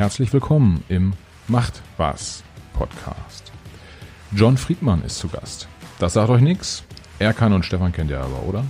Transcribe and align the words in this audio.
herzlich 0.00 0.32
willkommen 0.32 0.82
im 0.88 1.12
Macht 1.46 1.82
was 1.98 2.42
Podcast. 2.72 3.52
John 4.34 4.56
Friedmann 4.56 5.04
ist 5.04 5.18
zu 5.18 5.28
Gast. 5.28 5.68
Das 5.98 6.14
sagt 6.14 6.30
euch 6.30 6.40
nichts. 6.40 6.84
Erkan 7.18 7.52
und 7.52 7.66
Stefan 7.66 7.92
kennt 7.92 8.10
ihr 8.10 8.18
aber, 8.18 8.44
oder? 8.48 8.64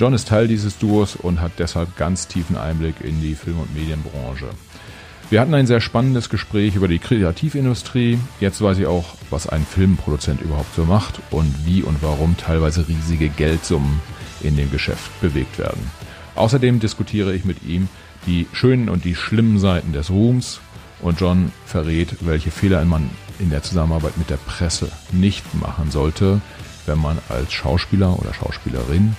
John 0.00 0.14
ist 0.14 0.26
Teil 0.26 0.48
dieses 0.48 0.76
Duos 0.76 1.14
und 1.14 1.40
hat 1.40 1.52
deshalb 1.58 1.96
ganz 1.96 2.26
tiefen 2.26 2.56
Einblick 2.56 2.96
in 3.02 3.20
die 3.20 3.36
Film- 3.36 3.60
und 3.60 3.72
Medienbranche. 3.72 4.48
Wir 5.30 5.40
hatten 5.40 5.54
ein 5.54 5.68
sehr 5.68 5.80
spannendes 5.80 6.28
Gespräch 6.28 6.74
über 6.74 6.88
die 6.88 6.98
Kreativindustrie. 6.98 8.18
Jetzt 8.40 8.60
weiß 8.60 8.78
ich 8.78 8.86
auch, 8.86 9.14
was 9.30 9.48
ein 9.48 9.64
Filmproduzent 9.64 10.40
überhaupt 10.40 10.74
so 10.74 10.84
macht 10.84 11.20
und 11.30 11.54
wie 11.64 11.84
und 11.84 12.02
warum 12.02 12.36
teilweise 12.36 12.88
riesige 12.88 13.28
Geldsummen 13.28 14.00
in 14.40 14.56
dem 14.56 14.72
Geschäft 14.72 15.20
bewegt 15.20 15.56
werden. 15.56 15.88
Außerdem 16.34 16.80
diskutiere 16.80 17.32
ich 17.32 17.44
mit 17.44 17.62
ihm 17.62 17.88
die 18.26 18.46
schönen 18.52 18.88
und 18.88 19.04
die 19.04 19.14
schlimmen 19.14 19.58
Seiten 19.58 19.92
des 19.92 20.10
Ruhms 20.10 20.60
und 21.00 21.20
John 21.20 21.52
verrät, 21.66 22.16
welche 22.20 22.50
Fehler 22.50 22.84
man 22.84 23.10
in 23.38 23.50
der 23.50 23.62
Zusammenarbeit 23.62 24.16
mit 24.16 24.30
der 24.30 24.36
Presse 24.36 24.90
nicht 25.12 25.54
machen 25.54 25.90
sollte, 25.90 26.40
wenn 26.86 26.98
man 26.98 27.18
als 27.28 27.52
Schauspieler 27.52 28.18
oder 28.18 28.32
Schauspielerin, 28.32 29.16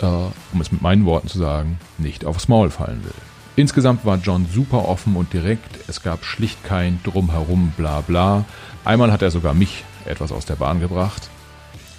äh, 0.00 0.06
um 0.06 0.60
es 0.60 0.72
mit 0.72 0.82
meinen 0.82 1.04
Worten 1.04 1.28
zu 1.28 1.38
sagen, 1.38 1.78
nicht 1.98 2.24
aufs 2.24 2.48
Maul 2.48 2.70
fallen 2.70 3.04
will. 3.04 3.12
Insgesamt 3.56 4.04
war 4.06 4.16
John 4.16 4.46
super 4.50 4.88
offen 4.88 5.16
und 5.16 5.32
direkt. 5.32 5.88
Es 5.88 6.02
gab 6.02 6.24
schlicht 6.24 6.64
kein 6.64 7.00
Drumherum, 7.02 7.72
bla 7.76 8.00
bla. 8.00 8.44
Einmal 8.84 9.12
hat 9.12 9.22
er 9.22 9.30
sogar 9.30 9.54
mich 9.54 9.84
etwas 10.06 10.32
aus 10.32 10.46
der 10.46 10.56
Bahn 10.56 10.80
gebracht. 10.80 11.28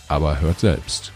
Aber 0.07 0.39
hört 0.39 0.59
selbst. 0.59 1.11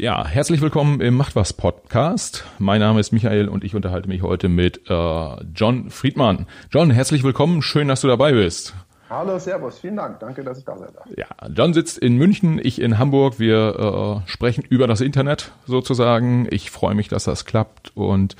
Ja, 0.00 0.26
herzlich 0.26 0.62
willkommen 0.62 1.02
im 1.02 1.14
Macht 1.14 1.36
was 1.36 1.52
Podcast. 1.52 2.46
Mein 2.58 2.80
Name 2.80 3.00
ist 3.00 3.12
Michael 3.12 3.50
und 3.50 3.64
ich 3.64 3.74
unterhalte 3.74 4.08
mich 4.08 4.22
heute 4.22 4.48
mit 4.48 4.88
äh, 4.88 5.44
John 5.54 5.90
Friedmann. 5.90 6.46
John, 6.70 6.90
herzlich 6.90 7.22
willkommen. 7.22 7.60
Schön, 7.60 7.86
dass 7.86 8.00
du 8.00 8.08
dabei 8.08 8.32
bist. 8.32 8.74
Hallo, 9.10 9.38
Servus, 9.38 9.78
vielen 9.78 9.96
Dank. 9.96 10.18
Danke, 10.20 10.42
dass 10.42 10.56
ich 10.56 10.64
da 10.64 10.78
sein 10.78 10.88
darf. 10.94 11.04
Ja, 11.18 11.26
John 11.54 11.74
sitzt 11.74 11.98
in 11.98 12.16
München, 12.16 12.58
ich 12.62 12.80
in 12.80 12.96
Hamburg. 12.96 13.38
Wir 13.38 14.22
äh, 14.24 14.30
sprechen 14.30 14.64
über 14.66 14.86
das 14.86 15.02
Internet 15.02 15.52
sozusagen. 15.66 16.48
Ich 16.50 16.70
freue 16.70 16.94
mich, 16.94 17.08
dass 17.08 17.24
das 17.24 17.44
klappt. 17.44 17.94
Und 17.94 18.36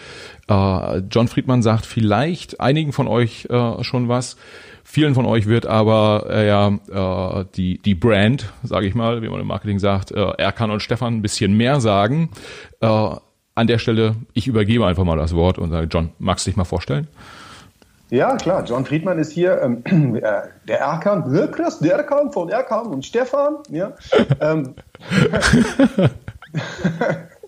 äh, 0.49 0.99
John 1.11 1.29
Friedmann 1.29 1.61
sagt 1.61 1.85
vielleicht 1.85 2.59
einigen 2.59 2.95
von 2.95 3.07
euch 3.07 3.49
äh, 3.51 3.85
schon 3.85 4.09
was. 4.09 4.39
Vielen 4.93 5.15
von 5.15 5.25
euch 5.25 5.47
wird 5.47 5.67
aber 5.67 6.27
äh, 6.29 6.49
ja 6.49 7.41
äh, 7.41 7.45
die 7.55 7.79
die 7.79 7.95
Brand, 7.95 8.53
sage 8.65 8.89
ich 8.89 8.97
mal, 8.97 9.23
wie 9.23 9.29
man 9.29 9.41
im 9.41 9.47
Marketing 9.47 9.79
sagt, 9.79 10.11
äh, 10.11 10.31
Erkan 10.37 10.73
und 10.73 10.83
Stefan 10.83 11.15
ein 11.15 11.23
bisschen 11.23 11.57
mehr 11.57 11.81
sagen. 11.81 12.31
Äh, 12.81 12.87
an 13.55 13.67
der 13.69 13.79
Stelle, 13.79 14.17
ich 14.33 14.49
übergebe 14.49 14.85
einfach 14.85 15.05
mal 15.05 15.17
das 15.17 15.33
Wort 15.33 15.59
und 15.59 15.71
sage, 15.71 15.87
John, 15.89 16.11
magst 16.19 16.45
du 16.45 16.51
dich 16.51 16.57
mal 16.57 16.65
vorstellen? 16.65 17.07
Ja, 18.11 18.37
klar. 18.37 18.65
John 18.65 18.85
Friedmann 18.85 19.21
ist 19.21 19.31
hier 19.31 19.63
ähm, 19.63 20.17
äh, 20.17 20.23
der 20.67 20.81
Erkan, 20.81 21.31
wirklich 21.31 21.75
der 21.81 21.99
Erkan 21.99 22.33
von 22.33 22.49
Erkan 22.49 22.89
und 22.89 23.07
Stefan. 23.07 23.59
Ja. 23.69 23.93
ähm, 24.41 24.75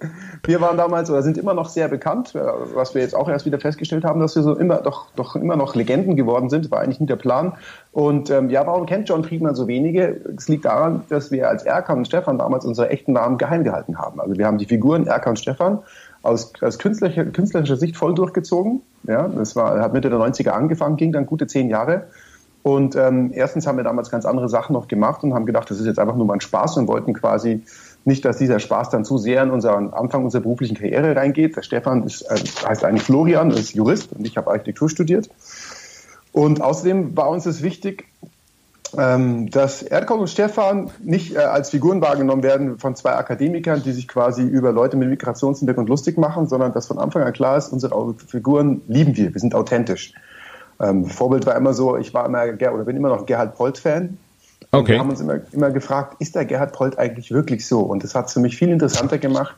wir 0.45 0.61
waren 0.61 0.77
damals 0.77 1.09
oder 1.09 1.23
sind 1.23 1.39
immer 1.39 1.55
noch 1.55 1.69
sehr 1.69 1.89
bekannt, 1.89 2.35
äh, 2.35 2.41
was 2.75 2.95
wir 2.95 3.03
jetzt 3.03 3.15
auch 3.15 3.29
erst 3.29 3.47
wieder 3.47 3.61
festgestellt 3.61 4.05
haben, 4.05 4.21
dass 4.21 4.35
wir 4.35 4.43
so 4.43 4.57
immer 4.57 4.79
doch, 4.79 5.07
doch 5.15 5.37
immer 5.37 5.57
noch 5.57 5.75
Legenden 5.75 6.17
geworden 6.17 6.51
sind, 6.51 6.71
war 6.71 6.81
eigentlich 6.81 7.01
nicht 7.01 7.11
der 7.11 7.17
Plan. 7.17 7.55
Und 7.93 8.31
ähm, 8.31 8.51
ja, 8.51 8.67
warum 8.67 8.87
kennt 8.87 9.09
John 9.09 9.25
Friedman 9.25 9.55
so 9.55 9.69
wenige? 9.69 10.21
Es 10.37 10.49
liegt 10.49 10.65
daran, 10.65 11.05
dass 11.09 11.31
wir 11.31 11.49
als 11.49 11.63
Erkan 11.63 11.99
und 11.99 12.07
Stefan 12.07 12.39
damals 12.39 12.65
unsere 12.65 12.91
echten 12.91 13.13
Namen 13.13 13.39
geheim 13.39 13.63
gehalten 13.63 13.99
haben. 13.99 14.21
Also 14.21 14.37
wir 14.37 14.47
haben 14.47 14.59
die 14.59 14.67
Figuren 14.67 15.07
Erkan 15.07 15.31
und 15.31 15.39
Stefan 15.39 15.79
aus, 16.23 16.53
aus 16.61 16.79
künstlerischer, 16.79 17.27
künstlerischer 17.27 17.77
Sicht 17.77 17.97
voll 17.97 18.15
durchgezogen. 18.15 18.83
Ja, 19.05 19.29
das 19.29 19.55
war, 19.55 19.81
hat 19.81 19.93
Mitte 19.93 20.11
der 20.11 20.19
90er 20.19 20.51
angefangen, 20.51 20.97
ging 20.97 21.13
dann 21.13 21.27
gute 21.27 21.47
zehn 21.47 21.69
Jahre. 21.69 22.07
Und 22.63 22.95
ähm, 22.95 23.33
erstens 23.35 23.67
haben 23.67 23.77
wir 23.77 23.85
damals 23.85 24.11
ganz 24.11 24.25
andere 24.25 24.49
Sachen 24.49 24.73
noch 24.75 24.87
gemacht 24.87 25.25
und 25.25 25.35
haben 25.35 25.47
gedacht, 25.47 25.69
das 25.71 25.81
ist 25.81 25.87
jetzt 25.87 25.99
einfach 25.99 26.15
nur 26.15 26.27
mal 26.27 26.35
ein 26.35 26.41
Spaß 26.41 26.77
und 26.77 26.87
wollten 26.87 27.13
quasi 27.13 27.65
nicht, 28.05 28.25
dass 28.25 28.39
dieser 28.39 28.59
Spaß 28.59 28.91
dann 28.91 29.05
zu 29.05 29.19
sehr 29.19 29.43
in 29.43 29.51
unseren 29.51 29.93
Anfang 29.93 30.25
unserer 30.25 30.43
beruflichen 30.43 30.77
Karriere 30.77 31.15
reingeht. 31.15 31.57
Der 31.57 31.63
Stefan 31.63 32.05
ist, 32.05 32.23
äh, 32.23 32.37
heißt 32.67 32.85
eigentlich 32.85 33.03
Florian, 33.03 33.51
ist 33.51 33.75
Jurist 33.75 34.13
und 34.13 34.27
ich 34.27 34.37
habe 34.37 34.51
Architektur 34.51 34.89
studiert. 34.89 35.29
Und 36.33 36.63
außerdem 36.63 37.17
war 37.17 37.29
uns 37.29 37.47
es 37.47 37.63
wichtig, 37.63 38.07
ähm, 38.97 39.51
dass 39.51 39.83
Erdkon 39.83 40.21
und 40.21 40.29
Stefan 40.29 40.91
nicht 41.03 41.35
äh, 41.35 41.39
als 41.39 41.71
Figuren 41.71 42.01
wahrgenommen 42.03 42.43
werden 42.43 42.79
von 42.79 42.95
zwei 42.95 43.15
Akademikern, 43.15 43.83
die 43.83 43.93
sich 43.93 44.07
quasi 44.09 44.43
über 44.43 44.73
Leute 44.73 44.97
mit 44.97 45.09
Migrationshintergrund 45.09 45.89
lustig 45.89 46.19
machen, 46.19 46.47
sondern 46.47 46.73
dass 46.73 46.87
von 46.87 46.99
Anfang 46.99 47.23
an 47.23 47.33
klar 47.33 47.57
ist, 47.57 47.73
unsere 47.73 48.15
Figuren 48.27 48.83
lieben 48.89 49.17
wir, 49.17 49.33
wir 49.33 49.41
sind 49.41 49.55
authentisch. 49.55 50.13
Ähm, 50.81 51.07
Vorbild 51.07 51.47
war 51.47 51.57
immer 51.57 51.73
so, 51.73 51.97
ich 51.97 52.13
war 52.13 52.27
immer 52.27 52.45
oder 52.45 52.85
bin 52.85 52.97
immer 52.97 53.09
noch 53.09 53.25
Gerhard 53.25 53.55
Polt-Fan. 53.55 54.19
Okay. 54.73 54.93
Wir 54.93 54.99
haben 55.01 55.11
uns 55.11 55.21
immer, 55.21 55.41
immer 55.53 55.71
gefragt, 55.71 56.17
ist 56.19 56.35
der 56.35 56.47
Gerhard 56.47 56.73
Polt 56.73 56.99
eigentlich 56.99 57.31
wirklich 57.31 57.67
so? 57.67 57.81
Und 57.81 58.03
das 58.05 58.15
hat 58.15 58.27
es 58.27 58.33
für 58.33 58.41
mich 58.41 58.57
viel 58.57 58.71
interessanter 58.71 59.19
gemacht, 59.19 59.55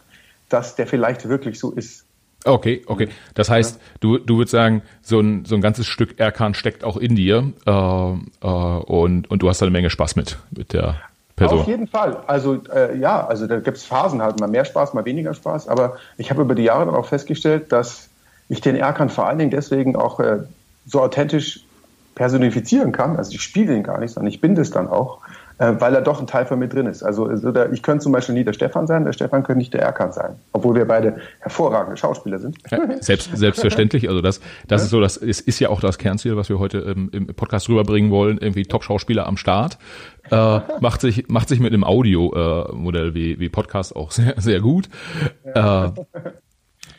dass 0.48 0.74
der 0.74 0.88
vielleicht 0.88 1.28
wirklich 1.28 1.58
so 1.58 1.70
ist. 1.70 2.04
Okay, 2.44 2.82
okay. 2.86 3.08
Das 3.34 3.48
heißt, 3.48 3.80
du, 4.00 4.18
du 4.18 4.36
würdest 4.36 4.50
sagen, 4.50 4.82
so 5.02 5.20
ein, 5.20 5.44
so 5.44 5.54
ein 5.54 5.60
ganzes 5.60 5.86
Stück 5.86 6.18
Erkan 6.18 6.52
steckt 6.52 6.84
auch 6.84 6.96
in 6.96 7.14
dir 7.14 7.52
äh, 7.64 7.70
äh, 7.70 8.46
und, 8.46 9.30
und 9.30 9.42
du 9.42 9.48
hast 9.48 9.62
da 9.62 9.66
eine 9.66 9.70
Menge 9.70 9.88
Spaß 9.88 10.16
mit, 10.16 10.36
mit 10.50 10.72
der 10.72 10.96
Person. 11.36 11.60
Auf 11.60 11.66
jeden 11.68 11.86
Fall. 11.86 12.18
Also 12.26 12.62
äh, 12.74 12.98
ja, 12.98 13.24
also 13.26 13.46
da 13.46 13.60
gibt 13.60 13.76
es 13.76 13.84
Phasen 13.84 14.20
halt, 14.20 14.40
mal 14.40 14.48
mehr 14.48 14.64
Spaß, 14.64 14.94
mal 14.94 15.04
weniger 15.04 15.32
Spaß. 15.32 15.68
Aber 15.68 15.96
ich 16.18 16.30
habe 16.30 16.42
über 16.42 16.54
die 16.54 16.64
Jahre 16.64 16.86
dann 16.86 16.94
auch 16.94 17.06
festgestellt, 17.06 17.72
dass 17.72 18.08
ich 18.48 18.60
den 18.60 18.76
Erkan 18.76 19.08
vor 19.08 19.26
allen 19.26 19.38
Dingen 19.38 19.50
deswegen 19.50 19.96
auch 19.96 20.20
äh, 20.20 20.40
so 20.86 21.00
authentisch 21.00 21.64
personifizieren 22.14 22.92
kann. 22.92 23.16
Also 23.16 23.32
ich 23.32 23.42
spiele 23.42 23.74
ihn 23.74 23.82
gar 23.82 23.98
nicht, 23.98 24.12
sondern 24.12 24.32
ich 24.32 24.40
bin 24.40 24.54
das 24.54 24.70
dann 24.70 24.88
auch, 24.88 25.20
äh, 25.58 25.74
weil 25.78 25.94
er 25.94 26.00
doch 26.00 26.20
ein 26.20 26.26
Teil 26.26 26.46
von 26.46 26.58
mir 26.58 26.68
drin 26.68 26.86
ist. 26.86 27.02
Also, 27.02 27.30
ich 27.30 27.82
könnte 27.82 28.02
zum 28.02 28.12
Beispiel 28.12 28.34
nie 28.34 28.44
der 28.44 28.52
Stefan 28.52 28.86
sein, 28.86 29.04
der 29.04 29.12
Stefan 29.12 29.44
könnte 29.44 29.58
nicht 29.58 29.72
der 29.72 29.82
Erkan 29.82 30.12
sein, 30.12 30.36
obwohl 30.52 30.74
wir 30.74 30.84
beide 30.84 31.16
hervorragende 31.40 31.96
Schauspieler 31.96 32.38
sind. 32.38 32.58
Ja, 32.70 32.80
selbst, 33.00 33.36
selbstverständlich. 33.36 34.08
Also 34.08 34.20
das, 34.20 34.40
das 34.66 34.80
ja. 34.80 34.84
ist 34.84 34.90
so, 34.90 35.00
das 35.00 35.16
ist, 35.16 35.40
ist 35.40 35.60
ja 35.60 35.68
auch 35.68 35.80
das 35.80 35.98
Kernziel, 35.98 36.36
was 36.36 36.48
wir 36.48 36.58
heute 36.58 36.78
ähm, 36.78 37.08
im 37.12 37.26
Podcast 37.26 37.68
rüberbringen 37.68 38.10
wollen. 38.10 38.38
Irgendwie 38.38 38.64
Top-Schauspieler 38.64 39.26
am 39.26 39.36
Start. 39.36 39.78
Äh, 40.30 40.60
macht 40.80 41.00
sich 41.00 41.28
macht 41.28 41.48
sich 41.48 41.60
mit 41.60 41.72
einem 41.72 41.84
Audio-Modell 41.84 43.08
äh, 43.10 43.14
wie, 43.14 43.40
wie 43.40 43.48
Podcast 43.48 43.94
auch 43.94 44.10
sehr 44.10 44.34
sehr 44.38 44.60
gut. 44.60 44.88
Ja. 45.54 45.86
Äh, 45.86 45.92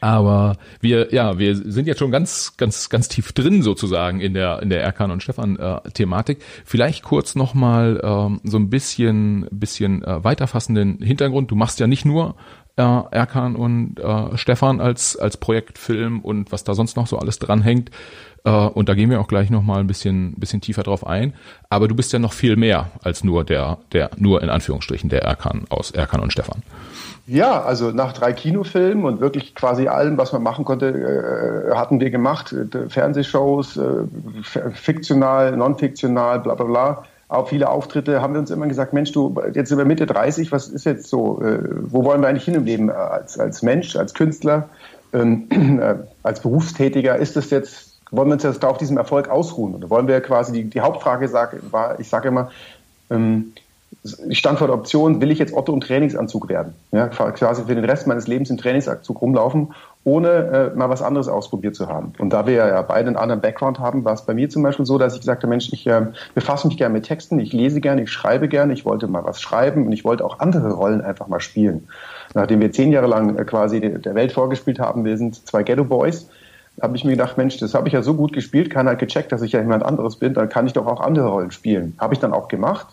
aber 0.02 0.58
wir, 0.82 1.14
ja, 1.14 1.38
wir 1.38 1.56
sind 1.56 1.88
jetzt 1.88 2.00
schon 2.00 2.12
ganz, 2.12 2.58
ganz, 2.58 2.90
ganz 2.90 3.08
tief 3.08 3.32
drin 3.34 3.62
sozusagen 3.62 4.20
in 4.20 4.34
der 4.34 4.62
in 4.62 4.70
der 4.70 4.84
Erkan 4.84 5.12
und 5.12 5.24
Stefan 5.24 5.58
äh, 5.58 5.82
Thematik. 5.92 6.42
Vielleicht 6.66 7.04
kurz 7.04 7.36
nochmal 7.36 8.00
ähm, 8.04 8.42
so 8.44 8.58
ein 8.58 8.70
bisschen, 8.70 9.48
bisschen 9.52 10.04
äh, 10.04 10.24
weiterfassenden 10.24 11.00
Hintergrund. 11.02 11.52
Du 11.52 11.56
machst 11.56 11.80
ja 11.80 11.88
nicht 11.88 12.06
nur 12.06 12.36
äh, 12.78 12.82
Erkan 12.82 13.56
und 13.56 14.00
äh, 14.00 14.38
Stefan 14.38 14.82
als 14.82 15.18
als 15.18 15.38
Projektfilm 15.38 16.22
und 16.22 16.52
was 16.52 16.64
da 16.64 16.74
sonst 16.74 16.98
noch 16.98 17.08
so 17.08 17.18
alles 17.18 17.40
dranhängt. 17.40 17.92
Äh, 18.46 18.50
und 18.50 18.88
da 18.88 18.94
gehen 18.94 19.10
wir 19.10 19.20
auch 19.20 19.28
gleich 19.28 19.50
nochmal 19.50 19.80
ein 19.80 19.88
bisschen, 19.88 20.36
bisschen 20.36 20.62
tiefer 20.62 20.84
drauf 20.84 21.06
ein. 21.06 21.34
Aber 21.70 21.88
du 21.88 21.96
bist 21.96 22.14
ja 22.14 22.20
noch 22.20 22.34
viel 22.34 22.56
mehr 22.56 22.88
als 23.04 23.24
nur 23.24 23.44
der, 23.44 23.80
der 23.92 24.12
nur 24.18 24.42
in 24.42 24.50
Anführungsstrichen 24.50 25.10
der 25.10 25.24
Erkan 25.24 25.66
aus 25.70 25.92
Erkan 25.92 26.22
und 26.22 26.32
Stefan. 26.32 26.64
Ja, 27.28 27.64
also 27.64 27.90
nach 27.90 28.14
drei 28.14 28.34
Kinofilmen 28.34 29.04
und 29.04 29.20
wirklich 29.20 29.56
quasi 29.56 29.88
allem, 29.88 30.18
was 30.18 30.32
man 30.32 30.44
machen 30.44 30.64
konnte, 30.64 30.90
äh, 30.90 31.76
hatten 31.76 32.00
wir 32.00 32.12
gemacht. 32.12 32.54
Äh, 32.54 32.90
Fernsehshows, 32.90 33.78
äh, 33.78 34.04
fiktional, 34.74 35.58
non-fiktional, 35.58 36.40
bla 36.40 36.54
bla 36.54 36.66
bla. 36.66 37.04
Auch 37.28 37.50
viele 37.50 37.70
Auftritte 37.70 38.22
haben 38.22 38.34
wir 38.34 38.40
uns 38.40 38.52
immer 38.52 38.68
gesagt, 38.68 38.94
Mensch, 38.94 39.12
du, 39.12 39.36
jetzt 39.54 39.70
sind 39.70 39.80
wir 39.80 39.86
Mitte 39.86 40.06
30, 40.06 40.52
was 40.52 40.68
ist 40.68 40.86
jetzt 40.86 41.08
so, 41.10 41.42
äh, 41.42 41.58
wo 41.82 42.04
wollen 42.04 42.22
wir 42.22 42.28
eigentlich 42.28 42.46
hin 42.46 42.54
im 42.54 42.66
Leben 42.66 42.92
als, 42.92 43.40
als 43.40 43.64
Mensch, 43.64 43.96
als 43.96 44.14
Künstler, 44.14 44.70
ähm, 45.12 45.48
äh, 45.82 45.96
als 46.22 46.42
Berufstätiger? 46.42 47.16
Ist 47.16 47.36
das 47.36 47.50
jetzt, 47.50 47.95
wollen 48.12 48.30
wir 48.30 48.34
uns 48.34 48.44
jetzt 48.44 48.64
auf 48.64 48.78
diesem 48.78 48.98
Erfolg 48.98 49.30
ausruhen? 49.30 49.76
Oder 49.76 49.90
wollen 49.90 50.08
wir 50.08 50.22
quasi, 50.22 50.52
die, 50.52 50.64
die 50.70 50.82
Hauptfrage 50.82 51.28
sag, 51.28 51.56
war, 51.72 52.00
ich 52.00 52.10
sage 52.10 52.28
immer, 52.28 52.52
ähm, 53.10 53.54
ich 54.28 54.38
stand 54.38 54.60
vor 54.60 54.68
der 54.68 54.76
Option, 54.76 55.20
will 55.22 55.32
ich 55.32 55.40
jetzt 55.40 55.54
Otto 55.54 55.74
im 55.74 55.82
Trainingsanzug 55.82 56.48
werden? 56.48 56.76
Ja, 56.92 57.08
quasi 57.08 57.64
für 57.64 57.76
den 57.76 57.86
Rest 57.86 58.06
meines 58.08 58.28
Lebens 58.28 58.50
im 58.50 58.58
Trainingsanzug 58.58 59.20
rumlaufen, 59.22 59.74
ohne 60.04 60.30
äh, 60.74 60.78
mal 60.78 60.90
was 60.90 61.02
anderes 61.02 61.28
ausprobiert 61.28 61.76
zu 61.76 61.88
haben. 61.88 62.14
Und 62.20 62.32
da 62.32 62.46
wir 62.46 62.54
ja 62.54 62.82
beide 62.84 63.08
einen 63.08 63.16
anderen 63.16 63.42
Background 63.42 63.80
haben, 63.80 64.06
war 64.06 64.14
es 64.14 64.24
bei 64.24 64.34
mir 64.34 64.50
zum 64.50 64.62
Beispiel 64.62 64.86
so, 64.86 65.00
dass 65.00 65.16
ich 65.16 65.22
gesagt 65.22 65.42
habe, 65.42 65.50
Mensch, 65.50 65.72
ich 65.74 65.88
äh, 65.88 66.08
befasse 66.36 66.68
mich 66.68 66.78
gerne 66.78 66.94
mit 66.94 67.06
Texten, 67.06 67.40
ich 67.40 67.54
lese 67.54 67.82
gerne, 67.82 68.04
ich 68.04 68.12
schreibe 68.12 68.48
gerne, 68.48 68.74
ich 68.74 68.86
wollte 68.86 69.08
mal 69.08 69.24
was 69.24 69.42
schreiben 69.42 69.88
und 69.88 69.92
ich 69.92 70.06
wollte 70.06 70.24
auch 70.24 70.40
andere 70.40 70.72
Rollen 70.74 71.02
einfach 71.02 71.28
mal 71.28 71.40
spielen. 71.40 71.88
Nachdem 72.36 72.62
wir 72.62 72.72
zehn 72.72 72.92
Jahre 72.92 73.08
lang 73.08 73.38
äh, 73.38 73.46
quasi 73.46 73.80
der 73.80 74.14
Welt 74.14 74.32
vorgespielt 74.32 74.80
haben, 74.80 75.06
wir 75.06 75.18
sind 75.18 75.48
zwei 75.48 75.64
Ghetto 75.64 75.84
Boys, 75.84 76.30
habe 76.82 76.96
ich 76.98 77.04
mir 77.04 77.12
gedacht, 77.12 77.38
Mensch, 77.38 77.58
das 77.58 77.74
habe 77.74 77.88
ich 77.88 77.94
ja 77.94 78.02
so 78.02 78.14
gut 78.16 78.34
gespielt, 78.34 78.70
keiner 78.70 78.92
hat 78.92 79.00
gecheckt, 79.00 79.32
dass 79.32 79.42
ich 79.42 79.54
ja 79.54 79.62
jemand 79.62 79.84
anderes 79.84 80.18
bin, 80.18 80.34
dann 80.34 80.50
kann 80.50 80.68
ich 80.68 80.74
doch 80.74 80.88
auch 80.88 81.02
andere 81.02 81.28
Rollen 81.28 81.52
spielen. 81.52 81.96
Habe 82.00 82.14
ich 82.14 82.20
dann 82.20 82.34
auch 82.34 82.48
gemacht 82.48 82.88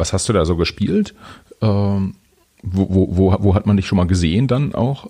was 0.00 0.12
hast 0.12 0.28
du 0.28 0.32
da 0.32 0.44
so 0.44 0.56
gespielt? 0.56 1.14
Ähm, 1.60 2.14
wo, 2.62 2.86
wo, 2.88 3.16
wo, 3.16 3.36
wo 3.40 3.54
hat 3.54 3.66
man 3.66 3.76
dich 3.76 3.86
schon 3.86 3.96
mal 3.96 4.06
gesehen 4.06 4.48
dann 4.48 4.74
auch? 4.74 5.06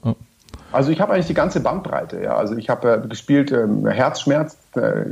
Also 0.73 0.91
ich 0.91 1.01
habe 1.01 1.15
eigentlich 1.15 1.27
die 1.27 1.35
ganze 1.35 1.61
Bandbreite. 1.61 2.23
Ja. 2.23 2.37
Also 2.37 2.57
ich 2.57 2.69
habe 2.69 3.03
äh, 3.05 3.09
gespielt 3.09 3.51
ähm, 3.53 3.87
Herzschmerz, 3.87 4.57
äh, 4.75 5.05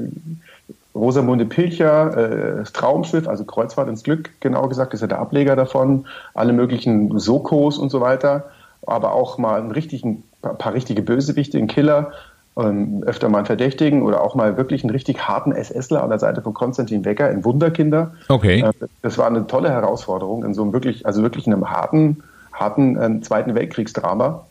Rosamunde 0.95 1.47
Pilcher, 1.47 2.61
äh, 2.61 2.65
Traumschiff, 2.65 3.29
also 3.29 3.45
Kreuzfahrt 3.45 3.89
ins 3.89 4.03
Glück, 4.03 4.31
genau 4.41 4.69
gesagt, 4.69 4.95
ist 4.95 5.01
ja 5.01 5.07
der 5.07 5.21
Ableger 5.21 5.55
davon, 5.55 6.07
alle 6.35 6.53
möglichen 6.53 7.19
Sokos 7.19 7.79
und 7.79 7.91
so 7.91 8.01
weiter, 8.01 8.51
aber 8.87 9.13
auch 9.13 9.39
mal 9.39 9.61
einen 9.61 9.71
richtigen, 9.71 10.25
paar 10.43 10.75
richtige 10.75 11.03
Bösewichte, 11.03 11.59
einen 11.59 11.69
Killer, 11.69 12.13
ähm, 12.59 13.03
öfter 13.05 13.29
mal 13.29 13.39
einen 13.39 13.47
Verdächtigen 13.47 14.03
oder 14.03 14.23
auch 14.23 14.35
mal 14.35 14.57
wirklich 14.57 14.83
einen 14.83 14.91
richtig 14.91 15.27
harten 15.27 15.53
SSler 15.53 16.03
an 16.03 16.11
der 16.11 16.19
Seite 16.19 16.43
von 16.43 16.55
Konstantin 16.55 17.05
Wecker 17.05 17.31
in 17.31 17.45
Wunderkinder. 17.45 18.15
Okay. 18.29 18.61
Äh, 18.61 18.73
das 19.03 19.17
war 19.19 19.27
eine 19.27 19.47
tolle 19.47 19.71
Herausforderung 19.71 20.45
in 20.45 20.55
so 20.55 20.63
einem 20.63 20.73
wirklich, 20.73 21.07
also 21.07 21.23
wirklich 21.23 21.47
einem 21.47 21.71
harten, 21.71 22.23
harten 22.53 22.97
äh, 22.97 23.21
Zweiten 23.21 23.55
Weltkriegsdrama. 23.55 24.47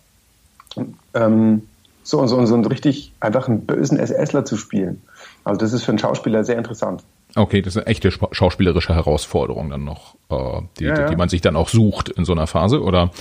Ähm, 1.14 1.64
so, 2.04 2.26
so, 2.26 2.46
so 2.46 2.54
einen 2.54 2.66
richtig 2.66 3.12
einfach 3.20 3.50
einen 3.50 3.66
bösen 3.66 3.98
SSler 3.98 4.46
zu 4.46 4.56
spielen. 4.56 5.02
Also 5.44 5.60
das 5.60 5.74
ist 5.74 5.84
für 5.84 5.92
einen 5.92 6.00
Schauspieler 6.00 6.44
sehr 6.46 6.58
interessant. 6.58 7.04
Okay, 7.38 7.62
das 7.62 7.76
ist 7.76 7.84
eine 7.84 7.88
echte 7.88 8.12
schauspielerische 8.12 8.96
Herausforderung 8.96 9.70
dann 9.70 9.84
noch, 9.84 10.16
äh, 10.30 10.62
die, 10.80 10.86
ja, 10.86 11.00
ja. 11.00 11.10
die 11.10 11.16
man 11.16 11.30
sich 11.30 11.42
dann 11.42 11.56
auch 11.56 11.70
sucht 11.70 12.10
in 12.10 12.26
so 12.26 12.34
einer 12.34 12.48
Phase, 12.48 12.82
oder? 12.82 13.12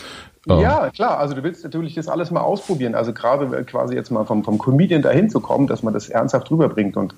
Ähm. 0.49 0.61
Ja, 0.61 0.91
klar. 0.91 1.19
Also 1.19 1.35
du 1.35 1.43
willst 1.43 1.65
natürlich 1.65 1.95
das 1.95 2.09
alles 2.09 2.31
mal 2.31 2.41
ausprobieren. 2.41 2.95
Also 2.95 3.13
gerade 3.13 3.65
quasi 3.65 3.95
jetzt 3.95 4.11
mal 4.11 4.25
vom, 4.25 4.45
vom 4.45 4.59
Comedian 4.59 5.03
dahin 5.03 5.29
zu 5.29 5.41
kommen, 5.41 5.67
dass 5.67 5.83
man 5.83 5.93
das 5.93 6.09
ernsthaft 6.09 6.51
rüberbringt 6.51 6.97
und 6.97 7.15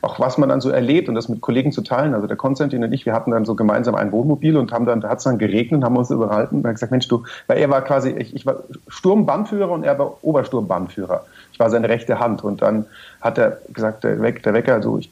auch 0.00 0.18
was 0.18 0.38
man 0.38 0.48
dann 0.48 0.60
so 0.60 0.70
erlebt 0.70 1.08
und 1.08 1.14
das 1.14 1.28
mit 1.28 1.40
Kollegen 1.40 1.72
zu 1.72 1.82
teilen. 1.82 2.14
Also 2.14 2.26
der 2.26 2.36
Konstantin 2.36 2.82
und 2.82 2.92
ich, 2.92 3.04
wir 3.06 3.12
hatten 3.12 3.30
dann 3.30 3.44
so 3.44 3.54
gemeinsam 3.54 3.94
ein 3.94 4.12
Wohnmobil 4.12 4.56
und 4.56 4.72
haben 4.72 4.86
dann, 4.86 5.00
da 5.00 5.10
hat 5.10 5.18
es 5.18 5.24
dann 5.24 5.38
geregnet, 5.38 5.84
haben 5.84 5.96
uns 5.96 6.10
überhalten 6.10 6.56
und 6.56 6.66
haben 6.66 6.74
gesagt, 6.74 6.90
Mensch, 6.90 7.08
du, 7.08 7.24
weil 7.46 7.58
er 7.58 7.68
war 7.70 7.82
quasi, 7.82 8.10
ich, 8.10 8.34
ich 8.34 8.46
war 8.46 8.64
Sturmbannführer 8.88 9.70
und 9.70 9.84
er 9.84 9.98
war 9.98 10.16
Obersturmbannführer. 10.22 11.24
Ich 11.52 11.60
war 11.60 11.68
seine 11.68 11.88
rechte 11.88 12.18
Hand 12.18 12.42
und 12.42 12.62
dann 12.62 12.86
hat 13.20 13.36
er 13.36 13.58
gesagt, 13.74 14.04
der, 14.04 14.16
der 14.16 14.54
Wecker, 14.54 14.82
so, 14.82 14.98
ich 14.98 15.10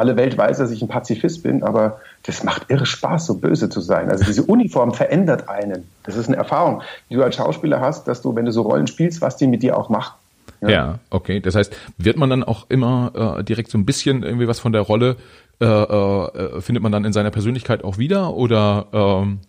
alle 0.00 0.16
Welt 0.16 0.36
weiß, 0.36 0.58
dass 0.58 0.70
ich 0.70 0.82
ein 0.82 0.88
Pazifist 0.88 1.42
bin, 1.42 1.62
aber 1.62 2.00
das 2.24 2.42
macht 2.42 2.70
irre 2.70 2.86
Spaß, 2.86 3.26
so 3.26 3.34
böse 3.34 3.68
zu 3.68 3.80
sein. 3.80 4.10
Also 4.10 4.24
diese 4.24 4.42
Uniform 4.42 4.92
verändert 4.92 5.48
einen. 5.48 5.88
Das 6.04 6.16
ist 6.16 6.28
eine 6.28 6.36
Erfahrung, 6.36 6.82
die 7.10 7.14
du 7.14 7.22
als 7.22 7.36
Schauspieler 7.36 7.80
hast, 7.80 8.08
dass 8.08 8.22
du, 8.22 8.34
wenn 8.34 8.46
du 8.46 8.52
so 8.52 8.62
Rollen 8.62 8.86
spielst, 8.86 9.20
was 9.20 9.36
die 9.36 9.46
mit 9.46 9.62
dir 9.62 9.76
auch 9.76 9.90
macht. 9.90 10.14
Ja, 10.62 10.68
ja 10.68 10.98
okay. 11.10 11.40
Das 11.40 11.54
heißt, 11.54 11.74
wird 11.98 12.16
man 12.16 12.30
dann 12.30 12.42
auch 12.42 12.66
immer 12.68 13.36
äh, 13.38 13.44
direkt 13.44 13.70
so 13.70 13.78
ein 13.78 13.86
bisschen 13.86 14.22
irgendwie 14.22 14.48
was 14.48 14.58
von 14.58 14.72
der 14.72 14.82
Rolle, 14.82 15.16
äh, 15.60 15.66
äh, 15.66 16.60
findet 16.60 16.82
man 16.82 16.90
dann 16.90 17.04
in 17.04 17.12
seiner 17.12 17.30
Persönlichkeit 17.30 17.84
auch 17.84 17.98
wieder 17.98 18.34
oder? 18.34 18.86
Ähm 18.92 19.40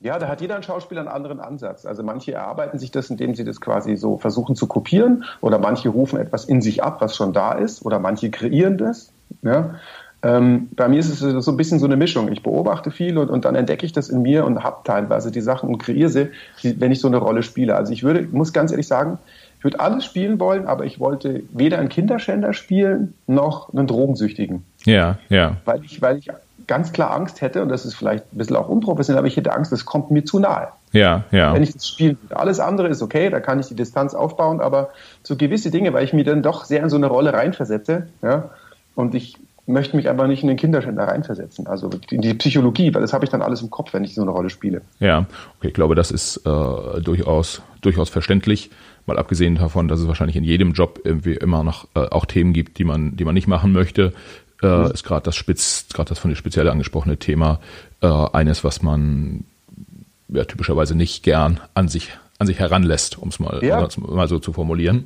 ja, 0.00 0.18
da 0.18 0.26
hat 0.26 0.40
jeder 0.40 0.56
ein 0.56 0.64
Schauspieler 0.64 1.02
einen 1.02 1.08
anderen 1.08 1.38
Ansatz. 1.38 1.86
Also 1.86 2.02
manche 2.02 2.32
erarbeiten 2.32 2.80
sich 2.80 2.90
das, 2.90 3.08
indem 3.08 3.36
sie 3.36 3.44
das 3.44 3.60
quasi 3.60 3.94
so 3.94 4.18
versuchen 4.18 4.56
zu 4.56 4.66
kopieren 4.66 5.24
oder 5.40 5.60
manche 5.60 5.90
rufen 5.90 6.18
etwas 6.18 6.44
in 6.44 6.60
sich 6.60 6.82
ab, 6.82 7.00
was 7.00 7.14
schon 7.14 7.32
da 7.32 7.52
ist 7.52 7.86
oder 7.86 8.00
manche 8.00 8.28
kreieren 8.30 8.78
das. 8.78 9.12
Ja? 9.42 9.76
Ähm, 10.24 10.68
bei 10.76 10.88
mir 10.88 11.00
ist 11.00 11.08
es 11.08 11.18
so 11.18 11.50
ein 11.50 11.56
bisschen 11.56 11.80
so 11.80 11.86
eine 11.86 11.96
Mischung. 11.96 12.30
Ich 12.30 12.42
beobachte 12.42 12.90
viel 12.90 13.18
und, 13.18 13.28
und 13.28 13.44
dann 13.44 13.56
entdecke 13.56 13.84
ich 13.84 13.92
das 13.92 14.08
in 14.08 14.22
mir 14.22 14.44
und 14.44 14.62
habe 14.62 14.78
teilweise 14.84 15.32
die 15.32 15.40
Sachen 15.40 15.68
und 15.68 15.78
kreiere 15.78 16.08
sie, 16.08 16.28
wenn 16.62 16.92
ich 16.92 17.00
so 17.00 17.08
eine 17.08 17.16
Rolle 17.16 17.42
spiele. 17.42 17.74
Also 17.74 17.92
ich 17.92 18.04
würde, 18.04 18.28
muss 18.30 18.52
ganz 18.52 18.70
ehrlich 18.70 18.86
sagen, 18.86 19.18
ich 19.58 19.64
würde 19.64 19.80
alles 19.80 20.04
spielen 20.04 20.38
wollen, 20.38 20.66
aber 20.66 20.84
ich 20.84 21.00
wollte 21.00 21.42
weder 21.52 21.78
einen 21.78 21.88
Kinderschänder 21.88 22.52
spielen 22.52 23.14
noch 23.26 23.72
einen 23.72 23.86
Drogensüchtigen. 23.86 24.64
Ja, 24.84 25.18
ja. 25.28 25.56
Weil 25.64 25.84
ich, 25.84 26.00
weil 26.02 26.18
ich 26.18 26.28
ganz 26.66 26.92
klar 26.92 27.12
Angst 27.12 27.40
hätte, 27.40 27.62
und 27.62 27.68
das 27.68 27.84
ist 27.84 27.94
vielleicht 27.94 28.24
ein 28.32 28.38
bisschen 28.38 28.56
auch 28.56 28.68
unprofessionell, 28.68 29.18
aber 29.18 29.28
ich 29.28 29.36
hätte 29.36 29.52
Angst, 29.52 29.72
das 29.72 29.84
kommt 29.84 30.10
mir 30.10 30.24
zu 30.24 30.38
nahe. 30.38 30.68
Ja, 30.92 31.24
ja. 31.30 31.52
Wenn 31.54 31.62
ich 31.62 31.72
das 31.72 31.88
spielen 31.88 32.18
würde. 32.22 32.36
Alles 32.36 32.60
andere 32.60 32.88
ist 32.88 33.02
okay, 33.02 33.30
da 33.30 33.40
kann 33.40 33.58
ich 33.58 33.66
die 33.66 33.74
Distanz 33.74 34.14
aufbauen, 34.14 34.60
aber 34.60 34.90
so 35.22 35.36
gewisse 35.36 35.70
Dinge, 35.70 35.92
weil 35.92 36.04
ich 36.04 36.12
mir 36.12 36.24
dann 36.24 36.42
doch 36.42 36.64
sehr 36.64 36.82
in 36.82 36.90
so 36.90 36.96
eine 36.96 37.06
Rolle 37.06 37.32
reinversetze, 37.32 38.08
ja, 38.22 38.50
und 38.94 39.14
ich 39.14 39.36
möchte 39.66 39.96
mich 39.96 40.08
einfach 40.08 40.26
nicht 40.26 40.42
in 40.42 40.48
den 40.48 40.56
Kinderschänder 40.56 41.04
reinversetzen, 41.04 41.66
also 41.66 41.90
in 42.10 42.20
die 42.20 42.34
Psychologie, 42.34 42.92
weil 42.92 43.00
das 43.00 43.12
habe 43.12 43.24
ich 43.24 43.30
dann 43.30 43.42
alles 43.42 43.62
im 43.62 43.70
Kopf, 43.70 43.92
wenn 43.92 44.04
ich 44.04 44.14
so 44.14 44.22
eine 44.22 44.32
Rolle 44.32 44.50
spiele. 44.50 44.82
Ja, 44.98 45.26
okay, 45.58 45.68
ich 45.68 45.74
glaube, 45.74 45.94
das 45.94 46.10
ist 46.10 46.38
äh, 46.38 47.00
durchaus, 47.00 47.62
durchaus 47.80 48.08
verständlich, 48.10 48.70
mal 49.06 49.18
abgesehen 49.18 49.54
davon, 49.54 49.88
dass 49.88 50.00
es 50.00 50.08
wahrscheinlich 50.08 50.36
in 50.36 50.44
jedem 50.44 50.72
Job 50.72 51.00
irgendwie 51.04 51.34
immer 51.34 51.62
noch 51.62 51.86
äh, 51.94 52.00
auch 52.00 52.26
Themen 52.26 52.52
gibt, 52.52 52.78
die 52.78 52.84
man, 52.84 53.16
die 53.16 53.24
man 53.24 53.34
nicht 53.34 53.46
machen 53.46 53.72
möchte. 53.72 54.12
Äh, 54.62 54.66
mhm. 54.66 54.90
Ist 54.92 55.04
gerade 55.04 55.24
das 55.24 55.36
Spitz, 55.36 55.86
gerade 55.92 56.08
das 56.08 56.18
von 56.18 56.30
dir 56.30 56.36
speziell 56.36 56.68
angesprochene 56.68 57.16
Thema 57.16 57.60
äh, 58.00 58.06
eines, 58.06 58.64
was 58.64 58.82
man 58.82 59.44
ja 60.28 60.44
typischerweise 60.44 60.96
nicht 60.96 61.22
gern 61.22 61.60
an 61.74 61.88
sich 61.88 62.10
an 62.42 62.46
sich 62.46 62.58
heranlässt, 62.58 63.18
um 63.18 63.28
es 63.28 63.38
mal, 63.38 63.60
ja. 63.62 63.88
mal 63.98 64.28
so 64.28 64.40
zu 64.40 64.52
formulieren. 64.52 65.04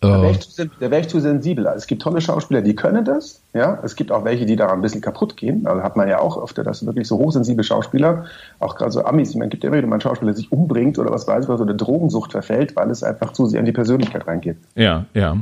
Da 0.00 0.22
wäre 0.22 0.30
ich, 0.30 0.40
zu, 0.40 0.70
wär 0.78 0.98
ich 1.00 1.08
zu 1.08 1.20
sensibel. 1.20 1.66
Also 1.66 1.78
es 1.78 1.86
gibt 1.86 2.02
tolle 2.02 2.20
Schauspieler, 2.20 2.62
die 2.62 2.74
können 2.74 3.04
das. 3.04 3.42
Ja, 3.52 3.80
es 3.82 3.96
gibt 3.96 4.12
auch 4.12 4.24
welche, 4.24 4.46
die 4.46 4.54
daran 4.54 4.78
ein 4.78 4.82
bisschen 4.82 5.00
kaputt 5.00 5.36
gehen. 5.36 5.66
Also 5.66 5.82
hat 5.82 5.96
man 5.96 6.08
ja 6.08 6.20
auch 6.20 6.40
öfter, 6.40 6.62
dass 6.62 6.86
wirklich 6.86 7.08
so 7.08 7.18
hochsensible 7.18 7.64
Schauspieler, 7.64 8.26
auch 8.60 8.76
gerade 8.76 8.92
so 8.92 9.04
Amis, 9.04 9.34
man 9.34 9.48
gibt 9.48 9.64
ja 9.64 9.68
immer 9.68 9.78
wieder 9.78 9.88
mal 9.88 9.96
einen 9.96 10.00
Schauspieler, 10.00 10.30
der 10.32 10.36
sich 10.36 10.52
umbringt 10.52 10.98
oder 10.98 11.10
was 11.10 11.26
weiß 11.26 11.44
ich, 11.44 11.48
was, 11.48 11.60
oder 11.60 11.74
Drogensucht 11.74 12.32
verfällt, 12.32 12.76
weil 12.76 12.90
es 12.90 13.02
einfach 13.02 13.32
zu 13.32 13.46
sehr 13.46 13.60
in 13.60 13.66
die 13.66 13.72
Persönlichkeit 13.72 14.26
reingeht. 14.26 14.56
Ja, 14.76 15.06
ja. 15.14 15.36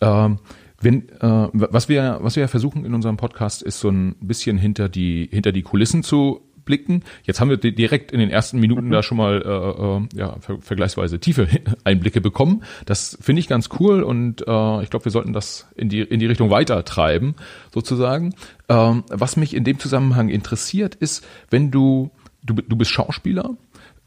Ähm, 0.00 0.38
wenn, 0.80 1.08
äh, 1.20 1.48
was 1.52 1.88
wir, 1.88 2.18
was 2.22 2.36
wir 2.36 2.42
ja 2.42 2.48
versuchen 2.48 2.84
in 2.84 2.94
unserem 2.94 3.16
Podcast 3.16 3.62
ist 3.62 3.80
so 3.80 3.90
ein 3.90 4.16
bisschen 4.20 4.56
hinter 4.56 4.88
die, 4.88 5.28
hinter 5.30 5.52
die 5.52 5.62
Kulissen 5.62 6.02
zu 6.02 6.40
blicken. 6.70 7.02
Jetzt 7.24 7.40
haben 7.40 7.50
wir 7.50 7.56
direkt 7.56 8.12
in 8.12 8.20
den 8.20 8.30
ersten 8.30 8.60
Minuten 8.60 8.86
mhm. 8.86 8.90
da 8.92 9.02
schon 9.02 9.18
mal 9.18 9.42
äh, 9.42 10.16
äh, 10.16 10.20
ja, 10.20 10.36
ver 10.38 10.58
vergleichsweise 10.60 11.18
tiefe 11.18 11.48
Einblicke 11.84 12.20
bekommen. 12.20 12.62
Das 12.86 13.18
finde 13.20 13.40
ich 13.40 13.48
ganz 13.48 13.70
cool 13.80 14.04
und 14.04 14.46
äh, 14.46 14.82
ich 14.84 14.90
glaube, 14.90 15.04
wir 15.04 15.10
sollten 15.10 15.32
das 15.32 15.66
in 15.74 15.88
die, 15.88 16.00
in 16.00 16.20
die 16.20 16.26
Richtung 16.26 16.48
weiter 16.50 16.84
treiben, 16.84 17.34
sozusagen. 17.74 18.36
Ähm, 18.68 19.02
was 19.10 19.36
mich 19.36 19.52
in 19.52 19.64
dem 19.64 19.80
Zusammenhang 19.80 20.28
interessiert, 20.28 20.94
ist, 20.94 21.26
wenn 21.50 21.72
du, 21.72 22.12
du, 22.44 22.54
du 22.54 22.76
bist 22.76 22.92
Schauspieler, 22.92 23.56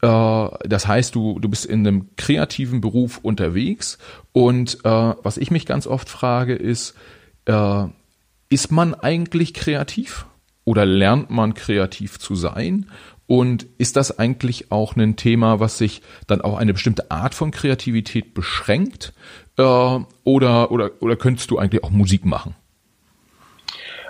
äh, 0.00 0.48
das 0.66 0.88
heißt, 0.88 1.14
du, 1.14 1.38
du 1.38 1.50
bist 1.50 1.66
in 1.66 1.86
einem 1.86 2.08
kreativen 2.16 2.80
Beruf 2.80 3.18
unterwegs 3.18 3.98
und 4.32 4.78
äh, 4.84 4.88
was 4.88 5.36
ich 5.36 5.50
mich 5.50 5.66
ganz 5.66 5.86
oft 5.86 6.08
frage, 6.08 6.54
ist, 6.54 6.94
äh, 7.44 7.84
ist 8.48 8.72
man 8.72 8.94
eigentlich 8.94 9.52
kreativ? 9.52 10.24
Oder 10.64 10.86
lernt 10.86 11.30
man 11.30 11.54
kreativ 11.54 12.18
zu 12.18 12.34
sein? 12.34 12.86
Und 13.26 13.66
ist 13.78 13.96
das 13.96 14.18
eigentlich 14.18 14.70
auch 14.70 14.96
ein 14.96 15.16
Thema, 15.16 15.58
was 15.58 15.78
sich 15.78 16.02
dann 16.26 16.42
auch 16.42 16.58
eine 16.58 16.74
bestimmte 16.74 17.10
Art 17.10 17.34
von 17.34 17.50
Kreativität 17.50 18.34
beschränkt? 18.34 19.14
Äh, 19.56 19.62
oder, 19.62 20.70
oder, 20.70 20.90
oder 21.00 21.16
könntest 21.16 21.50
du 21.50 21.58
eigentlich 21.58 21.84
auch 21.84 21.90
Musik 21.90 22.24
machen? 22.24 22.54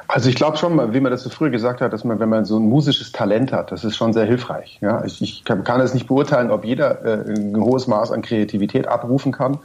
Also 0.08 0.28
ich 0.28 0.36
glaube 0.36 0.58
schon, 0.58 0.92
wie 0.92 1.00
man 1.00 1.10
das 1.10 1.22
so 1.22 1.30
früher 1.30 1.50
gesagt 1.50 1.80
hat, 1.80 1.92
dass 1.92 2.04
man, 2.04 2.20
wenn 2.20 2.28
man 2.28 2.44
so 2.44 2.58
ein 2.58 2.68
musisches 2.68 3.12
Talent 3.12 3.52
hat, 3.52 3.72
das 3.72 3.84
ist 3.84 3.96
schon 3.96 4.12
sehr 4.12 4.26
hilfreich. 4.26 4.78
Ja, 4.82 5.04
ich, 5.04 5.22
ich 5.22 5.44
kann, 5.44 5.64
kann 5.64 5.80
es 5.80 5.94
nicht 5.94 6.06
beurteilen, 6.06 6.50
ob 6.50 6.64
jeder 6.64 7.04
äh, 7.04 7.32
ein 7.32 7.56
hohes 7.56 7.86
Maß 7.86 8.12
an 8.12 8.22
Kreativität 8.22 8.86
abrufen 8.86 9.32
kann. 9.32 9.58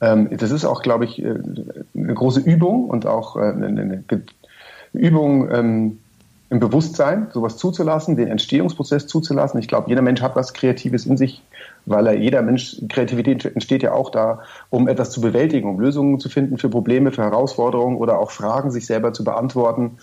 Ähm, 0.00 0.28
das 0.36 0.52
ist 0.52 0.64
auch, 0.64 0.82
glaube 0.82 1.04
ich, 1.06 1.22
äh, 1.22 1.34
eine 1.94 2.14
große 2.14 2.40
Übung 2.40 2.88
und 2.88 3.06
auch 3.06 3.36
äh, 3.36 3.40
eine, 3.40 3.66
eine 3.66 4.04
Übung, 4.92 5.50
ähm, 5.50 5.98
im 6.50 6.58
Bewusstsein, 6.58 7.28
sowas 7.32 7.56
zuzulassen, 7.56 8.16
den 8.16 8.26
Entstehungsprozess 8.26 9.06
zuzulassen. 9.06 9.60
Ich 9.60 9.68
glaube, 9.68 9.88
jeder 9.88 10.02
Mensch 10.02 10.20
hat 10.20 10.34
was 10.34 10.52
Kreatives 10.52 11.06
in 11.06 11.16
sich, 11.16 11.42
weil 11.86 12.08
er, 12.08 12.14
jeder 12.14 12.42
Mensch, 12.42 12.76
Kreativität 12.88 13.44
entsteht 13.44 13.84
ja 13.84 13.92
auch 13.92 14.10
da, 14.10 14.40
um 14.68 14.88
etwas 14.88 15.12
zu 15.12 15.20
bewältigen, 15.20 15.68
um 15.68 15.78
Lösungen 15.78 16.18
zu 16.18 16.28
finden 16.28 16.58
für 16.58 16.68
Probleme, 16.68 17.12
für 17.12 17.22
Herausforderungen 17.22 17.96
oder 17.96 18.18
auch 18.18 18.32
Fragen 18.32 18.72
sich 18.72 18.84
selber 18.84 19.12
zu 19.12 19.22
beantworten. 19.22 19.98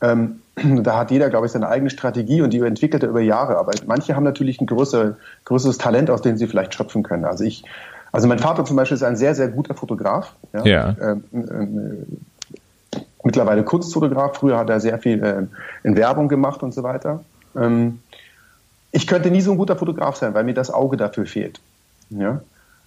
Ähm, 0.00 0.40
da 0.82 0.98
hat 0.98 1.12
jeder, 1.12 1.30
glaube 1.30 1.46
ich, 1.46 1.52
seine 1.52 1.68
eigene 1.68 1.90
Strategie 1.90 2.42
und 2.42 2.52
die 2.52 2.58
entwickelt 2.58 3.04
er 3.04 3.10
über 3.10 3.20
Jahre. 3.20 3.56
Aber 3.56 3.70
manche 3.86 4.16
haben 4.16 4.24
natürlich 4.24 4.60
ein 4.60 4.66
größer, 4.66 5.16
größeres 5.44 5.78
Talent, 5.78 6.10
aus 6.10 6.22
dem 6.22 6.36
sie 6.36 6.48
vielleicht 6.48 6.74
schöpfen 6.74 7.04
können. 7.04 7.24
Also 7.24 7.44
ich, 7.44 7.64
also 8.10 8.26
mein 8.26 8.40
Vater 8.40 8.64
zum 8.64 8.76
Beispiel 8.76 8.96
ist 8.96 9.04
ein 9.04 9.16
sehr, 9.16 9.36
sehr 9.36 9.46
guter 9.46 9.74
Fotograf. 9.74 10.34
Ja. 10.52 10.64
ja. 10.64 10.96
Ähm, 11.00 11.24
ähm, 11.32 12.06
mittlerweile 13.22 13.64
Kunstfotograf. 13.64 14.36
Früher 14.36 14.58
hat 14.58 14.70
er 14.70 14.80
sehr 14.80 14.98
viel 14.98 15.22
äh, 15.22 15.46
in 15.86 15.96
Werbung 15.96 16.28
gemacht 16.28 16.62
und 16.62 16.72
so 16.72 16.82
weiter. 16.82 17.24
Ähm, 17.56 18.00
ich 18.92 19.06
könnte 19.06 19.30
nie 19.30 19.40
so 19.40 19.52
ein 19.52 19.58
guter 19.58 19.76
Fotograf 19.76 20.16
sein, 20.16 20.34
weil 20.34 20.44
mir 20.44 20.54
das 20.54 20.72
Auge 20.72 20.96
dafür 20.96 21.26
fehlt. 21.26 21.60
Ja? 22.10 22.40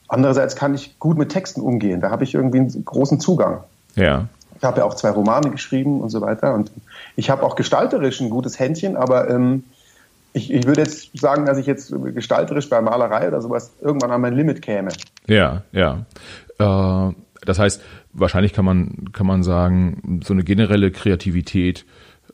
Andererseits 0.07 0.55
kann 0.55 0.73
ich 0.73 0.97
gut 0.99 1.17
mit 1.17 1.29
Texten 1.29 1.61
umgehen. 1.61 2.01
Da 2.01 2.11
habe 2.11 2.23
ich 2.23 2.33
irgendwie 2.33 2.59
einen 2.59 2.85
großen 2.85 3.19
Zugang. 3.19 3.59
Ja. 3.95 4.27
Ich 4.57 4.63
habe 4.63 4.79
ja 4.79 4.85
auch 4.85 4.95
zwei 4.95 5.09
Romane 5.09 5.51
geschrieben 5.51 6.01
und 6.01 6.09
so 6.09 6.21
weiter. 6.21 6.53
Und 6.53 6.71
ich 7.15 7.29
habe 7.29 7.43
auch 7.43 7.55
gestalterisch 7.55 8.21
ein 8.21 8.29
gutes 8.29 8.57
Händchen, 8.57 8.95
aber 8.95 9.29
ähm, 9.29 9.65
ich, 10.33 10.51
ich 10.51 10.65
würde 10.65 10.81
jetzt 10.81 11.17
sagen, 11.19 11.45
dass 11.45 11.57
ich 11.57 11.65
jetzt 11.65 11.93
gestalterisch 12.15 12.69
bei 12.69 12.79
Malerei 12.81 13.27
oder 13.27 13.41
sowas 13.41 13.71
irgendwann 13.81 14.11
an 14.11 14.21
mein 14.21 14.33
Limit 14.33 14.61
käme. 14.61 14.91
Ja, 15.25 15.63
ja. 15.71 16.05
Äh, 16.59 17.13
das 17.45 17.59
heißt, 17.59 17.81
wahrscheinlich 18.13 18.53
kann 18.53 18.65
man, 18.65 19.11
kann 19.13 19.27
man 19.27 19.43
sagen, 19.43 20.21
so 20.23 20.33
eine 20.33 20.43
generelle 20.43 20.91
Kreativität 20.91 21.85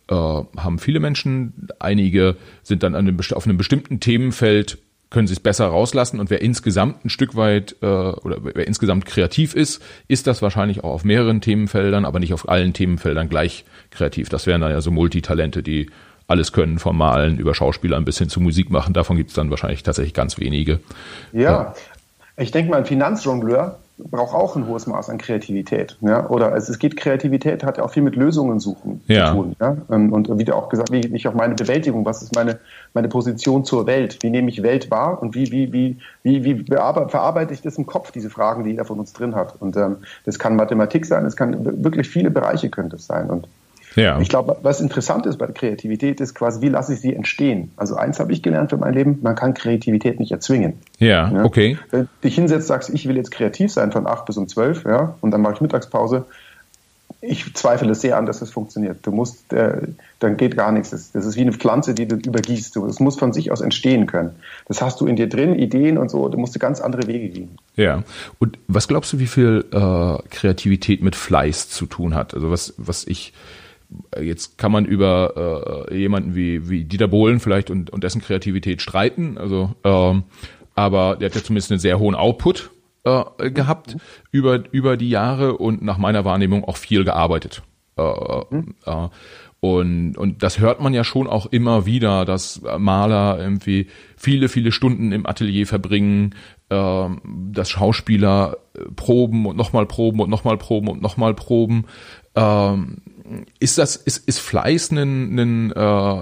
äh, 0.10 0.16
haben 0.16 0.80
viele 0.80 1.00
Menschen. 1.00 1.68
Einige 1.80 2.36
sind 2.64 2.84
dann 2.84 2.96
an 2.96 3.08
einem, 3.08 3.20
auf 3.34 3.46
einem 3.46 3.58
bestimmten 3.58 4.00
Themenfeld 4.00 4.78
können 5.14 5.28
sie 5.28 5.34
es 5.34 5.40
besser 5.40 5.68
rauslassen 5.68 6.20
und 6.20 6.30
wer 6.32 6.42
insgesamt 6.42 7.06
ein 7.06 7.10
Stück 7.10 7.36
weit 7.36 7.76
äh, 7.82 7.86
oder 7.86 8.38
wer 8.42 8.68
insgesamt 8.68 9.06
kreativ 9.06 9.54
ist, 9.54 9.82
ist 10.08 10.26
das 10.26 10.42
wahrscheinlich 10.42 10.84
auch 10.84 10.90
auf 10.90 11.06
mehreren 11.06 11.40
Themenfeldern, 11.40 12.04
aber 12.04 12.20
nicht 12.20 12.34
auf 12.34 12.50
allen 12.50 12.74
Themenfeldern 12.74 13.30
gleich 13.30 13.64
kreativ. 13.92 14.30
Das 14.30 14.48
wären 14.48 14.62
dann 14.62 14.72
ja 14.72 14.82
so 14.82 14.90
Multitalente, 14.90 15.62
die 15.62 15.92
alles 16.28 16.52
können, 16.52 16.80
vom 16.80 16.98
Malen 16.98 17.38
über 17.38 17.54
Schauspielern 17.54 18.06
bis 18.06 18.18
hin 18.18 18.28
zu 18.28 18.42
Musik 18.42 18.72
machen. 18.72 18.94
Davon 18.94 19.16
gibt 19.16 19.30
es 19.30 19.36
dann 19.36 19.52
wahrscheinlich 19.52 19.84
tatsächlich 19.84 20.16
ganz 20.16 20.40
wenige. 20.40 20.80
Ja, 21.32 21.42
ja. 21.42 21.76
ich 22.38 22.52
denke 22.52 22.72
mal, 22.72 22.78
ein 22.78 22.86
Finanzjongleur 22.86 23.80
braucht 23.98 24.34
auch 24.34 24.56
ein 24.56 24.68
hohes 24.68 24.88
Maß 24.88 25.10
an 25.10 25.18
Kreativität. 25.18 25.98
Ja? 26.02 26.28
Oder 26.30 26.52
also 26.52 26.72
es 26.72 26.80
geht, 26.80 26.98
Kreativität 26.98 27.64
hat 27.64 27.78
ja 27.78 27.84
auch 27.84 27.92
viel 27.92 28.04
mit 28.04 28.16
Lösungen 28.16 28.60
suchen 28.60 29.02
ja. 29.08 29.28
zu 29.28 29.34
tun. 29.34 29.56
Ja? 29.60 29.78
Ähm, 29.92 30.12
und 30.12 30.36
wie 30.38 30.46
du 30.46 30.56
auch 30.56 30.70
gesagt, 30.70 30.92
wie 30.92 31.02
ich 31.02 31.28
auch 31.28 31.34
meine 31.34 31.56
Bewältigung, 31.56 32.06
was 32.06 32.22
ist 32.22 32.36
meine, 32.36 32.60
meine 32.94 33.08
Position 33.08 33.66
zur 33.66 33.86
Welt? 33.86 34.18
Wie 34.22 34.30
nehme 34.30 34.50
ich 34.50 34.64
Welt 34.64 34.90
wahr 34.90 35.22
und 35.22 35.36
wie, 35.36 35.52
wie, 35.52 35.72
wie, 35.72 35.98
wie, 36.24 36.44
wie 36.44 36.66
verarbeite 36.66 37.54
ich 37.54 37.62
das 37.62 37.78
im 37.78 37.86
Kopf, 37.86 38.12
diese 38.12 38.30
Fragen, 38.30 38.64
die 38.64 38.72
jeder 38.72 38.86
von 38.86 39.00
uns 39.00 39.14
drin 39.14 39.36
hat? 39.36 39.62
Und 39.62 39.78
ähm, 39.78 39.98
das 40.26 40.40
kann 40.40 40.56
Mathematik 40.56 41.06
sein, 41.06 41.26
es 41.26 41.36
kann 41.36 41.84
wirklich 41.84 42.10
viele 42.10 42.32
Bereiche 42.32 42.70
könnte 42.70 42.96
es 42.96 43.06
sein. 43.06 43.30
Und 43.30 43.48
ja. 43.96 44.20
Ich 44.20 44.30
glaube, 44.30 44.58
was 44.62 44.82
interessant 44.82 45.26
ist 45.26 45.38
bei 45.38 45.46
der 45.46 45.54
Kreativität, 45.54 46.20
ist 46.22 46.34
quasi, 46.34 46.62
wie 46.62 46.70
lasse 46.70 46.94
ich 46.94 47.02
sie 47.02 47.14
entstehen? 47.14 47.72
Also 47.78 47.96
eins 47.96 48.20
habe 48.20 48.32
ich 48.32 48.42
gelernt 48.42 48.70
für 48.72 48.78
mein 48.78 48.94
Leben, 48.94 49.20
man 49.22 49.36
kann 49.36 49.54
Kreativität 49.54 50.20
nicht 50.20 50.32
erzwingen. 50.32 50.74
Ja, 51.00 51.32
ja? 51.32 51.44
okay. 51.44 51.78
Wenn 51.92 52.02
du 52.02 52.08
dich 52.24 52.36
hinsetzt, 52.36 52.68
sagst, 52.68 52.90
ich 52.90 53.08
will 53.08 53.16
jetzt 53.16 53.32
kreativ 53.32 53.72
sein 53.72 53.92
von 53.92 54.08
acht 54.08 54.26
bis 54.26 54.38
um 54.38 54.48
zwölf, 54.48 54.84
ja, 54.86 55.16
und 55.22 55.32
dann 55.32 55.42
mache 55.42 55.56
ich 55.56 55.62
Mittagspause. 55.62 56.26
Ich 57.26 57.54
zweifle 57.54 57.90
es 57.92 58.02
sehr 58.02 58.18
an, 58.18 58.26
dass 58.26 58.40
das 58.40 58.50
funktioniert. 58.50 58.98
Du 59.04 59.12
musst, 59.12 59.54
äh, 59.54 59.78
dann 60.20 60.36
geht 60.36 60.58
gar 60.58 60.74
nichts. 60.74 60.90
Das, 60.90 61.14
das, 61.14 61.26
ist 61.26 61.38
wie 61.38 61.42
eine 61.42 61.54
Pflanze, 61.54 61.94
die 61.94 62.06
du 62.06 62.18
übergießt. 62.18 62.76
Es 62.76 63.00
muss 63.00 63.18
von 63.18 63.32
sich 63.32 63.50
aus 63.50 63.62
entstehen 63.62 64.08
können. 64.08 64.32
Das 64.68 64.82
hast 64.82 65.00
du 65.00 65.08
in 65.08 65.16
dir 65.16 65.30
drin, 65.30 65.58
Ideen 65.58 65.98
und 65.98 66.12
so. 66.12 66.28
Du 66.28 66.38
musst 66.38 66.60
ganz 66.60 66.82
andere 66.82 67.08
Wege 67.08 67.30
gehen. 67.30 67.58
Ja. 67.78 68.04
Und 68.40 68.60
was 68.68 68.90
glaubst 68.90 69.14
du, 69.14 69.20
wie 69.20 69.28
viel 69.28 69.64
äh, 69.72 70.28
Kreativität 70.32 71.02
mit 71.02 71.16
Fleiß 71.16 71.70
zu 71.70 71.86
tun 71.86 72.14
hat? 72.14 72.34
Also 72.34 72.52
was, 72.52 72.74
was 72.76 73.08
ich 73.08 73.32
Jetzt 74.20 74.58
kann 74.58 74.72
man 74.72 74.86
über 74.86 75.88
äh, 75.90 75.98
jemanden 75.98 76.36
wie, 76.36 76.70
wie 76.70 76.86
Dieter 76.86 77.08
Bohlen 77.08 77.40
vielleicht 77.40 77.70
und, 77.70 77.90
und 77.90 78.04
dessen 78.04 78.22
Kreativität 78.22 78.82
streiten. 78.82 79.38
Also, 79.38 79.76
ähm, 79.84 80.24
aber 80.76 81.16
der 81.16 81.30
hat 81.30 81.36
ja 81.36 81.44
zumindest 81.44 81.72
einen 81.72 81.80
sehr 81.80 82.00
hohen 82.00 82.16
Output 82.16 82.72
äh, 83.04 83.52
gehabt 83.52 83.98
über, 84.32 84.64
über 84.72 84.98
die 84.98 85.10
Jahre 85.10 85.58
und 85.58 85.82
nach 85.82 85.98
meiner 85.98 86.26
Wahrnehmung 86.26 86.64
auch 86.64 86.78
viel 86.78 87.04
gearbeitet. 87.04 87.64
Äh, 87.98 88.04
mhm. 88.50 88.76
äh, 88.86 89.08
und, 89.60 90.18
und 90.18 90.44
das 90.44 90.60
hört 90.60 90.82
man 90.82 90.94
ja 90.94 91.06
schon 91.06 91.26
auch 91.26 91.46
immer 91.46 91.86
wieder, 91.86 92.26
dass 92.26 92.62
Maler 92.78 93.40
irgendwie 93.40 93.88
viele, 94.18 94.50
viele 94.50 94.74
Stunden 94.74 95.14
im 95.14 95.26
Atelier 95.26 95.66
verbringen, 95.66 96.36
äh, 96.68 97.08
dass 97.52 97.70
Schauspieler 97.70 98.58
proben 98.96 99.46
und 99.46 99.56
nochmal 99.56 99.86
proben 99.86 100.20
und 100.20 100.30
nochmal 100.30 100.58
proben 100.58 100.90
und 100.90 101.02
nochmal 101.02 101.34
proben. 101.34 101.86
Ähm, 102.36 102.98
ist 103.60 103.78
das, 103.78 103.96
ist, 103.96 104.28
ist 104.28 104.40
Fleiß 104.40 104.92
ein, 104.92 105.40
ein 105.40 105.72
äh, 105.72 106.22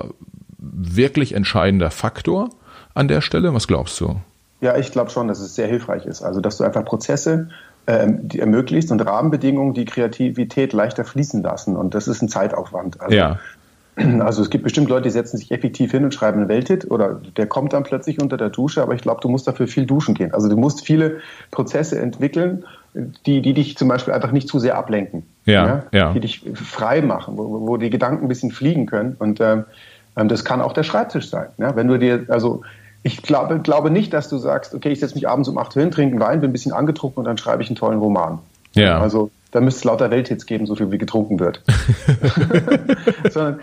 wirklich 0.58 1.34
entscheidender 1.34 1.92
Faktor 1.92 2.50
an 2.94 3.08
der 3.08 3.22
Stelle? 3.22 3.54
Was 3.54 3.68
glaubst 3.68 4.00
du? 4.00 4.22
Ja, 4.62 4.78
ich 4.78 4.92
glaube 4.92 5.10
schon, 5.10 5.28
dass 5.28 5.40
es 5.40 5.56
sehr 5.56 5.68
hilfreich 5.68 6.06
ist. 6.06 6.22
Also, 6.22 6.40
dass 6.40 6.58
du 6.58 6.64
einfach 6.64 6.86
Prozesse 6.86 7.50
ähm, 7.88 8.28
die 8.28 8.40
ermöglicht 8.40 8.92
und 8.92 9.02
Rahmenbedingungen, 9.02 9.74
die 9.74 9.86
Kreativität 9.86 10.72
leichter 10.72 11.04
fließen 11.04 11.42
lassen. 11.42 11.76
Und 11.76 11.96
das 11.96 12.08
ist 12.08 12.22
ein 12.22 12.30
Zeitaufwand. 12.30 13.02
Also, 13.02 13.16
ja. 13.16 13.40
Also 14.22 14.42
es 14.42 14.50
gibt 14.50 14.64
bestimmt 14.64 14.90
Leute, 14.90 15.04
die 15.04 15.10
setzen 15.10 15.38
sich 15.38 15.52
effektiv 15.52 15.92
hin 15.92 16.06
und 16.06 16.14
schreiben 16.14 16.40
einen 16.40 16.48
Welthit 16.48 16.90
oder 16.90 17.20
der 17.36 17.46
kommt 17.46 17.74
dann 17.74 17.84
plötzlich 17.84 18.22
unter 18.22 18.38
der 18.38 18.50
Dusche, 18.50 18.82
aber 18.82 18.94
ich 18.94 19.02
glaube, 19.02 19.20
du 19.22 19.28
musst 19.28 19.48
dafür 19.48 19.68
viel 19.68 19.86
duschen 19.86 20.16
gehen. 20.16 20.34
Also 20.34 20.48
du 20.48 20.56
musst 20.56 20.86
viele 20.86 21.20
Prozesse 21.52 22.00
entwickeln, 22.00 22.64
die, 22.94 23.42
die 23.42 23.54
dich 23.54 23.78
zum 23.78 23.90
Beispiel 23.90 24.14
einfach 24.14 24.32
nicht 24.32 24.48
zu 24.48 24.60
sehr 24.60 24.78
ablenken. 24.78 25.24
Ja, 25.46 25.66
ja, 25.66 25.84
ja. 25.92 26.14
Die 26.14 26.20
dich 26.20 26.44
frei 26.54 27.02
machen, 27.02 27.38
wo, 27.38 27.68
wo 27.68 27.78
die 27.78 27.90
Gedanken 27.90 28.26
ein 28.26 28.28
bisschen 28.28 28.52
fliegen 28.52 28.86
können. 28.86 29.16
Und 29.18 29.42
ähm, 29.42 29.66
ähm, 30.16 30.28
das 30.28 30.46
kann 30.46 30.62
auch 30.62 30.74
der 30.74 30.84
Schreibtisch 30.84 31.30
sein. 31.30 31.48
Ja? 31.58 31.76
Wenn 31.76 31.88
du 31.88 31.98
dir, 31.98 32.26
also 32.28 32.62
ich 33.04 33.24
glaube, 33.24 33.60
glaube 33.60 33.90
nicht, 33.90 34.14
dass 34.14 34.30
du 34.30 34.38
sagst, 34.38 34.76
okay, 34.76 34.90
ich 34.90 35.00
setze 35.00 35.16
mich 35.16 35.28
abends 35.28 35.50
um 35.50 35.58
acht 35.58 35.74
hin, 35.74 35.90
trinke 35.90 36.14
einen 36.14 36.22
Wein, 36.22 36.42
bin 36.42 36.52
ein 36.52 36.54
bisschen 36.54 36.74
angetrunken 36.74 37.20
und 37.20 37.26
dann 37.26 37.38
schreibe 37.38 37.64
ich 37.64 37.70
einen 37.70 37.76
tollen 37.76 38.00
Roman. 38.00 38.40
Ja. 38.74 39.00
Also 39.00 39.32
da 39.52 39.60
müsste 39.60 39.80
es 39.80 39.84
lauter 39.86 40.12
Welthits 40.12 40.46
geben, 40.46 40.66
so 40.66 40.76
viel 40.76 40.92
wie 40.92 40.98
getrunken 40.98 41.40
wird. 41.40 41.64
Sondern 43.32 43.60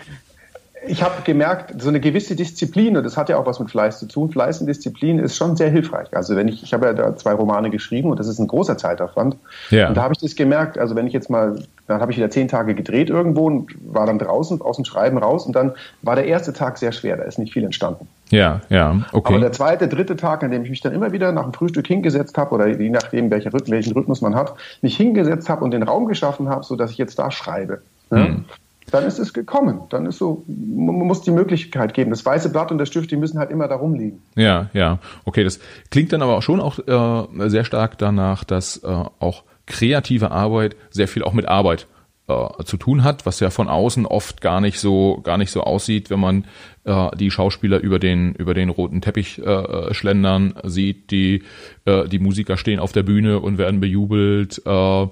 ich 0.89 1.03
habe 1.03 1.21
gemerkt, 1.23 1.79
so 1.81 1.87
eine 1.87 1.99
gewisse 1.99 2.35
Disziplin, 2.35 2.97
und 2.97 3.03
das 3.03 3.15
hat 3.15 3.29
ja 3.29 3.37
auch 3.37 3.45
was 3.45 3.59
mit 3.59 3.69
Fleiß 3.69 3.99
zu 3.99 4.07
tun, 4.07 4.31
Fleiß 4.31 4.59
und 4.61 4.67
Disziplin 4.67 5.19
ist 5.19 5.37
schon 5.37 5.55
sehr 5.55 5.69
hilfreich. 5.69 6.07
Also 6.13 6.35
wenn 6.35 6.47
ich, 6.47 6.63
ich 6.63 6.73
habe 6.73 6.87
ja 6.87 6.93
da 6.93 7.15
zwei 7.15 7.33
Romane 7.33 7.69
geschrieben 7.69 8.09
und 8.09 8.19
das 8.19 8.27
ist 8.27 8.39
ein 8.39 8.47
großer 8.47 8.77
Zeitaufwand. 8.77 9.37
Ja. 9.69 9.89
Und 9.89 9.95
da 9.95 10.01
habe 10.01 10.13
ich 10.13 10.19
das 10.19 10.35
gemerkt, 10.35 10.77
also 10.77 10.95
wenn 10.95 11.05
ich 11.05 11.13
jetzt 11.13 11.29
mal, 11.29 11.63
dann 11.87 12.01
habe 12.01 12.11
ich 12.11 12.17
wieder 12.17 12.31
zehn 12.31 12.47
Tage 12.47 12.73
gedreht 12.73 13.09
irgendwo 13.09 13.45
und 13.45 13.71
war 13.85 14.07
dann 14.07 14.17
draußen 14.17 14.61
aus 14.61 14.77
dem 14.77 14.85
Schreiben 14.85 15.17
raus 15.19 15.45
und 15.45 15.55
dann 15.55 15.73
war 16.01 16.15
der 16.15 16.25
erste 16.25 16.53
Tag 16.53 16.79
sehr 16.79 16.91
schwer, 16.91 17.17
da 17.17 17.23
ist 17.23 17.37
nicht 17.37 17.53
viel 17.53 17.63
entstanden. 17.63 18.07
Ja, 18.29 18.61
ja, 18.69 19.01
okay. 19.11 19.33
Aber 19.33 19.39
der 19.39 19.51
zweite, 19.51 19.87
dritte 19.87 20.15
Tag, 20.15 20.43
an 20.43 20.51
dem 20.51 20.63
ich 20.63 20.69
mich 20.69 20.81
dann 20.81 20.93
immer 20.93 21.11
wieder 21.11 21.31
nach 21.31 21.43
dem 21.43 21.53
Frühstück 21.53 21.87
hingesetzt 21.87 22.37
habe 22.37 22.55
oder 22.55 22.67
je 22.67 22.89
nachdem, 22.89 23.29
welchen 23.31 23.93
Rhythmus 23.93 24.21
man 24.21 24.35
hat, 24.35 24.55
mich 24.81 24.97
hingesetzt 24.97 25.49
habe 25.49 25.63
und 25.63 25.71
den 25.71 25.83
Raum 25.83 26.07
geschaffen 26.07 26.49
habe, 26.49 26.63
sodass 26.63 26.91
ich 26.91 26.97
jetzt 26.97 27.19
da 27.19 27.31
schreibe. 27.31 27.81
Hm 28.09 28.45
dann 28.93 29.05
ist 29.05 29.19
es 29.19 29.33
gekommen. 29.33 29.81
Dann 29.89 30.05
ist 30.05 30.17
so, 30.17 30.43
man 30.47 30.95
muss 30.95 31.21
die 31.21 31.31
Möglichkeit 31.31 31.93
geben. 31.93 32.09
Das 32.11 32.25
weiße 32.25 32.49
Blatt 32.49 32.71
und 32.71 32.77
der 32.77 32.85
Stift, 32.85 33.11
die 33.11 33.17
müssen 33.17 33.39
halt 33.39 33.51
immer 33.51 33.67
da 33.67 33.75
rumliegen. 33.75 34.21
Ja, 34.35 34.69
ja. 34.73 34.99
Okay, 35.25 35.43
das 35.43 35.59
klingt 35.91 36.13
dann 36.13 36.21
aber 36.21 36.37
auch 36.37 36.41
schon 36.41 36.59
auch 36.59 36.79
äh, 36.79 37.49
sehr 37.49 37.65
stark 37.65 37.97
danach, 37.97 38.43
dass 38.43 38.77
äh, 38.77 38.87
auch 38.87 39.43
kreative 39.65 40.31
Arbeit 40.31 40.75
sehr 40.89 41.07
viel 41.07 41.23
auch 41.23 41.33
mit 41.33 41.47
Arbeit 41.47 41.87
äh, 42.29 42.63
zu 42.63 42.77
tun 42.77 43.03
hat, 43.03 43.25
was 43.25 43.39
ja 43.39 43.49
von 43.49 43.67
außen 43.67 44.05
oft 44.05 44.41
gar 44.41 44.61
nicht 44.61 44.79
so 44.79 45.19
gar 45.23 45.37
nicht 45.37 45.51
so 45.51 45.61
aussieht, 45.61 46.09
wenn 46.09 46.19
man 46.19 46.45
äh, 46.83 47.15
die 47.17 47.31
Schauspieler 47.31 47.79
über 47.79 47.99
den 47.99 48.33
über 48.35 48.53
den 48.53 48.69
roten 48.69 49.01
Teppich 49.01 49.39
äh, 49.39 49.93
schlendern 49.93 50.53
sieht, 50.63 51.11
die 51.11 51.43
äh, 51.85 52.07
die 52.07 52.19
Musiker 52.19 52.57
stehen 52.57 52.79
auf 52.79 52.91
der 52.91 53.03
Bühne 53.03 53.39
und 53.39 53.57
werden 53.57 53.79
bejubelt. 53.79 54.61
Äh, 54.65 55.07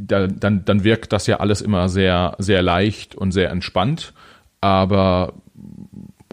da, 0.00 0.26
dann, 0.26 0.64
dann 0.64 0.84
wirkt 0.84 1.12
das 1.12 1.26
ja 1.26 1.40
alles 1.40 1.60
immer 1.60 1.88
sehr, 1.88 2.34
sehr 2.38 2.62
leicht 2.62 3.14
und 3.14 3.32
sehr 3.32 3.50
entspannt. 3.50 4.12
Aber 4.60 5.32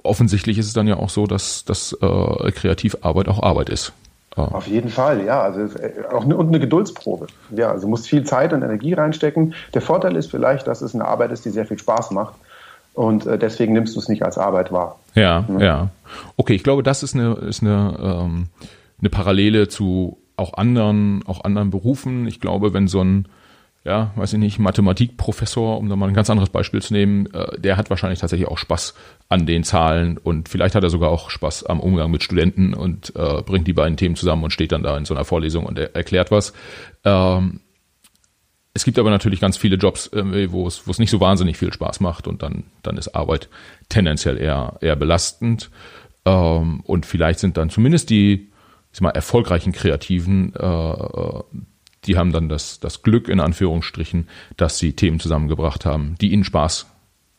offensichtlich 0.04 0.58
ist 0.58 0.68
es 0.68 0.74
dann 0.74 0.88
ja 0.88 0.98
auch 0.98 1.10
so, 1.10 1.28
dass, 1.28 1.66
dass 1.66 1.94
äh, 1.94 2.52
Kreativarbeit 2.52 3.28
auch 3.28 3.42
Arbeit 3.42 3.70
ist. 3.70 3.94
Auf 4.36 4.68
jeden 4.68 4.90
Fall, 4.90 5.24
ja. 5.24 5.42
Also 5.42 5.62
äh, 5.80 5.94
auch 6.12 6.26
eine, 6.26 6.36
und 6.36 6.50
eine 6.50 6.60
Geduldsprobe. 6.60 7.28
Ja, 7.52 7.72
also 7.72 7.84
du 7.84 7.90
musst 7.90 8.08
viel 8.08 8.26
Zeit 8.26 8.52
und 8.52 8.64
Energie 8.64 8.94
reinstecken. 8.94 9.54
Der 9.74 9.82
Vorteil 9.82 10.16
ist 10.18 10.30
vielleicht, 10.30 10.68
dass 10.68 10.82
es 10.82 10.94
eine 10.94 11.06
Arbeit 11.06 11.32
ist, 11.32 11.46
die 11.46 11.52
sehr 11.52 11.66
viel 11.66 11.80
Spaß 11.80 12.12
macht. 12.12 12.36
Und 12.94 13.26
äh, 13.26 13.38
deswegen 13.38 13.74
nimmst 13.74 13.96
du 13.96 14.00
es 14.00 14.10
nicht 14.10 14.24
als 14.24 14.38
Arbeit 14.38 14.72
wahr. 14.72 15.00
Ja, 15.16 15.46
ja. 15.48 15.60
ja. 15.60 15.90
Okay, 16.36 16.54
ich 16.54 16.64
glaube, 16.64 16.84
das 16.84 17.02
ist 17.02 17.16
eine, 17.16 17.34
ist 17.34 17.62
eine, 17.62 17.98
ähm, 18.02 18.48
eine 19.00 19.10
Parallele 19.10 19.70
zu 19.70 20.18
auch 20.38 20.54
anderen, 20.56 21.24
auch 21.26 21.44
anderen 21.46 21.70
Berufen. 21.70 22.28
Ich 22.28 22.42
glaube, 22.42 22.74
wenn 22.74 22.88
so 22.90 23.02
ein 23.02 23.28
ja, 23.86 24.12
weiß 24.16 24.34
ich 24.34 24.40
nicht, 24.40 24.58
Mathematikprofessor, 24.58 25.78
um 25.78 25.88
da 25.90 25.96
mal 25.96 26.08
ein 26.08 26.16
ganz 26.16 26.32
anderes 26.32 26.50
Beispiel 26.50 26.82
zu 26.82 26.92
nehmen, 26.92 27.32
äh, 27.34 27.60
der 27.60 27.78
hat 27.78 27.92
wahrscheinlich 27.92 28.20
tatsächlich 28.20 28.50
auch 28.50 28.58
Spaß 28.58 28.96
an 29.30 29.46
den 29.46 29.64
Zahlen 29.64 30.18
und 30.18 30.50
vielleicht 30.50 30.74
hat 30.74 30.84
er 30.84 30.90
sogar 30.90 31.12
auch 31.12 31.30
Spaß 31.30 31.66
am 31.68 31.80
Umgang 31.80 32.10
mit 32.10 32.24
Studenten 32.24 32.74
und 32.74 33.16
äh, 33.16 33.44
bringt 33.44 33.68
die 33.68 33.74
beiden 33.74 33.96
Themen 33.96 34.16
zusammen 34.16 34.44
und 34.44 34.52
steht 34.52 34.72
dann 34.72 34.82
da 34.82 34.98
in 34.98 35.06
so 35.06 35.14
einer 35.14 35.24
Vorlesung 35.24 35.68
und 35.68 35.78
er 35.78 35.96
erklärt 35.96 36.32
was. 36.32 36.52
Ähm, 37.04 37.60
es 38.74 38.84
gibt 38.84 38.98
aber 38.98 39.12
natürlich 39.12 39.40
ganz 39.40 39.56
viele 39.56 39.76
Jobs, 39.76 40.08
äh, 40.08 40.52
wo 40.52 40.66
es, 40.66 40.88
wo 40.88 40.92
es 40.92 40.98
nicht 40.98 41.12
so 41.12 41.20
wahnsinnig 41.20 41.56
viel 41.56 41.72
Spaß 41.72 42.00
macht 42.00 42.28
und 42.28 42.42
dann, 42.42 42.64
dann 42.82 42.98
ist 42.98 43.10
Arbeit 43.10 43.50
tendenziell 43.90 44.40
eher, 44.40 44.78
eher 44.82 44.96
belastend. 44.96 45.70
Ähm, 46.26 46.82
und 46.82 47.06
vielleicht 47.06 47.38
sind 47.38 47.56
dann 47.56 47.70
zumindest 47.70 48.10
die, 48.10 48.50
ich 48.92 48.98
sag 48.98 49.02
mal, 49.02 49.10
erfolgreichen 49.12 49.74
Kreativen 49.74 50.56
äh, 50.56 50.66
äh 50.66 51.44
die 52.06 52.18
haben 52.18 52.32
dann 52.32 52.50
das, 52.50 52.80
das 52.80 53.02
Glück 53.02 53.28
in 53.30 53.40
Anführungsstrichen, 53.40 54.28
dass 54.58 54.78
sie 54.78 54.94
Themen 54.94 55.20
zusammengebracht 55.20 55.86
haben, 55.86 56.16
die 56.22 56.32
ihnen 56.32 56.44
Spaß 56.44 56.88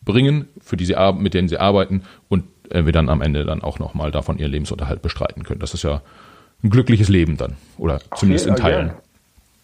bringen, 0.04 0.48
für 0.60 0.76
die 0.76 0.84
sie 0.84 0.96
mit 1.18 1.34
denen 1.34 1.48
sie 1.48 1.58
arbeiten 1.58 2.02
und 2.28 2.44
äh, 2.70 2.84
wir 2.84 2.92
dann 2.92 3.08
am 3.08 3.22
Ende 3.22 3.44
dann 3.44 3.62
auch 3.62 3.78
nochmal 3.78 4.10
davon 4.10 4.38
ihren 4.38 4.52
Lebensunterhalt 4.52 5.02
bestreiten 5.02 5.42
können. 5.42 5.60
Das 5.60 5.74
ist 5.74 5.82
ja 5.82 6.02
ein 6.62 6.70
glückliches 6.70 7.08
Leben 7.08 7.36
dann 7.36 7.56
oder 7.76 8.00
zumindest 8.16 8.46
in 8.46 8.56
Teilen. 8.56 8.88
Ja. 8.88 9.02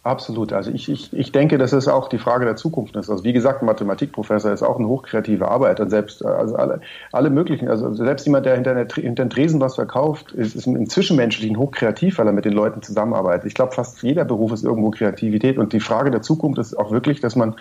Absolut. 0.04 0.52
Also 0.52 0.73
ich, 0.73 0.88
ich, 0.88 1.12
ich 1.12 1.30
denke, 1.30 1.59
dass 1.59 1.73
es 1.73 1.87
auch 1.87 2.09
die 2.09 2.18
Frage 2.18 2.44
der 2.44 2.56
Zukunft 2.56 2.97
ist. 2.97 3.09
Also 3.09 3.23
wie 3.23 3.32
gesagt, 3.32 3.62
ein 3.62 3.66
Mathematikprofessor 3.66 4.50
ist 4.50 4.64
auch 4.64 4.76
eine 4.78 4.88
hochkreative 4.88 5.47
Arbeit 5.47 5.78
und 5.78 5.90
selbst 5.90 6.25
also 6.25 6.56
alle, 6.56 6.80
alle 7.12 7.30
möglichen, 7.30 7.68
also 7.68 7.94
selbst 7.94 8.26
jemand, 8.26 8.44
der 8.44 8.56
hinter, 8.56 8.75
der, 8.75 8.88
hinter 8.97 9.25
den 9.25 9.30
Tresen 9.30 9.61
was 9.61 9.76
verkauft, 9.76 10.32
ist, 10.32 10.56
ist 10.56 10.66
im 10.66 10.88
Zwischenmenschlichen 10.88 11.56
hochkreativ, 11.56 12.18
weil 12.18 12.26
er 12.26 12.32
mit 12.32 12.44
den 12.44 12.52
Leuten 12.52 12.82
zusammenarbeitet. 12.82 13.47
Ich 13.47 13.54
glaube, 13.54 13.75
fast 13.75 14.02
jeder 14.02 14.25
Beruf 14.25 14.50
ist 14.50 14.64
irgendwo 14.64 14.90
Kreativität 14.90 15.56
und 15.56 15.73
die 15.73 15.78
Frage 15.78 16.11
der 16.11 16.23
Zukunft 16.23 16.59
ist 16.59 16.76
auch 16.76 16.90
wirklich, 16.90 17.21
dass 17.21 17.37
man 17.37 17.54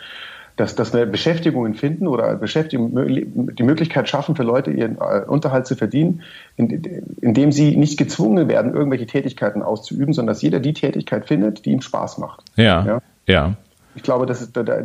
dass, 0.55 0.75
dass 0.75 0.93
wir 0.93 1.05
Beschäftigungen 1.05 1.75
finden 1.75 2.07
oder 2.07 2.35
Beschäftigung, 2.35 2.93
die 2.95 3.63
Möglichkeit 3.63 4.09
schaffen 4.09 4.35
für 4.35 4.43
Leute, 4.43 4.71
ihren 4.71 4.97
äh, 4.97 5.25
Unterhalt 5.27 5.67
zu 5.67 5.75
verdienen, 5.75 6.21
indem 6.57 7.51
sie 7.51 7.77
nicht 7.77 7.97
gezwungen 7.97 8.47
werden, 8.47 8.73
irgendwelche 8.73 9.05
Tätigkeiten 9.05 9.61
auszuüben, 9.61 10.13
sondern 10.13 10.33
dass 10.33 10.41
jeder 10.41 10.59
die 10.59 10.73
Tätigkeit 10.73 11.27
findet, 11.27 11.65
die 11.65 11.71
ihm 11.71 11.81
Spaß 11.81 12.17
macht. 12.17 12.43
Ja. 12.55 12.85
Ja. 12.85 13.01
ja. 13.27 13.55
Ich 13.93 14.03
glaube, 14.03 14.25
das 14.25 14.41
ist, 14.41 14.55
da, 14.55 14.63
da, 14.63 14.81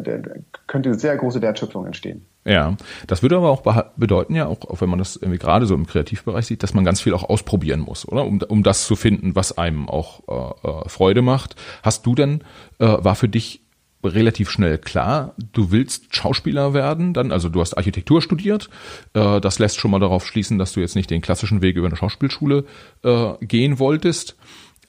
könnte 0.66 0.94
sehr 0.94 1.16
große 1.16 1.40
Wertschöpfung 1.40 1.86
entstehen. 1.86 2.26
Ja, 2.44 2.76
das 3.06 3.22
würde 3.22 3.36
aber 3.36 3.50
auch 3.50 3.62
bedeuten 3.96 4.34
ja 4.34 4.46
auch, 4.46 4.62
auch 4.62 4.80
wenn 4.80 4.88
man 4.88 4.98
das 4.98 5.16
irgendwie 5.16 5.38
gerade 5.38 5.66
so 5.66 5.74
im 5.74 5.86
Kreativbereich 5.86 6.46
sieht, 6.46 6.62
dass 6.62 6.74
man 6.74 6.84
ganz 6.84 7.00
viel 7.00 7.14
auch 7.14 7.28
ausprobieren 7.28 7.80
muss, 7.80 8.06
oder? 8.06 8.24
Um, 8.24 8.40
um 8.48 8.62
das 8.62 8.86
zu 8.86 8.96
finden, 8.96 9.34
was 9.34 9.56
einem 9.58 9.88
auch 9.88 10.54
äh, 10.64 10.68
äh, 10.68 10.88
Freude 10.88 11.22
macht. 11.22 11.56
Hast 11.82 12.06
du 12.06 12.14
denn, 12.14 12.42
äh, 12.78 12.86
war 12.86 13.14
für 13.14 13.28
dich 13.28 13.65
relativ 14.06 14.50
schnell 14.50 14.78
klar, 14.78 15.34
du 15.52 15.70
willst 15.70 16.14
Schauspieler 16.14 16.74
werden, 16.74 17.12
dann, 17.12 17.32
also 17.32 17.48
du 17.48 17.60
hast 17.60 17.76
Architektur 17.76 18.22
studiert, 18.22 18.68
äh, 19.14 19.40
das 19.40 19.58
lässt 19.58 19.78
schon 19.78 19.90
mal 19.90 20.00
darauf 20.00 20.26
schließen, 20.26 20.58
dass 20.58 20.72
du 20.72 20.80
jetzt 20.80 20.96
nicht 20.96 21.10
den 21.10 21.22
klassischen 21.22 21.62
Weg 21.62 21.76
über 21.76 21.86
eine 21.86 21.96
Schauspielschule 21.96 22.64
äh, 23.02 23.32
gehen 23.40 23.78
wolltest, 23.78 24.36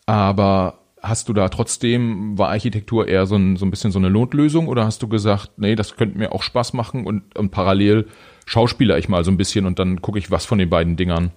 aber 0.05 0.79
hast 1.01 1.29
du 1.29 1.33
da 1.33 1.49
trotzdem, 1.49 2.37
war 2.37 2.49
Architektur 2.49 3.07
eher 3.07 3.25
so 3.25 3.35
ein, 3.35 3.55
so 3.55 3.65
ein 3.65 3.71
bisschen 3.71 3.91
so 3.91 3.99
eine 3.99 4.09
Notlösung 4.09 4.67
oder 4.67 4.85
hast 4.85 5.01
du 5.03 5.07
gesagt, 5.07 5.51
nee, 5.57 5.75
das 5.75 5.95
könnte 5.95 6.17
mir 6.17 6.33
auch 6.33 6.43
Spaß 6.43 6.73
machen 6.73 7.05
und, 7.05 7.37
und 7.37 7.51
parallel 7.51 8.07
schauspieler 8.45 8.97
ich 8.97 9.09
mal 9.09 9.23
so 9.23 9.31
ein 9.31 9.37
bisschen 9.37 9.65
und 9.65 9.79
dann 9.79 10.01
gucke 10.01 10.19
ich, 10.19 10.31
was 10.31 10.45
von 10.45 10.57
den 10.57 10.69
beiden 10.69 10.95
Dingern 10.95 11.31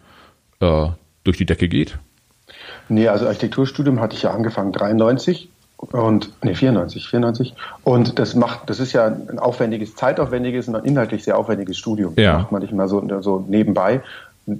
äh, 0.61 0.89
durch 1.25 1.37
die 1.37 1.47
Decke 1.47 1.69
geht? 1.69 1.99
Nee, 2.89 3.09
also 3.09 3.27
Architekturstudium 3.27 4.01
hatte 4.01 4.17
ich 4.17 4.23
ja 4.23 4.31
angefangen 4.31 4.73
93 4.73 5.51
und 5.93 6.33
nee 6.43 6.55
94, 6.55 7.09
94 7.09 7.55
und 7.85 8.19
das 8.19 8.35
macht, 8.35 8.69
das 8.69 8.81
ist 8.81 8.93
ja 8.93 9.07
ein 9.07 9.39
aufwendiges, 9.39 9.95
zeitaufwendiges 9.95 10.69
und 10.69 10.77
ein 10.77 10.85
inhaltlich 10.85 11.25
sehr 11.25 11.39
aufwendiges 11.39 11.79
Studium. 11.79 12.15
Ja. 12.17 12.33
Das 12.33 12.43
macht 12.43 12.53
man 12.53 12.63
nicht 12.63 12.73
mal 12.73 12.89
so, 12.89 13.03
so 13.23 13.45
nebenbei 13.49 14.03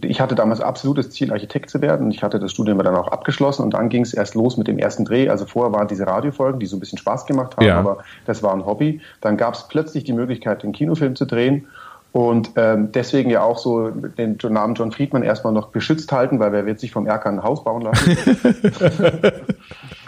ich 0.03 0.21
hatte 0.21 0.35
damals 0.35 0.61
absolutes 0.61 1.11
Ziel, 1.11 1.33
Architekt 1.33 1.71
zu 1.71 1.81
werden. 1.81 2.11
Ich 2.11 2.23
hatte 2.23 2.39
das 2.39 2.53
Studium 2.53 2.79
dann 2.79 2.95
auch 2.95 3.09
abgeschlossen 3.09 3.63
und 3.63 3.75
dann 3.75 3.89
ging 3.89 4.03
es 4.03 4.15
erst 4.15 4.35
los 4.35 4.57
mit 4.57 4.69
dem 4.69 4.79
ersten 4.79 5.05
Dreh. 5.05 5.29
Also 5.29 5.47
vorher 5.47 5.73
waren 5.73 5.89
diese 5.89 6.07
Radiofolgen, 6.07 6.61
die 6.61 6.67
so 6.67 6.77
ein 6.77 6.81
bisschen 6.81 6.99
Spaß 6.99 7.27
gemacht 7.27 7.57
haben, 7.57 7.67
ja. 7.67 7.79
aber 7.79 7.99
das 8.27 8.43
war 8.43 8.53
ein 8.53 8.67
Hobby. 8.67 9.01
Dann 9.21 9.37
gab 9.37 9.55
es 9.55 9.67
plötzlich 9.69 10.05
die 10.05 10.13
Möglichkeit, 10.13 10.63
den 10.63 10.73
Kinofilm 10.73 11.17
zu 11.17 11.25
drehen. 11.25 11.67
Und 12.13 12.51
ähm, 12.57 12.91
deswegen 12.93 13.31
ja 13.31 13.43
auch 13.43 13.59
so 13.59 13.89
den 13.91 14.37
Namen 14.49 14.75
John 14.75 14.91
Friedman 14.91 15.23
erstmal 15.23 15.53
noch 15.53 15.69
beschützt 15.69 16.11
halten, 16.11 16.41
weil 16.41 16.51
wer 16.53 16.67
wird 16.67 16.81
sich 16.81 16.91
vom 16.91 17.07
Erker 17.07 17.31
ein 17.31 17.43
Haus 17.43 17.63
bauen 17.63 17.83
lassen? 17.83 18.17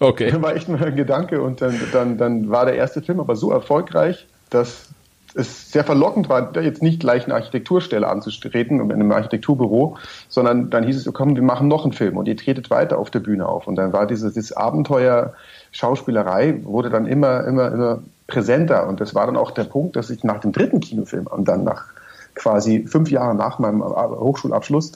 okay. 0.00 0.30
Das 0.30 0.42
war 0.42 0.54
echt 0.54 0.68
mal 0.68 0.82
ein 0.82 0.96
Gedanke. 0.96 1.42
Und 1.42 1.60
dann, 1.60 1.78
dann, 1.92 2.18
dann 2.18 2.50
war 2.50 2.66
der 2.66 2.76
erste 2.76 3.02
Film 3.02 3.20
aber 3.20 3.36
so 3.36 3.50
erfolgreich, 3.50 4.26
dass 4.50 4.88
es 5.34 5.72
sehr 5.72 5.84
verlockend 5.84 6.28
war, 6.28 6.56
jetzt 6.60 6.82
nicht 6.82 7.00
gleich 7.00 7.24
eine 7.24 7.34
Architekturstelle 7.34 8.06
anzutreten 8.06 8.78
in 8.80 8.92
einem 8.92 9.10
Architekturbüro, 9.10 9.96
sondern 10.28 10.70
dann 10.70 10.84
hieß 10.84 11.06
es, 11.06 11.12
komm, 11.12 11.34
wir 11.34 11.42
machen 11.42 11.66
noch 11.66 11.84
einen 11.84 11.92
Film 11.92 12.16
und 12.16 12.28
ihr 12.28 12.36
tretet 12.36 12.70
weiter 12.70 12.98
auf 12.98 13.10
der 13.10 13.20
Bühne 13.20 13.48
auf. 13.48 13.66
Und 13.66 13.76
dann 13.76 13.92
war 13.92 14.06
dieses, 14.06 14.34
dieses 14.34 14.52
Abenteuer 14.52 15.34
Schauspielerei 15.72 16.60
wurde 16.62 16.88
dann 16.88 17.06
immer, 17.06 17.44
immer, 17.44 17.72
immer 17.72 18.02
präsenter. 18.28 18.86
Und 18.86 19.00
das 19.00 19.14
war 19.14 19.26
dann 19.26 19.36
auch 19.36 19.50
der 19.50 19.64
Punkt, 19.64 19.96
dass 19.96 20.10
ich 20.10 20.22
nach 20.22 20.40
dem 20.40 20.52
dritten 20.52 20.80
Kinofilm 20.80 21.26
und 21.26 21.46
dann 21.46 21.64
nach 21.64 21.86
quasi 22.34 22.86
fünf 22.86 23.10
Jahren 23.10 23.36
nach 23.36 23.58
meinem 23.58 23.82
Hochschulabschluss 23.82 24.92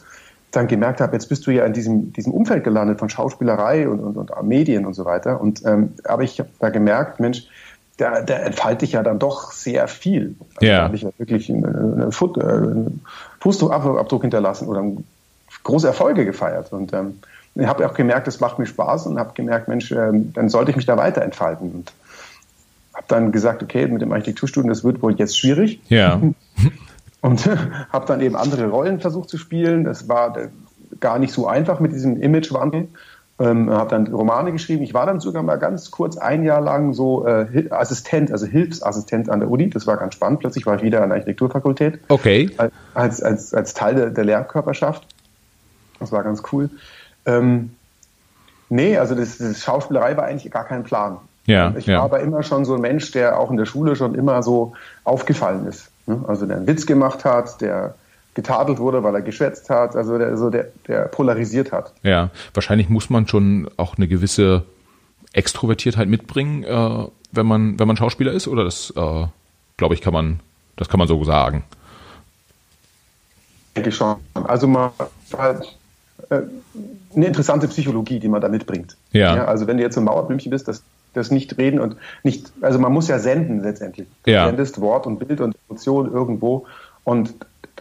dann 0.50 0.66
gemerkt 0.66 1.00
habe, 1.00 1.12
jetzt 1.12 1.28
bist 1.28 1.46
du 1.46 1.50
ja 1.50 1.64
in 1.64 1.72
diesem, 1.72 2.12
diesem 2.12 2.32
Umfeld 2.32 2.64
gelandet 2.64 2.98
von 2.98 3.10
Schauspielerei 3.10 3.88
und, 3.88 4.00
und, 4.00 4.30
und 4.30 4.48
Medien 4.48 4.86
und 4.86 4.94
so 4.94 5.04
weiter. 5.04 5.40
Und 5.40 5.64
ähm, 5.64 5.94
aber 6.04 6.22
ich 6.22 6.38
habe 6.38 6.48
da 6.58 6.70
gemerkt, 6.70 7.20
Mensch, 7.20 7.46
da, 7.98 8.22
da 8.22 8.34
entfalte 8.34 8.84
ich 8.84 8.92
ja 8.92 9.02
dann 9.02 9.18
doch 9.18 9.52
sehr 9.52 9.88
viel. 9.88 10.36
Also 10.56 10.66
ja. 10.66 10.78
Da 10.78 10.84
habe 10.84 10.96
ich 10.96 11.02
ja 11.02 11.10
wirklich 11.18 11.50
einen, 11.50 11.64
einen, 11.64 12.12
Foot, 12.12 12.38
äh, 12.38 12.42
einen 12.42 13.04
Fußabdruck 13.40 14.22
hinterlassen 14.22 14.68
oder 14.68 14.84
große 15.64 15.86
Erfolge 15.86 16.24
gefeiert. 16.24 16.72
Und 16.72 16.92
ähm, 16.92 17.18
ich 17.54 17.66
habe 17.66 17.86
auch 17.86 17.94
gemerkt, 17.94 18.28
es 18.28 18.40
macht 18.40 18.58
mir 18.58 18.66
Spaß 18.66 19.06
und 19.06 19.18
habe 19.18 19.32
gemerkt, 19.34 19.68
Mensch, 19.68 19.90
ähm, 19.90 20.32
dann 20.32 20.48
sollte 20.48 20.70
ich 20.70 20.76
mich 20.76 20.86
da 20.86 20.96
weiter 20.96 21.22
entfalten. 21.22 21.72
Und 21.72 21.92
habe 22.94 23.06
dann 23.08 23.32
gesagt, 23.32 23.62
okay, 23.62 23.86
mit 23.86 24.00
dem 24.00 24.12
Architekturstudium, 24.12 24.70
das 24.70 24.84
wird 24.84 25.02
wohl 25.02 25.14
jetzt 25.14 25.38
schwierig. 25.38 25.80
Ja. 25.88 26.20
und 27.20 27.46
habe 27.92 28.06
dann 28.06 28.20
eben 28.20 28.36
andere 28.36 28.68
Rollen 28.68 29.00
versucht 29.00 29.28
zu 29.28 29.38
spielen. 29.38 29.84
Das 29.84 30.08
war 30.08 30.34
gar 31.00 31.18
nicht 31.18 31.32
so 31.32 31.46
einfach 31.46 31.80
mit 31.80 31.92
diesem 31.92 32.20
Imagewandel 32.20 32.88
ähm, 33.40 33.70
habe 33.70 33.90
dann 33.90 34.08
Romane 34.08 34.52
geschrieben. 34.52 34.82
Ich 34.82 34.94
war 34.94 35.06
dann 35.06 35.20
sogar 35.20 35.42
mal 35.42 35.56
ganz 35.56 35.90
kurz 35.90 36.16
ein 36.16 36.42
Jahr 36.42 36.60
lang 36.60 36.92
so 36.92 37.26
äh, 37.26 37.68
Assistent, 37.70 38.32
also 38.32 38.46
Hilfsassistent 38.46 39.28
an 39.28 39.40
der 39.40 39.50
Uni. 39.50 39.70
Das 39.70 39.86
war 39.86 39.96
ganz 39.96 40.14
spannend. 40.14 40.40
Plötzlich 40.40 40.66
war 40.66 40.76
ich 40.76 40.82
wieder 40.82 41.02
an 41.02 41.10
der 41.10 41.18
Architekturfakultät. 41.18 42.00
Okay. 42.08 42.50
Als, 42.94 43.22
als, 43.22 43.54
als 43.54 43.74
Teil 43.74 43.94
der, 43.94 44.10
der 44.10 44.24
Lehrkörperschaft. 44.24 45.06
Das 46.00 46.10
war 46.10 46.24
ganz 46.24 46.42
cool. 46.52 46.68
Ähm, 47.26 47.70
nee, 48.68 48.96
also 48.98 49.14
das, 49.14 49.38
das 49.38 49.62
Schauspielerei 49.62 50.16
war 50.16 50.24
eigentlich 50.24 50.50
gar 50.50 50.64
kein 50.64 50.82
Plan. 50.82 51.18
Ja, 51.46 51.74
ich 51.76 51.86
ja. 51.86 51.98
war 51.98 52.04
aber 52.04 52.20
immer 52.20 52.42
schon 52.42 52.64
so 52.64 52.74
ein 52.74 52.80
Mensch, 52.80 53.12
der 53.12 53.38
auch 53.38 53.50
in 53.50 53.56
der 53.56 53.64
Schule 53.66 53.96
schon 53.96 54.14
immer 54.14 54.42
so 54.42 54.74
aufgefallen 55.04 55.66
ist. 55.66 55.90
Ne? 56.08 56.24
Also 56.26 56.46
der 56.46 56.56
einen 56.56 56.66
Witz 56.66 56.86
gemacht 56.86 57.24
hat, 57.24 57.60
der 57.60 57.94
getadelt 58.34 58.78
wurde, 58.78 59.02
weil 59.02 59.14
er 59.14 59.22
geschwätzt 59.22 59.68
hat, 59.68 59.96
also 59.96 60.16
der, 60.16 60.28
also 60.28 60.48
der, 60.48 60.68
der 60.86 61.02
polarisiert 61.06 61.72
hat. 61.72 61.92
Ja, 62.02 62.30
wahrscheinlich 62.54 62.88
muss 62.88 63.10
man 63.10 63.26
schon 63.26 63.68
auch 63.76 63.96
eine 63.96 64.06
gewisse 64.06 64.64
Extrovertiertheit 65.32 66.08
mitbringen, 66.08 66.62
äh, 66.64 67.06
wenn 67.32 67.46
man 67.46 67.78
wenn 67.78 67.88
man 67.88 67.96
Schauspieler 67.96 68.32
ist, 68.32 68.48
oder 68.48 68.64
das 68.64 68.92
äh, 68.96 69.26
glaube 69.76 69.94
ich 69.94 70.00
kann 70.00 70.12
man 70.12 70.40
das 70.76 70.88
kann 70.88 70.98
man 70.98 71.08
so 71.08 71.22
sagen. 71.24 71.64
Denke 73.74 73.90
ich 73.90 73.96
schon. 73.96 74.16
Also 74.34 74.66
mal 74.66 74.92
äh, 75.32 76.40
eine 77.14 77.26
interessante 77.26 77.68
Psychologie, 77.68 78.20
die 78.20 78.28
man 78.28 78.40
da 78.40 78.48
mitbringt. 78.48 78.96
Ja. 79.12 79.36
ja 79.36 79.44
also 79.46 79.66
wenn 79.66 79.76
du 79.76 79.82
jetzt 79.82 79.98
ein 79.98 80.04
Mauerblümchen 80.04 80.50
bist, 80.50 80.68
das 80.68 80.82
das 81.14 81.30
nicht 81.30 81.58
reden 81.58 81.80
und 81.80 81.96
nicht, 82.22 82.52
also 82.60 82.78
man 82.78 82.92
muss 82.92 83.08
ja 83.08 83.18
senden 83.18 83.62
letztendlich. 83.62 84.06
Du 84.24 84.30
ja. 84.30 84.46
sendest 84.46 84.80
Wort 84.80 85.06
und 85.06 85.18
Bild 85.18 85.40
und 85.40 85.56
Emotion 85.68 86.12
irgendwo 86.12 86.66
und 87.04 87.34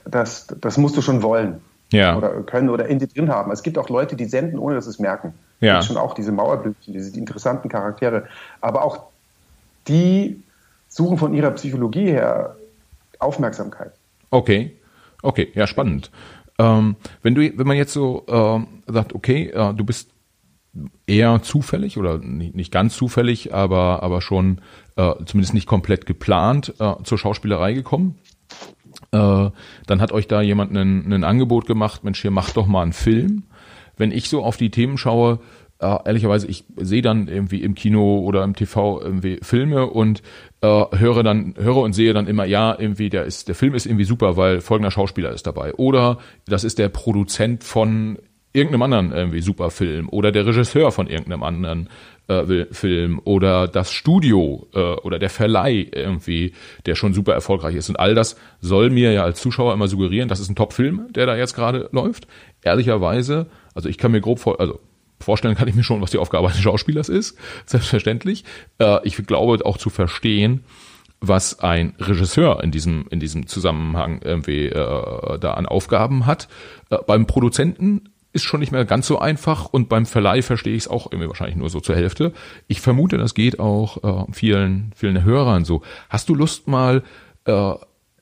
das, 0.05 0.47
das 0.61 0.77
musst 0.77 0.97
du 0.97 1.01
schon 1.01 1.21
wollen. 1.23 1.61
Ja. 1.91 2.17
Oder 2.17 2.29
können 2.43 2.69
oder 2.69 2.87
in 2.87 2.99
dir 2.99 3.07
drin 3.07 3.29
haben. 3.29 3.51
Es 3.51 3.63
gibt 3.63 3.77
auch 3.77 3.89
Leute, 3.89 4.15
die 4.15 4.25
senden, 4.25 4.59
ohne 4.59 4.75
dass 4.75 4.85
sie 4.85 4.91
es 4.91 4.99
merken. 4.99 5.33
Ja. 5.61 5.79
Es 5.79 5.87
gibt 5.87 5.93
schon 5.93 6.03
auch 6.03 6.13
diese 6.13 6.31
Mauerblümchen, 6.31 6.93
diese 6.93 7.11
die 7.11 7.19
interessanten 7.19 7.69
Charaktere. 7.69 8.25
Aber 8.59 8.83
auch 8.83 9.03
die 9.87 10.43
suchen 10.89 11.17
von 11.17 11.33
ihrer 11.33 11.51
Psychologie 11.51 12.11
her 12.11 12.55
Aufmerksamkeit. 13.19 13.91
Okay. 14.29 14.75
Okay, 15.21 15.51
ja, 15.55 15.65
spannend. 15.65 16.11
Ähm, 16.59 16.95
wenn 17.21 17.35
du, 17.35 17.41
wenn 17.57 17.67
man 17.67 17.77
jetzt 17.77 17.93
so 17.93 18.23
äh, 18.27 18.91
sagt, 18.91 19.13
okay, 19.15 19.49
äh, 19.49 19.73
du 19.73 19.83
bist 19.83 20.09
eher 21.05 21.41
zufällig 21.41 21.97
oder 21.97 22.17
nicht, 22.19 22.71
ganz 22.71 22.95
zufällig, 22.95 23.53
aber, 23.53 24.03
aber 24.03 24.21
schon 24.21 24.61
äh, 24.95 25.13
zumindest 25.25 25.53
nicht 25.53 25.67
komplett 25.67 26.05
geplant 26.05 26.73
äh, 26.79 26.93
zur 27.03 27.17
Schauspielerei 27.17 27.73
gekommen. 27.73 28.15
Äh, 29.11 29.49
dann 29.85 30.01
hat 30.01 30.11
euch 30.11 30.27
da 30.27 30.41
jemand 30.41 30.75
ein, 30.75 31.11
ein 31.11 31.23
Angebot 31.23 31.65
gemacht, 31.65 32.03
Mensch, 32.03 32.21
hier 32.21 32.31
macht 32.31 32.57
doch 32.57 32.67
mal 32.67 32.83
einen 32.83 32.93
Film. 32.93 33.43
Wenn 33.95 34.11
ich 34.11 34.29
so 34.29 34.43
auf 34.43 34.57
die 34.57 34.69
Themen 34.69 34.97
schaue, 34.97 35.39
äh, 35.79 35.97
ehrlicherweise, 36.05 36.47
ich 36.47 36.65
sehe 36.75 37.01
dann 37.01 37.27
irgendwie 37.27 37.61
im 37.61 37.75
Kino 37.75 38.19
oder 38.19 38.43
im 38.43 38.55
TV 38.55 38.99
irgendwie 39.01 39.39
Filme 39.41 39.87
und 39.87 40.23
äh, 40.61 40.85
höre 40.97 41.23
dann, 41.23 41.53
höre 41.57 41.77
und 41.77 41.93
sehe 41.93 42.13
dann 42.13 42.27
immer, 42.27 42.45
ja, 42.45 42.75
irgendwie, 42.77 43.09
der 43.09 43.25
ist, 43.25 43.47
der 43.47 43.55
Film 43.55 43.75
ist 43.75 43.85
irgendwie 43.85 44.05
super, 44.05 44.37
weil 44.37 44.61
folgender 44.61 44.91
Schauspieler 44.91 45.31
ist 45.31 45.45
dabei. 45.45 45.73
Oder 45.75 46.17
das 46.47 46.63
ist 46.63 46.79
der 46.79 46.89
Produzent 46.89 47.63
von 47.63 48.17
irgendeinem 48.53 48.81
anderen 48.83 49.11
irgendwie 49.11 49.41
super 49.41 49.69
Film 49.69 50.09
oder 50.09 50.31
der 50.31 50.45
Regisseur 50.45 50.91
von 50.91 51.07
irgendeinem 51.07 51.43
anderen 51.43 51.89
äh, 52.27 52.65
Film 52.71 53.21
oder 53.23 53.67
das 53.67 53.91
Studio 53.91 54.67
äh, 54.73 54.79
oder 54.79 55.19
der 55.19 55.29
Verleih 55.29 55.87
irgendwie, 55.91 56.53
der 56.85 56.95
schon 56.95 57.13
super 57.13 57.33
erfolgreich 57.33 57.75
ist. 57.75 57.89
Und 57.89 57.99
all 57.99 58.15
das 58.15 58.35
soll 58.59 58.89
mir 58.89 59.11
ja 59.11 59.23
als 59.23 59.41
Zuschauer 59.41 59.73
immer 59.73 59.87
suggerieren, 59.87 60.29
das 60.29 60.39
ist 60.39 60.49
ein 60.49 60.55
Top-Film, 60.55 61.07
der 61.13 61.25
da 61.25 61.35
jetzt 61.35 61.55
gerade 61.55 61.89
läuft. 61.91 62.27
Ehrlicherweise, 62.63 63.47
also 63.75 63.89
ich 63.89 63.97
kann 63.97 64.11
mir 64.11 64.21
grob 64.21 64.39
vor, 64.39 64.59
also 64.59 64.79
vorstellen 65.19 65.55
kann 65.55 65.67
ich 65.67 65.75
mir 65.75 65.83
schon, 65.83 66.01
was 66.01 66.11
die 66.11 66.17
Aufgabe 66.17 66.47
eines 66.47 66.61
Schauspielers 66.61 67.09
ist, 67.09 67.37
selbstverständlich. 67.65 68.43
Äh, 68.79 68.99
ich 69.03 69.15
glaube 69.25 69.65
auch 69.65 69.77
zu 69.77 69.89
verstehen, 69.89 70.63
was 71.19 71.59
ein 71.59 71.95
Regisseur 71.97 72.63
in 72.63 72.71
diesem 72.71 73.07
in 73.09 73.19
diesem 73.19 73.47
Zusammenhang 73.47 74.21
irgendwie 74.23 74.67
äh, 74.67 75.39
da 75.39 75.53
an 75.53 75.65
Aufgaben 75.65 76.25
hat. 76.25 76.47
Äh, 76.89 76.97
beim 77.07 77.25
Produzenten 77.25 78.09
ist 78.33 78.43
schon 78.43 78.59
nicht 78.59 78.71
mehr 78.71 78.85
ganz 78.85 79.07
so 79.07 79.19
einfach 79.19 79.65
und 79.65 79.89
beim 79.89 80.05
Verleih 80.05 80.41
verstehe 80.41 80.75
ich 80.75 80.83
es 80.83 80.87
auch 80.87 81.11
irgendwie 81.11 81.27
wahrscheinlich 81.27 81.55
nur 81.55 81.69
so 81.69 81.79
zur 81.79 81.95
Hälfte. 81.95 82.33
Ich 82.67 82.81
vermute, 82.81 83.17
das 83.17 83.33
geht 83.33 83.59
auch 83.59 84.27
äh, 84.27 84.31
vielen, 84.31 84.91
vielen 84.95 85.23
Hörern 85.23 85.65
so. 85.65 85.81
Hast 86.09 86.29
du 86.29 86.35
Lust 86.35 86.67
mal 86.67 87.03
äh, 87.45 87.73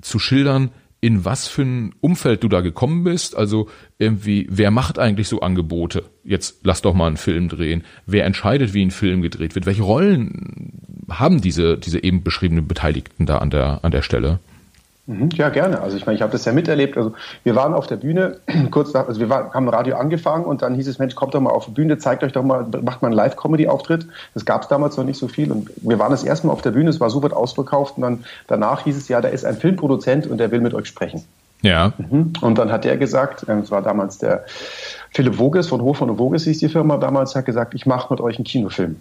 zu 0.01 0.19
schildern, 0.19 0.71
in 1.01 1.23
was 1.23 1.47
für 1.47 1.63
ein 1.63 1.93
Umfeld 2.01 2.43
du 2.43 2.49
da 2.49 2.61
gekommen 2.61 3.03
bist? 3.03 3.35
Also 3.35 3.67
irgendwie, 3.99 4.47
wer 4.49 4.71
macht 4.71 4.97
eigentlich 4.97 5.27
so 5.27 5.41
Angebote? 5.41 6.05
Jetzt 6.23 6.61
lass 6.63 6.81
doch 6.81 6.93
mal 6.93 7.07
einen 7.07 7.17
Film 7.17 7.49
drehen. 7.49 7.83
Wer 8.05 8.25
entscheidet, 8.25 8.73
wie 8.73 8.83
ein 8.83 8.91
Film 8.91 9.21
gedreht 9.21 9.53
wird? 9.53 9.65
Welche 9.65 9.83
Rollen 9.83 10.81
haben 11.09 11.41
diese, 11.41 11.77
diese 11.77 12.03
eben 12.03 12.23
beschriebenen 12.23 12.67
Beteiligten 12.67 13.25
da 13.25 13.37
an 13.37 13.49
der, 13.49 13.83
an 13.83 13.91
der 13.91 14.01
Stelle? 14.01 14.39
Mhm, 15.07 15.29
ja, 15.33 15.49
gerne. 15.49 15.81
Also 15.81 15.97
ich 15.97 16.05
meine, 16.05 16.15
ich 16.15 16.21
habe 16.23 16.31
das 16.31 16.45
ja 16.45 16.51
miterlebt. 16.51 16.97
Also 16.97 17.13
wir 17.43 17.55
waren 17.55 17.73
auf 17.73 17.85
der 17.85 17.97
Bühne 17.97 18.37
kurz 18.71 18.93
nach, 18.93 19.07
also 19.07 19.19
wir 19.19 19.29
waren, 19.29 19.53
haben 19.53 19.69
Radio 19.69 19.97
angefangen 19.97 20.45
und 20.45 20.63
dann 20.63 20.73
hieß 20.73 20.87
es, 20.87 20.97
Mensch, 20.97 21.13
kommt 21.13 21.35
doch 21.35 21.41
mal 21.41 21.51
auf 21.51 21.65
die 21.65 21.71
Bühne, 21.71 21.97
zeigt 21.97 22.23
euch 22.23 22.31
doch 22.31 22.43
mal, 22.43 22.65
macht 22.81 23.01
mal 23.01 23.09
einen 23.09 23.15
Live-Comedy-Auftritt. 23.15 24.07
Das 24.33 24.45
gab 24.45 24.63
es 24.63 24.67
damals 24.67 24.97
noch 24.97 25.03
nicht 25.03 25.19
so 25.19 25.27
viel 25.27 25.51
und 25.51 25.69
wir 25.77 25.99
waren 25.99 26.11
das 26.11 26.23
erste 26.23 26.47
Mal 26.47 26.53
auf 26.53 26.63
der 26.63 26.71
Bühne, 26.71 26.89
es 26.89 26.99
war 26.99 27.09
super 27.09 27.35
ausverkauft 27.37 27.97
und 27.97 28.01
dann 28.01 28.23
danach 28.47 28.83
hieß 28.83 28.97
es 28.97 29.07
ja, 29.07 29.21
da 29.21 29.27
ist 29.27 29.45
ein 29.45 29.57
Filmproduzent 29.57 30.27
und 30.27 30.39
der 30.39 30.51
will 30.51 30.61
mit 30.61 30.73
euch 30.73 30.87
sprechen. 30.87 31.23
Ja. 31.61 31.93
Mhm. 31.97 32.33
Und 32.41 32.57
dann 32.57 32.71
hat 32.71 32.83
der 32.83 32.97
gesagt, 32.97 33.47
es 33.47 33.71
war 33.71 33.81
damals 33.81 34.17
der 34.17 34.45
Philipp 35.11 35.37
Voges 35.37 35.67
von 35.67 35.81
Hof 35.81 36.01
und 36.01 36.17
Voges 36.17 36.43
hieß 36.43 36.59
die 36.59 36.69
Firma 36.69 36.97
damals, 36.97 37.35
hat 37.35 37.45
gesagt, 37.45 37.73
ich 37.75 37.85
mache 37.85 38.11
mit 38.11 38.21
euch 38.21 38.37
einen 38.37 38.45
Kinofilm. 38.45 38.97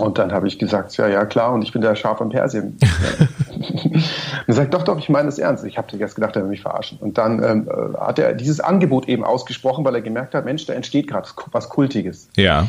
Und 0.00 0.18
dann 0.18 0.32
habe 0.32 0.46
ich 0.48 0.58
gesagt, 0.58 0.96
ja, 0.96 1.08
ja, 1.08 1.24
klar, 1.24 1.52
und 1.52 1.62
ich 1.62 1.72
bin 1.72 1.82
der 1.82 1.94
Schaf 1.94 2.20
am 2.20 2.30
Persien. 2.30 2.78
und 3.58 4.04
er 4.46 4.54
sagt, 4.54 4.74
doch, 4.74 4.82
doch, 4.82 4.98
ich 4.98 5.08
meine 5.08 5.28
es 5.28 5.38
ernst. 5.38 5.64
Ich 5.64 5.78
habe 5.78 5.96
erst 5.96 6.14
gedacht, 6.14 6.36
er 6.36 6.42
will 6.42 6.50
mich 6.50 6.62
verarschen. 6.62 6.98
Und 7.00 7.18
dann 7.18 7.42
ähm, 7.42 7.68
äh, 7.68 7.98
hat 7.98 8.18
er 8.18 8.34
dieses 8.34 8.60
Angebot 8.60 9.08
eben 9.08 9.24
ausgesprochen, 9.24 9.84
weil 9.84 9.94
er 9.94 10.02
gemerkt 10.02 10.34
hat, 10.34 10.44
Mensch, 10.44 10.66
da 10.66 10.72
entsteht 10.72 11.08
gerade 11.08 11.28
was 11.52 11.68
Kultiges. 11.68 12.28
Ja. 12.36 12.68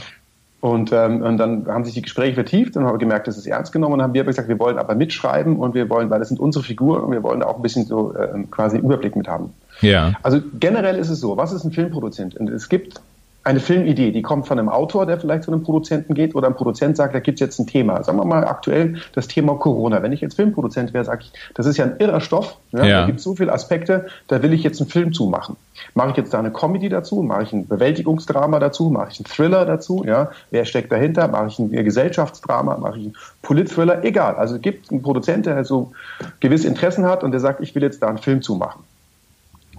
Und, 0.62 0.92
ähm, 0.92 1.22
und 1.22 1.38
dann 1.38 1.68
haben 1.68 1.86
sich 1.86 1.94
die 1.94 2.02
Gespräche 2.02 2.34
vertieft 2.34 2.76
und 2.76 2.86
haben 2.86 3.00
gemerkt, 3.00 3.28
das 3.28 3.38
ist 3.38 3.48
ernst 3.48 3.72
genommen 3.72 3.94
und 3.94 4.02
haben 4.02 4.14
wir 4.14 4.26
gesagt, 4.26 4.50
wir 4.50 4.60
wollen 4.60 4.78
aber 4.78 4.94
mitschreiben 4.94 5.56
und 5.56 5.74
wir 5.74 5.90
wollen, 5.90 6.10
weil 6.10 6.20
das 6.20 6.28
sind 6.28 6.40
unsere 6.40 6.66
Figuren 6.66 7.02
und 7.02 7.12
wir 7.12 7.24
wollen 7.24 7.40
da 7.40 7.46
auch 7.46 7.56
ein 7.56 7.62
bisschen 7.62 7.86
so 7.86 8.14
äh, 8.14 8.44
quasi 8.52 8.78
Überblick 8.78 9.16
mit 9.16 9.30
haben. 9.30 9.54
Ja. 9.80 10.14
Also 10.22 10.42
generell 10.60 10.98
ist 10.98 11.10
es 11.10 11.22
so, 11.22 11.38
was 11.38 11.54
ist 11.54 11.64
ein 11.64 11.72
Filmproduzent? 11.72 12.36
Und 12.36 12.50
es 12.50 12.68
gibt 12.68 13.00
eine 13.44 13.62
Filmidee, 13.62 14.12
die 14.12 14.22
kommt 14.22 14.48
von 14.48 14.60
einem 14.60 14.68
Autor, 14.68 15.06
der 15.06 15.20
vielleicht 15.20 15.44
zu 15.44 15.52
einem 15.52 15.64
Produzenten 15.64 16.14
geht, 16.14 16.36
oder 16.36 16.48
ein 16.48 16.56
Produzent 16.56 16.98
sagt, 16.98 17.16
da 17.16 17.20
gibt 17.20 17.38
es 17.38 17.40
jetzt 17.40 17.58
ein 17.60 17.68
Thema. 17.68 18.04
Sagen 18.04 18.18
wir 18.18 18.26
mal 18.26 18.46
aktuell 18.46 18.98
das 19.16 19.28
Thema 19.28 19.56
Corona. 19.56 20.04
Wenn 20.04 20.12
ich 20.12 20.20
jetzt 20.22 20.36
Filmproduzent 20.36 20.94
wäre, 20.94 21.06
sage 21.06 21.24
ich, 21.24 21.32
das 21.56 21.66
ist 21.66 21.78
ja 21.78 21.86
ein 21.86 21.96
irrer 22.00 22.20
Stoff. 22.20 22.58
Ja? 22.72 22.84
Ja. 22.84 23.00
Da 23.02 23.06
gibt 23.08 23.20
es 23.20 23.24
so 23.24 23.36
viele 23.36 23.54
Aspekte, 23.54 24.08
da 24.28 24.44
will 24.44 24.52
ich 24.52 24.64
jetzt 24.64 24.82
einen 24.82 24.90
Film 24.90 25.14
zumachen. 25.14 25.56
Mache 25.94 26.12
ich 26.12 26.18
jetzt 26.18 26.34
da 26.34 26.40
eine 26.40 26.52
Comedy 26.52 26.90
dazu? 26.90 27.24
Mache 27.24 27.44
ich 27.44 27.54
ein 27.54 27.68
Bewältigungsdrama 27.68 28.60
dazu? 28.60 28.90
Mache 28.90 29.10
ich 29.12 29.20
einen 29.20 29.26
Thriller 29.26 29.66
dazu? 29.66 30.04
Ja? 30.06 30.32
Wer 30.52 30.66
steckt 30.66 30.92
dahinter? 30.92 31.28
Mache 31.30 31.48
ich 31.48 31.60
ein 31.60 31.72
Gesellschaftsdrama? 31.72 32.78
Mache 32.78 32.98
ich 32.98 33.04
einen 33.06 33.16
Politthriller? 33.42 34.04
Egal. 34.04 34.36
Also 34.36 34.56
es 34.56 34.62
gibt 34.62 34.92
einen 34.92 35.02
Produzent, 35.02 35.46
der 35.46 35.64
so 35.64 35.94
gewisse 36.42 36.68
Interessen 36.68 37.06
hat 37.06 37.24
und 37.24 37.32
der 37.32 37.40
sagt, 37.40 37.62
ich 37.62 37.74
will 37.74 37.84
jetzt 37.84 38.04
da 38.04 38.08
einen 38.08 38.18
Film 38.18 38.42
zumachen. 38.42 38.84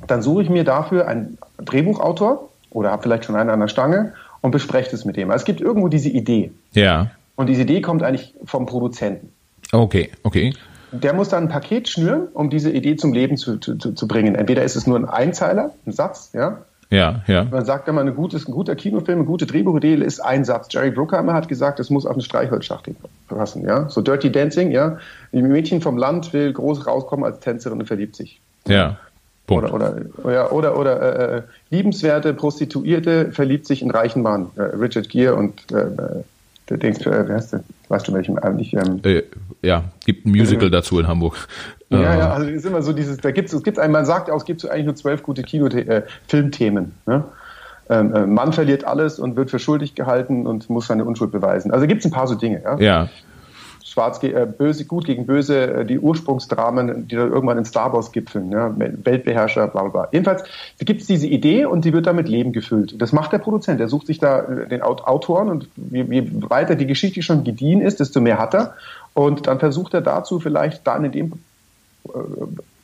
Dann 0.07 0.23
suche 0.23 0.43
ich 0.43 0.51
mir 0.51 0.65
dafür 0.65 1.07
einen 1.07 1.39
Drehbuchautor, 1.59 2.50
oder 2.71 2.91
habe 2.91 3.03
vielleicht 3.03 3.25
schon 3.25 3.37
einen 3.37 3.51
an 3.51 3.61
der 3.61 3.69
Stange 3.69 4.15
und 4.41 4.51
besprecht 4.51 4.93
es 4.93 5.05
mit 5.05 5.17
dem. 5.17 5.31
Also 5.31 5.43
es 5.43 5.45
gibt 5.45 5.61
irgendwo 5.61 5.89
diese 5.89 6.09
Idee. 6.09 6.53
Ja. 6.73 7.11
Und 7.37 7.49
diese 7.49 7.63
Idee 7.63 7.81
kommt 7.81 8.03
eigentlich 8.03 8.35
vom 8.45 8.67
Produzenten. 8.67 9.33
Okay, 9.73 10.11
okay. 10.23 10.55
Der 10.93 11.13
muss 11.13 11.29
dann 11.29 11.45
ein 11.45 11.49
Paket 11.49 11.89
schnüren, 11.89 12.29
um 12.35 12.51
diese 12.51 12.71
Idee 12.71 12.97
zum 12.97 13.13
Leben 13.13 13.37
zu, 13.37 13.59
zu, 13.59 13.77
zu 13.77 14.09
bringen. 14.09 14.35
Entweder 14.35 14.65
ist 14.65 14.75
es 14.75 14.87
nur 14.87 14.99
ein 14.99 15.05
Einzeiler, 15.05 15.73
ein 15.87 15.93
Satz, 15.93 16.31
ja. 16.33 16.63
Ja, 16.91 17.23
ja. 17.29 17.45
Man 17.45 17.65
sagt 17.65 17.87
immer, 17.87 18.01
ein, 18.01 18.17
gutes, 18.17 18.49
ein 18.49 18.53
guter 18.53 18.75
Kinofilm, 18.75 19.21
eine 19.21 19.27
gute 19.27 19.47
Drehbuchidee 19.47 19.95
ist 19.95 20.19
ein 20.19 20.45
Satz. 20.45 20.73
Jerry 20.73 20.91
Bruckheimer 20.91 21.35
hat 21.35 21.47
gesagt, 21.47 21.79
es 21.79 21.89
muss 21.89 22.05
auf 22.05 22.15
eine 22.15 22.23
Streichholzschachtel 22.23 22.97
passen, 23.29 23.65
ja. 23.65 23.89
So 23.89 24.01
Dirty 24.01 24.33
Dancing, 24.33 24.73
ja. 24.73 24.99
Ein 25.33 25.49
Mädchen 25.49 25.81
vom 25.81 25.97
Land 25.97 26.33
will 26.33 26.53
groß 26.53 26.89
rauskommen 26.89 27.25
als 27.25 27.39
Tänzerin 27.39 27.79
und 27.79 27.87
verliebt 27.87 28.17
sich. 28.17 28.41
Ja. 28.67 28.99
Punkt. 29.51 29.73
Oder, 29.73 29.95
oder, 30.23 30.53
oder, 30.53 30.79
oder 30.79 31.03
äh, 31.03 31.37
äh, 31.39 31.43
liebenswerte 31.71 32.33
Prostituierte 32.35 33.33
verliebt 33.33 33.67
sich 33.67 33.83
in 33.83 33.91
reichen 33.91 34.23
Mann. 34.23 34.51
Äh, 34.57 34.63
Richard 34.63 35.09
Gere 35.09 35.35
und 35.35 35.61
äh, 35.73 36.23
der 36.69 36.77
Dings, 36.77 37.05
äh, 37.05 37.29
wie 37.29 37.33
heißt 37.33 37.55
der? 37.55 37.65
Weißt 37.89 38.07
du 38.07 38.13
welchem 38.13 38.39
eigentlich? 38.39 38.73
Ähm, 38.75 39.01
äh, 39.03 39.23
ja, 39.63 39.85
gibt 40.07 40.25
ein 40.25 40.31
Musical 40.31 40.69
äh, 40.69 40.71
dazu 40.71 41.01
in 41.01 41.09
Hamburg. 41.09 41.49
Ja, 41.89 42.17
ja, 42.17 42.33
also 42.33 42.49
es 42.49 42.59
ist 42.59 42.67
immer 42.67 42.83
so 42.83 42.93
dieses, 42.93 43.19
da 43.19 43.33
gibt 43.33 43.53
es, 43.53 43.63
gibt 43.65 43.77
man 43.77 44.05
sagt 44.05 44.31
auch, 44.31 44.37
es 44.37 44.45
gibt 44.45 44.61
so 44.61 44.69
eigentlich 44.69 44.87
nur 44.87 44.95
zwölf 44.95 45.25
gute 45.25 45.43
Kino 45.43 45.67
äh, 45.67 46.03
Filmthemen. 46.29 46.95
Ne? 47.07 47.25
Ähm, 47.89 48.15
äh, 48.15 48.27
Mann 48.27 48.53
verliert 48.53 48.85
alles 48.85 49.19
und 49.19 49.35
wird 49.35 49.51
für 49.51 49.59
schuldig 49.59 49.97
gehalten 49.97 50.47
und 50.47 50.71
muss 50.71 50.87
seine 50.87 51.05
Unschuld 51.05 51.33
beweisen. 51.33 51.73
Also 51.73 51.89
gibt 51.89 52.01
es 52.01 52.07
ein 52.07 52.13
paar 52.13 52.29
so 52.29 52.37
Dinge. 52.37 52.63
Ja. 52.63 52.79
ja. 52.79 53.09
Schwarz, 53.91 54.23
äh, 54.23 54.47
böse, 54.47 54.85
gut 54.85 55.05
gegen 55.05 55.27
böse, 55.27 55.81
äh, 55.81 55.85
die 55.85 55.99
Ursprungsdramen, 55.99 57.09
die 57.09 57.17
dann 57.17 57.33
irgendwann 57.33 57.59
in 57.59 57.65
Star 57.65 57.93
Wars 57.93 58.13
gipfeln, 58.13 58.53
ja, 58.53 58.73
Weltbeherrscher, 58.77 59.67
bla 59.67 59.83
bla 59.83 59.91
bla. 59.91 60.09
Jedenfalls 60.13 60.45
gibt 60.79 61.01
es 61.01 61.09
diese 61.09 61.27
Idee 61.27 61.65
und 61.65 61.85
die 61.85 61.93
wird 61.93 62.07
dann 62.07 62.15
mit 62.15 62.29
Leben 62.29 62.53
gefüllt. 62.53 63.01
Das 63.03 63.13
macht 63.13 63.33
der 63.33 63.39
Produzent. 63.39 63.81
Der 63.81 63.89
sucht 63.89 64.07
sich 64.07 64.21
da 64.21 64.43
äh, 64.43 64.69
den 64.69 64.83
Autoren 64.83 65.49
und 65.49 65.69
je, 65.91 66.05
je 66.05 66.31
weiter 66.49 66.77
die 66.77 66.87
Geschichte 66.87 67.21
schon 67.23 67.43
gediehen 67.43 67.81
ist, 67.81 67.99
desto 67.99 68.21
mehr 68.21 68.39
hat 68.39 68.55
er. 68.55 68.75
Und 69.13 69.49
dann 69.49 69.59
versucht 69.59 69.93
er 69.95 70.03
dazu 70.03 70.39
vielleicht 70.39 70.87
dann 70.87 71.05
in 71.05 71.11
dem 71.11 71.33
äh, 72.05 72.11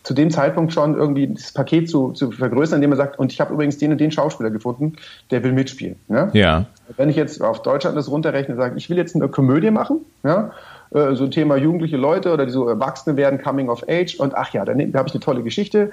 zu 0.07 0.15
dem 0.15 0.31
Zeitpunkt 0.31 0.73
schon 0.73 0.97
irgendwie 0.97 1.27
das 1.27 1.51
Paket 1.51 1.91
zu, 1.91 2.13
zu 2.13 2.31
vergrößern, 2.31 2.77
indem 2.77 2.93
er 2.93 2.97
sagt, 2.97 3.19
und 3.19 3.33
ich 3.33 3.41
habe 3.41 3.53
übrigens 3.53 3.79
den 3.79 3.91
und 3.91 3.99
den 3.99 4.13
Schauspieler 4.13 4.51
gefunden, 4.51 4.95
der 5.33 5.43
will 5.43 5.51
mitspielen. 5.51 5.97
Ja? 6.09 6.31
ja. 6.33 6.67
Wenn 6.97 7.09
ich 7.09 7.17
jetzt 7.17 7.43
auf 7.43 7.63
Deutschland 7.63 7.97
das 7.97 8.09
runterrechne, 8.09 8.55
sage 8.55 8.77
ich 8.77 8.89
will 8.89 8.97
jetzt 8.97 9.17
eine 9.17 9.29
Komödie 9.29 9.73
machen, 9.73 10.03
ja, 10.23 10.53
äh, 10.97 11.15
so 11.15 11.25
ein 11.25 11.31
Thema 11.31 11.57
jugendliche 11.57 11.97
Leute 11.97 12.33
oder 12.33 12.47
die 12.47 12.53
so 12.53 12.69
Erwachsene 12.69 13.17
werden, 13.17 13.41
Coming 13.43 13.69
of 13.69 13.85
Age 13.89 14.19
und 14.19 14.35
ach 14.35 14.53
ja, 14.53 14.65
da, 14.65 14.73
da 14.73 14.99
habe 14.99 15.09
ich 15.09 15.15
eine 15.15 15.21
tolle 15.21 15.43
Geschichte. 15.43 15.91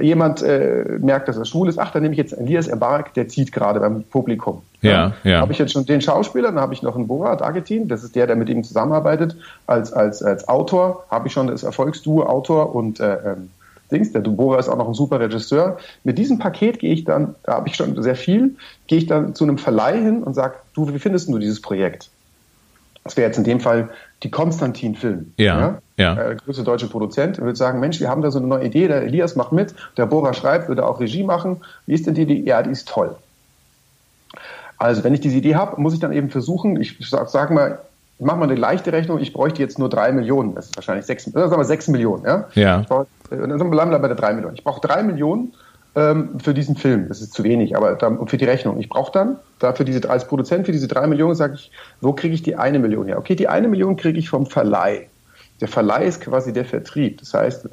Jemand 0.00 0.42
äh, 0.42 0.98
merkt, 1.00 1.28
dass 1.28 1.36
er 1.36 1.44
schwul 1.44 1.68
ist. 1.68 1.78
Ach, 1.78 1.90
dann 1.90 2.02
nehme 2.02 2.14
ich 2.14 2.18
jetzt 2.18 2.32
Elias 2.32 2.66
Embark, 2.66 3.14
der 3.14 3.28
zieht 3.28 3.52
gerade 3.52 3.78
beim 3.80 4.04
Publikum. 4.04 4.62
Ja, 4.80 4.90
ja. 4.90 5.30
ja. 5.30 5.40
Habe 5.40 5.52
ich 5.52 5.58
jetzt 5.58 5.72
schon 5.72 5.84
den 5.84 6.00
Schauspieler, 6.00 6.48
dann 6.48 6.60
habe 6.60 6.72
ich 6.72 6.82
noch 6.82 6.96
einen 6.96 7.06
Borat 7.06 7.42
Agetin, 7.42 7.88
das 7.88 8.02
ist 8.02 8.16
der, 8.16 8.26
der 8.26 8.36
mit 8.36 8.48
ihm 8.48 8.64
zusammenarbeitet 8.64 9.36
als, 9.66 9.92
als, 9.92 10.22
als 10.22 10.48
Autor. 10.48 11.04
Habe 11.10 11.28
ich 11.28 11.34
schon 11.34 11.48
das 11.48 11.62
Erfolgsduo 11.62 12.22
Autor 12.22 12.74
und 12.74 13.00
äh, 13.00 13.32
ähm, 13.32 13.50
Dings, 13.90 14.12
der 14.12 14.20
Dubora 14.20 14.58
ist 14.58 14.68
auch 14.68 14.76
noch 14.76 14.88
ein 14.88 14.94
super 14.94 15.20
Regisseur. 15.20 15.78
Mit 16.04 16.18
diesem 16.18 16.38
Paket 16.38 16.78
gehe 16.78 16.92
ich 16.92 17.04
dann, 17.04 17.34
da 17.42 17.54
habe 17.54 17.68
ich 17.68 17.74
schon 17.74 18.00
sehr 18.02 18.16
viel, 18.16 18.56
gehe 18.86 18.98
ich 18.98 19.06
dann 19.06 19.34
zu 19.34 19.44
einem 19.44 19.58
Verleih 19.58 20.00
hin 20.00 20.22
und 20.22 20.34
sage, 20.34 20.54
du, 20.74 20.92
wie 20.92 20.98
findest 20.98 21.28
du 21.28 21.38
dieses 21.38 21.60
Projekt? 21.60 22.10
Das 23.04 23.16
wäre 23.16 23.28
jetzt 23.28 23.38
in 23.38 23.44
dem 23.44 23.60
Fall 23.60 23.88
die 24.22 24.30
Konstantin 24.30 24.94
Film. 24.94 25.32
Ja. 25.36 25.78
ja. 25.96 26.14
Der 26.14 26.34
größte 26.34 26.64
deutsche 26.64 26.88
Produzent. 26.88 27.38
würde 27.38 27.56
sagen, 27.56 27.80
Mensch, 27.80 28.00
wir 28.00 28.08
haben 28.08 28.22
da 28.22 28.30
so 28.30 28.38
eine 28.38 28.48
neue 28.48 28.64
Idee, 28.64 28.88
der 28.88 29.02
Elias 29.02 29.36
macht 29.36 29.52
mit, 29.52 29.74
der 29.96 30.06
Bora 30.06 30.34
schreibt, 30.34 30.68
würde 30.68 30.86
auch 30.86 31.00
Regie 31.00 31.22
machen. 31.22 31.58
Wie 31.86 31.94
ist 31.94 32.06
denn 32.06 32.14
die 32.14 32.22
Idee? 32.22 32.42
Ja, 32.44 32.62
die 32.62 32.70
ist 32.70 32.88
toll. 32.88 33.14
Also, 34.76 35.02
wenn 35.04 35.14
ich 35.14 35.20
diese 35.20 35.36
Idee 35.36 35.56
habe, 35.56 35.80
muss 35.80 35.94
ich 35.94 36.00
dann 36.00 36.12
eben 36.12 36.30
versuchen, 36.30 36.80
ich 36.80 36.96
sag, 37.00 37.28
sag 37.28 37.50
mal, 37.50 37.78
ich 38.18 38.24
mache 38.24 38.36
mal 38.36 38.44
eine 38.44 38.56
leichte 38.56 38.92
Rechnung, 38.92 39.18
ich 39.20 39.32
bräuchte 39.32 39.62
jetzt 39.62 39.78
nur 39.78 39.88
drei 39.88 40.10
Millionen. 40.12 40.54
Das 40.54 40.66
ist 40.66 40.76
wahrscheinlich 40.76 41.06
sechs, 41.06 41.24
sagen 41.24 41.50
wir 41.50 41.64
sechs 41.64 41.86
Millionen, 41.88 42.24
ja? 42.24 42.48
Ja. 42.54 42.84
Brauche, 42.88 43.06
dann 43.30 43.70
bleiben 43.70 43.90
wir 43.90 43.98
bei 43.98 44.08
der 44.08 44.16
drei 44.16 44.32
Millionen. 44.32 44.56
Ich 44.56 44.64
brauche 44.64 44.80
drei 44.80 45.02
Millionen 45.02 45.52
ähm, 45.94 46.38
für 46.40 46.54
diesen 46.54 46.76
Film. 46.76 47.08
Das 47.08 47.20
ist 47.20 47.32
zu 47.32 47.44
wenig, 47.44 47.76
aber 47.76 47.94
dann, 47.94 48.26
für 48.26 48.36
die 48.36 48.44
Rechnung. 48.44 48.78
Ich 48.78 48.88
brauche 48.88 49.12
dann 49.12 49.36
dafür 49.58 49.84
diese 49.84 50.08
als 50.08 50.26
Produzent 50.26 50.66
für 50.66 50.72
diese 50.72 50.88
drei 50.88 51.06
Millionen 51.06 51.34
sage 51.34 51.54
ich, 51.54 51.70
wo 52.00 52.12
kriege 52.12 52.34
ich 52.34 52.42
die 52.42 52.56
eine 52.56 52.78
Million 52.78 53.06
her? 53.06 53.18
Okay, 53.18 53.34
die 53.34 53.48
eine 53.48 53.68
Million 53.68 53.96
kriege 53.96 54.18
ich 54.18 54.28
vom 54.28 54.46
Verleih. 54.46 55.08
Der 55.60 55.68
Verleih 55.68 56.06
ist 56.06 56.20
quasi 56.20 56.52
der 56.52 56.64
Vertrieb. 56.64 57.18
Das 57.18 57.34
heißt, 57.34 57.66
äh, 57.66 57.68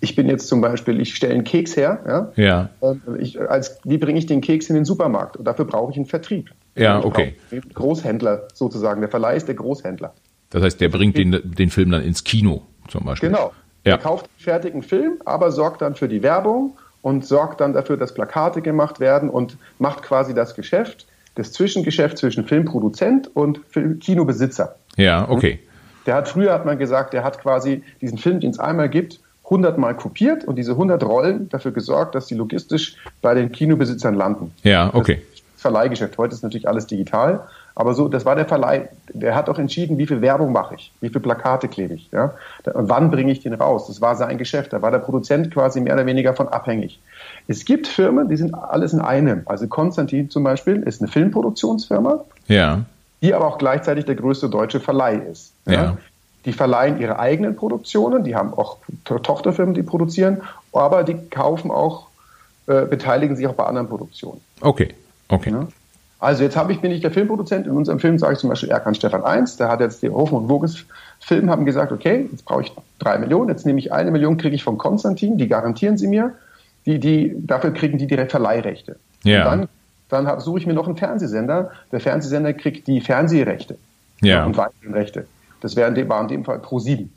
ich 0.00 0.14
bin 0.14 0.28
jetzt 0.28 0.48
zum 0.48 0.60
Beispiel, 0.60 1.00
ich 1.00 1.14
stelle 1.14 1.34
einen 1.34 1.44
Keks 1.44 1.76
her. 1.76 2.00
Ja. 2.06 2.32
ja. 2.36 2.70
Ähm, 2.82 3.02
ich, 3.18 3.40
als, 3.40 3.78
wie 3.84 3.98
bringe 3.98 4.18
ich 4.18 4.26
den 4.26 4.40
Keks 4.40 4.68
in 4.68 4.74
den 4.74 4.84
Supermarkt? 4.84 5.36
Und 5.36 5.44
dafür 5.44 5.64
brauche 5.64 5.90
ich 5.92 5.96
einen 5.96 6.06
Vertrieb. 6.06 6.50
Ja, 6.74 7.02
okay. 7.02 7.34
Großhändler 7.74 8.48
sozusagen. 8.52 9.00
Der 9.00 9.10
Verleih 9.10 9.36
ist 9.36 9.48
der 9.48 9.54
Großhändler. 9.54 10.12
Das 10.50 10.62
heißt, 10.62 10.80
der 10.80 10.90
bringt 10.90 11.16
den, 11.16 11.40
den 11.44 11.70
Film 11.70 11.90
dann 11.90 12.02
ins 12.02 12.22
Kino 12.24 12.62
zum 12.88 13.04
Beispiel. 13.04 13.30
Genau. 13.30 13.52
Ja. 13.84 13.92
Er 13.92 13.98
kauft 13.98 14.26
einen 14.26 14.42
fertigen 14.42 14.82
Film, 14.82 15.14
aber 15.24 15.52
sorgt 15.52 15.80
dann 15.80 15.94
für 15.94 16.08
die 16.08 16.22
Werbung 16.22 16.76
und 17.06 17.24
sorgt 17.24 17.60
dann 17.60 17.72
dafür, 17.72 17.96
dass 17.96 18.14
Plakate 18.14 18.62
gemacht 18.62 18.98
werden 18.98 19.30
und 19.30 19.58
macht 19.78 20.02
quasi 20.02 20.34
das 20.34 20.56
Geschäft, 20.56 21.06
das 21.36 21.52
Zwischengeschäft 21.52 22.18
zwischen 22.18 22.48
Filmproduzent 22.48 23.30
und 23.32 23.60
Kinobesitzer. 24.00 24.74
Ja, 24.96 25.28
okay. 25.28 25.60
Der 26.06 26.16
hat 26.16 26.28
früher, 26.28 26.52
hat 26.52 26.66
man 26.66 26.78
gesagt, 26.78 27.12
der 27.12 27.22
hat 27.22 27.40
quasi 27.40 27.84
diesen 28.00 28.18
Film, 28.18 28.40
den 28.40 28.50
es 28.50 28.58
einmal 28.58 28.88
gibt, 28.88 29.20
100 29.44 29.78
Mal 29.78 29.94
kopiert 29.94 30.42
und 30.42 30.56
diese 30.56 30.72
100 30.72 31.04
Rollen 31.04 31.48
dafür 31.48 31.70
gesorgt, 31.70 32.16
dass 32.16 32.26
sie 32.26 32.34
logistisch 32.34 32.96
bei 33.22 33.34
den 33.34 33.52
Kinobesitzern 33.52 34.16
landen. 34.16 34.52
Ja, 34.64 34.92
okay. 34.92 35.22
Das 35.54 35.62
Verleihgeschäft. 35.62 36.18
Heute 36.18 36.34
ist 36.34 36.42
natürlich 36.42 36.66
alles 36.66 36.88
digital. 36.88 37.46
Aber 37.78 37.92
so, 37.92 38.08
das 38.08 38.24
war 38.24 38.34
der 38.34 38.46
Verleih. 38.46 38.88
Der 39.12 39.34
hat 39.34 39.50
auch 39.50 39.58
entschieden, 39.58 39.98
wie 39.98 40.06
viel 40.06 40.22
Werbung 40.22 40.50
mache 40.50 40.76
ich, 40.76 40.92
wie 41.02 41.08
viele 41.08 41.20
Plakate 41.20 41.68
klebe 41.68 41.92
ich, 41.92 42.10
ja. 42.10 42.32
Und 42.72 42.88
wann 42.88 43.10
bringe 43.10 43.30
ich 43.30 43.40
den 43.40 43.52
raus? 43.52 43.86
Das 43.86 44.00
war 44.00 44.16
sein 44.16 44.38
Geschäft. 44.38 44.72
Da 44.72 44.80
war 44.80 44.90
der 44.90 44.98
Produzent 44.98 45.52
quasi 45.52 45.82
mehr 45.82 45.92
oder 45.92 46.06
weniger 46.06 46.32
von 46.32 46.48
abhängig. 46.48 46.98
Es 47.48 47.66
gibt 47.66 47.86
Firmen, 47.86 48.30
die 48.30 48.36
sind 48.38 48.54
alles 48.54 48.94
in 48.94 49.00
einem. 49.00 49.42
Also 49.44 49.68
Konstantin 49.68 50.30
zum 50.30 50.42
Beispiel 50.42 50.82
ist 50.82 51.02
eine 51.02 51.10
Filmproduktionsfirma. 51.10 52.24
Ja. 52.48 52.86
Die 53.20 53.34
aber 53.34 53.46
auch 53.46 53.58
gleichzeitig 53.58 54.06
der 54.06 54.14
größte 54.14 54.48
deutsche 54.48 54.80
Verleih 54.80 55.16
ist. 55.30 55.52
Ja. 55.66 55.72
ja. 55.72 55.96
Die 56.46 56.54
verleihen 56.54 56.98
ihre 56.98 57.18
eigenen 57.18 57.56
Produktionen, 57.56 58.24
die 58.24 58.34
haben 58.34 58.54
auch 58.54 58.78
Tochterfirmen, 59.04 59.74
die 59.74 59.82
produzieren, 59.82 60.40
aber 60.72 61.04
die 61.04 61.16
kaufen 61.28 61.70
auch, 61.70 62.06
äh, 62.68 62.86
beteiligen 62.86 63.36
sich 63.36 63.46
auch 63.46 63.54
bei 63.54 63.64
anderen 63.64 63.88
Produktionen. 63.88 64.40
Okay, 64.60 64.94
okay. 65.28 65.50
Ja? 65.50 65.66
Also 66.26 66.42
jetzt 66.42 66.56
habe 66.56 66.72
ich, 66.72 66.80
bin 66.80 66.90
ich 66.90 67.00
der 67.02 67.12
Filmproduzent. 67.12 67.68
In 67.68 67.72
unserem 67.74 68.00
Film 68.00 68.18
sage 68.18 68.32
ich 68.32 68.40
zum 68.40 68.50
Beispiel 68.50 68.68
Erkan 68.68 68.96
Stefan 68.96 69.22
1, 69.22 69.58
der 69.58 69.68
hat 69.68 69.78
jetzt 69.80 70.02
die 70.02 70.10
Hof 70.10 70.32
und 70.32 70.48
Voges 70.48 70.84
Film, 71.20 71.48
haben 71.50 71.64
gesagt, 71.64 71.92
okay, 71.92 72.28
jetzt 72.32 72.44
brauche 72.44 72.62
ich 72.62 72.72
drei 72.98 73.16
Millionen, 73.18 73.48
jetzt 73.48 73.64
nehme 73.64 73.78
ich 73.78 73.92
eine 73.92 74.10
Million, 74.10 74.36
kriege 74.36 74.56
ich 74.56 74.64
von 74.64 74.76
Konstantin, 74.76 75.38
die 75.38 75.46
garantieren 75.46 75.96
sie 75.96 76.08
mir. 76.08 76.34
Die, 76.84 76.98
die, 76.98 77.32
dafür 77.46 77.72
kriegen 77.72 77.96
die 77.98 78.08
direkt 78.08 78.32
Verleihrechte. 78.32 78.96
Ja. 79.22 79.52
Und 79.52 79.68
dann, 80.10 80.26
dann 80.26 80.40
suche 80.40 80.58
ich 80.58 80.66
mir 80.66 80.74
noch 80.74 80.88
einen 80.88 80.96
Fernsehsender. 80.96 81.70
Der 81.92 82.00
Fernsehsender 82.00 82.52
kriegt 82.54 82.88
die 82.88 83.00
Fernsehrechte 83.00 83.78
Ja. 84.20 84.44
und 84.46 84.56
weiteren 84.56 84.94
Rechte. 84.94 85.26
Das 85.60 85.76
wären, 85.76 86.08
war 86.08 86.22
in 86.22 86.28
dem 86.28 86.44
Fall 86.44 86.58
Pro 86.58 86.80
7. 86.80 87.08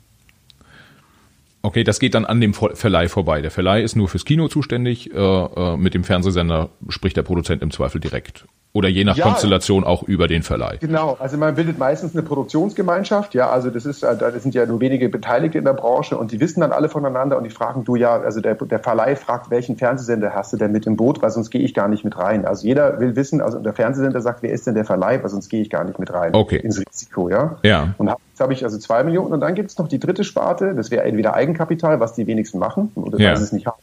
Okay, 1.62 1.82
das 1.82 1.98
geht 1.98 2.14
dann 2.14 2.24
an 2.24 2.40
dem 2.40 2.54
Ver- 2.54 2.74
Verleih 2.76 3.08
vorbei. 3.08 3.42
Der 3.42 3.50
Verleih 3.50 3.82
ist 3.82 3.96
nur 3.96 4.08
fürs 4.08 4.24
Kino 4.24 4.46
zuständig. 4.46 5.12
Äh, 5.12 5.18
äh, 5.18 5.76
mit 5.76 5.94
dem 5.94 6.04
Fernsehsender 6.04 6.68
spricht 6.88 7.16
der 7.16 7.22
Produzent 7.22 7.60
im 7.62 7.72
Zweifel 7.72 8.00
direkt. 8.00 8.44
Oder 8.72 8.88
je 8.88 9.02
nach 9.02 9.16
Ja. 9.16 9.24
Konstellation 9.24 9.82
auch 9.82 10.04
über 10.04 10.28
den 10.28 10.44
Verleih. 10.44 10.76
Genau, 10.78 11.16
also 11.18 11.36
man 11.36 11.56
bildet 11.56 11.78
meistens 11.78 12.14
eine 12.14 12.22
Produktionsgemeinschaft, 12.22 13.34
ja, 13.34 13.50
also 13.50 13.68
das 13.68 13.84
ist, 13.84 14.04
äh, 14.04 14.16
da 14.16 14.30
sind 14.38 14.54
ja 14.54 14.64
nur 14.64 14.80
wenige 14.80 15.08
Beteiligte 15.08 15.58
in 15.58 15.64
der 15.64 15.72
Branche 15.72 16.16
und 16.16 16.30
die 16.30 16.38
wissen 16.40 16.60
dann 16.60 16.70
alle 16.70 16.88
voneinander 16.88 17.36
und 17.36 17.42
die 17.42 17.50
fragen, 17.50 17.82
du 17.84 17.96
ja, 17.96 18.20
also 18.20 18.40
der, 18.40 18.54
der 18.54 18.78
Verleih 18.78 19.16
fragt, 19.16 19.50
welchen 19.50 19.76
Fernsehsender 19.76 20.34
hast 20.34 20.52
du 20.52 20.56
denn 20.56 20.70
mit 20.70 20.86
im 20.86 20.96
Boot, 20.96 21.20
weil 21.20 21.30
sonst 21.30 21.50
gehe 21.50 21.62
ich 21.62 21.74
gar 21.74 21.88
nicht 21.88 22.04
mit 22.04 22.16
rein. 22.16 22.44
Also 22.44 22.64
jeder 22.64 23.00
will 23.00 23.16
wissen, 23.16 23.40
also 23.40 23.58
der 23.58 23.72
Fernsehsender 23.72 24.20
sagt, 24.20 24.42
wer 24.44 24.52
ist 24.52 24.68
denn 24.68 24.74
der 24.76 24.84
Verleih, 24.84 25.20
weil 25.20 25.30
sonst 25.30 25.48
gehe 25.48 25.62
ich 25.62 25.70
gar 25.70 25.82
nicht 25.82 25.98
mit 25.98 26.12
rein 26.12 26.32
Okay. 26.34 26.58
ins 26.58 26.78
Risiko, 26.78 27.28
ja. 27.28 27.58
Ja. 27.64 27.94
Und 27.98 28.06
jetzt 28.08 28.40
habe 28.40 28.52
ich 28.52 28.62
also 28.62 28.78
zwei 28.78 29.02
Millionen 29.02 29.32
und 29.32 29.40
dann 29.40 29.56
gibt 29.56 29.70
es 29.70 29.78
noch 29.78 29.88
die 29.88 29.98
dritte 29.98 30.22
Sparte, 30.22 30.74
das 30.76 30.92
wäre 30.92 31.02
entweder 31.04 31.34
Eigenkapital, 31.34 31.98
was 31.98 32.14
die 32.14 32.28
wenigsten 32.28 32.60
machen 32.60 32.92
oder 32.94 33.18
Ja. 33.18 33.30
weil 33.30 33.36
sie 33.38 33.44
es 33.44 33.52
nicht 33.52 33.66
haben, 33.66 33.80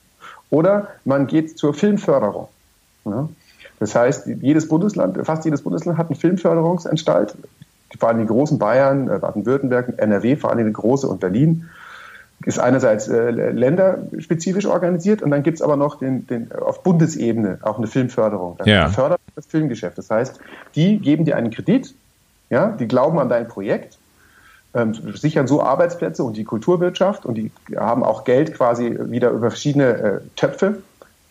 oder 0.49 0.87
man 1.03 1.27
geht 1.27 1.57
zur 1.57 1.73
Filmförderung. 1.73 2.47
Ja. 3.03 3.27
Das 3.79 3.95
heißt, 3.95 4.27
jedes 4.41 4.67
Bundesland, 4.67 5.17
fast 5.25 5.45
jedes 5.45 5.61
Bundesland 5.61 5.97
hat 5.97 6.07
eine 6.07 6.15
Filmförderungsanstalt. 6.15 7.35
Vor 7.99 8.09
allem 8.09 8.19
die 8.19 8.25
großen 8.25 8.59
Bayern, 8.59 9.09
äh, 9.09 9.19
Baden-Württemberg, 9.19 9.93
NRW, 9.97 10.35
vor 10.35 10.51
allem 10.51 10.65
die 10.65 10.73
große 10.73 11.07
und 11.07 11.19
Berlin, 11.19 11.69
ist 12.45 12.59
einerseits 12.59 13.07
äh, 13.07 13.31
länderspezifisch 13.31 14.65
organisiert 14.65 15.21
und 15.21 15.31
dann 15.31 15.43
gibt 15.43 15.57
es 15.57 15.61
aber 15.61 15.75
noch 15.75 15.97
den, 15.99 16.27
den, 16.27 16.51
auf 16.51 16.83
Bundesebene 16.83 17.59
auch 17.63 17.77
eine 17.77 17.87
Filmförderung. 17.87 18.55
Das 18.57 18.67
Ja. 18.67 18.89
fördert 18.89 19.19
das 19.35 19.47
Filmgeschäft. 19.47 19.97
Das 19.97 20.09
heißt, 20.09 20.39
die 20.75 20.99
geben 20.99 21.25
dir 21.25 21.35
einen 21.35 21.49
Kredit, 21.49 21.95
ja, 22.49 22.69
die 22.71 22.87
glauben 22.87 23.19
an 23.19 23.29
dein 23.29 23.47
Projekt, 23.47 23.97
ähm, 24.73 24.93
sichern 24.93 25.47
so 25.47 25.63
Arbeitsplätze 25.63 26.23
und 26.23 26.37
die 26.37 26.43
Kulturwirtschaft 26.43 27.25
und 27.25 27.35
die 27.35 27.51
haben 27.75 28.03
auch 28.03 28.23
Geld 28.23 28.53
quasi 28.53 28.95
wieder 29.09 29.31
über 29.31 29.49
verschiedene 29.49 29.85
äh, 29.85 30.19
Töpfe. 30.35 30.83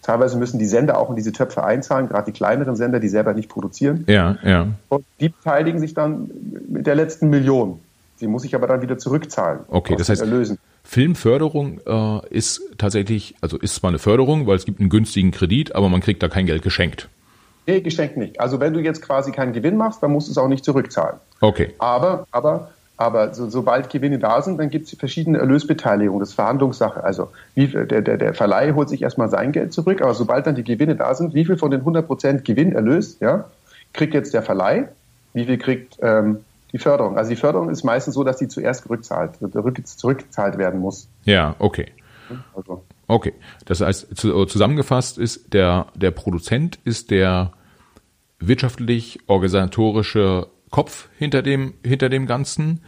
Teilweise 0.06 0.38
müssen 0.38 0.60
die 0.60 0.66
Sender 0.66 0.98
auch 0.98 1.10
in 1.10 1.16
diese 1.16 1.32
Töpfe 1.32 1.64
einzahlen, 1.64 2.08
gerade 2.08 2.30
die 2.30 2.36
kleineren 2.38 2.76
Sender, 2.76 3.00
die 3.00 3.08
selber 3.08 3.34
nicht 3.34 3.48
produzieren. 3.48 4.04
Ja, 4.06 4.38
ja. 4.44 4.68
Und 4.88 5.04
die 5.18 5.30
beteiligen 5.30 5.80
sich 5.80 5.94
dann 5.94 6.30
mit 6.68 6.86
der 6.86 6.94
letzten 6.94 7.28
Million. 7.28 7.80
Die 8.20 8.28
muss 8.28 8.44
ich 8.44 8.54
aber 8.54 8.68
dann 8.68 8.82
wieder 8.82 8.98
zurückzahlen. 8.98 9.60
Okay, 9.66 9.96
das 9.96 10.08
heißt- 10.08 10.20
Erlösen. 10.20 10.58
Filmförderung 10.84 11.80
äh, 11.84 12.20
ist 12.30 12.62
tatsächlich, 12.78 13.34
also 13.40 13.58
ist 13.58 13.74
zwar 13.74 13.88
eine 13.88 13.98
Förderung, 13.98 14.46
weil 14.46 14.54
es 14.54 14.64
gibt 14.64 14.78
einen 14.78 14.90
günstigen 14.90 15.32
Kredit, 15.32 15.74
aber 15.74 15.88
man 15.88 16.00
kriegt 16.00 16.22
da 16.22 16.28
kein 16.28 16.46
Geld 16.46 16.62
geschenkt. 16.62 17.08
Nee, 17.66 17.80
geschenkt 17.80 18.16
nicht. 18.16 18.38
Also 18.40 18.60
wenn 18.60 18.74
du 18.74 18.78
jetzt 18.80 19.02
quasi 19.02 19.32
keinen 19.32 19.52
Gewinn 19.52 19.76
machst, 19.76 20.04
dann 20.04 20.12
musst 20.12 20.28
du 20.28 20.30
es 20.30 20.38
auch 20.38 20.46
nicht 20.46 20.64
zurückzahlen. 20.64 21.16
Okay. 21.40 21.74
Aber, 21.78 22.28
aber, 22.30 22.70
aber 22.96 23.34
so, 23.34 23.48
sobald 23.48 23.90
Gewinne 23.90 24.18
da 24.18 24.40
sind, 24.40 24.58
dann 24.58 24.70
gibt 24.70 24.86
es 24.86 24.98
verschiedene 24.98 25.38
Erlösbeteiligungen. 25.38 26.20
Das 26.20 26.30
ist 26.30 26.34
Verhandlungssache. 26.34 27.04
Also 27.04 27.28
wie, 27.54 27.66
der, 27.66 28.02
der, 28.02 28.16
der 28.16 28.34
Verleih 28.34 28.72
holt 28.72 28.88
sich 28.88 29.02
erstmal 29.02 29.28
sein 29.28 29.52
Geld 29.52 29.72
zurück, 29.72 30.00
aber 30.00 30.14
sobald 30.14 30.46
dann 30.46 30.54
die 30.54 30.64
Gewinne 30.64 30.96
da 30.96 31.14
sind, 31.14 31.34
wie 31.34 31.44
viel 31.44 31.58
von 31.58 31.70
den 31.70 31.82
100% 31.82 32.42
Gewinn 32.42 32.72
erlöst, 32.72 33.20
ja, 33.20 33.44
kriegt 33.92 34.14
jetzt 34.14 34.32
der 34.32 34.42
Verleih, 34.42 34.88
wie 35.34 35.44
viel 35.44 35.58
kriegt 35.58 35.98
ähm, 36.00 36.38
die 36.72 36.78
Förderung. 36.78 37.18
Also 37.18 37.30
die 37.30 37.36
Förderung 37.36 37.68
ist 37.70 37.84
meistens 37.84 38.14
so, 38.14 38.24
dass 38.24 38.38
die 38.38 38.48
zuerst 38.48 38.84
zurückzahlt, 38.84 39.36
zurück, 39.36 39.86
zurückgezahlt 39.86 40.56
werden 40.58 40.80
muss. 40.80 41.08
Ja, 41.24 41.54
okay. 41.58 41.86
Also, 42.54 42.82
Okay. 43.08 43.34
Das 43.64 43.80
heißt, 43.80 44.16
zu, 44.16 44.46
zusammengefasst 44.46 45.18
ist, 45.18 45.52
der, 45.52 45.86
der 45.94 46.10
Produzent 46.10 46.78
ist 46.84 47.10
der 47.10 47.52
wirtschaftlich 48.38 49.20
organisatorische 49.26 50.48
Kopf 50.76 51.08
hinter 51.18 51.40
dem, 51.42 51.72
hinter 51.82 52.08
dem 52.10 52.26
Ganzen, 52.26 52.82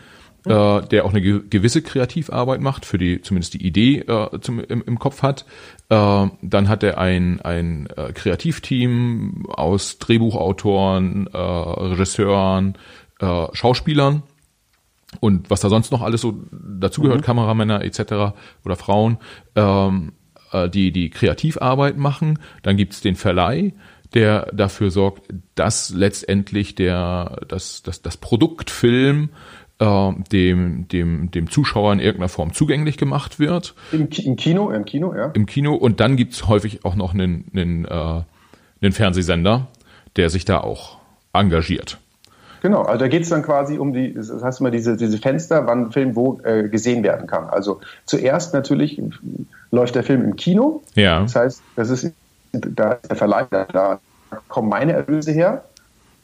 äh, 0.45 0.83
der 0.91 1.05
auch 1.05 1.11
eine 1.13 1.23
ge- 1.23 1.43
gewisse 1.49 1.81
Kreativarbeit 1.83 2.61
macht, 2.61 2.85
für 2.85 2.99
die 2.99 3.23
zumindest 3.23 3.55
die 3.55 3.67
Idee 3.67 4.01
äh, 4.01 4.41
zum, 4.41 4.61
im, 4.61 4.83
im 4.87 4.99
Kopf 4.99 5.23
hat. 5.23 5.47
Äh, 5.89 6.27
dann 6.43 6.69
hat 6.69 6.83
er 6.83 6.99
ein, 6.99 7.41
ein 7.41 7.87
äh, 7.97 8.13
Kreativteam 8.13 9.47
aus 9.49 9.99
Drehbuchautoren, 9.99 11.29
äh, 11.33 11.39
Regisseuren, 11.39 12.75
äh, 13.21 13.47
Schauspielern 13.53 14.23
und 15.21 15.49
was 15.51 15.61
da 15.61 15.69
sonst 15.71 15.91
noch 15.91 16.03
alles 16.03 16.21
so 16.21 16.45
dazugehört, 16.53 17.23
Kameramänner 17.23 17.83
etc. 17.83 18.35
oder 18.65 18.77
Frauen, 18.77 19.17
ähm, 19.57 20.13
äh, 20.53 20.69
die 20.69 20.93
die 20.93 21.09
Kreativarbeit 21.11 21.97
machen. 21.97 22.39
Dann 22.63 22.77
gibt's 22.77 23.01
den 23.01 23.17
Verleih, 23.17 23.73
der 24.15 24.47
dafür 24.53 24.91
sorgt, 24.91 25.23
dass 25.55 25.91
letztendlich 25.91 26.75
der 26.75 27.41
das 27.49 27.83
das, 27.83 28.03
das 28.03 28.17
Produktfilm 28.17 29.31
äh, 29.79 30.13
dem 30.33 30.89
dem 30.89 31.31
dem 31.31 31.51
Zuschauer 31.51 31.93
in 31.93 32.01
irgendeiner 32.01 32.29
Form 32.29 32.53
zugänglich 32.53 32.97
gemacht 32.97 33.39
wird 33.39 33.75
im, 33.93 34.09
Im 34.09 34.37
Kino, 34.37 34.71
im 34.71 34.85
Kino, 34.85 35.15
ja. 35.15 35.31
im 35.35 35.47
Kino 35.47 35.75
und 35.75 36.01
dann 36.01 36.17
gibt's 36.17 36.49
häufig 36.49 36.85
auch 36.85 36.95
noch 36.95 37.15
einen, 37.15 37.47
einen, 37.55 37.85
äh, 37.85 38.23
einen 38.81 38.93
Fernsehsender, 38.93 39.69
der 40.17 40.31
sich 40.31 40.45
da 40.45 40.61
auch 40.61 40.99
engagiert. 41.33 41.99
Genau, 42.61 42.83
also 42.83 42.99
da 42.99 43.09
geht 43.09 43.23
es 43.23 43.29
dann 43.29 43.43
quasi 43.43 43.79
um 43.79 43.93
die, 43.93 44.15
das 44.15 44.31
heißt 44.43 44.61
immer 44.61 44.71
diese, 44.71 44.97
diese 44.97 45.19
Fenster, 45.19 45.67
wann 45.67 45.87
ein 45.87 45.93
Film 45.93 46.17
wo 46.17 46.41
äh, 46.43 46.69
gesehen 46.69 47.03
werden 47.05 47.27
kann. 47.27 47.49
Also 47.49 47.81
zuerst 48.05 48.53
natürlich 48.53 49.01
läuft 49.71 49.95
der 49.95 50.03
Film 50.03 50.25
im 50.25 50.37
Kino. 50.37 50.83
Ja. 50.95 51.21
Das 51.21 51.37
heißt, 51.37 51.63
das 51.77 51.91
ist 51.91 52.13
da 52.53 52.93
ist 52.93 53.11
der 53.11 53.17
Verleih, 53.17 53.47
da 53.51 53.99
kommen 54.49 54.69
meine 54.69 54.93
Erlöse 54.93 55.33
her. 55.33 55.65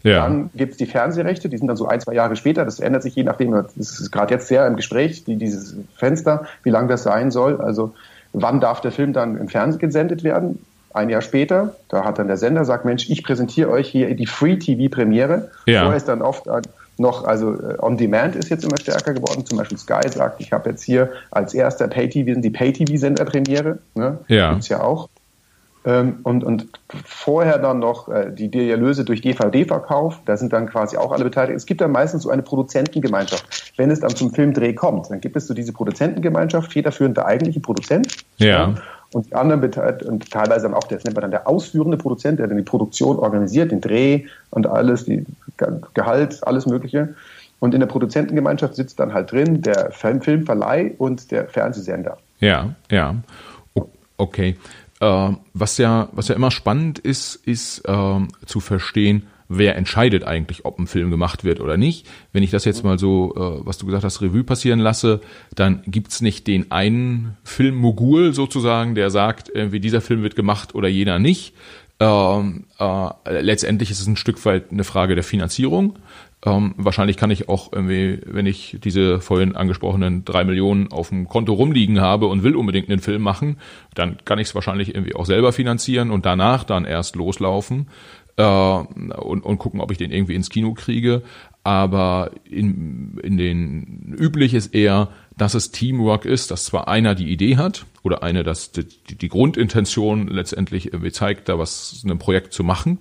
Ja. 0.02 0.24
Dann 0.24 0.50
gibt 0.54 0.72
es 0.72 0.76
die 0.78 0.87
Fernsehrechte, 0.87 1.48
die 1.48 1.56
sind 1.56 1.66
dann 1.66 1.78
so 1.78 1.87
ein, 1.87 2.00
zwei 2.00 2.12
Jahre 2.12 2.37
später. 2.37 2.64
Das 2.66 2.78
ändert 2.78 3.02
sich 3.02 3.14
je 3.14 3.24
nachdem, 3.24 3.52
das 3.52 3.74
ist 3.76 4.10
gerade 4.10 4.34
jetzt 4.34 4.48
sehr 4.48 4.66
im 4.66 4.76
Gespräch, 4.76 5.24
die, 5.24 5.37
dieses 5.37 5.76
Fenster, 5.96 6.44
wie 6.62 6.70
lang 6.70 6.88
das 6.88 7.04
sein 7.04 7.30
soll. 7.30 7.60
Also 7.60 7.94
wann 8.34 8.60
darf 8.60 8.82
der 8.82 8.92
Film 8.92 9.14
dann 9.14 9.38
im 9.38 9.48
Fernsehen 9.48 9.80
gesendet 9.80 10.22
werden? 10.22 10.64
Ein 10.92 11.08
Jahr 11.08 11.22
später, 11.22 11.74
da 11.88 12.04
hat 12.04 12.18
dann 12.18 12.28
der 12.28 12.37
Sender 12.37 12.64
sagt, 12.64 12.84
Mensch, 12.84 13.08
ich 13.08 13.24
präsentiere 13.24 13.70
euch 13.70 13.88
hier 13.88 14.14
die 14.14 14.26
Free-TV-Premiere. 14.26 15.50
Ja. 15.66 15.80
Vorher 15.80 15.96
ist 15.96 16.06
dann 16.06 16.22
oft 16.22 16.46
noch, 16.98 17.24
also 17.24 17.54
äh, 17.54 17.76
On 17.80 17.96
Demand 17.96 18.37
ist 18.37 18.50
jetzt 18.50 18.64
immer 18.64 18.78
stärker 18.78 19.14
geworden. 19.14 19.44
Zum 19.46 19.58
Beispiel 19.58 19.78
Sky 19.78 20.08
sagt, 20.08 20.40
ich 20.40 20.52
habe 20.52 20.70
jetzt 20.70 20.82
hier 20.82 21.10
als 21.30 21.54
erster 21.54 21.88
Pay-TV, 21.88 22.40
die 22.40 22.50
Pay-TV-Sender-Premiere. 22.50 23.78
Ne? 23.94 24.18
Ja. 24.28 24.50
Gibt's 24.50 24.68
ja 24.68 24.82
auch. 24.82 25.08
Ähm, 25.87 26.20
und, 26.23 26.44
und 26.44 26.66
vorher 27.05 27.59
dann 27.59 27.79
noch 27.79 28.09
äh, 28.09 28.31
die 28.33 28.49
die 28.49 28.70
Erlöse 28.70 29.05
durch 29.05 29.20
DVD-Verkauf, 29.20 30.18
da 30.25 30.37
sind 30.37 30.53
dann 30.53 30.66
quasi 30.66 30.97
auch 30.97 31.12
alle 31.12 31.25
beteiligt. 31.25 31.57
Es 31.57 31.66
gibt 31.66 31.83
dann 31.83 31.92
meistens 31.92 32.23
so 32.23 32.31
eine 32.31 32.42
Produzentengemeinschaft. 32.42 33.75
Wenn 33.77 33.90
es 33.90 34.01
dann 34.01 34.11
zum 34.16 34.33
Filmdreh 34.33 34.73
kommt, 34.73 35.11
dann 35.11 35.20
gibt 35.20 35.37
es 35.37 35.47
so 35.47 35.53
diese 35.53 35.73
Produzentengemeinschaft, 35.75 36.73
federführend 36.73 37.18
der 37.18 37.27
eigentliche 37.27 37.61
Produzent. 37.61 38.25
Ja. 38.38 38.75
Und 39.12 39.27
die 39.27 39.35
anderen 39.35 39.61
beteiligt, 39.61 40.03
und 40.05 40.31
teilweise 40.31 40.62
dann 40.62 40.75
auch, 40.75 40.85
das 40.85 41.05
nennt 41.05 41.16
man 41.16 41.23
dann 41.23 41.31
der 41.31 41.47
ausführende 41.47 41.97
Produzent, 41.99 42.38
der 42.38 42.49
dann 42.49 42.57
die 42.57 42.62
Produktion 42.64 43.18
organisiert, 43.18 43.70
den 43.70 43.81
Dreh 43.81 44.25
und 44.51 44.66
alles, 44.66 45.05
die 45.05 45.25
Ge- 45.59 45.81
Gehalt, 45.92 46.40
alles 46.47 46.66
Mögliche. 46.66 47.14
Und 47.61 47.75
in 47.75 47.81
der 47.81 47.87
Produzentengemeinschaft 47.87 48.75
sitzt 48.75 48.99
dann 48.99 49.12
halt 49.14 49.31
drin 49.31 49.62
der 49.62 49.90
Film- 49.92 50.20
Filmverleih 50.23 50.94
und 50.99 51.31
der 51.31 51.47
Fernsehsender. 51.47 52.16
Ja, 52.40 52.70
ja. 52.90 53.14
Okay. 54.16 54.57
Äh, 55.04 55.36
was 55.52 55.76
ja, 55.76 56.08
was 56.12 56.28
ja 56.28 56.34
immer 56.34 56.50
spannend 56.50 56.98
ist, 56.98 57.34
ist 57.34 57.82
ähm, 57.86 58.28
zu 58.46 58.60
verstehen, 58.60 59.24
wer 59.48 59.76
entscheidet 59.76 60.24
eigentlich, 60.24 60.64
ob 60.64 60.78
ein 60.78 60.86
Film 60.86 61.10
gemacht 61.10 61.44
wird 61.44 61.60
oder 61.60 61.76
nicht. 61.76 62.06
Wenn 62.32 62.42
ich 62.42 62.50
das 62.50 62.64
jetzt 62.64 62.84
mal 62.84 62.98
so, 62.98 63.34
äh, 63.36 63.66
was 63.66 63.76
du 63.76 63.84
gesagt 63.84 64.04
hast, 64.04 64.22
Revue 64.22 64.44
passieren 64.44 64.78
lasse, 64.78 65.20
dann 65.54 65.82
gibt's 65.86 66.22
nicht 66.22 66.46
den 66.46 66.72
einen 66.72 67.36
Filmmogul 67.44 68.32
sozusagen, 68.32 68.94
der 68.94 69.10
sagt, 69.10 69.50
irgendwie 69.52 69.80
dieser 69.80 70.00
Film 70.00 70.22
wird 70.22 70.36
gemacht 70.36 70.74
oder 70.74 70.88
jener 70.88 71.18
nicht. 71.18 71.52
Ähm, 72.00 72.64
äh, 72.78 73.08
letztendlich 73.40 73.90
ist 73.90 74.00
es 74.00 74.06
ein 74.06 74.16
Stück 74.16 74.42
weit 74.46 74.72
eine 74.72 74.84
Frage 74.84 75.14
der 75.14 75.24
Finanzierung. 75.24 75.98
Ähm, 76.46 76.74
wahrscheinlich 76.76 77.16
kann 77.16 77.30
ich 77.30 77.48
auch 77.48 77.72
irgendwie, 77.72 78.20
wenn 78.26 78.44
ich 78.44 78.76
diese 78.85 79.20
vorhin 79.20 79.57
angesprochenen 79.57 80.24
drei 80.26 80.44
Millionen 80.44 80.92
auf 80.92 81.09
dem 81.09 81.26
Konto 81.26 81.54
rumliegen 81.54 82.00
habe 82.00 82.26
und 82.26 82.42
will 82.42 82.54
unbedingt 82.54 82.90
einen 82.90 83.00
Film 83.00 83.22
machen, 83.22 83.57
dann 83.94 84.18
kann 84.24 84.38
ich 84.38 84.48
es 84.48 84.54
wahrscheinlich 84.54 84.94
irgendwie 84.94 85.14
auch 85.14 85.24
selber 85.24 85.52
finanzieren 85.52 86.11
und 86.11 86.26
danach 86.26 86.64
dann 86.64 86.85
erst 86.85 87.16
loslaufen 87.16 87.88
äh, 88.37 88.44
und, 88.44 89.40
und 89.40 89.59
gucken, 89.59 89.80
ob 89.80 89.90
ich 89.90 89.96
den 89.96 90.11
irgendwie 90.11 90.35
ins 90.35 90.50
Kino 90.50 90.74
kriege. 90.74 91.22
Aber 91.62 92.33
in, 92.44 93.18
in 93.22 93.38
den 93.38 94.14
üblich 94.18 94.52
ist 94.52 94.74
eher, 94.74 95.09
dass 95.38 95.54
es 95.54 95.70
Teamwork 95.70 96.26
ist, 96.26 96.50
dass 96.50 96.64
zwar 96.64 96.88
einer 96.88 97.14
die 97.14 97.30
Idee 97.33 97.57
hat 97.57 97.87
oder 98.02 98.22
eine, 98.22 98.42
dass 98.42 98.70
die, 98.70 98.85
die 98.85 99.28
Grundintention 99.30 100.28
letztendlich 100.28 100.92
irgendwie 100.92 101.11
zeigt, 101.11 101.48
da 101.48 101.59
was 101.59 102.02
in 102.04 102.11
einem 102.11 102.18
Projekt 102.18 102.52
zu 102.52 102.64
machen, 102.64 102.98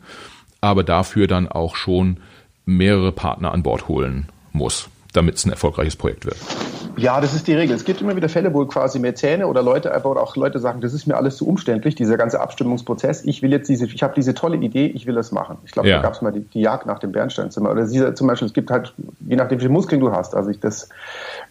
aber 0.62 0.86
dafür 0.86 1.28
dann 1.28 1.50
auch 1.50 1.76
schon 1.76 2.22
mehrere 2.66 3.12
Partner 3.12 3.52
an 3.52 3.64
Bord 3.64 3.88
holen 3.88 4.28
muss, 4.52 4.90
damit 5.14 5.36
es 5.36 5.46
ein 5.46 5.52
erfolgreiches 5.52 5.96
Projekt 5.96 6.26
wird. 6.26 6.38
Ja, 6.98 7.20
das 7.22 7.34
ist 7.34 7.48
die 7.48 7.54
Regel. 7.54 7.76
Es 7.76 7.86
gibt 7.86 8.02
immer 8.02 8.16
wieder 8.16 8.30
Fälle, 8.30 8.54
wo 8.54 8.66
quasi 8.66 9.00
Mäzene 9.00 9.48
oder 9.48 9.64
Leute 9.64 9.94
einfach 9.94 10.10
oder 10.10 10.22
auch 10.22 10.36
Leute 10.36 10.60
sagen, 10.60 10.82
das 10.82 10.94
ist 10.94 11.08
mir 11.08 11.16
alles 11.16 11.38
zu 11.38 11.48
umständlich, 11.48 11.96
dieser 11.96 12.18
ganze 12.18 12.40
Abstimmungsprozess. 12.40 13.26
Ich 13.26 13.42
will 13.42 13.52
jetzt 13.52 13.68
diese, 13.70 13.86
ich 13.86 14.04
habe 14.04 14.14
diese 14.16 14.34
tolle 14.34 14.58
Idee, 14.58 14.88
ich 14.88 15.06
will 15.08 15.16
das 15.16 15.32
machen. 15.32 15.58
Ich 15.66 15.72
glaube, 15.72 15.90
ja. 15.90 15.98
da 15.98 16.04
gab 16.04 16.14
es 16.14 16.22
mal 16.22 16.32
die, 16.32 16.42
die, 16.42 16.62
Jagd 16.62 16.86
nach 16.86 17.00
dem 17.00 17.12
Bernsteinzimmer. 17.12 17.72
Oder 17.72 17.86
dieser, 17.88 18.16
zum 18.16 18.28
Beispiel, 18.28 18.48
es 18.48 18.54
gibt 18.54 18.70
halt, 18.70 18.94
je 19.28 19.36
nachdem, 19.36 19.60
wie 19.60 19.64
viele 19.64 19.74
Muskeln 19.74 20.00
du 20.00 20.12
hast. 20.12 20.36
Also 20.36 20.50
ich 20.50 20.60
das, 20.60 20.90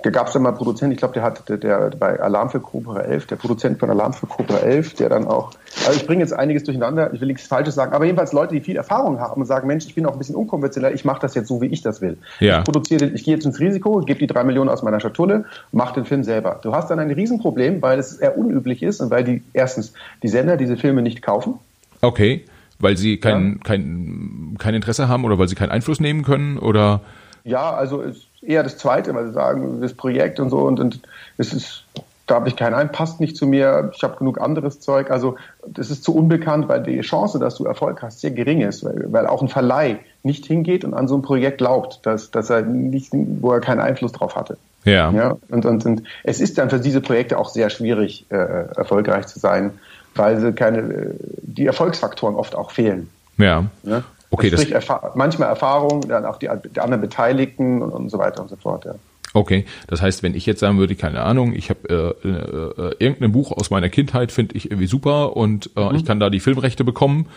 da 0.02 0.10
gab 0.10 0.28
es 0.28 0.32
dann 0.32 0.42
mal 0.42 0.52
Produzenten, 0.52 0.92
ich 0.92 0.98
glaube, 0.98 1.14
der 1.14 1.22
hat 1.22 1.48
der, 1.48 1.58
der 1.58 1.90
bei 1.98 2.20
Alarm 2.20 2.50
für 2.50 2.60
Cobra 2.60 3.00
11, 3.00 3.26
der 3.26 3.36
Produzent 3.36 3.78
von 3.78 3.90
Alarm 3.90 4.12
für 4.12 4.26
Cobra 4.26 4.58
11, 4.58 4.94
der 4.94 5.08
dann 5.08 5.26
auch, 5.26 5.50
also 5.86 5.98
ich 5.98 6.06
bringe 6.06 6.22
jetzt 6.22 6.32
einiges 6.32 6.64
durcheinander, 6.64 7.12
ich 7.12 7.20
will 7.20 7.28
nichts 7.28 7.46
Falsches 7.46 7.74
sagen, 7.74 7.92
aber 7.92 8.04
jedenfalls 8.04 8.32
Leute, 8.32 8.54
die 8.54 8.60
viel 8.60 8.76
Erfahrung 8.76 9.20
haben 9.20 9.40
und 9.40 9.46
sagen, 9.46 9.66
Mensch, 9.66 9.86
ich 9.86 9.94
bin 9.94 10.06
auch 10.06 10.12
ein 10.12 10.18
bisschen 10.18 10.36
unkonventionell, 10.36 10.94
ich 10.94 11.04
mache 11.04 11.20
das 11.20 11.34
jetzt 11.34 11.48
so, 11.48 11.60
wie 11.60 11.66
ich 11.66 11.82
das 11.82 12.00
will. 12.00 12.16
Ja. 12.40 12.58
Ich 12.58 12.64
produziere, 12.64 13.06
ich 13.06 13.24
gehe 13.24 13.34
jetzt 13.34 13.44
ins 13.44 13.58
Risiko, 13.58 14.00
gebe 14.00 14.18
die 14.18 14.26
drei 14.26 14.44
Millionen 14.44 14.70
aus 14.70 14.82
meiner 14.82 15.00
Schatulle, 15.00 15.31
mache 15.72 15.94
den 15.94 16.04
Film 16.04 16.24
selber. 16.24 16.60
Du 16.62 16.74
hast 16.74 16.90
dann 16.90 16.98
ein 16.98 17.10
Riesenproblem, 17.10 17.82
weil 17.82 17.98
es 17.98 18.14
eher 18.14 18.36
unüblich 18.36 18.82
ist 18.82 19.00
und 19.00 19.10
weil 19.10 19.24
die 19.24 19.42
erstens 19.52 19.92
die 20.22 20.28
Sender 20.28 20.56
diese 20.56 20.76
Filme 20.76 21.02
nicht 21.02 21.22
kaufen. 21.22 21.54
Okay, 22.00 22.44
weil 22.78 22.96
sie 22.96 23.18
kein, 23.18 23.54
ja. 23.54 23.58
kein, 23.64 24.56
kein 24.58 24.74
Interesse 24.74 25.08
haben 25.08 25.24
oder 25.24 25.38
weil 25.38 25.48
sie 25.48 25.54
keinen 25.54 25.70
Einfluss 25.70 26.00
nehmen 26.00 26.22
können 26.22 26.58
oder? 26.58 27.00
Ja, 27.44 27.74
also 27.74 28.04
eher 28.40 28.62
das 28.62 28.78
Zweite, 28.78 29.14
weil 29.14 29.26
sie 29.26 29.32
sagen, 29.32 29.80
das 29.80 29.94
Projekt 29.94 30.40
und 30.40 30.50
so 30.50 30.58
und, 30.58 30.80
und 30.80 31.00
es 31.38 31.52
ist 31.52 31.84
da 32.26 32.36
habe 32.36 32.48
ich 32.48 32.56
keinen 32.56 32.74
ein, 32.74 32.92
passt 32.92 33.20
nicht 33.20 33.36
zu 33.36 33.46
mir, 33.46 33.90
ich 33.94 34.02
habe 34.02 34.16
genug 34.16 34.40
anderes 34.40 34.80
Zeug. 34.80 35.10
Also 35.10 35.36
das 35.66 35.90
ist 35.90 36.04
zu 36.04 36.14
unbekannt, 36.14 36.68
weil 36.68 36.82
die 36.82 37.00
Chance, 37.00 37.38
dass 37.38 37.56
du 37.56 37.64
Erfolg 37.64 38.00
hast, 38.02 38.20
sehr 38.20 38.30
gering 38.30 38.60
ist, 38.60 38.84
weil, 38.84 39.12
weil 39.12 39.26
auch 39.26 39.42
ein 39.42 39.48
Verleih 39.48 39.98
nicht 40.22 40.46
hingeht 40.46 40.84
und 40.84 40.94
an 40.94 41.08
so 41.08 41.16
ein 41.16 41.22
Projekt 41.22 41.58
glaubt, 41.58 42.00
dass, 42.04 42.30
dass 42.30 42.48
er 42.48 42.62
nicht, 42.62 43.10
wo 43.12 43.52
er 43.52 43.60
keinen 43.60 43.80
Einfluss 43.80 44.12
drauf 44.12 44.36
hatte. 44.36 44.56
Ja. 44.84 45.10
ja 45.10 45.36
und, 45.48 45.64
und, 45.64 45.86
und 45.86 46.02
es 46.24 46.40
ist 46.40 46.58
dann 46.58 46.70
für 46.70 46.80
diese 46.80 47.00
Projekte 47.00 47.38
auch 47.38 47.48
sehr 47.48 47.70
schwierig, 47.70 48.26
äh, 48.30 48.36
erfolgreich 48.36 49.26
zu 49.26 49.38
sein, 49.38 49.70
weil 50.14 50.40
sie 50.40 50.52
keine, 50.52 51.14
die 51.42 51.66
Erfolgsfaktoren 51.66 52.34
oft 52.34 52.54
auch 52.54 52.70
fehlen. 52.70 53.08
Ja. 53.38 53.66
ja? 53.84 54.02
Okay, 54.30 54.50
das 54.50 54.62
sprich, 54.62 54.74
Erfahr 54.74 55.12
manchmal 55.14 55.48
Erfahrung, 55.48 56.08
dann 56.08 56.24
auch 56.24 56.38
die, 56.38 56.48
die 56.74 56.80
anderen 56.80 57.00
Beteiligten 57.00 57.82
und, 57.82 57.90
und, 57.90 58.08
so 58.08 58.18
weiter 58.18 58.42
und 58.42 58.48
so 58.48 58.56
fort. 58.56 58.84
Ja. 58.84 58.94
Okay, 59.34 59.64
das 59.86 60.02
heißt, 60.02 60.22
wenn 60.22 60.34
ich 60.34 60.46
jetzt 60.46 60.60
sagen 60.60 60.78
würde, 60.78 60.94
keine 60.94 61.22
Ahnung, 61.22 61.54
ich 61.54 61.70
habe 61.70 62.14
äh, 62.24 62.28
äh, 62.28 62.94
irgendein 62.98 63.32
Buch 63.32 63.52
aus 63.52 63.70
meiner 63.70 63.88
Kindheit, 63.88 64.32
finde 64.32 64.56
ich 64.56 64.70
irgendwie 64.70 64.86
super 64.86 65.36
und 65.36 65.70
äh, 65.76 65.84
mhm. 65.88 65.94
ich 65.94 66.04
kann 66.04 66.20
da 66.20 66.28
die 66.28 66.40
Filmrechte 66.40 66.84
bekommen 66.84 67.28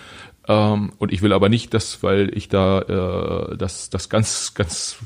ähm, 0.48 0.92
und 0.98 1.12
ich 1.12 1.22
will 1.22 1.34
aber 1.34 1.50
nicht, 1.50 1.74
dass, 1.74 2.04
weil 2.04 2.36
ich 2.36 2.50
da 2.50 2.82
äh, 2.82 3.58
das, 3.58 3.90
das 3.90 4.10
ganz, 4.10 4.54
ganz 4.54 4.98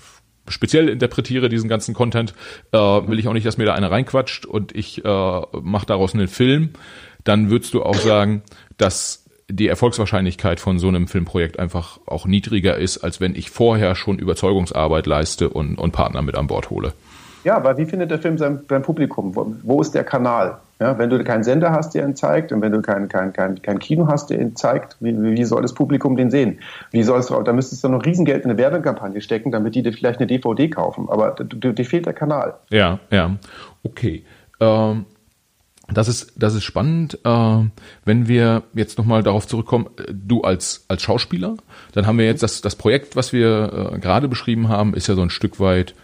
speziell 0.49 0.89
interpretiere, 0.89 1.49
diesen 1.49 1.69
ganzen 1.69 1.93
Content, 1.93 2.33
äh, 2.71 2.77
will 2.77 3.19
ich 3.19 3.27
auch 3.27 3.33
nicht, 3.33 3.45
dass 3.45 3.57
mir 3.57 3.65
da 3.65 3.73
einer 3.73 3.91
reinquatscht 3.91 4.45
und 4.45 4.75
ich 4.75 5.03
äh, 5.03 5.41
mache 5.62 5.85
daraus 5.85 6.13
einen 6.13 6.27
Film, 6.27 6.69
dann 7.23 7.49
würdest 7.49 7.73
du 7.73 7.83
auch 7.83 7.95
sagen, 7.95 8.43
dass 8.77 9.25
die 9.49 9.67
Erfolgswahrscheinlichkeit 9.67 10.59
von 10.59 10.77
so 10.77 10.88
einem 10.88 11.07
Filmprojekt 11.07 11.57
einfach 11.59 11.99
auch 12.05 12.25
niedriger 12.27 12.77
ist, 12.77 12.99
als 12.99 13.19
wenn 13.19 13.35
ich 13.35 13.49
vorher 13.49 13.95
schon 13.95 14.19
Überzeugungsarbeit 14.19 15.07
leiste 15.07 15.49
und, 15.49 15.75
und 15.75 15.91
Partner 15.91 16.21
mit 16.21 16.35
an 16.35 16.47
Bord 16.47 16.69
hole. 16.69 16.93
Ja, 17.43 17.56
aber 17.56 17.78
wie 17.78 17.86
findet 17.86 18.12
der 18.12 18.19
Film 18.19 18.38
sein, 18.38 18.62
sein 18.69 18.82
Publikum? 18.82 19.36
Wo, 19.36 19.54
wo, 19.63 19.82
ist 19.82 19.95
der 19.95 20.04
Kanal? 20.04 20.58
Ja, 20.80 20.97
wenn 20.97 21.10
du 21.10 21.21
keinen 21.23 21.43
Sender 21.43 21.71
hast, 21.71 21.93
der 21.93 22.06
ihn 22.06 22.15
zeigt, 22.15 22.52
und 22.52 22.62
wenn 22.62 22.71
du 22.71 22.82
kein, 22.82 23.10
kein, 23.10 23.34
kein, 23.34 23.62
kein 23.62 23.80
Kino 23.80 24.08
hast, 24.08 24.30
der 24.30 24.39
ihn 24.39 24.56
zeigt, 24.56 24.97
wie, 24.99 25.19
wie 25.21 25.43
soll 25.43 25.62
das 25.62 25.73
Publikum 25.73 26.15
den 26.15 26.32
sehen? 26.32 26.60
Wie 26.91 27.04
sollst 27.04 27.30
du, 27.30 27.41
da 27.41 27.54
müsstest 27.54 27.84
du 27.84 27.89
noch 27.89 28.06
Riesengeld 28.06 28.43
in 28.43 28.52
eine 28.52 28.58
Werbekampagne 28.58 29.21
stecken, 29.21 29.52
damit 29.52 29.75
die 29.75 29.84
dir 29.84 29.93
vielleicht 29.93 30.19
eine 30.19 30.28
DVD 30.28 30.69
kaufen. 30.69 31.08
Aber 31.10 31.36
dir 31.43 31.86
fehlt 31.86 32.06
der 32.06 32.13
Kanal. 32.13 32.56
Ja, 32.69 32.99
ja. 33.12 33.36
Okay. 33.84 34.23
Ähm, 34.60 35.06
das 35.93 36.08
ist, 36.08 36.34
das 36.36 36.56
ist 36.56 36.63
spannend. 36.63 37.19
Äh, 37.23 37.63
wenn 38.06 38.28
wir 38.28 38.63
jetzt 38.73 38.97
nochmal 38.97 39.23
darauf 39.23 39.47
zurückkommen, 39.47 39.88
äh, 39.97 40.13
du 40.13 40.41
als, 40.41 40.86
als 40.88 41.02
Schauspieler, 41.02 41.56
dann 41.93 42.06
haben 42.06 42.17
wir 42.17 42.25
jetzt 42.25 42.43
das, 42.43 42.62
das 42.62 42.75
Projekt, 42.75 43.15
was 43.15 43.34
wir 43.34 43.91
äh, 43.93 43.99
gerade 43.99 44.28
beschrieben 44.28 44.69
haben, 44.69 44.93
ist 44.93 45.08
ja 45.08 45.15
so 45.15 45.21
ein 45.21 45.30
Stück 45.30 45.60
weit 45.60 45.95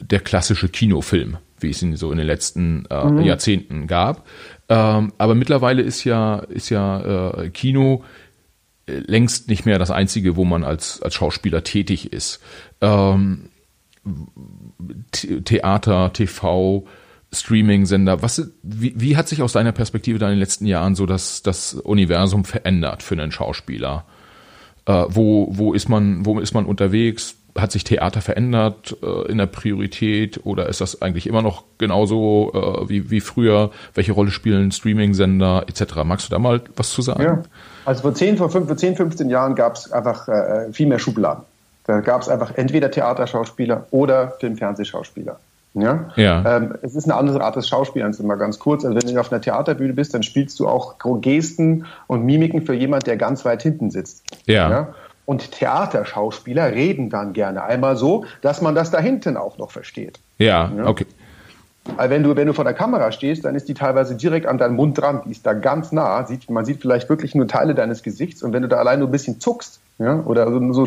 der 0.00 0.20
klassische 0.20 0.68
Kinofilm, 0.68 1.38
wie 1.60 1.70
es 1.70 1.82
ihn 1.82 1.96
so 1.96 2.10
in 2.10 2.18
den 2.18 2.26
letzten 2.26 2.86
äh, 2.90 3.04
mhm. 3.04 3.22
Jahrzehnten 3.22 3.86
gab. 3.86 4.26
Ähm, 4.68 5.12
aber 5.18 5.34
mittlerweile 5.34 5.82
ist 5.82 6.04
ja, 6.04 6.36
ist 6.36 6.70
ja 6.70 7.32
äh, 7.32 7.50
Kino 7.50 8.04
äh, 8.86 8.98
längst 8.98 9.48
nicht 9.48 9.66
mehr 9.66 9.78
das 9.78 9.90
einzige, 9.90 10.36
wo 10.36 10.44
man 10.44 10.64
als, 10.64 11.02
als 11.02 11.14
Schauspieler 11.14 11.64
tätig 11.64 12.12
ist. 12.12 12.40
Ähm, 12.80 13.50
Theater, 15.44 16.12
TV, 16.12 16.86
Streaming-Sender. 17.32 18.22
Was, 18.22 18.50
wie, 18.62 18.94
wie 18.96 19.16
hat 19.16 19.28
sich 19.28 19.42
aus 19.42 19.52
deiner 19.52 19.72
Perspektive 19.72 20.18
da 20.18 20.26
in 20.26 20.32
den 20.32 20.38
letzten 20.40 20.66
Jahren 20.66 20.94
so 20.94 21.06
das, 21.06 21.42
das 21.42 21.74
Universum 21.74 22.44
verändert 22.44 23.02
für 23.02 23.14
einen 23.14 23.32
Schauspieler? 23.32 24.04
Äh, 24.86 25.04
wo, 25.08 25.48
wo 25.50 25.72
ist 25.72 25.88
man, 25.88 26.26
wo 26.26 26.38
ist 26.38 26.54
man 26.54 26.66
unterwegs? 26.66 27.36
Hat 27.56 27.72
sich 27.72 27.84
Theater 27.84 28.20
verändert 28.20 28.96
äh, 29.02 29.30
in 29.30 29.38
der 29.38 29.46
Priorität 29.46 30.40
oder 30.44 30.68
ist 30.68 30.80
das 30.80 31.02
eigentlich 31.02 31.26
immer 31.26 31.42
noch 31.42 31.64
genauso 31.78 32.52
äh, 32.52 32.88
wie, 32.88 33.10
wie 33.10 33.20
früher? 33.20 33.70
Welche 33.94 34.12
Rolle 34.12 34.30
spielen 34.30 34.72
Streaming-Sender 34.72 35.64
etc.? 35.68 36.04
Magst 36.04 36.26
du 36.26 36.30
da 36.30 36.38
mal 36.38 36.60
was 36.76 36.90
zu 36.90 37.02
sagen? 37.02 37.22
Ja. 37.22 37.42
Also 37.84 38.02
vor 38.02 38.14
10, 38.14 38.38
vor, 38.38 38.50
5, 38.50 38.66
vor 38.66 38.76
10 38.76 38.96
15 38.96 39.30
Jahren 39.30 39.54
gab 39.54 39.76
es 39.76 39.92
einfach 39.92 40.28
äh, 40.28 40.72
viel 40.72 40.86
mehr 40.86 40.98
Schubladen. 40.98 41.44
Da 41.86 42.00
gab 42.00 42.22
es 42.22 42.28
einfach 42.28 42.54
entweder 42.56 42.90
Theaterschauspieler 42.90 43.86
oder 43.90 44.32
Film-Fernsehschauspieler. 44.40 45.38
Ja. 45.74 46.10
ja. 46.16 46.56
Ähm, 46.56 46.74
es 46.82 46.94
ist 46.94 47.04
eine 47.04 47.16
andere 47.16 47.42
Art 47.42 47.56
des 47.56 47.68
Schauspielens, 47.68 48.20
immer 48.20 48.36
ganz 48.36 48.58
kurz. 48.58 48.84
Also 48.84 48.96
wenn 48.96 49.12
du 49.12 49.20
auf 49.20 49.32
einer 49.32 49.40
Theaterbühne 49.40 49.92
bist, 49.92 50.14
dann 50.14 50.22
spielst 50.22 50.58
du 50.60 50.68
auch 50.68 50.96
Gesten 51.20 51.86
und 52.06 52.24
Mimiken 52.24 52.62
für 52.62 52.74
jemand, 52.74 53.06
der 53.06 53.16
ganz 53.16 53.44
weit 53.44 53.62
hinten 53.62 53.90
sitzt. 53.90 54.22
Ja. 54.46 54.70
ja? 54.70 54.94
Und 55.26 55.52
Theaterschauspieler 55.52 56.72
reden 56.72 57.08
dann 57.10 57.32
gerne 57.32 57.62
einmal 57.64 57.96
so, 57.96 58.24
dass 58.42 58.60
man 58.60 58.74
das 58.74 58.90
da 58.90 58.98
hinten 58.98 59.36
auch 59.36 59.58
noch 59.58 59.70
versteht. 59.70 60.20
Ja, 60.38 60.70
ja? 60.76 60.86
okay. 60.86 61.06
Weil 61.96 62.08
wenn 62.08 62.22
du, 62.22 62.34
wenn 62.34 62.46
du 62.46 62.54
vor 62.54 62.64
der 62.64 62.72
Kamera 62.72 63.12
stehst, 63.12 63.44
dann 63.44 63.54
ist 63.54 63.68
die 63.68 63.74
teilweise 63.74 64.14
direkt 64.16 64.46
an 64.46 64.56
deinem 64.56 64.76
Mund 64.76 64.98
dran. 64.98 65.20
Die 65.26 65.30
ist 65.30 65.44
da 65.44 65.52
ganz 65.52 65.92
nah. 65.92 66.24
Sieht, 66.24 66.48
man 66.48 66.64
sieht 66.64 66.80
vielleicht 66.80 67.10
wirklich 67.10 67.34
nur 67.34 67.46
Teile 67.46 67.74
deines 67.74 68.02
Gesichts. 68.02 68.42
Und 68.42 68.54
wenn 68.54 68.62
du 68.62 68.68
da 68.68 68.76
allein 68.76 69.00
nur 69.00 69.08
ein 69.08 69.12
bisschen 69.12 69.38
zuckst, 69.38 69.80
ja, 69.98 70.20
oder 70.24 70.50
so, 70.50 70.86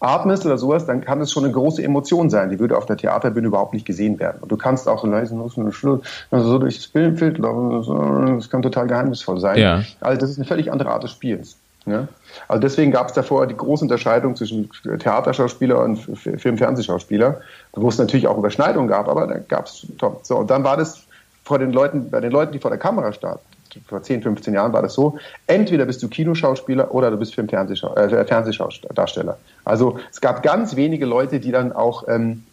atmest 0.00 0.44
oder 0.44 0.58
sowas, 0.58 0.84
dann 0.84 1.00
kann 1.00 1.20
es 1.20 1.32
schon 1.32 1.44
eine 1.44 1.52
große 1.52 1.82
Emotion 1.82 2.28
sein. 2.28 2.50
Die 2.50 2.58
würde 2.58 2.76
auf 2.76 2.84
der 2.84 2.96
Theaterbühne 2.96 3.46
überhaupt 3.46 3.72
nicht 3.72 3.86
gesehen 3.86 4.18
werden. 4.18 4.38
Und 4.42 4.52
du 4.52 4.56
kannst 4.56 4.86
auch 4.86 5.00
so 5.00 5.06
leise 5.06 5.34
also 5.34 6.00
so 6.30 6.58
durchs 6.58 6.84
Filmfeld 6.84 7.38
laufen, 7.38 8.36
das 8.36 8.50
kann 8.50 8.60
total 8.60 8.86
geheimnisvoll 8.86 9.40
sein. 9.40 9.58
Ja. 9.58 9.82
Also 10.00 10.20
das 10.20 10.30
ist 10.30 10.36
eine 10.36 10.46
völlig 10.46 10.70
andere 10.70 10.90
Art 10.90 11.04
des 11.04 11.12
Spiels. 11.12 11.56
Ja? 11.86 12.08
Also 12.48 12.60
deswegen 12.60 12.92
gab 12.92 13.08
es 13.08 13.14
davor 13.14 13.46
die 13.46 13.56
große 13.56 13.84
Unterscheidung 13.84 14.36
zwischen 14.36 14.70
Theaterschauspieler 14.98 15.82
und 15.82 15.96
Film-Fernsehschauspieler, 15.96 17.40
wo 17.72 17.88
es 17.88 17.98
natürlich 17.98 18.26
auch 18.26 18.38
Überschneidungen 18.38 18.88
gab, 18.88 19.08
aber 19.08 19.26
da 19.26 19.38
gab 19.38 19.66
es 19.66 19.86
so 20.22 20.36
und 20.36 20.50
dann 20.50 20.64
war 20.64 20.76
das 20.76 21.04
vor 21.44 21.58
den 21.58 21.72
Leuten, 21.72 22.10
bei 22.10 22.20
den 22.20 22.32
Leuten, 22.32 22.52
die 22.52 22.58
vor 22.58 22.70
der 22.70 22.78
Kamera 22.78 23.12
standen, 23.12 23.40
vor 23.86 24.02
10, 24.02 24.22
15 24.22 24.54
Jahren 24.54 24.72
war 24.72 24.82
das 24.82 24.94
so, 24.94 25.18
entweder 25.46 25.84
bist 25.84 26.02
du 26.02 26.08
Kinoschauspieler 26.08 26.94
oder 26.94 27.10
du 27.10 27.16
bist 27.16 27.34
Film 27.34 27.48
Fernsehschau 27.48 27.94
äh, 27.94 28.24
Fernsehdarsteller. 28.24 29.36
Also 29.64 29.98
es 30.10 30.20
gab 30.20 30.42
ganz 30.42 30.76
wenige 30.76 31.06
Leute, 31.06 31.40
die 31.40 31.50
dann 31.50 31.72
auch 31.72 32.06
ähm, 32.08 32.44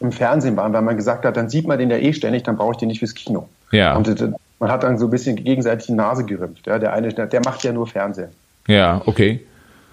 im 0.00 0.12
Fernsehen 0.12 0.56
waren, 0.56 0.72
weil 0.72 0.82
man 0.82 0.96
gesagt 0.96 1.24
hat, 1.24 1.36
dann 1.36 1.48
sieht 1.48 1.66
man 1.66 1.78
den 1.78 1.90
ja 1.90 1.96
eh 1.96 2.12
ständig, 2.12 2.42
dann 2.42 2.56
brauche 2.56 2.72
ich 2.72 2.78
den 2.78 2.88
nicht 2.88 2.98
fürs 2.98 3.14
Kino. 3.14 3.48
Ja. 3.70 3.96
Und 3.96 4.08
äh, 4.08 4.32
man 4.58 4.70
hat 4.70 4.82
dann 4.82 4.98
so 4.98 5.06
ein 5.06 5.10
bisschen 5.10 5.36
gegenseitig 5.36 5.86
die 5.86 5.92
Nase 5.92 6.24
gerümpft. 6.24 6.66
Ja, 6.66 6.78
der 6.78 6.92
eine, 6.92 7.12
der 7.12 7.40
macht 7.44 7.62
ja 7.62 7.72
nur 7.72 7.86
Fernsehen. 7.86 8.30
Ja, 8.66 9.02
okay. 9.06 9.44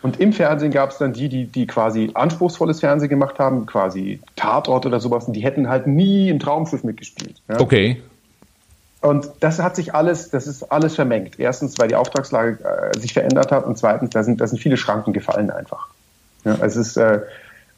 Und 0.01 0.19
im 0.19 0.33
Fernsehen 0.33 0.71
gab 0.71 0.91
es 0.91 0.97
dann 0.97 1.13
die, 1.13 1.29
die, 1.29 1.45
die 1.45 1.65
quasi 1.65 2.11
anspruchsvolles 2.13 2.81
Fernsehen 2.81 3.09
gemacht 3.09 3.39
haben, 3.39 3.65
quasi 3.65 4.19
Tatort 4.35 4.85
oder 4.85 4.99
sowas, 4.99 5.25
und 5.25 5.33
die 5.33 5.41
hätten 5.41 5.69
halt 5.69 5.87
nie 5.87 6.29
im 6.29 6.39
Traumschiff 6.39 6.83
mitgespielt. 6.83 7.41
Ja? 7.47 7.59
Okay. 7.59 8.01
Und 8.99 9.29
das 9.39 9.59
hat 9.59 9.75
sich 9.75 9.93
alles, 9.93 10.29
das 10.29 10.47
ist 10.47 10.71
alles 10.71 10.95
vermengt. 10.95 11.39
Erstens, 11.39 11.77
weil 11.77 11.87
die 11.87 11.95
Auftragslage 11.95 12.59
äh, 12.63 12.99
sich 12.99 13.13
verändert 13.13 13.51
hat 13.51 13.65
und 13.65 13.77
zweitens, 13.77 14.09
da 14.11 14.23
sind, 14.23 14.41
da 14.41 14.47
sind 14.47 14.59
viele 14.59 14.77
Schranken 14.77 15.13
gefallen 15.13 15.49
einfach. 15.49 15.87
Ja, 16.43 16.57
es 16.61 16.75
ist, 16.75 16.97
äh, 16.97 17.21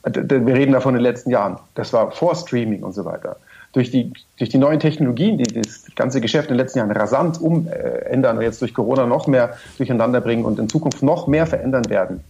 wir 0.03 0.55
reden 0.55 0.73
da 0.73 0.81
von 0.81 0.93
den 0.93 1.01
letzten 1.01 1.29
Jahren. 1.29 1.57
Das 1.75 1.93
war 1.93 2.11
vor 2.11 2.35
Streaming 2.35 2.83
und 2.83 2.93
so 2.93 3.05
weiter 3.05 3.37
durch 3.75 3.91
die, 3.91 4.13
durch 4.37 4.49
die 4.49 4.57
neuen 4.57 4.79
Technologien, 4.79 5.37
die 5.37 5.43
das 5.43 5.85
ganze 5.95 6.21
Geschäft 6.21 6.49
in 6.49 6.55
den 6.55 6.59
letzten 6.59 6.79
Jahren 6.79 6.91
rasant 6.91 7.41
umändern 7.41 8.37
und 8.37 8.43
jetzt 8.43 8.61
durch 8.61 8.73
Corona 8.73 9.05
noch 9.05 9.27
mehr 9.27 9.57
durcheinander 9.77 10.21
bringen 10.21 10.45
und 10.45 10.57
in 10.59 10.69
Zukunft 10.69 11.03
noch 11.03 11.27
mehr 11.27 11.45
verändern 11.45 11.89
werden, 11.89 12.21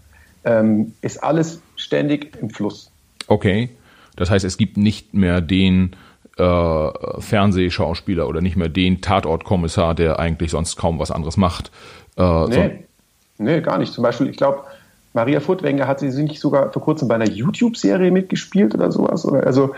ähm, 0.44 0.94
ist 1.02 1.24
alles 1.24 1.62
ständig 1.76 2.36
im 2.42 2.50
Fluss. 2.50 2.90
Okay. 3.28 3.70
Das 4.16 4.32
heißt, 4.32 4.44
es 4.44 4.58
gibt 4.58 4.78
nicht 4.78 5.14
mehr 5.14 5.40
den 5.40 5.96
äh, 6.38 6.90
Fernsehschauspieler 7.20 8.28
oder 8.28 8.42
nicht 8.42 8.56
mehr 8.56 8.70
den 8.70 9.02
Tatortkommissar, 9.02 9.94
der 9.94 10.18
eigentlich 10.18 10.50
sonst 10.50 10.78
kaum 10.78 10.98
was 10.98 11.12
anderes 11.12 11.38
macht. 11.38 11.70
Äh, 12.18 12.48
nee, 12.48 12.86
nee, 13.38 13.62
gar 13.62 13.78
nicht. 13.78 13.94
Zum 13.94 14.04
Beispiel, 14.04 14.30
ich 14.30 14.38
glaube, 14.38 14.64
Maria 15.14 15.42
Furtwängler 15.42 15.88
hat 15.88 16.00
sie 16.00 16.10
nicht 16.24 16.40
sogar 16.40 16.74
vor 16.74 16.82
kurzem 16.82 17.08
bei 17.08 17.16
einer 17.16 17.30
YouTube-Serie 17.30 18.10
mitgespielt 18.10 18.74
oder 18.74 18.92
sowas? 18.92 19.26
Also, 19.28 19.76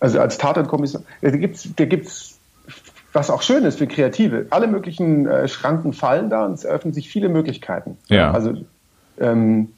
also 0.00 0.20
als 0.20 0.38
Tatort-Kommissar. 0.38 1.02
Da 1.20 1.30
gibt's, 1.30 1.68
da 1.76 1.84
gibt's, 1.84 2.38
was 3.12 3.30
auch 3.30 3.42
schön 3.42 3.64
ist 3.64 3.78
für 3.78 3.86
Kreative. 3.86 4.46
Alle 4.50 4.66
möglichen 4.66 5.26
äh, 5.26 5.46
Schranken 5.48 5.92
fallen 5.92 6.30
da 6.30 6.46
und 6.46 6.54
es 6.54 6.64
eröffnen 6.64 6.92
sich 6.92 7.08
viele 7.08 7.28
Möglichkeiten. 7.28 7.98
Ja. 8.08 8.32
Also 8.32 8.54
ähm, 9.18 9.68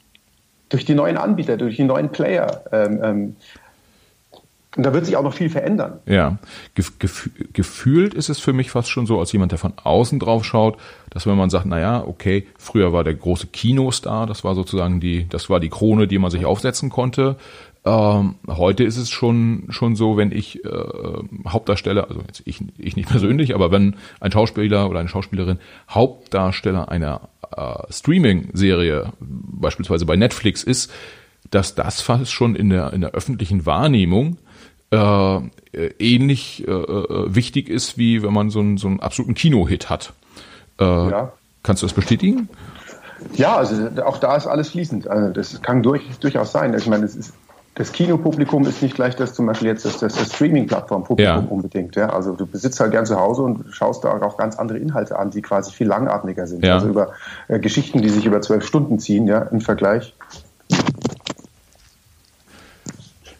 durch 0.69 0.85
die 0.85 0.95
neuen 0.95 1.17
Anbieter, 1.17 1.57
durch 1.57 1.75
die 1.75 1.83
neuen 1.83 2.09
Player. 2.09 2.63
Ähm, 2.71 2.99
ähm, 3.03 3.35
und 4.75 4.83
da 4.83 4.93
wird 4.93 5.05
sich 5.05 5.15
auch 5.17 5.23
noch 5.23 5.35
viel 5.35 5.51
verändern. 5.51 5.99
Ja, 6.07 6.39
Gef 6.73 7.29
gefühlt 7.53 8.15
ist 8.15 8.29
es 8.29 8.39
für 8.39 8.53
mich 8.53 8.71
fast 8.71 8.89
schon 8.89 9.05
so, 9.05 9.19
als 9.19 9.31
jemand, 9.31 9.51
der 9.51 9.59
von 9.59 9.73
außen 9.83 10.17
drauf 10.17 10.45
schaut, 10.45 10.77
dass 11.11 11.27
wenn 11.27 11.37
man 11.37 11.51
sagt, 11.51 11.67
na 11.67 11.79
ja, 11.79 12.03
okay, 12.03 12.47
früher 12.57 12.91
war 12.91 13.03
der 13.03 13.13
große 13.13 13.47
Kinostar, 13.47 14.25
das 14.25 14.43
war 14.43 14.55
sozusagen 14.55 14.99
die, 14.99 15.29
das 15.29 15.47
war 15.51 15.59
die 15.59 15.69
Krone, 15.69 16.07
die 16.07 16.17
man 16.17 16.31
sich 16.31 16.45
aufsetzen 16.45 16.89
konnte. 16.89 17.35
Ähm, 17.85 18.35
heute 18.47 18.83
ist 18.85 18.97
es 18.97 19.09
schon 19.09 19.65
schon 19.69 19.95
so, 19.95 20.15
wenn 20.15 20.31
ich 20.31 20.63
äh, 20.63 20.69
Hauptdarsteller, 21.47 22.07
also 22.07 22.21
jetzt 22.25 22.41
ich, 22.45 22.63
ich 22.77 22.95
nicht 22.95 23.09
persönlich, 23.11 23.55
aber 23.55 23.71
wenn 23.71 23.95
ein 24.19 24.31
Schauspieler 24.31 24.89
oder 24.89 24.99
eine 24.99 25.09
Schauspielerin 25.09 25.59
Hauptdarsteller 25.89 26.89
einer 26.89 27.29
äh, 27.55 27.91
Streaming-Serie, 27.91 29.11
beispielsweise 29.19 30.05
bei 30.05 30.15
Netflix 30.15 30.63
ist, 30.63 30.91
dass 31.51 31.75
das 31.75 32.01
fast 32.01 32.31
schon 32.31 32.55
in 32.55 32.69
der 32.69 32.93
in 32.93 33.01
der 33.01 33.11
öffentlichen 33.11 33.65
Wahrnehmung 33.65 34.37
äh, 34.93 35.39
ähnlich 35.99 36.67
äh, 36.67 36.71
äh, 36.71 37.35
wichtig 37.35 37.69
ist, 37.69 37.97
wie 37.97 38.21
wenn 38.21 38.33
man 38.33 38.49
so 38.49 38.59
einen, 38.59 38.77
so 38.77 38.87
einen 38.87 38.99
absoluten 38.99 39.33
Kinohit 39.33 39.89
hat. 39.89 40.13
Äh, 40.79 40.83
ja. 40.83 41.33
Kannst 41.63 41.81
du 41.81 41.87
das 41.87 41.93
bestätigen? 41.93 42.49
Ja, 43.35 43.55
also 43.55 43.89
auch 44.05 44.17
da 44.17 44.35
ist 44.35 44.47
alles 44.47 44.69
fließend. 44.69 45.07
Also 45.07 45.33
das 45.33 45.61
kann 45.61 45.81
durch, 45.81 46.03
durchaus 46.19 46.51
sein. 46.51 46.73
Ich 46.73 46.87
meine, 46.87 47.05
es 47.05 47.15
ist, 47.15 47.33
das 47.75 47.91
Kinopublikum 47.91 48.65
ist 48.67 48.83
nicht 48.83 48.95
gleich 48.95 49.15
das 49.15 49.33
zum 49.33 49.47
Beispiel 49.47 49.69
jetzt 49.69 49.83
das, 49.85 49.97
das, 49.97 50.13
das 50.13 50.33
Streaming-Plattform-Publikum 50.33 51.43
ja. 51.43 51.47
unbedingt. 51.49 51.95
Ja? 51.95 52.09
Also 52.09 52.33
du 52.33 52.45
besitzt 52.45 52.79
halt 52.79 52.91
gern 52.91 53.05
zu 53.05 53.19
Hause 53.19 53.41
und 53.41 53.65
schaust 53.71 54.03
da 54.03 54.11
auch 54.11 54.37
ganz 54.37 54.57
andere 54.57 54.77
Inhalte 54.77 55.17
an, 55.17 55.31
die 55.31 55.41
quasi 55.41 55.71
viel 55.71 55.87
langatmiger 55.87 56.45
sind. 56.45 56.63
Ja. 56.63 56.75
Also 56.75 56.87
über 56.87 57.13
äh, 57.47 57.59
Geschichten, 57.59 58.01
die 58.01 58.09
sich 58.09 58.25
über 58.25 58.41
zwölf 58.41 58.65
Stunden 58.65 58.99
ziehen, 58.99 59.25
ja, 59.27 59.39
im 59.39 59.61
Vergleich 59.61 60.13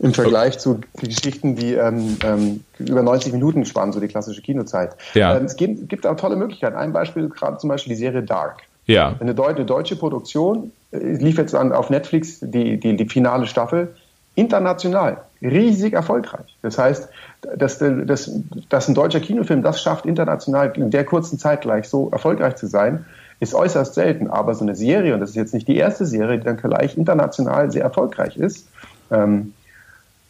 im 0.04 0.14
Vergleich 0.14 0.60
zu 0.60 0.82
Geschichten, 0.98 1.56
die 1.56 1.76
ähm, 1.76 2.18
ähm, 2.26 2.64
über 2.78 3.02
90 3.02 3.32
Minuten 3.32 3.66
spannen, 3.66 3.94
so 3.94 4.02
die 4.02 4.10
klassische 4.10 4.42
Kinozeit. 4.42 4.98
Ja. 5.14 5.38
Ähm, 5.38 5.46
es 5.46 5.56
gibt, 5.56 5.88
gibt 5.88 6.06
auch 6.06 6.18
tolle 6.18 6.36
Möglichkeiten. 6.36 6.76
Ein 6.76 6.92
Beispiel 6.92 7.30
gerade 7.30 7.58
zum 7.58 7.70
Beispiel 7.70 7.92
die 7.94 8.00
Serie 8.00 8.22
Dark. 8.22 8.64
Ja. 8.86 9.16
Eine, 9.20 9.34
Deu 9.34 9.46
eine 9.46 9.64
deutsche 9.64 9.96
Produktion 9.96 10.74
äh, 10.92 10.98
lief 10.98 11.38
jetzt 11.38 11.56
an, 11.56 11.72
auf 11.72 11.90
Netflix 11.90 12.40
die, 12.42 12.78
die, 12.78 12.98
die 12.98 13.06
finale 13.06 13.48
Staffel 13.48 13.96
international 14.36 15.18
riesig 15.42 15.94
erfolgreich. 15.94 16.58
Das 16.62 16.78
heißt, 16.78 17.10
dass, 17.58 17.80
dass, 17.80 18.32
dass 18.70 18.88
ein 18.88 18.96
deutscher 18.96 19.20
Kinofilm 19.20 19.62
das 19.62 19.82
schafft, 19.82 20.06
international 20.06 20.74
in 20.76 20.92
der 20.92 21.06
kurzen 21.06 21.38
Zeit 21.38 21.62
gleich 21.62 21.88
so 21.88 22.10
erfolgreich 22.10 22.56
zu 22.56 22.68
sein, 22.68 23.06
ist 23.40 23.54
äußerst 23.54 23.94
selten. 23.94 24.30
Aber 24.30 24.56
so 24.56 24.64
eine 24.64 24.76
Serie, 24.76 25.14
und 25.14 25.20
das 25.20 25.32
ist 25.32 25.36
jetzt 25.36 25.54
nicht 25.54 25.68
die 25.68 25.78
erste 25.78 26.06
Serie, 26.06 26.40
die 26.40 26.46
dann 26.46 26.58
gleich 26.58 26.98
international 26.98 27.72
sehr 27.72 27.84
erfolgreich 27.84 28.38
ist, 28.38 28.68
ähm, 29.12 29.54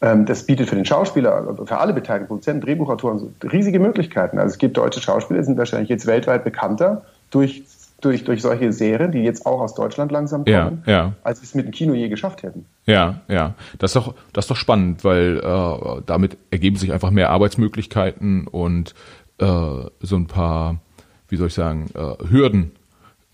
ähm, 0.00 0.26
das 0.26 0.44
bietet 0.44 0.68
für 0.68 0.74
den 0.74 0.84
Schauspieler, 0.84 1.56
für 1.64 1.78
alle 1.78 1.94
Beteiligten, 1.94 2.28
Produzenten, 2.28 2.66
Drehbuchautoren 2.66 3.34
riesige 3.50 3.78
Möglichkeiten. 3.78 4.38
Also 4.38 4.52
es 4.52 4.58
gibt 4.58 4.76
deutsche 4.76 5.00
Schauspieler, 5.00 5.40
die 5.40 5.46
sind 5.46 5.56
wahrscheinlich 5.56 5.88
jetzt 5.88 6.06
weltweit 6.06 6.44
bekannter 6.44 7.02
durch, 7.30 7.62
durch, 8.04 8.24
durch 8.24 8.42
solche 8.42 8.72
Serien, 8.72 9.12
die 9.12 9.20
jetzt 9.20 9.46
auch 9.46 9.60
aus 9.60 9.74
Deutschland 9.74 10.12
langsam 10.12 10.44
kommen, 10.44 10.82
ja, 10.86 10.92
ja. 10.92 11.12
als 11.22 11.40
sie 11.40 11.46
es 11.46 11.54
mit 11.54 11.66
dem 11.66 11.72
Kino 11.72 11.94
je 11.94 12.08
geschafft 12.08 12.42
hätten. 12.42 12.66
Ja, 12.86 13.20
ja. 13.28 13.54
Das 13.78 13.90
ist 13.90 13.96
doch, 13.96 14.14
das 14.32 14.44
ist 14.44 14.50
doch 14.50 14.56
spannend, 14.56 15.04
weil 15.04 15.38
äh, 15.38 16.02
damit 16.06 16.36
ergeben 16.50 16.76
sich 16.76 16.92
einfach 16.92 17.10
mehr 17.10 17.30
Arbeitsmöglichkeiten 17.30 18.46
und 18.46 18.94
äh, 19.38 19.46
so 19.46 20.16
ein 20.16 20.26
paar, 20.26 20.80
wie 21.28 21.36
soll 21.36 21.48
ich 21.48 21.54
sagen, 21.54 21.90
äh, 21.94 22.28
Hürden 22.28 22.72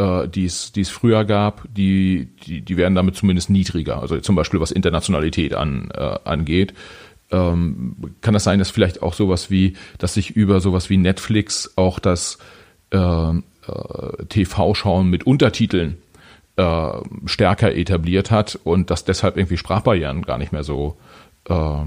äh, 0.01 0.29
die 0.29 0.47
es 0.47 0.73
die 0.73 0.81
es 0.81 0.89
früher 0.89 1.25
gab, 1.25 1.65
die, 1.73 2.29
die, 2.47 2.63
die 2.63 2.77
werden 2.77 2.95
damit 2.95 3.17
zumindest 3.17 3.51
niedriger. 3.51 4.01
Also 4.01 4.19
zum 4.21 4.35
Beispiel 4.35 4.61
was 4.61 4.71
Internationalität 4.71 5.55
an, 5.55 5.91
äh, 5.95 6.19
angeht. 6.25 6.75
Ähm, 7.31 7.97
kann 8.23 8.35
das 8.35 8.45
sein, 8.45 8.59
dass 8.59 8.71
vielleicht 8.71 9.03
auch 9.03 9.15
sowas 9.15 9.51
wie, 9.51 9.75
dass 9.99 10.15
sich 10.15 10.31
über 10.31 10.61
sowas 10.61 10.91
wie 10.91 10.97
Netflix 10.97 11.75
auch 11.77 12.01
das 12.01 12.39
äh, 12.91 13.33
äh, 13.67 14.25
TV-Schauen 14.27 15.09
mit 15.09 15.25
Untertiteln 15.27 15.99
äh, 16.57 16.91
stärker 17.27 17.75
etabliert 17.75 18.31
hat 18.31 18.59
und 18.65 18.91
dass 18.91 19.05
deshalb 19.05 19.37
irgendwie 19.37 19.57
Sprachbarrieren 19.57 20.23
gar 20.23 20.39
nicht 20.39 20.53
mehr 20.53 20.65
so 20.65 20.97
äh, 21.49 21.85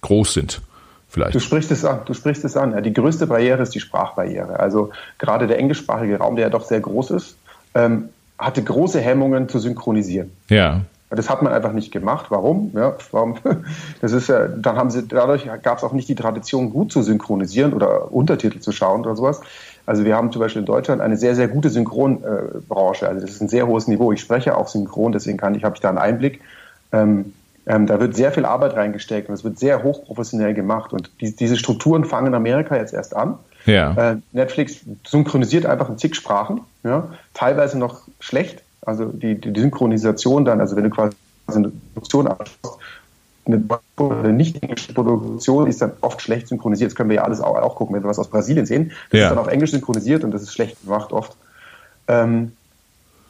groß 0.00 0.34
sind? 0.34 0.62
Vielleicht. 1.10 1.34
Du 1.34 1.40
sprichst 1.40 1.70
es 1.70 1.84
an, 1.84 2.00
du 2.04 2.12
sprichst 2.12 2.44
es 2.44 2.56
an. 2.56 2.72
Ja, 2.72 2.82
die 2.82 2.92
größte 2.92 3.26
Barriere 3.26 3.62
ist 3.62 3.74
die 3.74 3.80
Sprachbarriere. 3.80 4.60
Also 4.60 4.90
gerade 5.16 5.46
der 5.46 5.58
englischsprachige 5.58 6.18
Raum, 6.18 6.36
der 6.36 6.46
ja 6.46 6.50
doch 6.50 6.64
sehr 6.64 6.80
groß 6.80 7.12
ist, 7.12 7.36
ähm, 7.74 8.10
hatte 8.38 8.62
große 8.62 9.00
Hemmungen 9.00 9.48
zu 9.48 9.58
synchronisieren. 9.58 10.30
Ja. 10.48 10.82
Das 11.10 11.30
hat 11.30 11.40
man 11.42 11.52
einfach 11.54 11.72
nicht 11.72 11.90
gemacht. 11.90 12.26
Warum? 12.28 12.72
Ja, 12.74 12.94
warum? 13.12 13.36
Das 14.02 14.12
ist 14.12 14.28
ja, 14.28 14.48
dann 14.48 14.76
haben 14.76 14.90
sie, 14.90 15.08
dadurch 15.08 15.48
gab 15.62 15.78
es 15.78 15.84
auch 15.84 15.92
nicht 15.92 16.08
die 16.08 16.14
Tradition, 16.14 16.70
gut 16.70 16.92
zu 16.92 17.02
synchronisieren 17.02 17.72
oder 17.72 18.12
Untertitel 18.12 18.60
zu 18.60 18.72
schauen 18.72 19.00
oder 19.00 19.16
sowas. 19.16 19.40
Also 19.88 20.04
wir 20.04 20.14
haben 20.14 20.30
zum 20.30 20.40
Beispiel 20.40 20.60
in 20.60 20.66
Deutschland 20.66 21.00
eine 21.00 21.16
sehr, 21.16 21.34
sehr 21.34 21.48
gute 21.48 21.70
Synchronbranche. 21.70 23.08
Also 23.08 23.22
das 23.22 23.30
ist 23.30 23.40
ein 23.40 23.48
sehr 23.48 23.66
hohes 23.66 23.88
Niveau. 23.88 24.12
Ich 24.12 24.20
spreche 24.20 24.54
auch 24.54 24.68
synchron, 24.68 25.12
deswegen 25.12 25.38
kann 25.38 25.54
ich, 25.54 25.64
habe 25.64 25.76
ich 25.76 25.80
da 25.80 25.88
einen 25.88 25.96
Einblick. 25.96 26.42
Ähm, 26.92 27.32
ähm, 27.64 27.86
da 27.86 27.98
wird 27.98 28.14
sehr 28.14 28.30
viel 28.30 28.44
Arbeit 28.44 28.76
reingesteckt 28.76 29.30
und 29.30 29.34
es 29.34 29.44
wird 29.44 29.58
sehr 29.58 29.82
hochprofessionell 29.82 30.52
gemacht. 30.52 30.92
Und 30.92 31.10
die, 31.22 31.34
diese 31.34 31.56
Strukturen 31.56 32.04
fangen 32.04 32.26
in 32.26 32.34
Amerika 32.34 32.76
jetzt 32.76 32.92
erst 32.92 33.16
an. 33.16 33.38
Ja. 33.64 33.94
Äh, 34.12 34.16
Netflix 34.32 34.80
synchronisiert 35.06 35.64
einfach 35.64 35.88
in 35.88 35.96
zig 35.96 36.14
Sprachen, 36.14 36.60
ja, 36.84 37.08
teilweise 37.32 37.78
noch 37.78 38.02
schlecht. 38.20 38.62
Also 38.82 39.06
die, 39.06 39.40
die, 39.40 39.54
die 39.54 39.60
Synchronisation 39.60 40.44
dann, 40.44 40.60
also 40.60 40.76
wenn 40.76 40.84
du 40.84 40.90
quasi 40.90 41.16
eine 41.46 41.72
Produktion 41.94 42.26
anschaust, 42.26 42.78
eine 43.48 44.32
nicht 44.32 44.62
englische 44.62 44.92
Produktion 44.92 45.66
ist 45.66 45.82
dann 45.82 45.92
oft 46.02 46.20
schlecht 46.22 46.48
synchronisiert. 46.48 46.90
Das 46.90 46.96
können 46.96 47.08
wir 47.08 47.16
ja 47.16 47.22
alles 47.22 47.40
auch, 47.40 47.56
auch 47.56 47.76
gucken, 47.76 47.96
wenn 47.96 48.02
wir 48.02 48.08
was 48.08 48.18
aus 48.18 48.28
Brasilien 48.28 48.66
sehen. 48.66 48.92
Das 49.10 49.18
ja. 49.18 49.26
ist 49.26 49.30
dann 49.30 49.38
auf 49.38 49.48
Englisch 49.48 49.70
synchronisiert 49.70 50.24
und 50.24 50.30
das 50.32 50.42
ist 50.42 50.52
schlecht 50.52 50.82
gemacht 50.82 51.12
oft. 51.12 51.36
Ähm, 52.06 52.52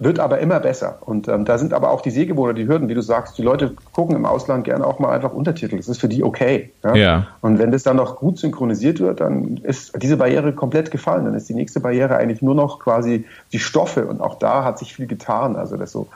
wird 0.01 0.21
aber 0.21 0.39
immer 0.39 0.61
besser. 0.61 0.99
Und 1.01 1.27
ähm, 1.27 1.45
da 1.45 1.59
sind 1.59 1.75
aber 1.75 1.91
auch 1.91 2.01
die 2.01 2.11
Sehgewohner, 2.11 2.55
die 2.55 2.69
Hürden, 2.69 2.89
wie 2.89 2.95
du 2.95 3.03
sagst, 3.03 3.37
die 3.37 3.43
Leute 3.43 3.75
gucken 3.93 4.15
im 4.15 4.27
Ausland 4.27 4.65
gerne 4.65 4.87
auch 4.87 5.01
mal 5.01 5.11
einfach 5.11 5.33
Untertitel. 5.33 5.77
Das 5.77 5.89
ist 5.89 6.01
für 6.01 6.09
die 6.09 6.23
okay. 6.23 6.73
Ja? 6.85 6.95
ja. 6.95 7.27
Und 7.41 7.59
wenn 7.59 7.73
das 7.73 7.83
dann 7.83 7.97
noch 7.97 8.17
gut 8.17 8.39
synchronisiert 8.39 9.01
wird, 9.01 9.21
dann 9.21 9.57
ist 9.59 10.01
diese 10.01 10.17
Barriere 10.17 10.53
komplett 10.53 10.93
gefallen. 10.93 11.25
Dann 11.25 11.35
ist 11.35 11.49
die 11.49 11.55
nächste 11.55 11.81
Barriere 11.81 12.17
eigentlich 12.17 12.43
nur 12.43 12.55
noch 12.55 12.79
quasi 12.79 13.25
die 13.53 13.59
Stoffe. 13.59 14.07
Und 14.07 14.21
auch 14.21 14.39
da 14.39 14.63
hat 14.63 14.79
sich 14.79 14.95
viel 14.95 15.09
getan. 15.09 15.57
Also 15.57 15.77
das 15.77 15.91
so, 15.91 16.07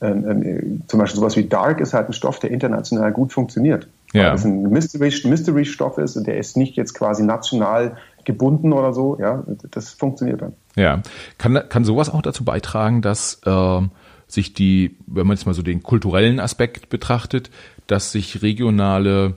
ähm, 0.00 0.42
ähm, 0.42 0.82
zum 0.86 1.00
Beispiel 1.00 1.20
sowas 1.20 1.36
wie 1.36 1.48
Dark 1.48 1.80
ist 1.80 1.92
halt 1.92 2.08
ein 2.08 2.12
Stoff, 2.12 2.38
der 2.38 2.50
international 2.50 3.12
gut 3.12 3.32
funktioniert. 3.32 3.88
Ja. 4.12 4.28
Weil 4.28 4.34
es 4.36 4.44
ein 4.44 4.62
Mystery-Stoff 4.62 5.30
Mystery 5.30 6.04
ist 6.04 6.16
und 6.16 6.26
der 6.26 6.38
ist 6.38 6.56
nicht 6.56 6.76
jetzt 6.76 6.94
quasi 6.94 7.22
national 7.24 7.96
gebunden 8.24 8.72
oder 8.72 8.92
so. 8.92 9.18
Ja, 9.18 9.44
das 9.70 9.90
funktioniert 9.90 10.42
dann. 10.42 10.52
Ja, 10.76 11.02
kann, 11.36 11.60
kann 11.68 11.84
sowas 11.84 12.10
auch 12.10 12.22
dazu 12.22 12.44
beitragen, 12.44 13.02
dass 13.02 13.40
äh, 13.44 13.80
sich 14.28 14.54
die, 14.54 14.96
wenn 15.06 15.26
man 15.26 15.36
jetzt 15.36 15.46
mal 15.46 15.54
so 15.54 15.62
den 15.62 15.82
kulturellen 15.82 16.38
Aspekt 16.38 16.90
betrachtet, 16.90 17.50
dass 17.86 18.12
sich 18.12 18.42
regionale 18.42 19.34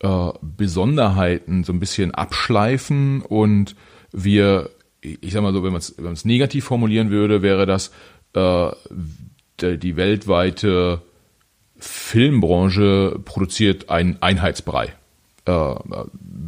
äh, 0.00 0.30
Besonderheiten 0.42 1.64
so 1.64 1.72
ein 1.72 1.80
bisschen 1.80 2.14
abschleifen 2.14 3.22
und 3.22 3.74
wir, 4.12 4.70
ich 5.00 5.32
sag 5.32 5.42
mal 5.42 5.52
so, 5.52 5.64
wenn 5.64 5.72
man 5.72 5.80
es 5.80 5.94
wenn 5.98 6.16
negativ 6.24 6.64
formulieren 6.66 7.10
würde, 7.10 7.42
wäre 7.42 7.66
das 7.66 7.90
äh, 8.34 8.70
die, 9.60 9.78
die 9.78 9.96
weltweite 9.96 11.02
Filmbranche 11.78 13.20
produziert 13.24 13.88
einen 13.88 14.18
Einheitsbrei. 14.20 14.94
Äh, 15.44 15.74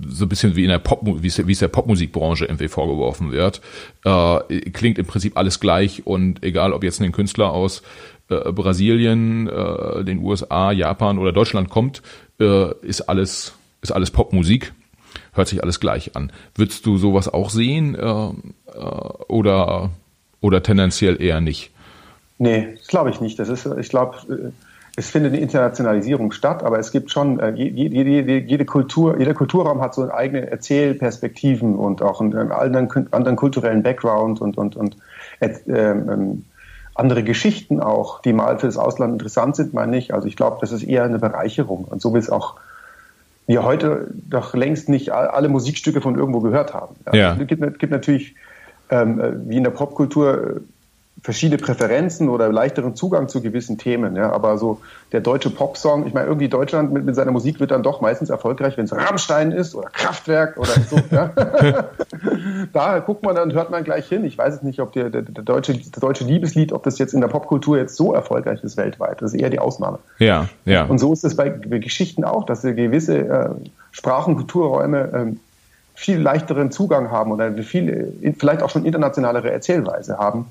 so 0.09 0.25
ein 0.25 0.29
bisschen 0.29 0.57
wie 0.57 0.65
in 0.65 0.71
der 0.71 0.79
Pop, 0.79 1.03
wie 1.05 1.27
es, 1.27 1.59
der 1.59 1.69
Popmusikbranche 1.69 2.45
irgendwie 2.45 2.69
vorgeworfen 2.69 3.33
wird. 3.33 3.61
Äh, 4.05 4.71
klingt 4.71 4.99
im 4.99 5.07
Prinzip 5.07 5.37
alles 5.37 5.61
gleich 5.61 6.07
und 6.07 6.43
egal, 6.43 6.73
ob 6.73 6.85
jetzt 6.85 7.01
ein 7.01 7.13
Künstler 7.13 7.51
aus 7.51 7.83
äh, 8.29 8.53
Brasilien, 8.53 9.49
äh, 9.49 10.05
den 10.05 10.19
USA, 10.19 10.73
Japan 10.73 11.19
oder 11.19 11.33
Deutschland 11.33 11.71
kommt, 11.71 12.03
äh, 12.41 12.75
ist 12.83 13.03
alles 13.03 13.55
ist 13.83 13.93
alles 13.93 14.11
Popmusik. 14.11 14.73
Hört 15.33 15.49
sich 15.49 15.63
alles 15.63 15.81
gleich 15.81 16.17
an. 16.17 16.33
Würdest 16.55 16.85
du 16.87 16.99
sowas 16.99 17.29
auch 17.29 17.51
sehen 17.51 17.95
äh, 17.95 18.01
äh, 18.01 18.33
oder 19.29 19.91
oder 20.41 20.63
tendenziell 20.63 21.21
eher 21.21 21.41
nicht? 21.41 21.71
Nee, 22.41 22.75
das 22.79 22.87
glaube 22.87 23.11
ich 23.11 23.21
nicht. 23.21 23.39
Das 23.39 23.51
ist, 23.51 23.67
ich 23.67 23.91
glaube, 23.91 24.17
äh, 24.31 24.51
es 24.97 25.11
findet 25.11 25.35
eine 25.35 25.43
Internationalisierung 25.43 26.33
statt, 26.33 26.63
aber 26.63 26.79
es 26.79 26.91
gibt 26.91 27.11
schon, 27.11 27.39
äh, 27.39 27.51
jede, 27.51 27.95
jede, 27.95 28.39
jede 28.39 28.65
Kultur, 28.65 29.19
jeder 29.19 29.35
Kulturraum 29.35 29.83
hat 29.83 29.95
so 29.95 30.11
eigene 30.11 30.51
Erzählperspektiven 30.51 31.77
und 31.77 32.01
auch 32.01 32.23
einen 32.23 32.51
anderen, 32.51 33.13
anderen 33.13 33.37
kulturellen 33.37 33.83
Background 33.83 34.41
und, 34.41 34.57
und, 34.57 34.75
und 34.75 34.97
ähm, 35.43 35.61
ähm, 35.69 36.45
andere 36.95 37.25
Geschichten 37.25 37.79
auch, 37.79 38.23
die 38.23 38.33
mal 38.33 38.59
für 38.59 38.67
das 38.67 38.79
Ausland 38.79 39.13
interessant 39.13 39.55
sind, 39.55 39.75
meine 39.75 39.99
ich. 39.99 40.15
Also 40.15 40.27
ich 40.27 40.37
glaube, 40.37 40.57
das 40.63 40.73
ist 40.73 40.83
eher 40.83 41.05
eine 41.05 41.19
Bereicherung. 41.19 41.85
Und 41.85 42.01
so 42.01 42.15
wie 42.15 42.19
es 42.19 42.31
auch 42.31 42.55
wir 43.47 43.65
heute 43.65 44.09
doch 44.15 44.55
längst 44.55 44.89
nicht 44.89 45.13
alle 45.13 45.51
Musikstücke 45.51 46.01
von 46.01 46.17
irgendwo 46.17 46.41
gehört 46.41 46.73
haben. 46.73 46.97
Ja. 47.07 47.15
ja. 47.15 47.37
Es 47.39 47.47
gibt, 47.47 47.79
gibt 47.79 47.93
natürlich, 47.93 48.35
ähm, 48.89 49.43
wie 49.47 49.59
in 49.59 49.65
der 49.65 49.73
Popkultur, 49.73 50.63
verschiedene 51.23 51.59
Präferenzen 51.59 52.29
oder 52.31 52.51
leichteren 52.51 52.95
Zugang 52.95 53.29
zu 53.29 53.43
gewissen 53.43 53.77
Themen. 53.77 54.17
Ja, 54.17 54.33
aber 54.33 54.57
so 54.57 54.81
der 55.13 55.21
deutsche 55.21 55.51
Popsong, 55.51 56.07
ich 56.07 56.15
meine, 56.15 56.27
irgendwie 56.27 56.49
Deutschland 56.49 56.93
mit, 56.93 57.05
mit 57.05 57.15
seiner 57.15 57.31
Musik 57.31 57.61
wird 57.61 57.73
dann 57.73 57.83
doch 57.83 58.01
meistens 58.01 58.31
erfolgreich, 58.31 58.79
wenn 58.79 58.87
es 58.87 58.93
Rammstein 58.93 59.53
ist 59.53 59.75
oder 59.75 59.89
Kraftwerk 59.91 60.57
oder 60.57 60.73
so. 60.89 60.99
ja. 61.11 61.31
da 62.73 62.99
guckt 63.01 63.23
man 63.23 63.35
dann, 63.35 63.53
hört 63.53 63.71
man 63.71 63.85
gleich 63.85 64.09
hin. 64.09 64.25
Ich 64.25 64.39
weiß 64.39 64.55
es 64.55 64.63
nicht, 64.63 64.81
ob 64.81 64.93
der, 64.93 65.11
der, 65.11 65.23
der, 65.23 65.45
deutsche, 65.45 65.77
das 65.77 65.91
deutsche 65.91 66.25
Liebeslied, 66.25 66.73
ob 66.73 66.85
das 66.85 66.99
jetzt 66.99 67.13
in 67.13 67.21
der 67.21 67.29
Popkultur 67.29 67.77
jetzt 67.77 67.97
so 67.97 68.15
erfolgreich 68.15 68.65
ist 68.65 68.77
weltweit. 68.79 69.21
Das 69.21 69.35
ist 69.35 69.41
eher 69.41 69.51
die 69.51 69.59
Ausnahme. 69.59 69.99
Ja, 70.19 70.49
ja. 70.65 70.85
Und 70.85 70.99
so 70.99 71.13
ist 71.13 71.25
es 71.25 71.37
bei, 71.37 71.51
bei 71.51 71.79
Geschichten 71.79 72.25
auch, 72.25 72.47
dass 72.47 72.63
gewisse 72.63 73.19
äh, 73.19 73.51
Sprach- 73.93 74.27
und 74.27 74.37
Kulturräume 74.37 74.99
äh, 74.99 75.37
viel 75.95 76.19
leichteren 76.19 76.71
Zugang 76.71 77.11
haben 77.11 77.31
oder 77.31 77.53
viel, 77.63 78.35
vielleicht 78.39 78.63
auch 78.63 78.71
schon 78.71 78.87
internationalere 78.87 79.51
Erzählweise 79.51 80.17
haben 80.17 80.47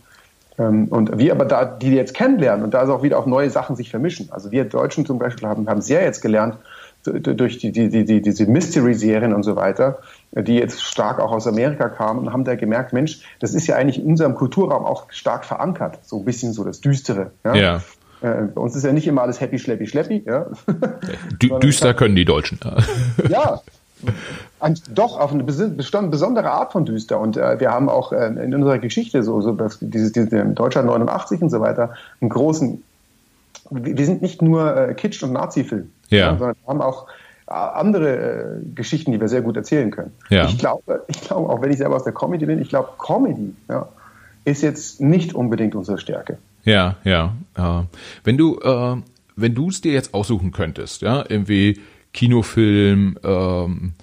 und 0.63 1.17
wir 1.17 1.31
aber 1.31 1.45
da, 1.45 1.65
die 1.65 1.91
jetzt 1.91 2.13
kennenlernen 2.13 2.65
und 2.65 2.73
da 2.73 2.87
auch 2.89 3.03
wieder 3.03 3.17
auch 3.17 3.25
neue 3.25 3.49
Sachen 3.49 3.75
sich 3.75 3.89
vermischen. 3.89 4.29
Also 4.31 4.51
wir 4.51 4.65
Deutschen 4.65 5.05
zum 5.05 5.19
Beispiel 5.19 5.47
haben, 5.47 5.69
haben 5.69 5.81
sehr 5.81 6.03
jetzt 6.03 6.21
gelernt, 6.21 6.57
durch 7.03 7.57
die, 7.57 7.71
die, 7.71 7.89
die, 7.89 8.21
diese 8.21 8.45
Mystery-Serien 8.45 9.33
und 9.33 9.43
so 9.43 9.55
weiter, 9.55 9.99
die 10.33 10.55
jetzt 10.55 10.81
stark 10.81 11.19
auch 11.19 11.31
aus 11.31 11.47
Amerika 11.47 11.87
kamen 11.87 12.19
und 12.19 12.33
haben 12.33 12.43
da 12.43 12.55
gemerkt, 12.55 12.93
Mensch, 12.93 13.21
das 13.39 13.53
ist 13.53 13.67
ja 13.67 13.75
eigentlich 13.75 13.99
in 13.99 14.05
unserem 14.05 14.35
Kulturraum 14.35 14.85
auch 14.85 15.09
stark 15.09 15.45
verankert, 15.45 15.99
so 16.03 16.19
ein 16.19 16.25
bisschen 16.25 16.51
so 16.51 16.63
das 16.63 16.81
Düstere. 16.81 17.31
Ja. 17.45 17.55
ja. 17.55 17.75
Äh, 18.21 18.43
bei 18.53 18.61
uns 18.61 18.75
ist 18.75 18.83
ja 18.83 18.91
nicht 18.91 19.07
immer 19.07 19.21
alles 19.21 19.39
happy, 19.39 19.59
schleppy, 19.59 19.87
schleppi. 19.87 20.23
Ja. 20.25 20.47
Düster 21.61 21.93
können 21.93 22.15
die 22.15 22.25
Deutschen. 22.25 22.59
Ja, 23.29 23.61
doch 24.91 25.19
auf 25.19 25.31
eine 25.31 25.43
besondere 25.43 26.51
Art 26.51 26.71
von 26.71 26.85
düster. 26.85 27.19
Und 27.19 27.37
äh, 27.37 27.59
wir 27.59 27.71
haben 27.71 27.89
auch 27.89 28.11
äh, 28.11 28.27
in 28.27 28.53
unserer 28.53 28.79
Geschichte 28.79 29.23
so, 29.23 29.41
so 29.41 29.57
dieses, 29.81 30.11
dieses 30.13 30.29
Deutschland 30.55 30.87
89 30.87 31.41
und 31.41 31.49
so 31.49 31.59
weiter 31.59 31.93
einen 32.21 32.29
großen. 32.29 32.83
Wir 33.71 34.05
sind 34.05 34.21
nicht 34.21 34.41
nur 34.41 34.75
äh, 34.75 34.93
Kitsch 34.93 35.21
und 35.23 35.33
Nazi-Film, 35.33 35.91
ja. 36.09 36.37
sondern 36.37 36.55
wir 36.55 36.67
haben 36.67 36.81
auch 36.81 37.07
äh, 37.47 37.53
andere 37.53 38.15
äh, 38.17 38.75
Geschichten, 38.75 39.11
die 39.11 39.19
wir 39.19 39.27
sehr 39.27 39.41
gut 39.41 39.57
erzählen 39.57 39.91
können. 39.91 40.11
Ja. 40.29 40.45
Ich 40.45 40.57
glaube, 40.57 41.03
ich 41.07 41.21
glaube, 41.21 41.49
auch 41.49 41.61
wenn 41.61 41.71
ich 41.71 41.77
selber 41.77 41.95
aus 41.95 42.03
der 42.03 42.13
Comedy 42.13 42.45
bin, 42.45 42.61
ich 42.61 42.69
glaube, 42.69 42.89
Comedy 42.97 43.53
ja, 43.67 43.87
ist 44.45 44.61
jetzt 44.61 45.01
nicht 45.01 45.33
unbedingt 45.33 45.75
unsere 45.75 45.97
Stärke. 45.97 46.37
Ja, 46.63 46.95
ja. 47.03 47.33
ja. 47.57 47.85
Wenn 48.23 48.37
du, 48.37 48.59
äh, 48.59 48.95
wenn 49.35 49.55
du 49.55 49.69
es 49.69 49.81
dir 49.81 49.93
jetzt 49.93 50.13
aussuchen 50.13 50.51
könntest, 50.51 51.01
ja, 51.01 51.23
irgendwie 51.27 51.79
Kinofilm, 52.13 53.17
ähm, 53.23 53.93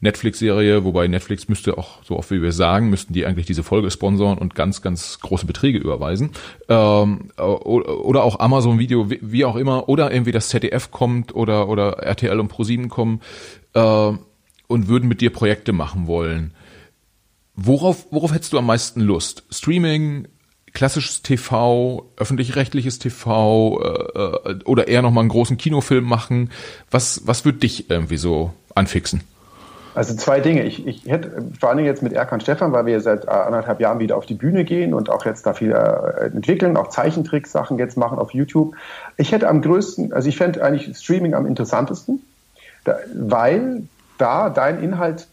Netflix-Serie, 0.00 0.84
wobei 0.84 1.08
Netflix 1.08 1.48
müsste 1.48 1.76
auch, 1.76 2.02
so 2.02 2.16
oft 2.16 2.30
wie 2.30 2.40
wir 2.40 2.52
sagen, 2.52 2.88
müssten 2.88 3.12
die 3.12 3.26
eigentlich 3.26 3.46
diese 3.46 3.62
Folge 3.62 3.90
sponsoren 3.90 4.38
und 4.38 4.54
ganz, 4.54 4.80
ganz 4.80 5.20
große 5.20 5.44
Beträge 5.46 5.78
überweisen. 5.78 6.30
Ähm, 6.68 7.30
oder 7.36 8.24
auch 8.24 8.40
Amazon-Video, 8.40 9.10
wie 9.10 9.44
auch 9.44 9.56
immer, 9.56 9.88
oder 9.88 10.10
irgendwie 10.10 10.32
das 10.32 10.48
ZDF 10.48 10.90
kommt 10.90 11.34
oder, 11.34 11.68
oder 11.68 11.98
RTL 11.98 12.40
und 12.40 12.48
ProSieben 12.48 12.88
kommen 12.88 13.20
äh, 13.74 14.12
und 14.68 14.88
würden 14.88 15.08
mit 15.08 15.20
dir 15.20 15.30
Projekte 15.30 15.72
machen 15.72 16.06
wollen. 16.06 16.54
Worauf, 17.54 18.06
worauf 18.10 18.32
hättest 18.32 18.54
du 18.54 18.58
am 18.58 18.66
meisten 18.66 19.02
Lust? 19.02 19.44
Streaming, 19.50 20.28
klassisches 20.72 21.22
TV, 21.22 22.06
öffentlich-rechtliches 22.16 22.98
TV 22.98 23.80
äh, 23.82 24.50
äh, 24.50 24.58
oder 24.64 24.88
eher 24.88 25.02
nochmal 25.02 25.22
einen 25.22 25.30
großen 25.30 25.56
Kinofilm 25.56 26.04
machen? 26.04 26.50
Was, 26.90 27.22
was 27.26 27.44
wird 27.44 27.62
dich 27.62 27.90
irgendwie 27.90 28.16
so 28.16 28.52
anfixen? 28.74 29.22
Also 29.94 30.14
zwei 30.14 30.40
Dinge. 30.40 30.62
Ich, 30.62 30.86
ich 30.86 31.06
hätte 31.06 31.42
vor 31.58 31.70
allem 31.70 31.84
jetzt 31.84 32.02
mit 32.02 32.12
Erkan 32.12 32.40
Stefan, 32.40 32.72
weil 32.72 32.86
wir 32.86 33.00
seit 33.00 33.28
anderthalb 33.28 33.80
Jahren 33.80 33.98
wieder 33.98 34.16
auf 34.16 34.24
die 34.24 34.34
Bühne 34.34 34.64
gehen 34.64 34.94
und 34.94 35.10
auch 35.10 35.24
jetzt 35.24 35.46
da 35.46 35.52
viel 35.52 35.72
äh, 35.72 36.26
entwickeln, 36.26 36.76
auch 36.76 36.88
Zeichentricks-Sachen 36.88 37.78
jetzt 37.78 37.96
machen 37.96 38.18
auf 38.18 38.32
YouTube. 38.32 38.76
Ich 39.16 39.32
hätte 39.32 39.48
am 39.48 39.62
größten, 39.62 40.12
also 40.12 40.28
ich 40.28 40.36
fände 40.36 40.62
eigentlich 40.62 40.96
Streaming 40.96 41.34
am 41.34 41.44
interessantesten, 41.44 42.22
weil 43.14 43.82
da 44.16 44.50
dein 44.50 44.82
Inhalt 44.82 45.26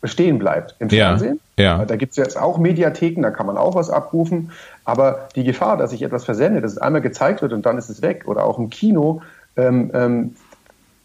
bestehen 0.00 0.38
bleibt 0.38 0.76
im 0.78 0.88
ja, 0.88 1.08
Fernsehen. 1.08 1.40
Ja. 1.60 1.84
Da 1.84 1.96
gibt 1.96 2.12
es 2.12 2.16
jetzt 2.16 2.38
auch 2.38 2.58
Mediatheken, 2.58 3.22
da 3.22 3.30
kann 3.30 3.46
man 3.46 3.56
auch 3.56 3.74
was 3.74 3.90
abrufen. 3.90 4.52
Aber 4.84 5.28
die 5.36 5.44
Gefahr, 5.44 5.76
dass 5.76 5.92
ich 5.92 6.02
etwas 6.02 6.24
versende, 6.24 6.60
dass 6.60 6.72
es 6.72 6.78
einmal 6.78 7.00
gezeigt 7.00 7.42
wird 7.42 7.52
und 7.52 7.66
dann 7.66 7.78
ist 7.78 7.88
es 7.88 8.02
weg, 8.02 8.24
oder 8.26 8.44
auch 8.44 8.58
im 8.58 8.70
Kino, 8.70 9.22
ähm, 9.56 9.90
ähm, 9.94 10.34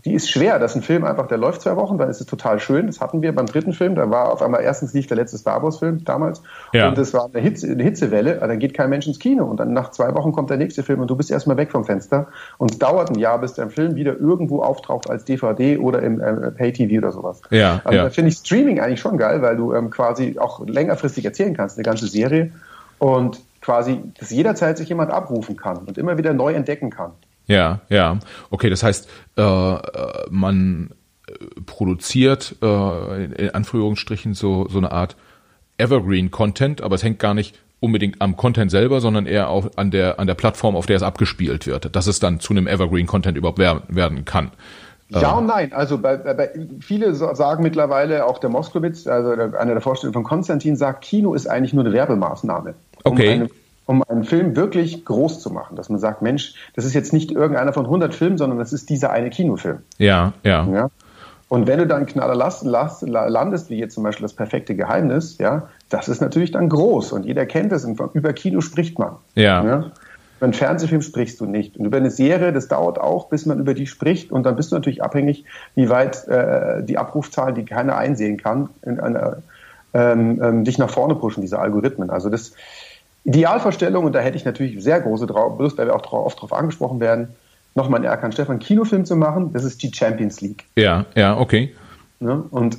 die 0.05 0.13
ist 0.13 0.29
schwer. 0.29 0.59
Das 0.59 0.71
ist 0.71 0.77
ein 0.77 0.83
Film 0.83 1.03
einfach, 1.03 1.27
der 1.27 1.39
läuft 1.39 1.61
zwei 1.61 1.75
Wochen, 1.75 1.97
dann 1.97 2.09
ist 2.09 2.21
es 2.21 2.27
total 2.27 2.59
schön. 2.59 2.85
Das 2.85 3.01
hatten 3.01 3.23
wir 3.23 3.33
beim 3.33 3.47
dritten 3.47 3.73
Film. 3.73 3.95
Da 3.95 4.09
war 4.11 4.31
auf 4.31 4.43
einmal 4.43 4.61
erstens 4.61 4.93
lief 4.93 5.07
der 5.07 5.17
letzte 5.17 5.37
Star 5.39 5.63
Wars 5.63 5.79
Film 5.79 6.03
damals. 6.05 6.43
Ja. 6.73 6.89
Und 6.89 6.97
es 6.99 7.11
war 7.13 7.27
eine, 7.33 7.41
Hitze, 7.41 7.71
eine 7.71 7.81
Hitzewelle. 7.81 8.35
Dann 8.35 8.59
geht 8.59 8.75
kein 8.75 8.91
Mensch 8.91 9.07
ins 9.07 9.17
Kino. 9.17 9.45
Und 9.45 9.59
dann 9.59 9.73
nach 9.73 9.89
zwei 9.89 10.13
Wochen 10.13 10.31
kommt 10.31 10.51
der 10.51 10.57
nächste 10.57 10.83
Film 10.83 10.99
und 10.99 11.09
du 11.09 11.15
bist 11.15 11.31
erstmal 11.31 11.57
weg 11.57 11.71
vom 11.71 11.85
Fenster. 11.85 12.27
Und 12.59 12.71
es 12.71 12.77
dauert 12.77 13.09
ein 13.09 13.17
Jahr, 13.17 13.41
bis 13.41 13.53
der 13.53 13.69
Film 13.71 13.95
wieder 13.95 14.15
irgendwo 14.15 14.61
auftaucht 14.61 15.09
als 15.09 15.25
DVD 15.25 15.79
oder 15.79 16.03
im 16.03 16.21
äh, 16.21 16.51
Pay-TV 16.51 16.99
oder 16.99 17.11
sowas. 17.11 17.41
Ja, 17.49 17.81
also 17.83 17.97
ja. 17.97 18.03
da 18.03 18.09
finde 18.11 18.29
ich 18.29 18.37
Streaming 18.37 18.79
eigentlich 18.79 18.99
schon 18.99 19.17
geil, 19.17 19.41
weil 19.41 19.57
du 19.57 19.73
ähm, 19.73 19.89
quasi 19.89 20.37
auch 20.37 20.65
längerfristig 20.67 21.25
erzählen 21.25 21.55
kannst, 21.55 21.77
eine 21.77 21.83
ganze 21.83 22.05
Serie. 22.07 22.51
Und 22.99 23.41
quasi, 23.61 23.99
dass 24.19 24.29
jederzeit 24.29 24.77
sich 24.77 24.89
jemand 24.89 25.09
abrufen 25.09 25.57
kann 25.57 25.79
und 25.79 25.97
immer 25.97 26.19
wieder 26.19 26.33
neu 26.33 26.53
entdecken 26.53 26.91
kann. 26.91 27.11
Ja, 27.47 27.81
ja. 27.89 28.19
Okay, 28.49 28.69
das 28.69 28.83
heißt, 28.83 29.09
äh, 29.37 29.41
äh 29.41 29.79
man 30.29 30.91
äh, 31.27 31.33
produziert 31.65 32.55
äh, 32.61 33.25
in 33.25 33.49
Anführungsstrichen 33.51 34.33
so, 34.33 34.67
so 34.69 34.77
eine 34.77 34.91
Art 34.91 35.15
Evergreen-Content, 35.77 36.81
aber 36.81 36.95
es 36.95 37.03
hängt 37.03 37.19
gar 37.19 37.33
nicht 37.33 37.59
unbedingt 37.79 38.21
am 38.21 38.35
Content 38.37 38.71
selber, 38.71 39.01
sondern 39.01 39.25
eher 39.25 39.49
auch 39.49 39.69
an 39.75 39.91
der, 39.91 40.19
an 40.19 40.27
der 40.27 40.33
Plattform, 40.33 40.75
auf 40.75 40.85
der 40.85 40.95
es 40.95 41.03
abgespielt 41.03 41.67
wird, 41.67 41.95
dass 41.95 42.07
es 42.07 42.19
dann 42.19 42.39
zu 42.39 42.53
einem 42.53 42.67
Evergreen-Content 42.67 43.37
überhaupt 43.37 43.59
werden 43.59 44.25
kann. 44.25 44.51
Ja 45.09 45.33
und 45.33 45.45
nein. 45.45 45.71
Also 45.71 45.99
bei, 45.99 46.17
bei, 46.17 46.49
viele 46.79 47.13
sagen 47.13 47.61
mittlerweile, 47.61 48.25
auch 48.25 48.39
der 48.39 48.49
Moskowitz, 48.49 49.05
also 49.05 49.29
einer 49.31 49.73
der 49.73 49.81
Vorstellungen 49.81 50.13
von 50.13 50.23
Konstantin, 50.23 50.75
sagt, 50.75 51.03
Kino 51.03 51.35
ist 51.35 51.47
eigentlich 51.47 51.73
nur 51.73 51.85
eine 51.85 51.93
Werbemaßnahme. 51.93 52.73
Um 53.03 53.11
okay. 53.11 53.29
Eine, 53.31 53.49
um 53.85 54.03
einen 54.03 54.23
Film 54.23 54.55
wirklich 54.55 55.05
groß 55.05 55.39
zu 55.39 55.51
machen, 55.51 55.75
dass 55.75 55.89
man 55.89 55.99
sagt, 55.99 56.21
Mensch, 56.21 56.55
das 56.75 56.85
ist 56.85 56.93
jetzt 56.93 57.13
nicht 57.13 57.31
irgendeiner 57.31 57.73
von 57.73 57.85
100 57.85 58.13
Filmen, 58.13 58.37
sondern 58.37 58.57
das 58.57 58.73
ist 58.73 58.89
dieser 58.89 59.11
eine 59.11 59.29
Kinofilm. 59.29 59.79
Ja, 59.97 60.33
ja. 60.43 60.67
ja? 60.67 60.89
Und 61.47 61.67
wenn 61.67 61.77
du 61.77 61.85
dann 61.85 62.07
Knaller 62.07 62.35
landest, 62.35 63.69
wie 63.69 63.77
jetzt 63.77 63.93
zum 63.93 64.03
Beispiel 64.03 64.23
das 64.23 64.33
perfekte 64.33 64.75
Geheimnis, 64.75 65.37
ja, 65.37 65.69
das 65.89 66.09
ist 66.09 66.19
natürlich 66.19 66.51
dann 66.51 66.69
groß 66.69 67.11
und 67.11 67.25
jeder 67.25 67.45
kennt 67.45 67.71
es 67.71 67.85
und 67.85 67.99
über 68.13 68.33
Kino 68.33 68.61
spricht 68.61 68.97
man. 68.97 69.17
Ja. 69.35 69.63
ja? 69.63 69.77
Über 70.37 70.45
einen 70.45 70.53
Fernsehfilm 70.53 71.01
sprichst 71.01 71.39
du 71.39 71.45
nicht. 71.45 71.77
Und 71.77 71.85
über 71.85 71.97
eine 71.97 72.09
Serie, 72.09 72.51
das 72.51 72.67
dauert 72.67 72.99
auch, 72.99 73.29
bis 73.29 73.45
man 73.45 73.59
über 73.59 73.73
die 73.73 73.87
spricht. 73.87 74.31
Und 74.31 74.43
dann 74.43 74.55
bist 74.55 74.71
du 74.71 74.75
natürlich 74.75 75.01
abhängig, 75.01 75.45
wie 75.75 75.89
weit 75.89 76.27
äh, 76.27 76.83
die 76.83 76.97
Abrufzahlen, 76.97 77.55
die 77.55 77.63
keiner 77.63 77.95
einsehen 77.95 78.37
kann, 78.37 78.69
in 78.81 78.99
einer, 78.99 79.37
ähm, 79.93 80.41
ähm, 80.43 80.63
dich 80.65 80.77
nach 80.77 80.89
vorne 80.89 81.15
pushen, 81.15 81.41
diese 81.41 81.59
Algorithmen. 81.59 82.09
Also 82.09 82.29
das, 82.29 82.51
Idealvorstellung, 83.25 84.05
und 84.05 84.13
da 84.13 84.19
hätte 84.19 84.37
ich 84.37 84.45
natürlich 84.45 84.81
sehr 84.81 85.01
große 85.01 85.25
Lust, 85.25 85.77
weil 85.77 85.87
wir 85.87 85.95
auch 85.95 86.13
oft 86.13 86.37
darauf 86.37 86.53
angesprochen 86.53 86.99
werden, 86.99 87.29
nochmal 87.73 87.99
einen 87.99 88.05
Erkan 88.05 88.31
Stefan 88.31 88.59
Kinofilm 88.59 89.03
zu 89.03 89.15
machen, 89.15 89.51
das 89.51 89.63
ist 89.63 89.83
die 89.83 89.91
Champions 89.93 90.41
League. 90.41 90.65
Ja, 90.75 91.05
ja, 91.15 91.37
okay. 91.37 91.75
Ja, 92.19 92.43
und 92.51 92.77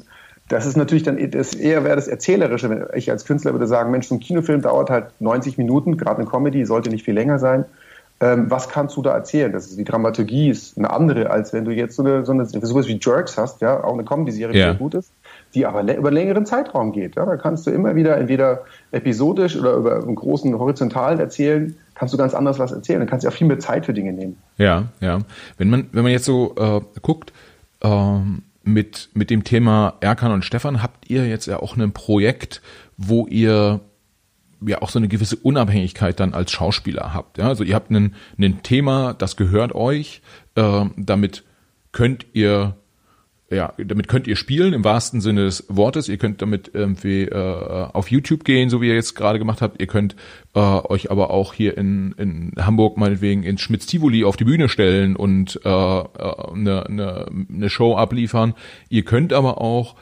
das 0.48 0.64
ist 0.64 0.76
natürlich 0.76 1.02
dann 1.02 1.18
das 1.32 1.54
eher 1.54 1.84
wäre 1.84 1.96
das 1.96 2.06
Erzählerische, 2.06 2.70
wenn 2.70 2.86
ich 2.94 3.10
als 3.10 3.24
Künstler 3.24 3.52
würde 3.52 3.66
sagen, 3.66 3.90
Mensch, 3.90 4.06
so 4.06 4.14
ein 4.14 4.20
Kinofilm 4.20 4.62
dauert 4.62 4.88
halt 4.88 5.06
90 5.20 5.58
Minuten, 5.58 5.96
gerade 5.96 6.20
eine 6.20 6.30
Comedy 6.30 6.64
sollte 6.64 6.90
nicht 6.90 7.04
viel 7.04 7.14
länger 7.14 7.40
sein. 7.40 7.64
Ähm, 8.20 8.48
was 8.48 8.68
kannst 8.70 8.96
du 8.96 9.02
da 9.02 9.12
erzählen? 9.12 9.52
Das 9.52 9.66
ist 9.66 9.78
die 9.78 9.84
Dramaturgie 9.84 10.48
ist 10.48 10.78
eine 10.78 10.90
andere, 10.90 11.28
als 11.30 11.52
wenn 11.52 11.64
du 11.66 11.72
jetzt 11.72 11.96
so 11.96 12.02
eine, 12.02 12.24
so 12.24 12.32
eine 12.32 12.46
sowas 12.46 12.86
wie 12.86 12.98
Jerks 13.02 13.36
hast, 13.36 13.60
ja, 13.60 13.82
auch 13.82 13.92
eine 13.92 14.04
Comedy-Serie, 14.04 14.52
die 14.54 14.58
ja. 14.60 14.66
sehr 14.66 14.74
gut 14.74 14.94
ist 14.94 15.10
die 15.56 15.64
aber 15.64 15.80
über 15.82 16.08
einen 16.08 16.16
längeren 16.16 16.44
Zeitraum 16.44 16.92
geht. 16.92 17.16
Ja, 17.16 17.24
da 17.24 17.36
kannst 17.36 17.66
du 17.66 17.70
immer 17.70 17.96
wieder 17.96 18.18
entweder 18.18 18.64
episodisch 18.92 19.56
oder 19.56 19.72
über 19.72 20.02
einen 20.02 20.14
großen 20.14 20.56
horizontalen 20.58 21.18
erzählen, 21.18 21.74
kannst 21.94 22.12
du 22.12 22.18
ganz 22.18 22.34
anders 22.34 22.58
was 22.58 22.72
erzählen. 22.72 23.00
Dann 23.00 23.08
kannst 23.08 23.24
du 23.24 23.28
auch 23.30 23.32
viel 23.32 23.46
mehr 23.46 23.58
Zeit 23.58 23.86
für 23.86 23.94
Dinge 23.94 24.12
nehmen. 24.12 24.36
Ja, 24.58 24.84
ja. 25.00 25.20
Wenn 25.56 25.70
man, 25.70 25.88
wenn 25.92 26.02
man 26.02 26.12
jetzt 26.12 26.26
so 26.26 26.54
äh, 26.56 26.82
guckt, 27.00 27.32
ähm, 27.80 28.42
mit, 28.64 29.08
mit 29.14 29.30
dem 29.30 29.44
Thema 29.44 29.94
Erkan 30.00 30.30
und 30.30 30.44
Stefan 30.44 30.82
habt 30.82 31.08
ihr 31.08 31.26
jetzt 31.26 31.46
ja 31.46 31.58
auch 31.60 31.74
ein 31.76 31.92
Projekt, 31.92 32.60
wo 32.98 33.26
ihr 33.26 33.80
ja 34.60 34.82
auch 34.82 34.90
so 34.90 34.98
eine 34.98 35.08
gewisse 35.08 35.36
Unabhängigkeit 35.36 36.20
dann 36.20 36.34
als 36.34 36.52
Schauspieler 36.52 37.14
habt. 37.14 37.38
Ja? 37.38 37.48
Also 37.48 37.64
ihr 37.64 37.74
habt 37.74 37.90
ein, 37.90 38.14
ein 38.38 38.62
Thema, 38.62 39.14
das 39.14 39.36
gehört 39.36 39.74
euch, 39.74 40.20
äh, 40.54 40.84
damit 40.98 41.44
könnt 41.92 42.26
ihr 42.34 42.74
ja, 43.48 43.72
damit 43.78 44.08
könnt 44.08 44.26
ihr 44.26 44.34
spielen 44.34 44.72
im 44.72 44.82
wahrsten 44.82 45.20
Sinne 45.20 45.44
des 45.44 45.66
Wortes. 45.68 46.08
Ihr 46.08 46.18
könnt 46.18 46.42
damit 46.42 46.70
irgendwie 46.74 47.22
äh, 47.22 47.88
auf 47.92 48.10
YouTube 48.10 48.44
gehen, 48.44 48.70
so 48.70 48.82
wie 48.82 48.88
ihr 48.88 48.94
jetzt 48.94 49.14
gerade 49.14 49.38
gemacht 49.38 49.62
habt. 49.62 49.80
Ihr 49.80 49.86
könnt 49.86 50.16
äh, 50.54 50.58
euch 50.58 51.12
aber 51.12 51.30
auch 51.30 51.54
hier 51.54 51.78
in, 51.78 52.12
in 52.18 52.52
Hamburg 52.58 52.96
meinetwegen 52.96 53.44
ins 53.44 53.60
Schmitz-Tivoli 53.60 54.24
auf 54.24 54.36
die 54.36 54.44
Bühne 54.44 54.68
stellen 54.68 55.14
und 55.14 55.60
äh, 55.64 55.68
eine, 55.68 56.86
eine, 56.86 57.26
eine 57.48 57.70
Show 57.70 57.96
abliefern. 57.96 58.54
Ihr 58.88 59.04
könnt 59.04 59.32
aber 59.32 59.60
auch 59.60 59.94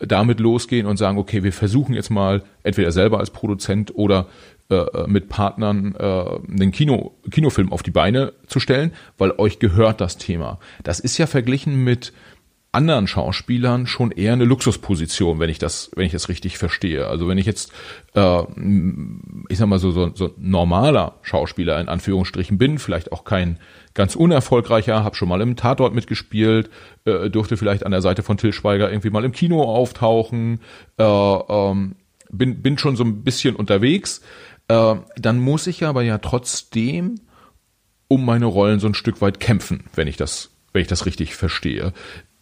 damit 0.00 0.40
losgehen 0.40 0.86
und 0.86 0.96
sagen, 0.96 1.18
okay, 1.18 1.44
wir 1.44 1.52
versuchen 1.52 1.94
jetzt 1.94 2.10
mal 2.10 2.42
entweder 2.64 2.90
selber 2.90 3.20
als 3.20 3.30
Produzent 3.30 3.94
oder 3.94 4.26
äh, 4.70 5.06
mit 5.06 5.28
Partnern 5.28 5.94
äh, 5.98 6.02
einen 6.04 6.72
Kino, 6.72 7.16
Kinofilm 7.30 7.72
auf 7.72 7.82
die 7.82 7.90
Beine 7.90 8.32
zu 8.46 8.60
stellen, 8.60 8.92
weil 9.18 9.32
euch 9.38 9.60
gehört 9.60 10.00
das 10.00 10.18
Thema. 10.18 10.58
Das 10.82 11.00
ist 11.00 11.16
ja 11.16 11.26
verglichen 11.26 11.84
mit 11.84 12.12
anderen 12.78 13.08
Schauspielern 13.08 13.88
schon 13.88 14.12
eher 14.12 14.32
eine 14.32 14.44
Luxusposition, 14.44 15.40
wenn 15.40 15.50
ich 15.50 15.58
das, 15.58 15.90
wenn 15.96 16.06
ich 16.06 16.12
das 16.12 16.28
richtig 16.28 16.58
verstehe. 16.58 17.08
Also 17.08 17.26
wenn 17.26 17.36
ich 17.36 17.44
jetzt, 17.44 17.72
äh, 18.14 18.42
ich 19.48 19.58
sag 19.58 19.66
mal 19.66 19.80
so, 19.80 19.90
so, 19.90 20.12
so 20.14 20.32
normaler 20.38 21.16
Schauspieler 21.22 21.80
in 21.80 21.88
Anführungsstrichen 21.88 22.56
bin, 22.56 22.78
vielleicht 22.78 23.10
auch 23.10 23.24
kein 23.24 23.58
ganz 23.94 24.14
unerfolgreicher, 24.14 25.02
habe 25.02 25.16
schon 25.16 25.28
mal 25.28 25.40
im 25.40 25.56
Tatort 25.56 25.92
mitgespielt, 25.92 26.70
äh, 27.04 27.28
durfte 27.28 27.56
vielleicht 27.56 27.84
an 27.84 27.90
der 27.90 28.00
Seite 28.00 28.22
von 28.22 28.36
Till 28.36 28.52
Schweiger 28.52 28.88
irgendwie 28.88 29.10
mal 29.10 29.24
im 29.24 29.32
Kino 29.32 29.60
auftauchen, 29.64 30.60
äh, 30.98 31.02
ähm, 31.02 31.96
bin, 32.30 32.62
bin 32.62 32.78
schon 32.78 32.94
so 32.94 33.02
ein 33.02 33.24
bisschen 33.24 33.56
unterwegs, 33.56 34.22
äh, 34.68 34.94
dann 35.16 35.40
muss 35.40 35.66
ich 35.66 35.84
aber 35.84 36.02
ja 36.02 36.18
trotzdem 36.18 37.16
um 38.06 38.24
meine 38.24 38.46
Rollen 38.46 38.78
so 38.78 38.86
ein 38.86 38.94
Stück 38.94 39.20
weit 39.20 39.40
kämpfen, 39.40 39.84
wenn 39.96 40.06
ich 40.06 40.16
das 40.16 40.52
wenn 40.72 40.82
ich 40.82 40.88
das 40.88 41.06
richtig 41.06 41.34
verstehe. 41.34 41.92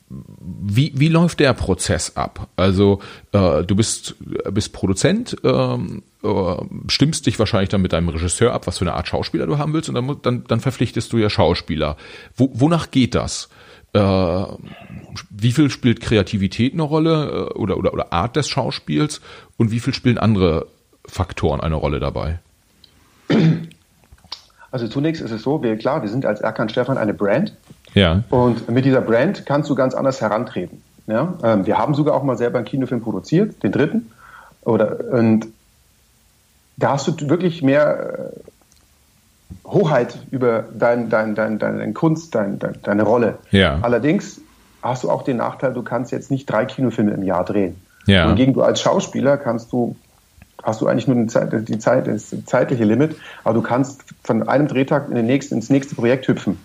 Wie, 0.09 0.93
wie 0.95 1.09
läuft 1.09 1.41
der 1.41 1.53
Prozess 1.53 2.17
ab? 2.17 2.49
Also 2.55 3.01
äh, 3.33 3.65
du 3.65 3.75
bist, 3.75 4.15
bist 4.53 4.73
Produzent, 4.73 5.37
ähm, 5.43 6.03
äh, 6.23 6.55
stimmst 6.87 7.27
dich 7.27 7.39
wahrscheinlich 7.39 7.71
dann 7.71 7.83
mit 7.83 7.93
deinem 7.93 8.09
Regisseur 8.09 8.53
ab, 8.53 8.67
was 8.69 8.79
für 8.79 8.85
eine 8.85 8.95
Art 8.95 9.09
Schauspieler 9.09 9.47
du 9.47 9.59
haben 9.59 9.73
willst, 9.73 9.89
und 9.89 9.97
dann, 9.97 10.17
dann, 10.23 10.45
dann 10.45 10.61
verpflichtest 10.61 11.13
du 11.13 11.19
ja 11.19 11.29
Schauspieler. 11.29 11.97
Wo, 12.37 12.51
wonach 12.55 12.93
geht 12.93 13.17
das? 13.17 13.49
Äh, 13.93 14.45
wie 15.31 15.53
viel 15.53 15.71
spielt 15.71 16.01
Kreativität 16.01 16.75
eine 16.75 16.83
Rolle 16.83 17.51
äh, 17.51 17.59
oder, 17.59 17.77
oder, 17.77 17.93
oder 17.93 18.13
Art 18.13 18.37
des 18.37 18.49
Schauspiels 18.49 19.21
und 19.57 19.71
wie 19.71 19.81
viel 19.81 19.95
spielen 19.95 20.19
andere 20.19 20.67
Faktoren 21.07 21.61
eine 21.61 21.77
Rolle 21.77 21.99
dabei? 21.99 22.39
Also 24.71 24.89
zunächst 24.89 25.23
ist 25.23 25.31
es 25.31 25.43
so, 25.43 25.63
wir, 25.63 25.77
klar, 25.77 26.03
wir 26.03 26.09
sind 26.09 26.27
als 26.27 26.41
Erkan 26.41 26.69
Stefan 26.69 26.99
eine 26.99 27.15
Brand. 27.15 27.55
Ja. 27.97 28.23
Und 28.29 28.69
mit 28.69 28.85
dieser 28.85 29.01
Brand 29.01 29.47
kannst 29.47 29.71
du 29.71 29.75
ganz 29.75 29.95
anders 29.95 30.21
herantreten. 30.21 30.83
Ja? 31.07 31.35
Ähm, 31.43 31.67
wir 31.67 31.79
haben 31.79 31.95
sogar 31.95 32.15
auch 32.15 32.23
mal 32.23 32.37
selber 32.37 32.59
einen 32.59 32.67
Kinofilm 32.67 33.01
produziert, 33.01 33.63
den 33.63 33.73
dritten. 33.73 34.13
Oder, 34.63 35.13
und 35.13 35.47
da 36.77 36.93
hast 36.93 37.09
du 37.09 37.31
wirklich 37.31 37.63
mehr 37.63 38.33
äh, 38.35 39.67
Hoheit 39.67 40.19
über 40.31 40.65
dein, 40.79 41.09
dein, 41.09 41.35
dein, 41.35 41.59
deine 41.59 41.93
Kunst, 41.95 42.35
dein, 42.35 42.59
dein, 42.59 42.75
deine 42.83 43.03
Rolle. 43.03 43.39
Ja. 43.51 43.79
Allerdings 43.81 44.43
hast 44.83 45.05
du 45.05 45.11
auch 45.11 45.23
den 45.23 45.39
Nachteil, 45.39 45.73
du 45.73 45.83
kannst 45.83 46.13
jetzt 46.13 46.31
nicht 46.31 46.45
drei 46.45 46.67
Kinofilme 46.67 47.13
im 47.13 47.23
Jahr 47.23 47.47
drehen. 47.47 47.81
Ja. 48.07 48.29
Hingegen 48.29 48.53
du 48.53 48.63
als 48.63 48.81
Schauspieler 48.83 49.39
kannst 49.39 49.73
du 49.73 49.97
hast 50.63 50.81
du 50.81 50.87
eigentlich 50.87 51.07
nur 51.07 51.17
die 51.17 51.29
Zeit, 51.29 51.69
die 51.69 51.79
Zeit, 51.79 52.09
das 52.09 52.35
zeitliche 52.45 52.85
Limit, 52.85 53.15
aber 53.45 53.55
du 53.55 53.63
kannst 53.63 54.03
von 54.25 54.49
einem 54.49 54.67
Drehtag 54.67 55.09
in 55.09 55.15
den 55.15 55.27
nächsten, 55.27 55.55
ins 55.55 55.71
nächste 55.71 55.95
Projekt 55.95 56.27
hüpfen. 56.27 56.59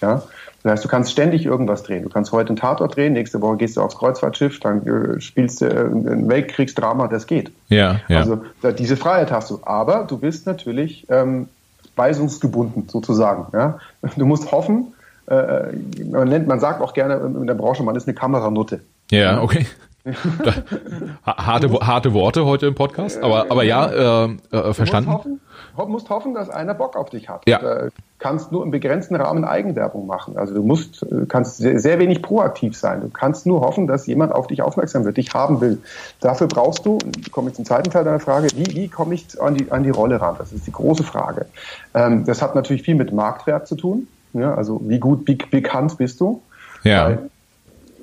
Ja? 0.00 0.22
Das 0.62 0.72
heißt, 0.72 0.84
du 0.84 0.88
kannst 0.88 1.12
ständig 1.12 1.46
irgendwas 1.46 1.82
drehen. 1.82 2.02
Du 2.02 2.08
kannst 2.08 2.32
heute 2.32 2.48
einen 2.48 2.56
Tatort 2.56 2.96
drehen, 2.96 3.12
nächste 3.12 3.40
Woche 3.40 3.58
gehst 3.58 3.76
du 3.76 3.80
aufs 3.80 3.96
Kreuzfahrtschiff, 3.96 4.58
dann 4.60 4.86
äh, 4.86 5.20
spielst 5.20 5.60
du 5.60 5.66
äh, 5.66 5.84
ein 5.84 6.28
Weltkriegsdrama, 6.28 7.08
das 7.08 7.26
geht. 7.26 7.52
Ja, 7.68 8.00
ja. 8.08 8.18
Also 8.18 8.42
diese 8.76 8.96
Freiheit 8.96 9.30
hast 9.30 9.50
du. 9.50 9.60
Aber 9.62 10.04
du 10.04 10.18
bist 10.18 10.46
natürlich 10.46 11.06
ähm, 11.10 11.48
weisungsgebunden 11.96 12.88
sozusagen. 12.88 13.46
Ja? 13.52 13.78
Du 14.16 14.26
musst 14.26 14.50
hoffen, 14.50 14.94
äh, 15.26 15.72
man, 16.10 16.28
nennt, 16.28 16.48
man 16.48 16.60
sagt 16.60 16.80
auch 16.80 16.94
gerne 16.94 17.16
in 17.16 17.46
der 17.46 17.54
Branche, 17.54 17.82
man 17.82 17.96
ist 17.96 18.08
eine 18.08 18.14
Kameranutte. 18.14 18.80
Ja, 19.10 19.42
okay. 19.42 19.66
harte, 21.26 21.70
harte 21.80 22.12
Worte 22.12 22.44
heute 22.44 22.66
im 22.66 22.74
Podcast, 22.74 23.22
aber, 23.22 23.50
aber 23.50 23.62
ja, 23.62 24.24
äh, 24.24 24.36
äh, 24.50 24.72
verstanden. 24.74 25.10
Du 25.10 25.16
musst 25.16 25.40
hoffen, 25.76 25.92
musst 25.92 26.10
hoffen, 26.10 26.34
dass 26.34 26.50
einer 26.50 26.74
Bock 26.74 26.96
auf 26.96 27.10
dich 27.10 27.28
hat. 27.28 27.42
Ja. 27.46 27.58
Du 27.58 27.90
kannst 28.18 28.50
nur 28.52 28.64
im 28.64 28.70
begrenzten 28.70 29.14
Rahmen 29.14 29.44
Eigenwerbung 29.44 30.06
machen. 30.06 30.36
Also 30.36 30.54
du 30.54 30.62
musst, 30.62 31.06
kannst 31.28 31.58
sehr, 31.58 31.78
sehr 31.78 31.98
wenig 31.98 32.22
proaktiv 32.22 32.76
sein. 32.76 33.00
Du 33.00 33.08
kannst 33.08 33.46
nur 33.46 33.60
hoffen, 33.60 33.86
dass 33.86 34.06
jemand 34.06 34.32
auf 34.32 34.46
dich 34.46 34.62
aufmerksam 34.62 35.04
wird, 35.04 35.16
dich 35.16 35.34
haben 35.34 35.60
will. 35.60 35.78
Dafür 36.20 36.48
brauchst 36.48 36.84
du, 36.84 36.98
komme 37.30 37.50
ich 37.50 37.56
zum 37.56 37.64
zweiten 37.64 37.90
Teil 37.90 38.04
deiner 38.04 38.20
Frage, 38.20 38.48
wie, 38.54 38.74
wie 38.74 38.88
komme 38.88 39.14
ich 39.14 39.40
an 39.40 39.54
die, 39.54 39.70
an 39.70 39.82
die 39.82 39.90
Rolle 39.90 40.20
ran? 40.20 40.36
Das 40.38 40.52
ist 40.52 40.66
die 40.66 40.72
große 40.72 41.04
Frage. 41.04 41.46
Ähm, 41.94 42.24
das 42.24 42.42
hat 42.42 42.54
natürlich 42.54 42.82
viel 42.82 42.96
mit 42.96 43.12
Marktwert 43.12 43.68
zu 43.68 43.76
tun. 43.76 44.08
Ja, 44.32 44.54
also 44.54 44.80
wie 44.84 44.98
gut, 44.98 45.26
wie 45.26 45.36
bekannt 45.36 45.96
bist 45.96 46.20
du? 46.20 46.42
Ja. 46.82 47.06
Weil 47.06 47.30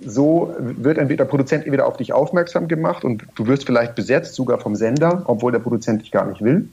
so 0.05 0.53
wird 0.59 0.97
entweder 0.97 1.25
der 1.25 1.29
Produzent 1.29 1.65
wieder 1.65 1.87
auf 1.87 1.97
dich 1.97 2.13
aufmerksam 2.13 2.67
gemacht 2.67 3.03
und 3.03 3.25
du 3.35 3.47
wirst 3.47 3.65
vielleicht 3.65 3.95
besetzt, 3.95 4.35
sogar 4.35 4.59
vom 4.59 4.75
Sender, 4.75 5.23
obwohl 5.25 5.51
der 5.51 5.59
Produzent 5.59 6.01
dich 6.03 6.11
gar 6.11 6.25
nicht 6.25 6.41
will. 6.41 6.69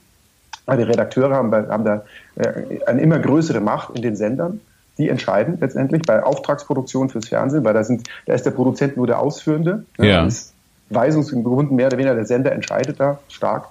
Aber 0.67 0.77
die 0.77 0.83
Redakteure 0.85 1.35
haben, 1.35 1.53
haben 1.53 1.85
da 1.85 2.05
äh, 2.37 2.85
eine 2.87 3.01
immer 3.01 3.19
größere 3.19 3.61
Macht 3.61 3.97
in 3.97 4.03
den 4.03 4.17
Sendern. 4.17 4.61
Die 4.99 5.09
entscheiden 5.09 5.59
letztendlich 5.61 6.03
bei 6.03 6.23
Auftragsproduktion 6.23 7.09
fürs 7.09 7.29
Fernsehen, 7.29 7.65
weil 7.65 7.75
da, 7.75 7.83
sind, 7.83 8.09
da 8.27 8.35
ist 8.35 8.45
der 8.45 8.51
Produzent 8.51 8.97
nur 8.97 9.07
der 9.07 9.19
Ausführende. 9.19 9.85
Ja. 9.99 10.27
Ist 10.27 10.53
Weisungsgebunden 10.91 11.75
mehr 11.75 11.87
oder 11.87 11.97
weniger 11.97 12.15
der 12.15 12.27
Sender 12.27 12.53
entscheidet 12.53 13.01
da 13.01 13.19
stark. 13.29 13.69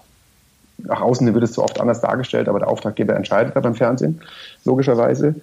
Nach 0.79 1.01
außen 1.01 1.31
wird 1.31 1.43
es 1.43 1.53
so 1.53 1.63
oft 1.63 1.79
anders 1.79 2.01
dargestellt, 2.01 2.49
aber 2.49 2.59
der 2.59 2.67
Auftraggeber 2.67 3.15
entscheidet 3.15 3.55
da 3.55 3.59
beim 3.59 3.75
Fernsehen, 3.75 4.21
logischerweise. 4.65 5.35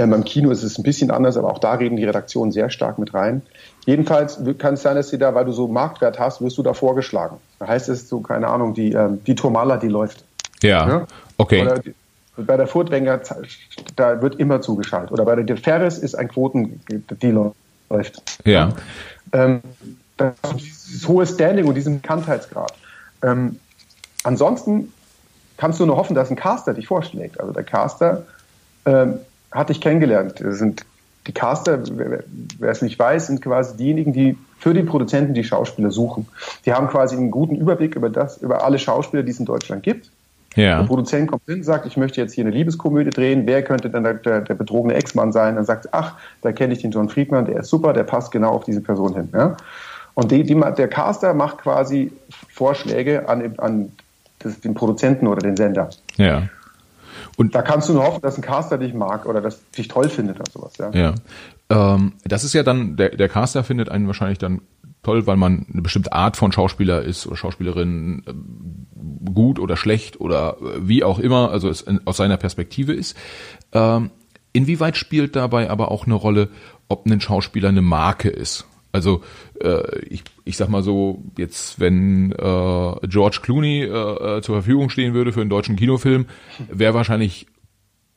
Ähm, 0.00 0.10
beim 0.10 0.24
Kino 0.24 0.50
ist 0.50 0.62
es 0.62 0.78
ein 0.78 0.82
bisschen 0.82 1.10
anders, 1.10 1.36
aber 1.36 1.50
auch 1.50 1.58
da 1.58 1.74
reden 1.74 1.96
die 1.96 2.06
Redaktionen 2.06 2.52
sehr 2.52 2.70
stark 2.70 2.98
mit 2.98 3.12
rein. 3.12 3.42
Jedenfalls 3.84 4.40
kann 4.56 4.74
es 4.74 4.82
sein, 4.82 4.96
dass 4.96 5.10
sie 5.10 5.18
da, 5.18 5.34
weil 5.34 5.44
du 5.44 5.52
so 5.52 5.68
Marktwert 5.68 6.18
hast, 6.18 6.40
wirst 6.40 6.56
du 6.56 6.62
da 6.62 6.72
vorgeschlagen. 6.72 7.36
Da 7.58 7.68
heißt 7.68 7.90
es 7.90 8.08
so, 8.08 8.20
keine 8.20 8.48
Ahnung, 8.48 8.72
die, 8.72 8.92
ähm, 8.92 9.22
die 9.24 9.34
Tomala, 9.34 9.76
die 9.76 9.88
läuft. 9.88 10.24
Ja, 10.62 10.88
ja? 10.88 11.06
okay. 11.36 11.60
Oder 11.60 11.82
bei 12.38 12.56
der 12.56 12.66
Furtwänger, 12.66 13.20
da 13.94 14.22
wird 14.22 14.36
immer 14.36 14.62
zugeschaltet. 14.62 15.12
Oder 15.12 15.26
bei 15.26 15.36
der 15.36 15.56
Ferris 15.58 15.98
ist 15.98 16.14
ein 16.14 16.28
Quoten, 16.28 16.80
die 16.88 17.30
läuft. 17.90 18.22
Ja. 18.46 18.70
Ähm, 19.32 19.60
das 20.16 20.32
ist 20.54 21.06
hohes 21.08 21.34
Standing 21.34 21.66
und 21.66 21.74
diesen 21.74 22.00
Bekanntheitsgrad. 22.00 22.72
Ähm, 23.22 23.60
ansonsten 24.22 24.94
kannst 25.58 25.78
du 25.78 25.84
nur 25.84 25.96
hoffen, 25.96 26.14
dass 26.14 26.30
ein 26.30 26.36
Caster 26.36 26.72
dich 26.72 26.86
vorschlägt. 26.86 27.38
Also 27.38 27.52
der 27.52 27.64
Caster 27.64 28.24
ähm, 28.86 29.18
hat 29.50 29.68
dich 29.68 29.80
kennengelernt. 29.80 30.34
Das 30.40 30.58
sind 30.58 30.84
die 31.26 31.32
Caster, 31.32 31.80
wer, 31.92 32.24
wer 32.58 32.70
es 32.70 32.82
nicht 32.82 32.98
weiß, 32.98 33.26
sind 33.26 33.42
quasi 33.42 33.76
diejenigen, 33.76 34.12
die 34.12 34.36
für 34.58 34.74
die 34.74 34.82
Produzenten 34.82 35.34
die 35.34 35.44
Schauspieler 35.44 35.90
suchen. 35.90 36.26
Die 36.64 36.72
haben 36.72 36.88
quasi 36.88 37.16
einen 37.16 37.30
guten 37.30 37.56
Überblick 37.56 37.94
über 37.94 38.10
das, 38.10 38.38
über 38.38 38.64
alle 38.64 38.78
Schauspieler, 38.78 39.22
die 39.22 39.30
es 39.30 39.38
in 39.38 39.46
Deutschland 39.46 39.82
gibt. 39.82 40.10
Ja. 40.56 40.78
Der 40.78 40.86
Produzent 40.86 41.30
kommt 41.30 41.42
hin, 41.46 41.62
sagt, 41.62 41.86
ich 41.86 41.96
möchte 41.96 42.20
jetzt 42.20 42.32
hier 42.32 42.44
eine 42.44 42.52
Liebeskomödie 42.52 43.10
drehen. 43.10 43.42
Wer 43.46 43.62
könnte 43.62 43.88
dann 43.88 44.02
der, 44.02 44.14
der, 44.14 44.40
der 44.40 44.54
betrogene 44.54 44.94
Ex-Mann 44.94 45.32
sein? 45.32 45.56
Dann 45.56 45.64
sagt, 45.64 45.88
ach, 45.92 46.16
da 46.42 46.52
kenne 46.52 46.72
ich 46.72 46.80
den 46.80 46.90
John 46.90 47.08
Friedman, 47.08 47.44
der 47.44 47.60
ist 47.60 47.68
super, 47.68 47.92
der 47.92 48.02
passt 48.02 48.32
genau 48.32 48.50
auf 48.50 48.64
diese 48.64 48.80
Person 48.80 49.14
hin. 49.14 49.28
Ja? 49.32 49.56
Und 50.14 50.32
die, 50.32 50.42
die, 50.42 50.54
der 50.54 50.88
Caster 50.88 51.34
macht 51.34 51.58
quasi 51.58 52.12
Vorschläge 52.52 53.28
an, 53.28 53.54
an 53.58 53.92
das, 54.40 54.60
den 54.60 54.74
Produzenten 54.74 55.28
oder 55.28 55.40
den 55.40 55.56
Sender. 55.56 55.90
Ja. 56.16 56.48
Und 57.40 57.54
da 57.54 57.62
kannst 57.62 57.88
du 57.88 57.94
nur 57.94 58.04
hoffen, 58.04 58.20
dass 58.20 58.36
ein 58.36 58.42
Caster 58.42 58.76
dich 58.76 58.92
mag 58.92 59.24
oder 59.24 59.40
dass 59.40 59.62
dich 59.70 59.88
toll 59.88 60.10
findet 60.10 60.38
oder 60.38 60.50
sowas. 60.52 60.74
Ja. 60.76 60.90
ja. 60.90 61.14
Ähm, 61.70 62.12
das 62.22 62.44
ist 62.44 62.52
ja 62.52 62.62
dann, 62.62 62.96
der, 62.96 63.16
der 63.16 63.30
Caster 63.30 63.64
findet 63.64 63.88
einen 63.88 64.06
wahrscheinlich 64.06 64.36
dann 64.36 64.60
toll, 65.02 65.26
weil 65.26 65.38
man 65.38 65.64
eine 65.72 65.80
bestimmte 65.80 66.12
Art 66.12 66.36
von 66.36 66.52
Schauspieler 66.52 67.00
ist 67.00 67.26
oder 67.26 67.38
Schauspielerin 67.38 68.24
äh, 68.26 69.30
gut 69.32 69.58
oder 69.58 69.78
schlecht 69.78 70.20
oder 70.20 70.58
äh, 70.60 70.86
wie 70.86 71.02
auch 71.02 71.18
immer, 71.18 71.50
also 71.50 71.70
es 71.70 71.80
in, 71.80 72.06
aus 72.06 72.18
seiner 72.18 72.36
Perspektive 72.36 72.92
ist. 72.92 73.16
Ähm, 73.72 74.10
inwieweit 74.52 74.98
spielt 74.98 75.34
dabei 75.34 75.70
aber 75.70 75.90
auch 75.90 76.04
eine 76.04 76.16
Rolle, 76.16 76.50
ob 76.88 77.06
ein 77.06 77.22
Schauspieler 77.22 77.70
eine 77.70 77.80
Marke 77.80 78.28
ist? 78.28 78.66
Also 78.92 79.22
äh, 79.60 80.00
ich, 80.06 80.22
ich 80.44 80.56
sag 80.56 80.68
mal 80.68 80.82
so, 80.82 81.22
jetzt 81.38 81.78
wenn 81.78 82.32
äh, 82.32 83.06
George 83.06 83.38
Clooney 83.42 83.84
äh, 83.84 84.40
zur 84.42 84.56
Verfügung 84.56 84.90
stehen 84.90 85.14
würde 85.14 85.32
für 85.32 85.40
einen 85.40 85.50
deutschen 85.50 85.76
Kinofilm, 85.76 86.26
wäre 86.70 86.94
wahrscheinlich 86.94 87.46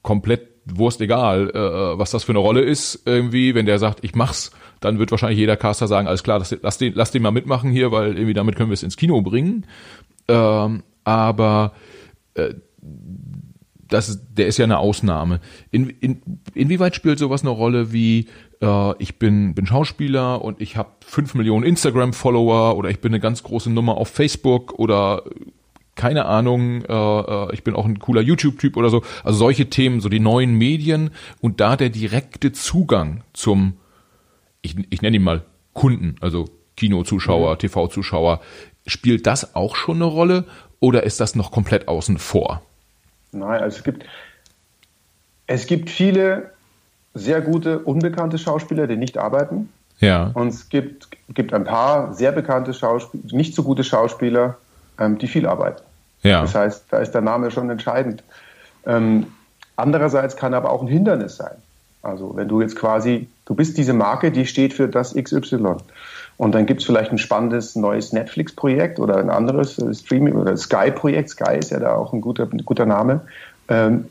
komplett 0.02 0.50
Wurst 0.66 1.02
egal, 1.02 1.50
äh, 1.50 2.00
was 2.00 2.12
das 2.12 2.24
für 2.24 2.32
eine 2.32 2.40
Rolle 2.40 2.62
ist. 2.62 3.04
Irgendwie, 3.06 3.54
wenn 3.54 3.66
der 3.66 3.80
sagt, 3.80 4.04
ich 4.04 4.16
mach's, 4.16 4.52
dann 4.80 4.98
wird 4.98 5.12
wahrscheinlich 5.12 5.40
jeder 5.40 5.58
Caster 5.58 5.88
sagen, 5.88 6.08
alles 6.08 6.24
klar, 6.24 6.40
das, 6.40 6.56
lass, 6.62 6.78
den, 6.78 6.94
lass 6.96 7.12
den 7.12 7.22
mal 7.22 7.32
mitmachen 7.32 7.70
hier, 7.70 7.92
weil 7.92 8.14
irgendwie 8.14 8.34
damit 8.34 8.56
können 8.56 8.70
wir 8.70 8.76
es 8.76 8.84
ins 8.84 8.98
Kino 8.98 9.22
bringen. 9.22 9.66
Ähm, 10.28 10.84
aber 11.04 11.74
äh, 12.36 12.54
das, 13.88 14.20
der 14.34 14.48
ist 14.48 14.58
ja 14.58 14.64
eine 14.64 14.80
Ausnahme. 14.80 15.40
In, 15.70 15.90
in, 15.90 16.22
inwieweit 16.54 16.96
spielt 16.96 17.20
sowas 17.20 17.42
eine 17.42 17.52
Rolle 17.52 17.92
wie 17.92 18.28
äh, 18.64 18.96
ich 19.00 19.20
bin, 19.20 19.54
bin 19.54 19.66
Schauspieler 19.66 20.42
und 20.42 20.62
ich 20.62 20.78
habe 20.78 20.90
fünf 21.06 21.36
Millionen 21.36 21.66
Instagram-Follower 21.66 22.78
oder 22.78 22.90
ich 22.90 23.00
bin 23.02 23.12
eine 23.12 23.20
ganz 23.20 23.44
große 23.44 23.70
Nummer 23.70 23.98
auf 23.98 24.08
Facebook 24.10 24.80
oder 24.80 25.24
keine 25.96 26.26
Ahnung, 26.26 26.84
äh, 26.86 26.94
äh, 26.94 27.54
ich 27.54 27.64
bin 27.64 27.76
auch 27.76 27.86
ein 27.86 28.00
cooler 28.00 28.22
YouTube-Typ 28.22 28.78
oder 28.78 28.90
so. 28.90 29.04
Also 29.24 29.38
solche 29.38 29.70
Themen, 29.70 30.02
so 30.02 30.10
die 30.10 30.20
neuen 30.20 30.56
Medien 30.56 31.12
und 31.40 31.60
da 31.60 31.76
der 31.76 31.90
direkte 31.90 32.52
Zugang 32.52 33.24
zum, 33.34 33.74
ich, 34.62 34.76
ich 34.90 35.02
nenne 35.02 35.18
ihn 35.18 35.24
mal 35.24 35.44
Kunden, 35.74 36.16
also 36.20 36.46
Kinozuschauer, 36.78 37.54
mhm. 37.54 37.60
TV-Zuschauer, 37.60 38.42
spielt 38.88 39.28
das 39.28 39.56
auch 39.56 39.76
schon 39.76 39.98
eine 39.98 40.06
Rolle 40.06 40.46
oder 40.80 41.04
ist 41.04 41.20
das 41.20 41.36
noch 41.36 41.52
komplett 41.52 41.88
außen 41.88 42.18
vor? 42.18 42.64
Nein, 43.32 43.62
also 43.62 43.78
es 43.78 43.84
gibt, 43.84 44.06
es 45.48 45.68
gibt 45.68 45.90
viele 45.90 46.53
sehr 47.14 47.42
gute, 47.42 47.80
unbekannte 47.80 48.38
Schauspieler, 48.38 48.88
die 48.88 48.98
nicht 48.98 49.18
arbeiten. 49.18 49.70
Ja. 50.00 50.32
Und 50.34 50.50
es 50.50 50.70
gibt, 50.70 51.10
gibt 51.34 51.54
ein 51.54 51.64
paar 51.64 52.14
sehr 52.14 52.32
bekannte 52.32 52.74
Schauspieler, 52.74 53.24
nicht 53.32 53.56
so 53.56 53.64
gute 53.64 53.84
Schauspieler, 53.84 54.58
ähm, 55.00 55.18
die 55.18 55.28
viel 55.28 55.46
arbeiten. 55.46 55.82
Ja. 56.24 56.42
Das 56.42 56.56
heißt, 56.56 56.86
da 56.90 57.00
ist 57.00 57.12
der 57.12 57.22
Name 57.22 57.52
schon 57.52 57.70
entscheidend. 57.70 58.24
Ähm, 58.86 59.28
andererseits 59.76 60.36
kann 60.36 60.54
aber 60.54 60.72
auch 60.72 60.82
ein 60.82 60.88
Hindernis 60.88 61.38
sein. 61.38 61.56
Also 62.02 62.36
wenn 62.36 62.48
du 62.50 62.62
jetzt 62.62 62.76
quasi, 62.76 63.30
du 63.46 63.56
bist 63.56 63.78
diese 63.78 63.94
Marke, 63.94 64.32
die 64.32 64.46
steht 64.46 64.74
für 64.74 64.88
das 64.88 65.14
XY. 65.16 65.76
Und 66.36 66.56
dann 66.56 66.66
gibt 66.66 66.82
es 66.82 66.86
vielleicht 66.86 67.12
ein 67.12 67.18
spannendes 67.18 67.76
neues 67.76 68.12
Netflix-Projekt 68.12 69.00
oder 69.00 69.18
ein 69.18 69.30
anderes 69.30 69.78
äh, 69.80 69.94
Streaming- 69.94 70.36
oder 70.36 70.58
Sky-Projekt. 70.58 71.30
Sky 71.30 71.58
ist 71.58 71.72
ja 71.72 71.80
da 71.80 71.96
auch 71.96 72.12
ein 72.12 72.22
guter, 72.22 72.48
ein 72.52 72.66
guter 72.66 72.86
Name. 72.86 73.22
Ähm, 73.70 74.10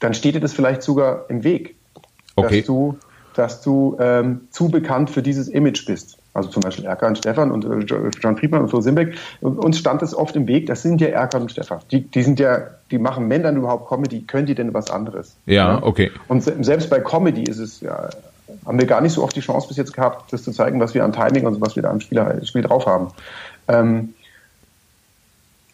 dann 0.00 0.14
steht 0.14 0.34
dir 0.34 0.40
das 0.40 0.52
vielleicht 0.52 0.82
sogar 0.82 1.24
im 1.28 1.44
Weg, 1.44 1.74
okay. 2.36 2.58
dass 2.58 2.66
du, 2.66 2.98
dass 3.34 3.62
du 3.62 3.96
ähm, 4.00 4.42
zu 4.50 4.68
bekannt 4.68 5.10
für 5.10 5.22
dieses 5.22 5.48
Image 5.48 5.86
bist. 5.86 6.18
Also 6.34 6.48
zum 6.48 6.62
Beispiel 6.62 6.84
Erkan 6.84 7.14
Stefan 7.14 7.52
und 7.52 7.64
äh, 7.64 8.10
John 8.20 8.36
Friedmann 8.36 8.62
und 8.62 8.68
Flo 8.68 8.80
Simbeck. 8.80 9.14
Uns 9.40 9.78
stand 9.78 10.02
es 10.02 10.14
oft 10.14 10.34
im 10.34 10.48
Weg. 10.48 10.66
Das 10.66 10.82
sind 10.82 11.00
ja 11.00 11.08
Erkan 11.08 11.42
und 11.42 11.52
Stefan. 11.52 11.78
Die, 11.92 12.02
die 12.02 12.22
sind 12.22 12.40
ja, 12.40 12.58
die 12.90 12.98
machen, 12.98 13.30
dann 13.30 13.56
überhaupt 13.56 13.88
Comedy, 13.88 14.22
können 14.22 14.46
die 14.46 14.56
denn 14.56 14.74
was 14.74 14.90
anderes? 14.90 15.36
Ja, 15.46 15.80
okay. 15.82 16.10
Und 16.26 16.42
selbst 16.42 16.90
bei 16.90 16.98
Comedy 16.98 17.44
ist 17.44 17.60
es 17.60 17.80
ja, 17.80 18.10
haben 18.66 18.78
wir 18.78 18.86
gar 18.86 19.00
nicht 19.00 19.12
so 19.12 19.22
oft 19.22 19.36
die 19.36 19.40
Chance 19.40 19.68
bis 19.68 19.76
jetzt 19.76 19.92
gehabt, 19.92 20.32
das 20.32 20.42
zu 20.42 20.50
zeigen, 20.50 20.80
was 20.80 20.92
wir 20.94 21.04
an 21.04 21.12
Timing 21.12 21.46
und 21.46 21.60
was 21.60 21.76
wir 21.76 21.84
da 21.84 21.92
im 21.92 22.00
Spiel, 22.00 22.40
Spiel 22.44 22.62
drauf 22.62 22.86
haben. 22.86 23.08
Ähm, 23.68 24.14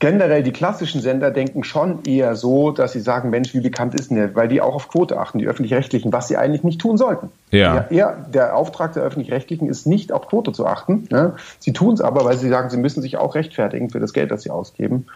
generell 0.01 0.43
die 0.43 0.51
klassischen 0.51 1.01
Sender 1.01 1.31
denken 1.31 1.63
schon 1.63 2.05
eher 2.05 2.35
so, 2.35 2.73
dass 2.73 2.93
sie 2.93 3.01
sagen, 3.01 3.31
Mensch, 3.31 3.55
wie 3.55 3.61
bekannt 3.61 3.95
ist 3.95 4.11
denn 4.11 4.17
der? 4.17 4.35
Weil 4.35 4.49
die 4.49 4.61
auch 4.61 4.75
auf 4.75 4.89
Quote 4.89 5.19
achten, 5.19 5.39
die 5.39 5.47
öffentlich-rechtlichen, 5.47 6.13
was 6.13 6.27
sie 6.27 6.37
eigentlich 6.37 6.65
nicht 6.65 6.81
tun 6.81 6.97
sollten. 6.97 7.31
Ja. 7.51 7.87
ja 7.91 8.17
der 8.33 8.57
Auftrag 8.57 8.95
der 8.95 9.03
öffentlich-rechtlichen 9.03 9.69
ist 9.69 9.87
nicht 9.87 10.11
auf 10.11 10.27
Quote 10.27 10.53
zu 10.53 10.67
achten. 10.67 11.07
Ne? 11.11 11.35
Sie 11.59 11.73
tun 11.73 11.95
es 11.95 12.01
aber, 12.01 12.25
weil 12.25 12.39
sie 12.39 12.49
sagen, 12.49 12.71
sie 12.71 12.79
müssen 12.79 13.03
sich 13.03 13.19
auch 13.19 13.35
rechtfertigen 13.35 13.91
für 13.91 14.01
das 14.01 14.15
Geld, 14.15 14.31
das 14.31 14.43
sie 14.43 14.51
ausgeben. 14.51 15.07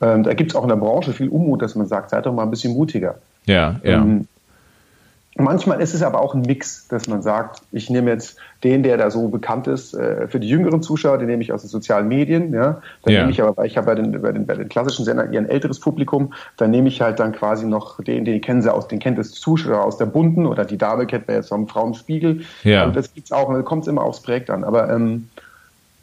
Ähm, 0.00 0.22
da 0.22 0.32
gibt 0.34 0.52
es 0.52 0.56
auch 0.56 0.62
in 0.62 0.68
der 0.68 0.76
Branche 0.76 1.12
viel 1.12 1.28
Unmut, 1.28 1.60
dass 1.60 1.74
man 1.74 1.88
sagt, 1.88 2.10
seid 2.10 2.24
doch 2.24 2.32
mal 2.32 2.44
ein 2.44 2.50
bisschen 2.50 2.74
mutiger. 2.74 3.16
Ja, 3.44 3.80
ja. 3.82 3.96
Ähm, 3.96 4.28
Manchmal 5.40 5.80
ist 5.80 5.94
es 5.94 6.02
aber 6.02 6.20
auch 6.20 6.34
ein 6.34 6.40
Mix, 6.40 6.88
dass 6.88 7.06
man 7.06 7.22
sagt, 7.22 7.62
ich 7.70 7.90
nehme 7.90 8.10
jetzt 8.10 8.38
den, 8.64 8.82
der 8.82 8.96
da 8.96 9.10
so 9.10 9.28
bekannt 9.28 9.68
ist, 9.68 9.94
äh, 9.94 10.26
für 10.26 10.40
die 10.40 10.48
jüngeren 10.48 10.82
Zuschauer, 10.82 11.18
den 11.18 11.28
nehme 11.28 11.42
ich 11.42 11.52
aus 11.52 11.62
den 11.62 11.68
sozialen 11.68 12.08
Medien. 12.08 12.52
Ja? 12.52 12.80
Dann 13.02 13.14
ja. 13.14 13.20
nehme 13.20 13.30
ich 13.30 13.40
aber, 13.40 13.56
weil 13.56 13.66
ich 13.66 13.76
habe 13.76 13.86
bei 13.86 13.94
den, 13.94 14.20
bei, 14.20 14.32
den, 14.32 14.46
bei 14.46 14.54
den 14.54 14.68
klassischen 14.68 15.04
Sendern 15.04 15.32
eher 15.32 15.40
ein 15.40 15.48
älteres 15.48 15.78
Publikum, 15.78 16.34
dann 16.56 16.70
nehme 16.70 16.88
ich 16.88 17.00
halt 17.00 17.20
dann 17.20 17.32
quasi 17.32 17.66
noch 17.66 18.02
den, 18.02 18.24
den 18.24 18.40
kennen 18.40 18.62
sie 18.62 18.72
aus, 18.72 18.88
den 18.88 18.98
kennt 18.98 19.16
das 19.16 19.30
Zuschauer 19.30 19.84
aus 19.84 19.96
der 19.96 20.06
Bunten 20.06 20.46
oder 20.46 20.64
die 20.64 20.76
Dame 20.76 21.06
kennt 21.06 21.28
man 21.28 21.36
jetzt 21.36 21.50
vom 21.50 21.68
Frauenspiegel. 21.68 22.42
Ja. 22.64 22.86
Und 22.86 22.96
das 22.96 23.14
gibt's 23.14 23.30
auch, 23.30 23.52
da 23.52 23.62
kommt 23.62 23.82
es 23.82 23.88
immer 23.88 24.02
aufs 24.02 24.22
Projekt 24.22 24.50
an. 24.50 24.64
Aber 24.64 24.90
ähm, 24.90 25.28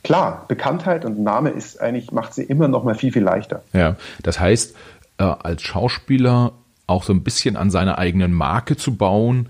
klar, 0.03 0.45
Bekanntheit 0.47 1.03
und 1.03 1.19
Name 1.19 1.49
ist 1.49 1.81
eigentlich, 1.81 2.13
macht 2.13 2.33
sie 2.33 2.43
immer 2.43 2.69
noch 2.69 2.85
mal 2.85 2.95
viel, 2.95 3.11
viel 3.11 3.23
leichter. 3.23 3.63
Ja, 3.73 3.97
das 4.23 4.39
heißt, 4.39 4.75
äh, 5.17 5.23
als 5.23 5.61
Schauspieler 5.61 6.53
auch 6.87 7.03
so 7.03 7.11
ein 7.11 7.23
bisschen 7.23 7.57
an 7.57 7.69
seiner 7.69 7.97
eigenen 7.97 8.31
Marke 8.31 8.77
zu 8.77 8.95
bauen, 8.95 9.49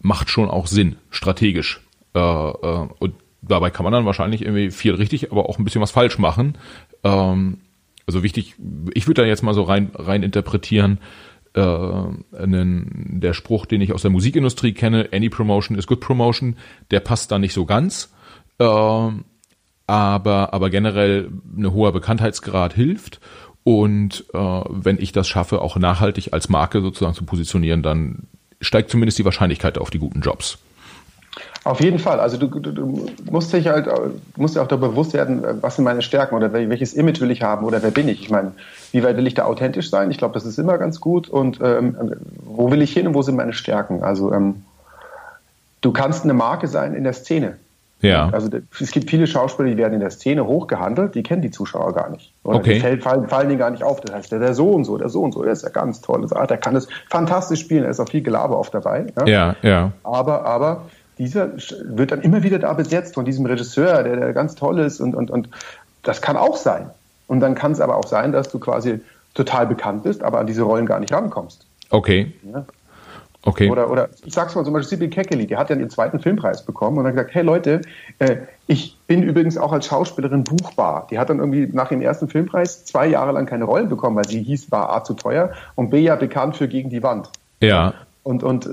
macht 0.00 0.30
schon 0.30 0.50
auch 0.50 0.66
Sinn, 0.66 0.96
strategisch. 1.10 1.80
Äh, 2.14 2.20
äh, 2.20 2.88
und 2.98 3.14
dabei 3.42 3.70
kann 3.70 3.84
man 3.84 3.92
dann 3.92 4.06
wahrscheinlich 4.06 4.42
irgendwie 4.42 4.70
viel 4.70 4.94
richtig, 4.94 5.30
aber 5.32 5.48
auch 5.48 5.58
ein 5.58 5.64
bisschen 5.64 5.80
was 5.80 5.90
falsch 5.90 6.18
machen. 6.18 6.58
Ähm, 7.04 7.58
also 8.06 8.22
wichtig, 8.22 8.56
ich 8.94 9.06
würde 9.06 9.22
da 9.22 9.28
jetzt 9.28 9.42
mal 9.42 9.54
so 9.54 9.62
rein, 9.62 9.90
rein 9.94 10.22
interpretieren, 10.22 10.98
äh, 11.54 11.60
einen, 11.62 13.20
der 13.20 13.34
Spruch, 13.34 13.66
den 13.66 13.80
ich 13.80 13.92
aus 13.92 14.02
der 14.02 14.10
Musikindustrie 14.10 14.72
kenne, 14.72 15.08
any 15.12 15.28
promotion 15.28 15.76
is 15.76 15.86
good 15.86 16.00
promotion, 16.00 16.56
der 16.90 17.00
passt 17.00 17.30
da 17.30 17.38
nicht 17.38 17.52
so 17.52 17.66
ganz. 17.66 18.12
Äh, 18.58 18.64
aber, 19.86 20.54
aber 20.54 20.70
generell 20.70 21.32
eine 21.56 21.72
hoher 21.72 21.92
Bekanntheitsgrad 21.92 22.74
hilft. 22.74 23.20
Und 23.64 24.24
äh, 24.32 24.38
wenn 24.38 24.98
ich 25.00 25.12
das 25.12 25.28
schaffe, 25.28 25.60
auch 25.60 25.76
nachhaltig 25.76 26.32
als 26.32 26.48
Marke 26.48 26.80
sozusagen 26.80 27.14
zu 27.14 27.24
positionieren, 27.24 27.82
dann 27.82 28.28
steigt 28.60 28.90
zumindest 28.90 29.18
die 29.18 29.24
Wahrscheinlichkeit 29.24 29.78
auf 29.78 29.90
die 29.90 29.98
guten 29.98 30.20
Jobs. 30.20 30.58
Auf 31.64 31.80
jeden 31.80 31.98
Fall. 31.98 32.20
Also 32.20 32.38
du, 32.38 32.46
du, 32.46 32.72
du 32.72 33.06
musst 33.30 33.52
dich 33.52 33.68
halt, 33.68 33.86
musst 34.36 34.56
dir 34.56 34.62
auch 34.62 34.66
darüber 34.66 34.88
bewusst 34.88 35.12
werden, 35.12 35.44
was 35.60 35.76
sind 35.76 35.84
meine 35.84 36.00
Stärken 36.00 36.34
oder 36.34 36.52
welches 36.52 36.94
Image 36.94 37.20
will 37.20 37.30
ich 37.30 37.42
haben 37.42 37.66
oder 37.66 37.82
wer 37.82 37.90
bin 37.90 38.08
ich. 38.08 38.22
Ich 38.22 38.30
meine, 38.30 38.52
wie 38.92 39.04
weit 39.04 39.16
will 39.16 39.26
ich 39.26 39.34
da 39.34 39.44
authentisch 39.44 39.90
sein? 39.90 40.10
Ich 40.10 40.16
glaube, 40.16 40.32
das 40.34 40.46
ist 40.46 40.58
immer 40.58 40.78
ganz 40.78 41.00
gut. 41.00 41.28
Und 41.28 41.60
ähm, 41.62 41.96
wo 42.42 42.70
will 42.70 42.80
ich 42.80 42.92
hin 42.92 43.06
und 43.06 43.14
wo 43.14 43.22
sind 43.22 43.36
meine 43.36 43.52
Stärken? 43.52 44.02
Also 44.02 44.32
ähm, 44.32 44.64
du 45.82 45.92
kannst 45.92 46.24
eine 46.24 46.32
Marke 46.32 46.66
sein 46.66 46.94
in 46.94 47.04
der 47.04 47.12
Szene. 47.12 47.56
Ja. 48.02 48.30
Also 48.30 48.48
es 48.80 48.90
gibt 48.92 49.10
viele 49.10 49.26
Schauspieler, 49.26 49.68
die 49.68 49.76
werden 49.76 49.94
in 49.94 50.00
der 50.00 50.10
Szene 50.10 50.46
hochgehandelt, 50.46 51.14
die 51.14 51.22
kennen 51.22 51.42
die 51.42 51.50
Zuschauer 51.50 51.92
gar 51.92 52.08
nicht. 52.08 52.32
Oder 52.44 52.56
okay. 52.56 52.74
Die 52.74 52.80
fallen, 52.80 53.00
fallen, 53.00 53.28
fallen 53.28 53.48
denen 53.48 53.58
gar 53.58 53.70
nicht 53.70 53.82
auf. 53.82 54.00
Das 54.00 54.14
heißt, 54.14 54.32
der, 54.32 54.38
der 54.38 54.54
so 54.54 54.70
und 54.70 54.84
so, 54.84 54.96
der 54.96 55.10
so 55.10 55.20
und 55.22 55.32
so, 55.32 55.42
der 55.42 55.52
ist 55.52 55.62
ja 55.62 55.68
ganz 55.68 56.00
toll. 56.00 56.26
Ah, 56.34 56.46
der 56.46 56.56
kann 56.56 56.74
das 56.74 56.88
fantastisch 57.10 57.60
spielen, 57.60 57.84
er 57.84 57.90
ist 57.90 58.00
auch 58.00 58.08
viel 58.08 58.22
Gelaber 58.22 58.58
oft 58.58 58.72
dabei. 58.72 59.06
Ja, 59.18 59.26
ja. 59.26 59.56
ja. 59.62 59.92
Aber, 60.02 60.46
aber 60.46 60.86
dieser 61.20 61.50
wird 61.84 62.12
dann 62.12 62.22
immer 62.22 62.42
wieder 62.42 62.58
da 62.58 62.72
besetzt 62.72 63.14
von 63.14 63.26
diesem 63.26 63.44
Regisseur, 63.44 64.02
der, 64.02 64.16
der 64.16 64.32
ganz 64.32 64.54
toll 64.54 64.78
ist 64.78 65.00
und, 65.00 65.14
und, 65.14 65.30
und 65.30 65.50
das 66.02 66.22
kann 66.22 66.38
auch 66.38 66.56
sein. 66.56 66.88
Und 67.26 67.40
dann 67.40 67.54
kann 67.54 67.72
es 67.72 67.80
aber 67.80 67.96
auch 67.96 68.06
sein, 68.06 68.32
dass 68.32 68.48
du 68.48 68.58
quasi 68.58 69.00
total 69.34 69.66
bekannt 69.66 70.02
bist, 70.02 70.22
aber 70.22 70.40
an 70.40 70.46
diese 70.46 70.62
Rollen 70.62 70.86
gar 70.86 70.98
nicht 70.98 71.12
rankommst. 71.12 71.66
Okay. 71.90 72.32
Ja. 72.50 72.64
Okay. 73.42 73.70
Oder, 73.70 73.90
oder 73.90 74.08
ich 74.24 74.32
sag's 74.32 74.54
mal 74.54 74.64
zum 74.64 74.72
Beispiel 74.72 74.98
Sibyl 74.98 75.10
Kekeli, 75.10 75.46
die 75.46 75.56
hat 75.56 75.68
ja 75.70 75.76
ihren 75.76 75.90
zweiten 75.90 76.20
Filmpreis 76.20 76.62
bekommen 76.62 76.98
und 76.98 77.04
hat 77.04 77.12
gesagt, 77.12 77.34
hey 77.34 77.42
Leute, 77.42 77.82
äh, 78.18 78.36
ich 78.66 78.96
bin 79.06 79.22
übrigens 79.22 79.58
auch 79.58 79.72
als 79.72 79.86
Schauspielerin 79.86 80.44
buchbar. 80.44 81.06
Die 81.10 81.18
hat 81.18 81.28
dann 81.28 81.38
irgendwie 81.38 81.68
nach 81.70 81.88
dem 81.88 82.00
ersten 82.00 82.28
Filmpreis 82.28 82.84
zwei 82.86 83.06
Jahre 83.06 83.32
lang 83.32 83.46
keine 83.46 83.64
Rollen 83.64 83.88
bekommen, 83.88 84.16
weil 84.16 84.26
sie 84.26 84.42
hieß, 84.42 84.70
war 84.72 84.90
A 84.94 85.04
zu 85.04 85.14
teuer 85.14 85.52
und 85.74 85.90
B 85.90 86.00
ja 86.00 86.16
bekannt 86.16 86.56
für 86.56 86.68
Gegen 86.68 86.88
die 86.88 87.02
Wand. 87.02 87.28
Ja. 87.60 87.94
Und, 88.22 88.42
und, 88.42 88.66
äh, 88.66 88.68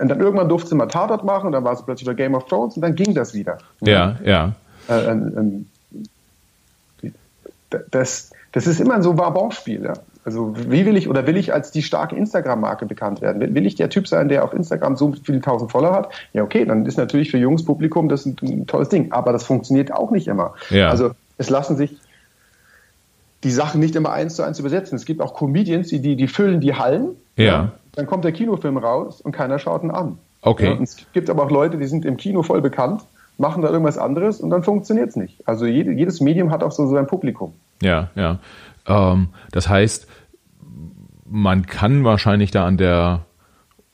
und 0.00 0.08
dann 0.08 0.20
irgendwann 0.20 0.48
durfte 0.48 0.68
sie 0.68 0.74
mal 0.76 0.86
Tatort 0.86 1.24
machen 1.24 1.46
und 1.46 1.52
dann 1.52 1.64
war 1.64 1.74
sie 1.74 1.82
plötzlich 1.84 2.06
bei 2.06 2.14
Game 2.14 2.34
of 2.34 2.46
Thrones 2.46 2.76
und 2.76 2.82
dann 2.82 2.94
ging 2.94 3.14
das 3.14 3.34
wieder. 3.34 3.58
Ja, 3.80 4.16
ja. 4.24 4.52
Äh, 4.88 5.10
äh, 5.10 5.64
das, 7.90 8.30
das 8.52 8.66
ist 8.66 8.80
immer 8.80 9.02
so 9.02 9.12
ein 9.12 9.18
Wabonspiel, 9.18 9.82
ja. 9.84 9.94
Also 10.24 10.54
wie 10.56 10.86
will 10.86 10.96
ich 10.96 11.08
oder 11.08 11.26
will 11.26 11.36
ich 11.36 11.52
als 11.52 11.72
die 11.72 11.82
starke 11.82 12.14
Instagram-Marke 12.14 12.86
bekannt 12.86 13.20
werden? 13.20 13.40
Will, 13.40 13.54
will, 13.54 13.66
ich 13.66 13.74
der 13.74 13.90
Typ 13.90 14.06
sein, 14.06 14.28
der 14.28 14.44
auf 14.44 14.52
Instagram 14.52 14.96
so 14.96 15.12
viele 15.24 15.40
tausend 15.40 15.72
Follower 15.72 15.94
hat? 15.94 16.10
Ja, 16.32 16.44
okay, 16.44 16.64
dann 16.64 16.86
ist 16.86 16.96
natürlich 16.96 17.32
für 17.32 17.38
junges 17.38 17.64
Publikum 17.64 18.08
das 18.08 18.24
ein, 18.24 18.36
ein 18.42 18.66
tolles 18.68 18.88
Ding. 18.88 19.10
Aber 19.10 19.32
das 19.32 19.42
funktioniert 19.42 19.92
auch 19.92 20.12
nicht 20.12 20.28
immer. 20.28 20.54
Ja. 20.70 20.90
Also 20.90 21.10
es 21.38 21.50
lassen 21.50 21.76
sich 21.76 21.96
die 23.42 23.50
Sachen 23.50 23.80
nicht 23.80 23.96
immer 23.96 24.12
eins 24.12 24.36
zu 24.36 24.44
eins 24.44 24.60
übersetzen. 24.60 24.94
Es 24.94 25.04
gibt 25.06 25.20
auch 25.20 25.34
Comedians, 25.34 25.88
die, 25.88 26.00
die, 26.00 26.14
die 26.14 26.28
füllen 26.28 26.60
die 26.60 26.74
Hallen. 26.74 27.16
Ja. 27.36 27.44
ja. 27.44 27.72
Dann 27.94 28.06
kommt 28.06 28.24
der 28.24 28.32
Kinofilm 28.32 28.76
raus 28.76 29.20
und 29.20 29.32
keiner 29.32 29.58
schaut 29.58 29.82
ihn 29.82 29.90
an. 29.90 30.18
Okay. 30.40 30.74
Ja, 30.74 30.82
es 30.82 31.06
gibt 31.12 31.30
aber 31.30 31.44
auch 31.44 31.50
Leute, 31.50 31.78
die 31.78 31.86
sind 31.86 32.04
im 32.04 32.16
Kino 32.16 32.42
voll 32.42 32.60
bekannt, 32.60 33.02
machen 33.38 33.62
da 33.62 33.70
irgendwas 33.70 33.98
anderes 33.98 34.40
und 34.40 34.50
dann 34.50 34.62
funktioniert 34.64 35.10
es 35.10 35.16
nicht. 35.16 35.46
Also 35.46 35.66
jede, 35.66 35.92
jedes 35.92 36.20
Medium 36.20 36.50
hat 36.50 36.62
auch 36.62 36.72
so 36.72 36.86
sein 36.88 37.06
Publikum. 37.06 37.54
Ja, 37.80 38.10
ja. 38.14 38.38
Ähm, 38.86 39.28
das 39.52 39.68
heißt, 39.68 40.06
man 41.24 41.66
kann 41.66 42.04
wahrscheinlich 42.04 42.50
da 42.50 42.66
an 42.66 42.76
der 42.76 43.24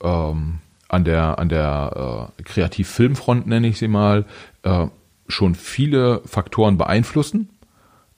ähm, 0.03 0.59
an 0.87 1.03
der 1.03 1.39
an 1.39 1.49
der 1.49 2.31
äh, 2.37 2.43
Kreativ-Filmfront 2.43 3.47
nenne 3.47 3.67
ich 3.67 3.77
sie 3.77 3.87
mal 3.87 4.25
äh, 4.63 4.87
schon 5.27 5.55
viele 5.55 6.21
Faktoren 6.25 6.77
beeinflussen. 6.77 7.49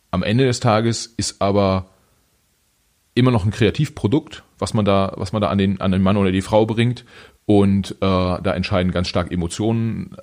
Am 0.10 0.24
Ende 0.24 0.46
des 0.46 0.60
Tages 0.60 1.06
ist 1.06 1.42
aber 1.42 1.86
immer 3.14 3.32
noch 3.32 3.46
ein 3.46 3.52
Kreativprodukt, 3.52 4.44
was 4.62 4.74
man 4.74 4.86
da 4.86 5.14
was 5.18 5.34
man 5.34 5.42
da 5.42 5.50
an 5.50 5.58
den 5.58 5.82
an 5.82 5.92
den 5.92 6.02
Mann 6.02 6.18
oder 6.18 6.32
die 6.32 6.42
Frau 6.42 6.66
bringt 6.66 7.04
und 7.46 7.92
äh, 7.92 7.98
da 8.00 8.54
entscheiden 8.54 8.92
ganz 8.92 9.08
stark 9.08 9.32
Emotionen. 9.32 10.16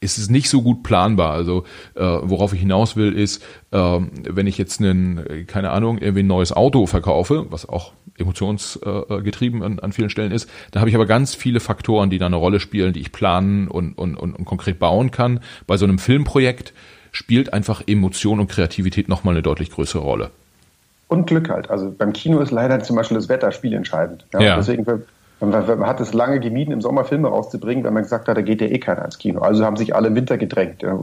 ist 0.00 0.18
es 0.18 0.30
nicht 0.30 0.48
so 0.48 0.62
gut 0.62 0.82
planbar. 0.84 1.32
Also 1.32 1.64
äh, 1.94 2.02
worauf 2.02 2.52
ich 2.52 2.60
hinaus 2.60 2.94
will, 2.94 3.12
ist, 3.12 3.42
äh, 3.72 3.78
wenn 3.78 4.46
ich 4.46 4.56
jetzt 4.56 4.80
einen, 4.80 5.46
keine 5.46 5.70
Ahnung, 5.70 5.98
irgendwie 5.98 6.22
ein 6.22 6.28
neues 6.28 6.52
Auto 6.52 6.86
verkaufe, 6.86 7.46
was 7.50 7.68
auch 7.68 7.92
emotionsgetrieben 8.16 9.62
an, 9.62 9.78
an 9.78 9.92
vielen 9.92 10.10
Stellen 10.10 10.32
ist, 10.32 10.48
da 10.70 10.80
habe 10.80 10.90
ich 10.90 10.96
aber 10.96 11.06
ganz 11.06 11.34
viele 11.34 11.60
Faktoren, 11.60 12.10
die 12.10 12.18
da 12.18 12.26
eine 12.26 12.36
Rolle 12.36 12.60
spielen, 12.60 12.92
die 12.92 13.00
ich 13.00 13.12
planen 13.12 13.68
und, 13.68 13.94
und, 13.94 14.16
und, 14.16 14.34
und 14.34 14.44
konkret 14.44 14.78
bauen 14.78 15.10
kann. 15.10 15.40
Bei 15.66 15.76
so 15.76 15.84
einem 15.84 15.98
Filmprojekt 15.98 16.74
spielt 17.12 17.52
einfach 17.52 17.82
Emotion 17.86 18.40
und 18.40 18.48
Kreativität 18.48 19.08
nochmal 19.08 19.34
eine 19.34 19.42
deutlich 19.42 19.70
größere 19.70 20.02
Rolle. 20.02 20.30
Und 21.08 21.26
Glück 21.26 21.48
halt. 21.48 21.70
Also 21.70 21.90
beim 21.96 22.12
Kino 22.12 22.38
ist 22.40 22.50
leider 22.50 22.80
zum 22.80 22.96
Beispiel 22.96 23.16
das 23.16 23.28
Wetter 23.28 23.50
spielentscheidend. 23.50 24.26
Ja? 24.32 24.40
ja. 24.40 24.56
Deswegen 24.56 24.84
man, 25.40 25.86
hat 25.86 26.00
es 26.00 26.12
lange 26.12 26.40
gemieden, 26.40 26.72
im 26.72 26.80
Sommer 26.80 27.04
Filme 27.04 27.28
rauszubringen, 27.28 27.84
weil 27.84 27.92
man 27.92 28.02
gesagt 28.02 28.28
hat, 28.28 28.36
da 28.36 28.42
geht 28.42 28.60
ja 28.60 28.66
eh 28.66 28.78
keiner 28.78 29.04
ins 29.04 29.18
Kino. 29.18 29.40
Also 29.40 29.64
haben 29.64 29.76
sich 29.76 29.94
alle 29.94 30.08
im 30.08 30.14
Winter 30.14 30.36
gedrängt. 30.36 30.82
Ja. 30.82 30.98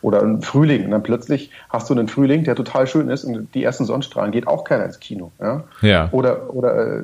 Oder 0.00 0.22
im 0.22 0.42
Frühling. 0.42 0.84
Und 0.84 0.92
dann 0.92 1.02
plötzlich 1.02 1.50
hast 1.68 1.90
du 1.90 1.94
einen 1.94 2.08
Frühling, 2.08 2.44
der 2.44 2.54
total 2.54 2.86
schön 2.86 3.08
ist 3.08 3.24
und 3.24 3.54
die 3.54 3.64
ersten 3.64 3.84
Sonnenstrahlen 3.84 4.32
geht 4.32 4.46
auch 4.46 4.64
keiner 4.64 4.84
ins 4.84 5.00
Kino. 5.00 5.32
Ja. 5.40 5.64
ja. 5.82 6.08
Oder, 6.12 6.54
oder 6.54 6.98
äh, 6.98 7.02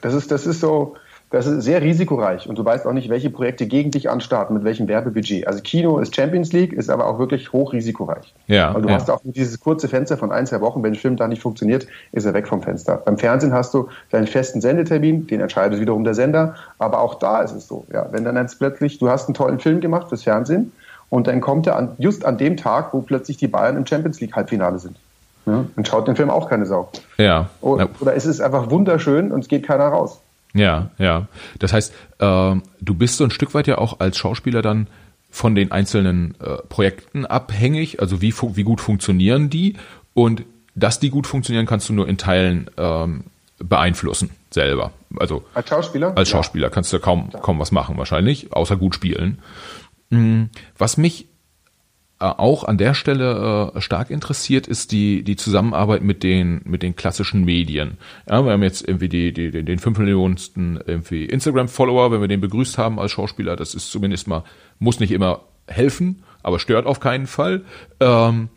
das 0.00 0.14
ist, 0.14 0.30
das 0.30 0.46
ist 0.46 0.60
so, 0.60 0.96
das 1.30 1.46
ist 1.46 1.64
sehr 1.64 1.82
risikoreich 1.82 2.48
und 2.48 2.58
du 2.58 2.64
weißt 2.64 2.86
auch 2.86 2.92
nicht, 2.92 3.10
welche 3.10 3.28
Projekte 3.28 3.66
gegen 3.66 3.90
dich 3.90 4.08
anstarten, 4.08 4.54
mit 4.54 4.64
welchem 4.64 4.88
Werbebudget. 4.88 5.46
Also 5.46 5.60
Kino 5.60 5.98
ist 5.98 6.16
Champions 6.16 6.52
League, 6.52 6.72
ist 6.72 6.88
aber 6.88 7.06
auch 7.06 7.18
wirklich 7.18 7.52
hoch 7.52 7.74
risikoreich. 7.74 8.34
Ja. 8.46 8.74
Weil 8.74 8.82
du 8.82 8.88
ja. 8.88 8.94
hast 8.94 9.10
auch 9.10 9.20
dieses 9.22 9.60
kurze 9.60 9.88
Fenster 9.88 10.16
von 10.16 10.32
ein, 10.32 10.46
zwei 10.46 10.62
Wochen, 10.62 10.82
wenn 10.82 10.92
ein 10.92 10.98
Film 10.98 11.16
da 11.16 11.28
nicht 11.28 11.42
funktioniert, 11.42 11.86
ist 12.12 12.24
er 12.24 12.32
weg 12.32 12.48
vom 12.48 12.62
Fenster. 12.62 12.96
Beim 12.96 13.18
Fernsehen 13.18 13.52
hast 13.52 13.74
du 13.74 13.88
deinen 14.10 14.26
festen 14.26 14.62
Sendetermin, 14.62 15.26
den 15.26 15.40
entscheidet 15.40 15.80
wiederum 15.80 16.04
der 16.04 16.14
Sender, 16.14 16.54
aber 16.78 17.00
auch 17.00 17.16
da 17.16 17.42
ist 17.42 17.52
es 17.52 17.68
so. 17.68 17.84
Ja, 17.92 18.06
wenn 18.10 18.24
dann 18.24 18.36
jetzt 18.36 18.58
plötzlich, 18.58 18.98
du 18.98 19.10
hast 19.10 19.28
einen 19.28 19.34
tollen 19.34 19.58
Film 19.58 19.80
gemacht 19.80 20.08
fürs 20.08 20.22
Fernsehen 20.22 20.72
und 21.10 21.26
dann 21.26 21.42
kommt 21.42 21.66
er 21.66 21.76
an, 21.76 21.90
just 21.98 22.24
an 22.24 22.38
dem 22.38 22.56
Tag, 22.56 22.94
wo 22.94 23.02
plötzlich 23.02 23.36
die 23.36 23.48
Bayern 23.48 23.76
im 23.76 23.86
Champions 23.86 24.18
League 24.20 24.34
Halbfinale 24.34 24.78
sind. 24.78 24.96
Ja, 25.44 25.64
dann 25.76 25.84
schaut 25.84 26.08
den 26.08 26.16
Film 26.16 26.30
auch 26.30 26.48
keine 26.48 26.64
Sau. 26.64 26.90
Ja. 27.18 27.48
Oder, 27.60 27.88
oder 28.00 28.14
ist 28.14 28.26
es 28.26 28.40
einfach 28.40 28.70
wunderschön 28.70 29.32
und 29.32 29.40
es 29.40 29.48
geht 29.48 29.66
keiner 29.66 29.88
raus. 29.88 30.20
Ja, 30.54 30.90
ja. 30.98 31.28
Das 31.58 31.72
heißt, 31.72 31.92
äh, 32.18 32.54
du 32.80 32.94
bist 32.94 33.18
so 33.18 33.24
ein 33.24 33.30
Stück 33.30 33.54
weit 33.54 33.66
ja 33.66 33.78
auch 33.78 34.00
als 34.00 34.16
Schauspieler 34.16 34.62
dann 34.62 34.88
von 35.30 35.54
den 35.54 35.72
einzelnen 35.72 36.34
äh, 36.40 36.56
Projekten 36.68 37.26
abhängig. 37.26 38.00
Also 38.00 38.22
wie, 38.22 38.32
wie 38.32 38.62
gut 38.62 38.80
funktionieren 38.80 39.50
die? 39.50 39.76
Und 40.14 40.44
dass 40.74 41.00
die 41.00 41.10
gut 41.10 41.26
funktionieren, 41.26 41.66
kannst 41.66 41.88
du 41.88 41.92
nur 41.92 42.08
in 42.08 42.18
Teilen 42.18 42.70
ähm, 42.76 43.24
beeinflussen 43.58 44.30
selber. 44.50 44.92
Also 45.16 45.44
als 45.54 45.68
Schauspieler? 45.68 46.16
Als 46.16 46.30
Schauspieler 46.30 46.68
ja. 46.68 46.70
kannst 46.70 46.92
du 46.92 46.98
kaum, 46.98 47.30
kaum 47.30 47.58
was 47.58 47.72
machen 47.72 47.98
wahrscheinlich, 47.98 48.52
außer 48.52 48.76
gut 48.76 48.94
spielen. 48.94 49.38
Hm, 50.10 50.50
was 50.76 50.96
mich 50.96 51.27
auch 52.18 52.64
an 52.64 52.78
der 52.78 52.94
Stelle 52.94 53.72
äh, 53.74 53.80
stark 53.80 54.10
interessiert 54.10 54.66
ist 54.66 54.90
die 54.90 55.22
die 55.22 55.36
Zusammenarbeit 55.36 56.02
mit 56.02 56.22
den 56.22 56.60
mit 56.64 56.82
den 56.82 56.96
klassischen 56.96 57.44
Medien. 57.44 57.98
Ja, 58.28 58.44
wir 58.44 58.52
haben 58.52 58.62
jetzt 58.62 58.86
irgendwie 58.86 59.08
die, 59.08 59.32
die 59.32 59.50
den, 59.50 59.66
den 59.66 59.78
fünf 59.78 59.98
Millionensten 59.98 60.80
irgendwie 60.84 61.26
Instagram 61.26 61.68
Follower, 61.68 62.10
wenn 62.10 62.20
wir 62.20 62.28
den 62.28 62.40
begrüßt 62.40 62.76
haben 62.76 62.98
als 62.98 63.12
Schauspieler, 63.12 63.54
das 63.54 63.74
ist 63.74 63.90
zumindest 63.90 64.26
mal 64.26 64.42
muss 64.78 64.98
nicht 65.00 65.12
immer 65.12 65.42
helfen, 65.68 66.24
aber 66.42 66.58
stört 66.58 66.86
auf 66.86 66.98
keinen 66.98 67.26
Fall. 67.26 67.64
Ähm, 68.00 68.48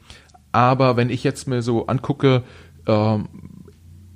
aber 0.51 0.97
wenn 0.97 1.09
ich 1.09 1.23
jetzt 1.23 1.47
mir 1.47 1.61
so 1.61 1.87
angucke, 1.87 2.43
ähm, 2.87 3.27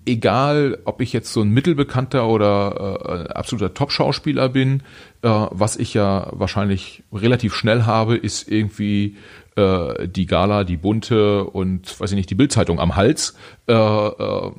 egal 0.05 0.79
ob 0.85 1.01
ich 1.01 1.13
jetzt 1.13 1.33
so 1.33 1.41
ein 1.41 1.49
mittelbekannter 1.49 2.27
oder 2.27 3.27
äh, 3.29 3.33
absoluter 3.33 3.73
Top-Schauspieler 3.73 4.49
bin, 4.49 4.83
äh, 5.21 5.29
was 5.29 5.77
ich 5.77 5.93
ja 5.93 6.29
wahrscheinlich 6.31 7.03
relativ 7.13 7.53
schnell 7.53 7.83
habe, 7.83 8.15
ist 8.15 8.49
irgendwie 8.49 9.17
äh, 9.55 10.07
die 10.07 10.25
Gala, 10.25 10.63
die 10.63 10.77
bunte 10.77 11.45
und 11.45 11.99
weiß 11.99 12.11
ich 12.11 12.17
nicht, 12.17 12.29
die 12.29 12.35
Bildzeitung 12.35 12.79
am 12.79 12.95
Hals, 12.95 13.35
äh, 13.67 13.73
äh, 13.73 14.51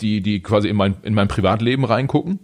die, 0.00 0.20
die 0.20 0.40
quasi 0.40 0.68
in 0.68 0.76
mein, 0.76 0.96
in 1.02 1.14
mein 1.14 1.28
Privatleben 1.28 1.84
reingucken. 1.84 2.38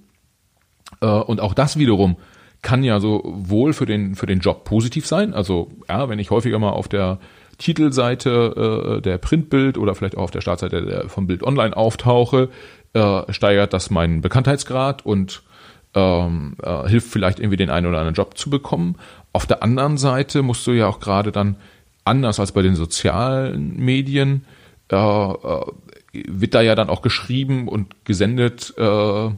Äh, 1.00 1.06
und 1.06 1.40
auch 1.40 1.54
das 1.54 1.78
wiederum 1.78 2.16
kann 2.62 2.82
ja 2.82 2.98
so 2.98 3.22
wohl 3.24 3.74
für 3.74 3.86
den, 3.86 4.14
für 4.14 4.26
den 4.26 4.40
Job 4.40 4.64
positiv 4.64 5.06
sein. 5.06 5.34
Also 5.34 5.70
ja, 5.88 6.08
wenn 6.08 6.18
ich 6.18 6.30
häufiger 6.30 6.58
mal 6.58 6.70
auf 6.70 6.88
der 6.88 7.18
Titelseite 7.58 8.96
äh, 8.98 9.02
der 9.02 9.18
Printbild 9.18 9.78
oder 9.78 9.94
vielleicht 9.94 10.16
auch 10.16 10.24
auf 10.24 10.30
der 10.30 10.40
Startseite 10.40 10.84
der, 10.84 11.08
vom 11.08 11.26
Bild 11.26 11.42
Online 11.42 11.76
auftauche, 11.76 12.48
äh, 12.92 13.32
steigert 13.32 13.72
das 13.72 13.90
meinen 13.90 14.20
Bekanntheitsgrad 14.20 15.04
und 15.04 15.42
ähm, 15.94 16.56
äh, 16.62 16.88
hilft 16.88 17.08
vielleicht 17.08 17.38
irgendwie 17.38 17.56
den 17.56 17.70
einen 17.70 17.86
oder 17.86 17.98
anderen 17.98 18.14
Job 18.14 18.36
zu 18.36 18.50
bekommen. 18.50 18.96
Auf 19.32 19.46
der 19.46 19.62
anderen 19.62 19.96
Seite 19.96 20.42
musst 20.42 20.66
du 20.66 20.72
ja 20.72 20.88
auch 20.88 21.00
gerade 21.00 21.32
dann 21.32 21.56
anders 22.04 22.40
als 22.40 22.52
bei 22.52 22.62
den 22.62 22.74
sozialen 22.74 23.76
Medien 23.76 24.44
äh, 24.90 24.96
äh, 24.96 25.72
wird 26.12 26.54
da 26.54 26.60
ja 26.60 26.74
dann 26.74 26.90
auch 26.90 27.02
geschrieben 27.02 27.66
und 27.66 28.04
gesendet, 28.04 28.74
äh, 28.76 29.30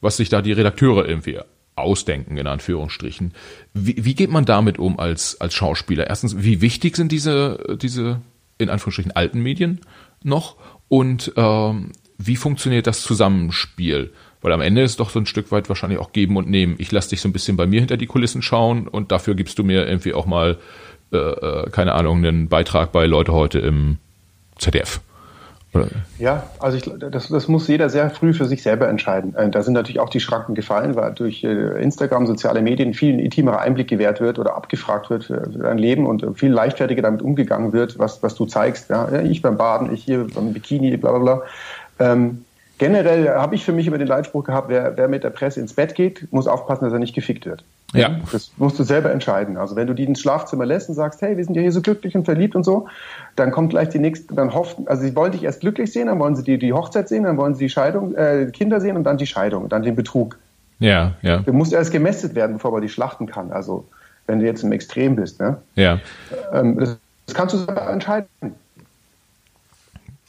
was 0.00 0.16
sich 0.16 0.28
da 0.28 0.42
die 0.42 0.52
Redakteure 0.52 1.08
irgendwie 1.08 1.38
ausdenken, 1.78 2.36
in 2.36 2.46
Anführungsstrichen. 2.46 3.32
Wie, 3.74 4.04
wie 4.04 4.14
geht 4.14 4.30
man 4.30 4.44
damit 4.44 4.78
um 4.78 4.98
als, 4.98 5.40
als 5.40 5.54
Schauspieler? 5.54 6.06
Erstens, 6.06 6.42
wie 6.42 6.60
wichtig 6.60 6.96
sind 6.96 7.12
diese, 7.12 7.78
diese, 7.80 8.20
in 8.58 8.70
Anführungsstrichen, 8.70 9.12
alten 9.12 9.40
Medien 9.40 9.80
noch? 10.22 10.56
Und 10.88 11.32
ähm, 11.36 11.92
wie 12.18 12.36
funktioniert 12.36 12.86
das 12.86 13.02
Zusammenspiel? 13.02 14.12
Weil 14.40 14.52
am 14.52 14.60
Ende 14.60 14.82
ist 14.82 15.00
doch 15.00 15.10
so 15.10 15.18
ein 15.18 15.26
Stück 15.26 15.50
weit 15.50 15.68
wahrscheinlich 15.68 15.98
auch 15.98 16.12
geben 16.12 16.36
und 16.36 16.48
nehmen. 16.48 16.76
Ich 16.78 16.92
lasse 16.92 17.10
dich 17.10 17.20
so 17.20 17.28
ein 17.28 17.32
bisschen 17.32 17.56
bei 17.56 17.66
mir 17.66 17.80
hinter 17.80 17.96
die 17.96 18.06
Kulissen 18.06 18.42
schauen 18.42 18.86
und 18.86 19.10
dafür 19.10 19.34
gibst 19.34 19.58
du 19.58 19.64
mir 19.64 19.86
irgendwie 19.86 20.14
auch 20.14 20.26
mal, 20.26 20.58
äh, 21.12 21.16
äh 21.16 21.70
keine 21.70 21.94
Ahnung, 21.94 22.24
einen 22.24 22.48
Beitrag 22.48 22.92
bei 22.92 23.06
Leute 23.06 23.32
heute 23.32 23.58
im 23.58 23.98
ZDF. 24.58 25.00
Ja, 26.18 26.44
also 26.58 26.78
ich, 26.78 26.90
das, 27.10 27.28
das 27.28 27.46
muss 27.46 27.68
jeder 27.68 27.90
sehr 27.90 28.10
früh 28.10 28.32
für 28.32 28.46
sich 28.46 28.62
selber 28.62 28.88
entscheiden. 28.88 29.34
Äh, 29.34 29.50
da 29.50 29.62
sind 29.62 29.74
natürlich 29.74 30.00
auch 30.00 30.08
die 30.08 30.20
Schranken 30.20 30.54
gefallen, 30.54 30.96
weil 30.96 31.12
durch 31.12 31.44
äh, 31.44 31.82
Instagram, 31.82 32.26
soziale 32.26 32.62
Medien 32.62 32.94
viel 32.94 33.20
intimerer 33.20 33.60
Einblick 33.60 33.88
gewährt 33.88 34.20
wird 34.20 34.38
oder 34.38 34.56
abgefragt 34.56 35.10
wird 35.10 35.24
für 35.24 35.36
dein 35.36 35.78
Leben 35.78 36.06
und 36.06 36.38
viel 36.38 36.50
leichtfertiger 36.50 37.02
damit 37.02 37.22
umgegangen 37.22 37.72
wird, 37.72 37.98
was, 37.98 38.22
was 38.22 38.34
du 38.34 38.46
zeigst. 38.46 38.90
Ja, 38.90 39.20
ich 39.20 39.42
beim 39.42 39.56
Baden, 39.56 39.92
ich 39.92 40.04
hier 40.04 40.26
beim 40.34 40.52
Bikini, 40.52 40.96
bla 40.96 41.10
bla 41.12 41.18
bla. 41.18 41.42
Ähm, 42.00 42.44
generell 42.78 43.28
habe 43.28 43.54
ich 43.54 43.64
für 43.64 43.72
mich 43.72 43.86
immer 43.86 43.98
den 43.98 44.08
Leitspruch 44.08 44.44
gehabt, 44.44 44.68
wer, 44.68 44.96
wer 44.96 45.08
mit 45.08 45.24
der 45.24 45.30
Presse 45.30 45.60
ins 45.60 45.74
Bett 45.74 45.94
geht, 45.94 46.32
muss 46.32 46.46
aufpassen, 46.46 46.84
dass 46.84 46.92
er 46.92 46.98
nicht 46.98 47.14
gefickt 47.14 47.44
wird. 47.44 47.64
Ja. 47.94 48.16
Das 48.32 48.50
musst 48.58 48.78
du 48.78 48.84
selber 48.84 49.10
entscheiden. 49.10 49.56
Also 49.56 49.74
wenn 49.74 49.86
du 49.86 49.94
die 49.94 50.04
ins 50.04 50.20
Schlafzimmer 50.20 50.66
lässt 50.66 50.88
und 50.88 50.94
sagst, 50.94 51.22
hey, 51.22 51.36
wir 51.36 51.44
sind 51.44 51.54
ja 51.54 51.62
hier 51.62 51.72
so 51.72 51.80
glücklich 51.80 52.14
und 52.14 52.24
verliebt 52.24 52.54
und 52.54 52.64
so, 52.64 52.86
dann 53.36 53.50
kommt 53.50 53.70
gleich 53.70 53.88
die 53.88 53.98
nächste, 53.98 54.34
dann 54.34 54.52
hoffen, 54.52 54.86
also 54.88 55.02
sie 55.02 55.16
wollen 55.16 55.32
dich 55.32 55.42
erst 55.42 55.60
glücklich 55.60 55.92
sehen, 55.92 56.08
dann 56.08 56.18
wollen 56.18 56.36
sie 56.36 56.42
die, 56.42 56.58
die 56.58 56.72
Hochzeit 56.72 57.08
sehen, 57.08 57.24
dann 57.24 57.38
wollen 57.38 57.54
sie 57.54 57.64
die 57.64 57.70
Scheidung, 57.70 58.14
äh, 58.14 58.50
Kinder 58.52 58.80
sehen 58.80 58.96
und 58.96 59.04
dann 59.04 59.16
die 59.16 59.26
Scheidung, 59.26 59.68
dann 59.68 59.82
den 59.82 59.96
Betrug. 59.96 60.38
Ja, 60.80 61.14
ja. 61.22 61.38
Du 61.38 61.52
musst 61.52 61.72
erst 61.72 61.90
gemästet 61.90 62.34
werden, 62.34 62.54
bevor 62.54 62.72
man 62.72 62.82
die 62.82 62.88
schlachten 62.88 63.26
kann. 63.26 63.52
Also 63.52 63.86
wenn 64.26 64.38
du 64.38 64.44
jetzt 64.44 64.62
im 64.62 64.72
Extrem 64.72 65.16
bist, 65.16 65.40
ne? 65.40 65.56
Ja. 65.74 65.98
Ähm, 66.52 66.78
das, 66.78 66.98
das 67.26 67.34
kannst 67.34 67.54
du 67.54 67.58
selber 67.58 67.90
entscheiden. 67.90 68.28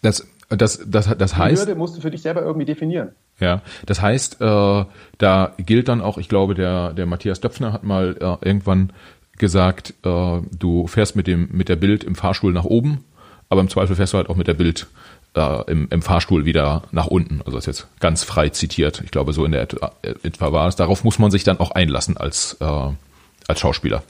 Das 0.02 0.26
das, 0.50 0.82
das, 0.86 1.16
das 1.18 1.38
heißt. 1.38 1.64
Die 1.64 1.68
Hürde 1.68 1.76
musst 1.76 1.98
du 1.98 2.02
für 2.02 2.12
dich 2.12 2.22
selber 2.22 2.42
irgendwie 2.42 2.66
definieren. 2.66 3.12
Ja, 3.40 3.62
das 3.86 4.02
heißt, 4.02 4.42
äh, 4.42 4.86
da 5.18 5.54
gilt 5.58 5.88
dann 5.88 6.02
auch, 6.02 6.18
ich 6.18 6.28
glaube, 6.28 6.56
der, 6.56 6.94
der 6.94 7.06
Matthias 7.06 7.40
Döpfner 7.40 7.72
hat 7.72 7.84
mal 7.84 8.18
äh, 8.20 8.46
irgendwann 8.46 8.92
gesagt, 9.38 9.94
äh, 10.04 10.42
du 10.58 10.88
fährst 10.88 11.16
mit 11.16 11.28
dem, 11.28 11.50
mit 11.52 11.70
der 11.70 11.78
Bild 11.78 12.04
im 12.04 12.16
Fahrstuhl 12.16 12.52
nach 12.52 12.66
oben, 12.66 13.06
aber 13.48 13.62
im 13.62 13.70
Zweifel 13.70 13.96
fährst 13.96 14.14
du 14.14 14.18
halt 14.18 14.30
auch 14.30 14.36
mit 14.36 14.48
der 14.48 14.54
Bild 14.56 14.88
äh, 15.36 15.72
im, 15.72 15.88
im 15.90 16.02
Fahrstuhl 16.02 16.46
wieder 16.46 16.84
nach 16.92 17.08
unten. 17.08 17.42
Also 17.46 17.58
das 17.58 17.68
ist 17.68 17.80
jetzt 17.80 18.00
ganz 18.00 18.24
frei 18.24 18.50
zitiert. 18.50 19.02
Ich 19.04 19.12
glaube, 19.12 19.34
so 19.34 19.46
in 19.46 19.52
der 19.52 19.62
etwa 19.62 20.52
war 20.52 20.68
es. 20.68 20.76
Darauf 20.76 21.04
muss 21.04 21.20
man 21.20 21.32
sich 21.32 21.44
dann 21.44 21.60
auch 21.60 21.72
einlassen 21.72 22.18
als, 22.18 22.58
äh, 22.60 22.92
als 23.48 23.60
Schauspieler, 23.60 24.04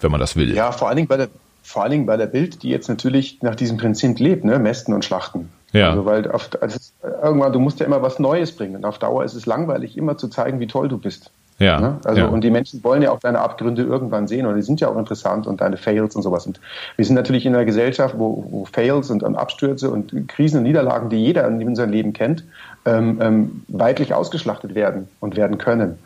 wenn 0.00 0.10
man 0.10 0.20
das 0.20 0.36
will. 0.36 0.54
Ja, 0.54 0.72
vor 0.72 0.88
allen 0.88 0.96
Dingen 0.96 1.08
bei 1.08 1.16
der, 1.16 1.28
vor 1.62 1.82
allen 1.82 1.92
Dingen 1.92 2.06
bei 2.06 2.16
der 2.16 2.26
Bild, 2.26 2.62
die 2.62 2.68
jetzt 2.68 2.88
natürlich 2.88 3.42
nach 3.42 3.54
diesem 3.54 3.76
Prinzip 3.76 4.18
lebt, 4.18 4.44
ne? 4.44 4.58
Mästen 4.58 4.94
und 4.94 5.04
Schlachten. 5.04 5.50
Ja. 5.76 5.90
Also, 5.90 6.06
weil 6.06 6.30
auf, 6.30 6.48
also 6.60 6.78
irgendwann, 7.22 7.52
du 7.52 7.60
musst 7.60 7.80
ja 7.80 7.86
immer 7.86 8.02
was 8.02 8.18
Neues 8.18 8.52
bringen. 8.52 8.76
Und 8.76 8.84
auf 8.84 8.98
Dauer 8.98 9.24
ist 9.24 9.34
es 9.34 9.46
langweilig, 9.46 9.96
immer 9.96 10.16
zu 10.16 10.28
zeigen, 10.28 10.60
wie 10.60 10.66
toll 10.66 10.88
du 10.88 10.98
bist. 10.98 11.30
Ja. 11.58 11.80
Ne? 11.80 11.98
Also, 12.04 12.22
ja. 12.22 12.26
und 12.26 12.42
die 12.42 12.50
Menschen 12.50 12.84
wollen 12.84 13.02
ja 13.02 13.10
auch 13.10 13.20
deine 13.20 13.40
Abgründe 13.40 13.82
irgendwann 13.82 14.28
sehen 14.28 14.46
und 14.46 14.56
die 14.56 14.62
sind 14.62 14.80
ja 14.80 14.88
auch 14.88 14.98
interessant 14.98 15.46
und 15.46 15.60
deine 15.60 15.78
Fails 15.78 16.14
und 16.14 16.22
sowas. 16.22 16.46
Und 16.46 16.60
wir 16.96 17.04
sind 17.04 17.14
natürlich 17.14 17.46
in 17.46 17.54
einer 17.54 17.64
Gesellschaft, 17.64 18.14
wo, 18.18 18.44
wo 18.50 18.64
Fails 18.66 19.10
und, 19.10 19.22
und, 19.22 19.36
Abstürze 19.36 19.90
und 19.90 20.28
Krisen 20.28 20.58
und 20.58 20.64
Niederlagen, 20.64 21.08
die 21.08 21.16
jeder 21.16 21.46
in 21.46 21.74
seinem 21.74 21.92
Leben 21.92 22.12
kennt, 22.12 22.44
ähm, 22.84 23.18
ähm, 23.22 23.64
weitlich 23.68 24.12
ausgeschlachtet 24.12 24.74
werden 24.74 25.08
und 25.20 25.36
werden 25.36 25.56
können. 25.56 25.98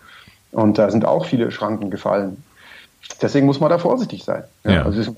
Und 0.53 0.79
da 0.79 0.91
sind 0.91 1.05
auch 1.05 1.27
viele 1.27 1.51
Schranken 1.51 1.91
gefallen. 1.91 2.43
Deswegen 3.21 3.47
muss 3.47 3.59
man 3.59 3.71
da 3.71 3.79
vorsichtig 3.79 4.25
sein. 4.25 4.45
Ja. 4.65 4.71
Ja. 4.71 4.83
Also, 4.85 5.17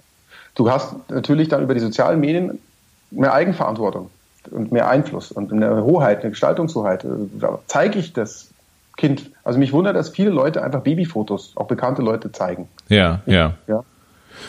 du 0.54 0.70
hast 0.70 0.94
natürlich 1.10 1.48
dann 1.48 1.62
über 1.62 1.74
die 1.74 1.80
sozialen 1.80 2.20
Medien 2.20 2.58
mehr 3.10 3.34
Eigenverantwortung 3.34 4.10
und 4.50 4.72
mehr 4.72 4.88
Einfluss 4.88 5.32
und 5.32 5.52
eine 5.52 5.84
Hoheit, 5.84 6.20
eine 6.20 6.30
Gestaltungshoheit. 6.30 7.06
Da 7.38 7.58
zeige 7.66 7.98
ich 7.98 8.12
das 8.12 8.50
Kind. 8.96 9.30
Also 9.44 9.58
mich 9.58 9.72
wundert, 9.72 9.96
dass 9.96 10.10
viele 10.10 10.30
Leute 10.30 10.62
einfach 10.62 10.82
Babyfotos, 10.82 11.52
auch 11.56 11.66
bekannte 11.66 12.02
Leute 12.02 12.32
zeigen. 12.32 12.68
Ja, 12.88 13.20
ja. 13.26 13.54
ja. 13.66 13.84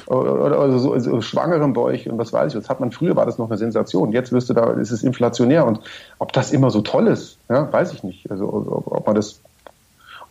Oder, 0.08 0.60
oder 0.64 0.80
so, 0.80 0.98
so 1.00 1.22
schwangeren 1.22 1.74
Bäuch 1.74 2.10
und 2.10 2.18
was 2.18 2.34
weiß 2.34 2.54
ich. 2.54 2.60
Das 2.60 2.70
hat 2.70 2.80
man 2.80 2.92
früher 2.92 3.16
war 3.16 3.26
das 3.26 3.38
noch 3.38 3.50
eine 3.50 3.58
Sensation. 3.58 4.12
Jetzt 4.12 4.32
wirst 4.32 4.50
du 4.50 4.54
da, 4.54 4.72
ist 4.72 4.92
es 4.92 5.04
inflationär 5.04 5.66
und 5.66 5.80
ob 6.20 6.34
das 6.34 6.52
immer 6.52 6.72
so 6.72 6.82
toll 6.82 7.08
ist, 7.08 7.38
ja, 7.50 7.72
weiß 7.72 7.94
ich 7.94 8.04
nicht. 8.04 8.30
Also 8.32 8.52
ob, 8.52 8.88
ob 8.88 9.06
man 9.06 9.16
das 9.16 9.40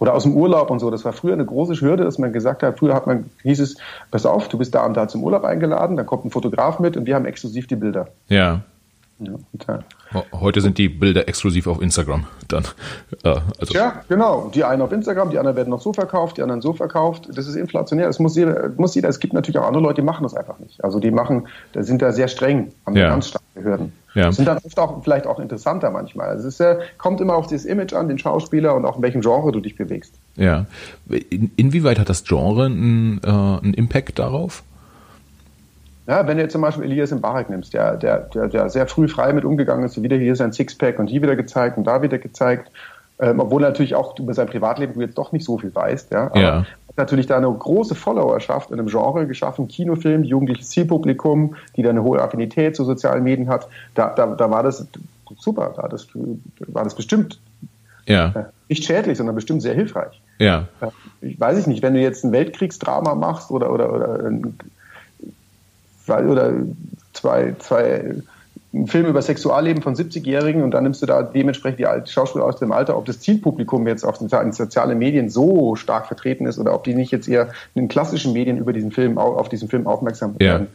oder 0.03 0.15
aus 0.15 0.25
dem 0.25 0.37
Urlaub 0.37 0.71
und 0.71 0.81
so. 0.81 0.91
Das 0.91 1.05
war 1.05 1.13
früher 1.13 1.35
eine 1.35 1.45
große 1.45 1.81
Hürde, 1.81 2.03
dass 2.03 2.19
man 2.19 2.33
gesagt 2.33 2.65
hat, 2.65 2.79
früher 2.81 2.93
hat 2.93 3.07
man, 3.07 3.31
hieß 3.43 3.61
es, 3.61 3.77
pass 4.11 4.27
auf, 4.27 4.49
du 4.49 4.59
bist 4.59 4.75
da 4.75 4.85
und 4.85 4.97
da 4.97 5.07
zum 5.07 5.23
Urlaub 5.23 5.45
eingeladen, 5.45 5.97
dann 5.97 6.07
kommt 6.07 6.25
ein 6.25 6.31
Fotograf 6.31 6.81
mit 6.81 6.97
und 6.97 7.07
wir 7.07 7.15
haben 7.15 7.25
exklusiv 7.25 7.69
die 7.69 7.77
Bilder. 7.77 8.09
Ja. 8.29 8.63
Ja 9.27 9.83
Heute 10.33 10.61
sind 10.61 10.79
die 10.79 10.89
Bilder 10.89 11.27
exklusiv 11.29 11.67
auf 11.67 11.81
Instagram 11.81 12.27
dann. 12.49 12.65
Äh, 13.25 13.41
also 13.59 13.73
ja, 13.73 14.03
genau. 14.09 14.51
Die 14.55 14.65
einen 14.65 14.83
auf 14.83 14.93
Instagram, 14.93 15.31
die 15.31 15.39
anderen 15.39 15.57
werden 15.57 15.71
noch 15.71 15.81
so 15.81 15.93
verkauft, 15.93 16.37
die 16.37 16.43
anderen 16.43 16.61
so 16.61 16.73
verkauft. 16.73 17.29
Das 17.35 17.47
ist 17.47 17.55
inflationär. 17.55 18.07
Das 18.07 18.19
muss 18.19 18.37
jeder, 18.37 18.71
muss 18.77 18.95
jeder. 18.95 19.09
Es 19.09 19.21
gibt 19.21 19.33
natürlich 19.33 19.59
auch 19.59 19.67
andere 19.67 19.83
Leute, 19.83 20.03
die 20.03 20.07
machen 20.07 20.23
das 20.25 20.35
einfach 20.35 20.59
nicht. 20.59 20.83
Also 20.85 20.99
die 20.99 21.11
machen, 21.11 21.49
da 21.73 21.83
sind 21.83 22.03
da 22.03 22.13
sehr 22.13 22.29
streng, 22.29 22.73
haben 22.85 22.97
ja. 22.97 23.09
ganz 23.09 23.29
starke 23.29 23.47
Behörden. 23.55 23.93
Ja. 24.15 24.31
Sind 24.31 24.47
dann 24.47 24.59
oft 24.59 24.79
auch 24.79 25.03
vielleicht 25.03 25.27
auch 25.27 25.39
interessanter 25.39 25.91
manchmal. 25.91 26.29
Also 26.29 26.49
es 26.49 26.61
ist, 26.61 26.77
kommt 26.99 27.21
immer 27.21 27.35
auf 27.35 27.47
das 27.47 27.65
Image 27.65 27.95
an, 27.95 28.09
den 28.09 28.19
Schauspieler 28.19 28.75
und 28.75 28.85
auch 28.85 28.97
in 28.97 29.03
welchem 29.03 29.23
Genre 29.23 29.53
du 29.53 29.61
dich 29.61 29.77
bewegst. 29.77 30.15
Ja. 30.37 30.67
In, 31.09 31.51
inwieweit 31.57 31.99
hat 31.99 32.11
das 32.11 32.25
Genre 32.25 32.67
einen, 32.67 33.21
äh, 33.25 33.29
einen 33.29 33.75
Impact 33.75 34.19
darauf? 34.19 34.63
Ja, 36.07 36.27
wenn 36.27 36.37
du 36.37 36.43
jetzt 36.43 36.53
zum 36.53 36.63
Beispiel 36.63 36.85
Elias 36.85 37.13
Mbarek 37.13 37.49
nimmst, 37.49 37.75
der, 37.75 37.97
der, 37.97 38.19
der, 38.19 38.49
der 38.49 38.69
sehr 38.71 38.87
früh 38.87 39.09
frei 39.09 39.33
mit 39.33 39.45
umgegangen 39.45 39.85
ist, 39.85 40.03
wieder 40.03 40.17
hier 40.17 40.35
sein 40.35 40.53
Sixpack 40.53 40.99
und 40.99 41.07
hier 41.07 41.23
wieder 41.23 41.37
gezeigt 41.37 41.79
und 41.79 41.85
da 41.85 42.03
wieder 42.03 42.19
gezeigt, 42.19 42.71
ähm, 43.21 43.39
obwohl 43.39 43.63
natürlich 43.63 43.95
auch 43.95 44.19
über 44.19 44.35
sein 44.35 44.49
Privatleben 44.49 44.95
du 44.95 45.01
jetzt 45.01 45.17
doch 45.17 45.31
nicht 45.31 45.45
so 45.45 45.59
viel 45.59 45.73
weißt, 45.73 46.11
ja. 46.11 46.27
Aber 46.27 46.41
ja. 46.41 46.59
hat 46.89 46.97
natürlich 46.97 47.27
da 47.27 47.37
eine 47.37 47.53
große 47.53 47.95
Followerschaft 47.95 48.73
in 48.73 48.81
einem 48.81 48.89
Genre 48.89 49.27
geschaffen, 49.29 49.69
Kinofilm, 49.69 50.25
jugendliches 50.25 50.71
Zielpublikum, 50.71 51.55
die 51.77 51.83
da 51.83 51.91
eine 51.91 52.03
hohe 52.03 52.21
Affinität 52.21 52.75
zu 52.75 52.85
sozialen 52.85 53.23
Medien 53.23 53.49
hat. 53.49 53.69
Da, 53.95 54.09
da, 54.09 54.27
da 54.27 54.51
war 54.51 54.65
das 54.65 54.89
super, 55.39 55.73
da 55.77 55.87
das, 55.87 56.09
war 56.67 56.83
das 56.83 56.97
bestimmt 56.97 57.39
ja. 58.07 58.33
Äh, 58.35 58.45
nicht 58.69 58.85
schädlich, 58.85 59.19
sondern 59.19 59.37
bestimmt 59.37 59.63
sehr 59.63 59.75
hilfreich. 59.75 60.21
Ja. 60.39 60.67
Äh, 60.81 60.89
ich 61.21 61.39
weiß 61.39 61.59
ich 61.59 61.67
nicht, 61.67 61.83
wenn 61.83 61.95
du 61.95 62.01
jetzt 62.01 62.25
ein 62.25 62.33
Weltkriegsdrama 62.33 63.15
machst 63.15 63.51
oder, 63.51 63.73
oder, 63.73 63.93
oder 63.93 64.27
ein 64.27 64.59
oder 66.21 66.53
zwei, 67.13 67.55
zwei 67.59 68.17
einen 68.75 68.87
Film 68.87 69.07
über 69.07 69.21
Sexualleben 69.21 69.83
von 69.83 69.95
70-Jährigen 69.95 70.63
und 70.63 70.71
dann 70.71 70.85
nimmst 70.85 71.03
du 71.03 71.07
da 71.07 71.23
dementsprechend 71.23 71.79
die 71.81 72.11
Schauspieler 72.11 72.45
aus 72.45 72.57
dem 72.57 72.73
Alter, 72.73 72.97
ob 72.97 73.05
das 73.05 73.21
Zielpublikum 73.21 73.87
jetzt 73.87 74.05
auf 74.05 74.19
den 74.19 74.29
sozialen 74.53 74.99
Medien 74.99 75.29
so 75.29 75.77
stark 75.77 76.07
vertreten 76.07 76.47
ist 76.47 76.59
oder 76.59 76.75
ob 76.75 76.85
die 76.85 76.95
nicht 76.95 77.11
jetzt 77.11 77.29
eher 77.29 77.49
in 77.75 77.83
den 77.83 77.89
klassischen 77.89 78.33
Medien 78.33 78.57
über 78.57 78.73
diesen 78.73 78.91
Film 78.91 79.19
auf 79.19 79.49
diesen 79.49 79.69
Film 79.69 79.87
aufmerksam 79.87 80.39
werden. 80.39 80.69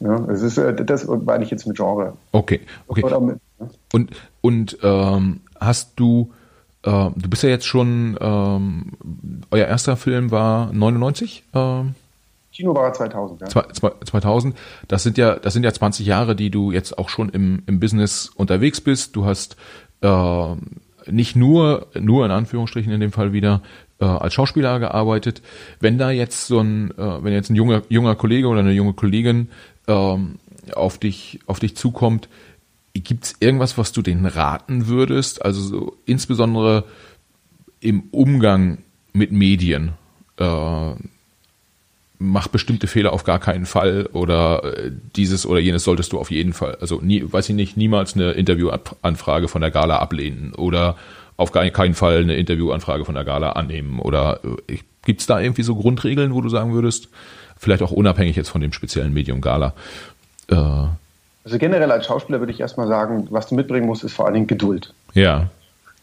Ja. 0.00 0.18
ja 0.18 0.32
es 0.32 0.42
ist, 0.42 0.58
äh, 0.58 0.74
das 0.84 1.06
meine 1.06 1.42
ich 1.42 1.50
jetzt 1.50 1.66
mit 1.66 1.76
Genre. 1.76 2.12
Okay, 2.32 2.60
okay. 2.86 3.02
Mit, 3.02 3.38
ja. 3.60 3.68
Und, 3.92 4.10
und 4.42 4.78
ähm, 4.82 5.40
hast 5.58 5.92
du, 5.96 6.32
äh, 6.82 6.90
du 7.16 7.30
bist 7.30 7.42
ja 7.44 7.48
jetzt 7.48 7.66
schon, 7.66 8.18
ähm, 8.20 8.92
euer 9.50 9.66
erster 9.66 9.96
Film 9.96 10.30
war 10.30 10.70
99? 10.70 11.44
Ähm 11.54 11.94
Kino 12.52 12.74
war 12.74 12.92
2000, 12.92 13.40
ja. 13.42 13.48
2000. 13.72 14.56
Das 14.88 15.02
sind 15.02 15.18
ja, 15.18 15.36
das 15.36 15.52
sind 15.52 15.64
ja 15.64 15.72
20 15.72 16.06
Jahre, 16.06 16.34
die 16.34 16.50
du 16.50 16.72
jetzt 16.72 16.98
auch 16.98 17.08
schon 17.08 17.28
im, 17.28 17.62
im 17.66 17.78
Business 17.78 18.30
unterwegs 18.34 18.80
bist. 18.80 19.14
Du 19.16 19.26
hast 19.26 19.56
äh, 20.00 20.54
nicht 21.06 21.36
nur, 21.36 21.86
nur 21.98 22.24
in 22.24 22.30
Anführungsstrichen 22.30 22.92
in 22.92 23.00
dem 23.00 23.12
Fall 23.12 23.32
wieder 23.32 23.62
äh, 24.00 24.04
als 24.04 24.34
Schauspieler 24.34 24.78
gearbeitet. 24.78 25.42
Wenn 25.80 25.98
da 25.98 26.10
jetzt 26.10 26.46
so 26.46 26.60
ein, 26.60 26.90
äh, 26.92 27.22
wenn 27.22 27.32
jetzt 27.32 27.50
ein 27.50 27.56
junger, 27.56 27.82
junger 27.88 28.14
Kollege 28.14 28.48
oder 28.48 28.60
eine 28.60 28.72
junge 28.72 28.94
Kollegin 28.94 29.48
äh, 29.86 30.16
auf 30.74 30.98
dich, 30.98 31.40
auf 31.46 31.60
dich 31.60 31.76
zukommt, 31.76 32.28
gibt's 32.94 33.34
irgendwas, 33.40 33.78
was 33.78 33.92
du 33.92 34.02
denen 34.02 34.26
raten 34.26 34.88
würdest? 34.88 35.44
Also 35.44 35.60
so, 35.60 35.96
insbesondere 36.04 36.84
im 37.80 38.04
Umgang 38.10 38.78
mit 39.12 39.32
Medien. 39.32 39.92
Äh, 40.36 40.92
mach 42.18 42.48
bestimmte 42.48 42.86
Fehler 42.86 43.12
auf 43.12 43.24
gar 43.24 43.38
keinen 43.38 43.66
Fall 43.66 44.08
oder 44.12 44.64
äh, 44.64 44.90
dieses 45.16 45.46
oder 45.46 45.60
jenes 45.60 45.84
solltest 45.84 46.12
du 46.12 46.18
auf 46.18 46.30
jeden 46.30 46.52
Fall, 46.52 46.76
also 46.80 47.00
nie, 47.00 47.24
weiß 47.24 47.48
ich 47.48 47.54
nicht, 47.54 47.76
niemals 47.76 48.14
eine 48.14 48.32
Interviewanfrage 48.32 49.48
von 49.48 49.60
der 49.60 49.70
Gala 49.70 49.98
ablehnen 49.98 50.52
oder 50.54 50.96
auf 51.36 51.52
gar 51.52 51.68
keinen 51.70 51.94
Fall 51.94 52.22
eine 52.22 52.34
Interviewanfrage 52.34 53.04
von 53.04 53.14
der 53.14 53.24
Gala 53.24 53.52
annehmen 53.52 54.00
oder 54.00 54.40
äh, 54.68 54.78
gibt's 55.04 55.26
da 55.26 55.40
irgendwie 55.40 55.62
so 55.62 55.76
Grundregeln, 55.76 56.34
wo 56.34 56.40
du 56.40 56.48
sagen 56.48 56.72
würdest, 56.72 57.08
vielleicht 57.56 57.82
auch 57.82 57.92
unabhängig 57.92 58.36
jetzt 58.36 58.48
von 58.48 58.60
dem 58.60 58.72
speziellen 58.72 59.14
Medium 59.14 59.40
Gala? 59.40 59.74
Äh, 60.48 60.56
also 60.56 61.58
generell 61.58 61.90
als 61.90 62.06
Schauspieler 62.06 62.40
würde 62.40 62.52
ich 62.52 62.60
erstmal 62.60 62.88
sagen, 62.88 63.28
was 63.30 63.48
du 63.48 63.54
mitbringen 63.54 63.86
musst, 63.86 64.04
ist 64.04 64.12
vor 64.12 64.26
allen 64.26 64.34
Dingen 64.34 64.46
Geduld. 64.48 64.92
Ja. 65.14 65.48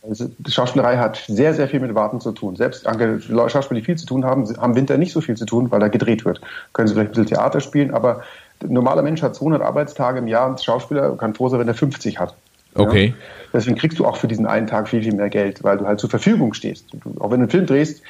Also 0.08 0.30
die 0.38 0.52
Schauspielerei 0.52 0.98
hat 0.98 1.24
sehr, 1.28 1.54
sehr 1.54 1.68
viel 1.68 1.80
mit 1.80 1.96
Warten 1.96 2.22
zu 2.22 2.32
tun. 2.32 2.56
Selbst 2.56 2.86
Schauspieler, 2.86 3.80
die 3.80 3.86
viel 3.86 3.98
zu 3.98 4.06
tun 4.06 4.26
haben, 4.26 4.48
haben 4.58 4.76
Winter 4.76 4.98
nicht 4.98 5.12
so 5.12 5.22
viel 5.22 5.36
zu 5.36 5.46
tun, 5.46 5.72
weil 5.72 5.80
da 5.80 5.88
gedreht 5.88 6.26
wird. 6.26 6.42
Können 6.74 6.88
sie 6.88 6.94
vielleicht 6.94 7.12
ein 7.12 7.14
bisschen 7.14 7.36
Theater 7.38 7.60
spielen, 7.60 7.94
aber 7.94 8.22
ein 8.64 8.74
normaler 8.74 9.02
Mensch 9.02 9.22
hat 9.22 9.36
200 9.36 9.62
Arbeitstage 9.62 10.20
im 10.20 10.28
Jahr 10.28 10.50
und 10.50 10.64
Schauspieler 10.64 11.18
kann 11.18 11.34
froh 11.34 11.50
sein, 11.50 11.60
wenn 11.60 11.68
er 11.68 11.74
50 11.74 12.20
hat. 12.20 12.36
Okay. 12.76 13.08
Ja? 13.08 13.14
Deswegen 13.54 13.78
kriegst 13.78 14.00
du 14.00 14.06
auch 14.06 14.18
für 14.18 14.28
diesen 14.28 14.46
einen 14.46 14.68
Tag 14.68 14.90
viel, 14.90 15.02
viel 15.02 15.14
mehr 15.14 15.30
Geld, 15.30 15.64
weil 15.64 15.78
du 15.78 15.86
halt 15.86 16.00
zur 16.00 16.10
Verfügung 16.10 16.54
stehst. 16.54 16.88
Du, 16.92 17.20
auch 17.20 17.32
wenn 17.32 17.40
du 17.40 17.44
einen 17.44 17.50
Film 17.50 17.66
drehst, 17.66 18.02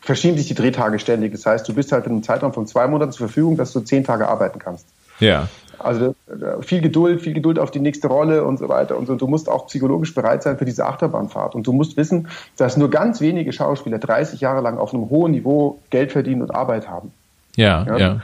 verschieben 0.00 0.36
sich 0.38 0.46
die 0.46 0.54
Drehtage 0.54 0.98
ständig. 0.98 1.32
Das 1.32 1.44
heißt, 1.44 1.68
du 1.68 1.74
bist 1.74 1.92
halt 1.92 2.06
in 2.06 2.12
einem 2.12 2.22
Zeitraum 2.22 2.52
von 2.52 2.66
zwei 2.66 2.86
Monaten 2.86 3.12
zur 3.12 3.26
Verfügung, 3.26 3.56
dass 3.56 3.72
du 3.72 3.80
zehn 3.80 4.04
Tage 4.04 4.28
arbeiten 4.28 4.58
kannst. 4.58 4.86
Ja. 5.18 5.48
Also 5.82 6.14
äh, 6.28 6.62
viel 6.62 6.80
Geduld, 6.80 7.22
viel 7.22 7.32
Geduld 7.32 7.58
auf 7.58 7.70
die 7.70 7.80
nächste 7.80 8.08
Rolle 8.08 8.44
und 8.44 8.58
so 8.58 8.68
weiter. 8.68 8.96
Und 8.96 9.06
so. 9.06 9.14
du 9.14 9.26
musst 9.26 9.48
auch 9.48 9.66
psychologisch 9.66 10.14
bereit 10.14 10.42
sein 10.42 10.58
für 10.58 10.64
diese 10.64 10.84
Achterbahnfahrt. 10.84 11.54
Und 11.54 11.66
du 11.66 11.72
musst 11.72 11.96
wissen, 11.96 12.28
dass 12.56 12.76
nur 12.76 12.90
ganz 12.90 13.20
wenige 13.20 13.52
Schauspieler 13.52 13.98
30 13.98 14.40
Jahre 14.40 14.60
lang 14.60 14.78
auf 14.78 14.92
einem 14.92 15.08
hohen 15.08 15.32
Niveau 15.32 15.78
Geld 15.90 16.12
verdienen 16.12 16.42
und 16.42 16.54
Arbeit 16.54 16.88
haben. 16.88 17.12
Ja, 17.56 17.84
ja. 17.84 17.96
ja. 17.96 18.20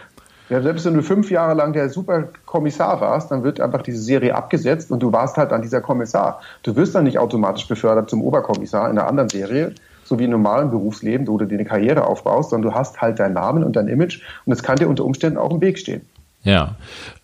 ja 0.50 0.62
selbst 0.62 0.84
wenn 0.84 0.94
du 0.94 1.02
fünf 1.02 1.30
Jahre 1.30 1.54
lang 1.54 1.72
der 1.72 1.88
super 1.88 2.28
Kommissar 2.44 3.00
warst, 3.00 3.30
dann 3.30 3.42
wird 3.42 3.60
einfach 3.60 3.82
diese 3.82 4.02
Serie 4.02 4.34
abgesetzt 4.34 4.90
und 4.90 5.02
du 5.02 5.12
warst 5.12 5.36
halt 5.36 5.50
dann 5.50 5.62
dieser 5.62 5.80
Kommissar. 5.80 6.40
Du 6.62 6.76
wirst 6.76 6.94
dann 6.94 7.04
nicht 7.04 7.18
automatisch 7.18 7.66
befördert 7.66 8.10
zum 8.10 8.22
Oberkommissar 8.22 8.90
in 8.90 8.98
einer 8.98 9.08
anderen 9.08 9.30
Serie, 9.30 9.74
so 10.04 10.18
wie 10.18 10.24
im 10.24 10.30
normalen 10.30 10.70
Berufsleben, 10.70 11.26
wo 11.26 11.38
du 11.38 11.46
dir 11.46 11.54
eine 11.54 11.64
Karriere 11.64 12.06
aufbaust, 12.06 12.50
sondern 12.50 12.70
du 12.70 12.76
hast 12.78 13.00
halt 13.00 13.18
deinen 13.18 13.34
Namen 13.34 13.64
und 13.64 13.76
dein 13.76 13.88
Image 13.88 14.20
und 14.44 14.52
es 14.52 14.62
kann 14.62 14.76
dir 14.76 14.88
unter 14.88 15.04
Umständen 15.04 15.38
auch 15.38 15.50
im 15.50 15.60
Weg 15.62 15.78
stehen. 15.78 16.02
Ja. 16.46 16.76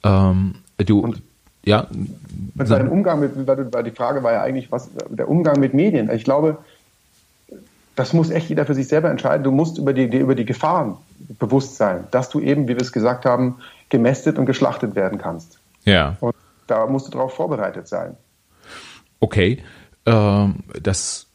Ähm, 0.02 0.56
du, 0.78 1.00
und 1.00 1.22
ja. 1.64 1.86
Mit 2.54 2.66
seinem 2.66 2.90
Umgang 2.90 3.20
mit, 3.20 3.32
weil 3.46 3.84
die 3.84 3.92
Frage 3.92 4.22
war 4.22 4.32
ja 4.32 4.42
eigentlich, 4.42 4.70
was 4.72 4.90
der 5.08 5.28
Umgang 5.28 5.60
mit 5.60 5.74
Medien. 5.74 6.10
Ich 6.10 6.24
glaube, 6.24 6.58
das 7.94 8.12
muss 8.12 8.30
echt 8.30 8.48
jeder 8.48 8.66
für 8.66 8.74
sich 8.74 8.88
selber 8.88 9.10
entscheiden. 9.10 9.44
Du 9.44 9.52
musst 9.52 9.78
über 9.78 9.92
die, 9.92 10.04
über 10.04 10.34
die 10.34 10.44
Gefahren 10.44 10.96
bewusst 11.38 11.76
sein, 11.76 12.04
dass 12.10 12.30
du 12.30 12.40
eben, 12.40 12.64
wie 12.64 12.74
wir 12.74 12.80
es 12.80 12.92
gesagt 12.92 13.24
haben, 13.24 13.56
gemästet 13.90 14.38
und 14.38 14.46
geschlachtet 14.46 14.96
werden 14.96 15.18
kannst. 15.18 15.58
Ja. 15.84 16.16
Und 16.20 16.34
da 16.66 16.86
musst 16.86 17.06
du 17.06 17.12
darauf 17.12 17.34
vorbereitet 17.34 17.86
sein. 17.86 18.16
Okay. 19.20 19.62
Ähm, 20.04 20.64
das, 20.82 21.26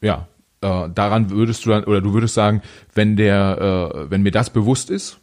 ja, 0.00 0.26
äh, 0.62 0.88
daran 0.94 1.28
würdest 1.28 1.66
du 1.66 1.70
dann, 1.70 1.84
oder 1.84 2.00
du 2.00 2.14
würdest 2.14 2.34
sagen, 2.34 2.62
wenn 2.94 3.16
der, 3.16 3.92
äh, 3.94 4.10
wenn 4.10 4.22
mir 4.22 4.30
das 4.30 4.48
bewusst 4.48 4.88
ist, 4.88 5.18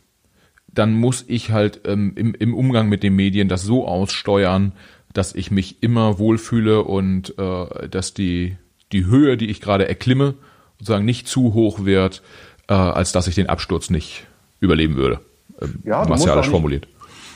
dann 0.74 0.94
muss 0.94 1.24
ich 1.28 1.52
halt 1.52 1.82
ähm, 1.86 2.14
im, 2.16 2.34
im 2.34 2.54
Umgang 2.54 2.90
mit 2.90 3.04
den 3.04 3.16
Medien 3.16 3.48
das 3.48 3.64
so 3.64 3.88
aussteuern, 3.88 4.74
dass 5.14 5.36
ich 5.36 5.52
mich 5.52 5.82
immer 5.82 6.18
wohlfühle 6.18 6.84
und 6.84 7.38
äh, 7.38 7.88
dass 7.90 8.14
die, 8.14 8.58
die 8.92 9.06
Höhe, 9.06 9.38
die 9.38 9.50
ich 9.50 9.62
gerade 9.62 9.88
erklimme, 9.88 10.34
sozusagen 10.80 11.06
nicht 11.06 11.28
zu 11.28 11.54
hoch 11.54 11.86
wird, 11.86 12.24
äh, 12.68 12.74
als 12.74 13.12
dass 13.12 13.28
ich 13.28 13.36
den 13.36 13.50
Absturz 13.50 13.90
nicht 13.90 14.26
überleben 14.60 14.96
würde. 14.96 15.20
Ähm, 15.62 15.80
ja, 15.84 16.06
martialisch 16.06 16.50
formuliert. 16.50 16.88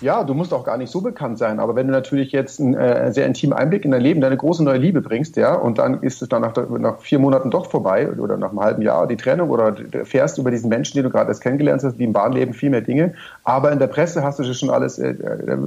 Ja, 0.01 0.23
du 0.23 0.35
musst 0.35 0.53
auch 0.53 0.63
gar 0.63 0.77
nicht 0.77 0.91
so 0.91 1.01
bekannt 1.01 1.39
sein, 1.39 1.59
aber 1.59 1.75
wenn 1.75 1.87
du 1.87 1.93
natürlich 1.93 2.31
jetzt 2.31 2.59
einen 2.59 2.75
äh, 2.75 3.11
sehr 3.11 3.25
intimen 3.25 3.57
Einblick 3.57 3.83
in 3.83 3.91
dein 3.91 4.01
Leben, 4.01 4.21
deine 4.21 4.37
große 4.37 4.63
neue 4.63 4.77
Liebe 4.77 5.01
bringst, 5.01 5.37
ja, 5.37 5.55
und 5.55 5.79
dann 5.79 6.01
ist 6.01 6.21
es 6.21 6.29
dann 6.29 6.43
nach, 6.43 6.53
nach 6.77 6.99
vier 6.99 7.17
Monaten 7.17 7.49
doch 7.49 7.69
vorbei 7.69 8.09
oder 8.11 8.37
nach 8.37 8.49
einem 8.49 8.59
halben 8.59 8.81
Jahr 8.83 9.07
die 9.07 9.17
Trennung 9.17 9.49
oder 9.49 9.71
du 9.71 10.05
fährst 10.05 10.37
über 10.37 10.51
diesen 10.51 10.69
Menschen, 10.69 10.97
den 10.97 11.03
du 11.03 11.09
gerade 11.09 11.29
erst 11.29 11.41
kennengelernt 11.41 11.83
hast, 11.83 11.97
die 11.97 12.03
im 12.03 12.13
Bahnleben 12.13 12.53
viel 12.53 12.69
mehr 12.69 12.81
Dinge, 12.81 13.15
aber 13.43 13.71
in 13.71 13.79
der 13.79 13.87
Presse 13.87 14.23
hast 14.23 14.37
du 14.37 14.43
dir 14.43 14.53
schon 14.53 14.69
alles 14.69 14.99
äh, 14.99 15.09
äh, 15.09 15.57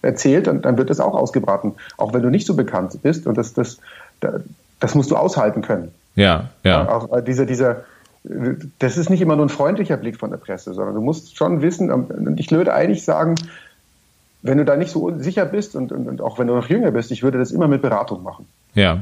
erzählt 0.00 0.48
und 0.48 0.64
dann 0.64 0.78
wird 0.78 0.88
das 0.88 1.00
auch 1.00 1.14
ausgebraten, 1.14 1.74
auch 1.98 2.14
wenn 2.14 2.22
du 2.22 2.30
nicht 2.30 2.46
so 2.46 2.56
bekannt 2.56 2.98
bist 3.02 3.26
und 3.26 3.36
das, 3.36 3.52
das, 3.52 3.78
das 4.80 4.94
musst 4.94 5.10
du 5.10 5.16
aushalten 5.16 5.60
können. 5.60 5.92
Ja, 6.14 6.48
ja. 6.62 6.88
Auch 6.88 7.14
äh, 7.14 7.22
dieser, 7.22 7.44
dieser, 7.44 7.84
das 8.78 8.96
ist 8.96 9.10
nicht 9.10 9.20
immer 9.20 9.36
nur 9.36 9.44
ein 9.44 9.50
freundlicher 9.50 9.98
Blick 9.98 10.16
von 10.16 10.30
der 10.30 10.38
Presse, 10.38 10.72
sondern 10.72 10.94
du 10.94 11.02
musst 11.02 11.36
schon 11.36 11.60
wissen, 11.60 11.92
und 11.92 12.40
ich 12.40 12.50
würde 12.50 12.72
eigentlich 12.72 13.04
sagen, 13.04 13.34
wenn 14.44 14.58
du 14.58 14.64
da 14.66 14.76
nicht 14.76 14.90
so 14.90 15.10
sicher 15.18 15.46
bist 15.46 15.74
und, 15.74 15.90
und, 15.90 16.06
und, 16.06 16.20
auch 16.20 16.38
wenn 16.38 16.46
du 16.46 16.54
noch 16.54 16.68
jünger 16.68 16.90
bist, 16.90 17.10
ich 17.10 17.22
würde 17.22 17.38
das 17.38 17.50
immer 17.50 17.66
mit 17.66 17.80
Beratung 17.80 18.22
machen. 18.22 18.46
Ja. 18.74 19.00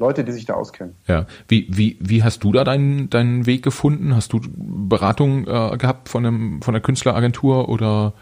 Leute, 0.00 0.24
die 0.24 0.32
sich 0.32 0.46
da 0.46 0.54
auskennen. 0.54 0.96
Ja. 1.06 1.26
Wie, 1.46 1.68
wie, 1.70 1.96
wie 2.00 2.24
hast 2.24 2.42
du 2.42 2.50
da 2.50 2.64
deinen, 2.64 3.08
deinen 3.08 3.46
Weg 3.46 3.62
gefunden? 3.62 4.16
Hast 4.16 4.32
du 4.32 4.40
Beratung 4.52 5.46
äh, 5.46 5.76
gehabt 5.76 6.08
von 6.08 6.26
einem, 6.26 6.62
von 6.62 6.74
der 6.74 6.82
Künstleragentur 6.82 7.68
oder, 7.68 8.14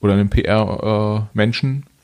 oder 0.00 0.14
einem 0.14 0.28
PR-Menschen? 0.28 1.84
Äh, 1.86 1.97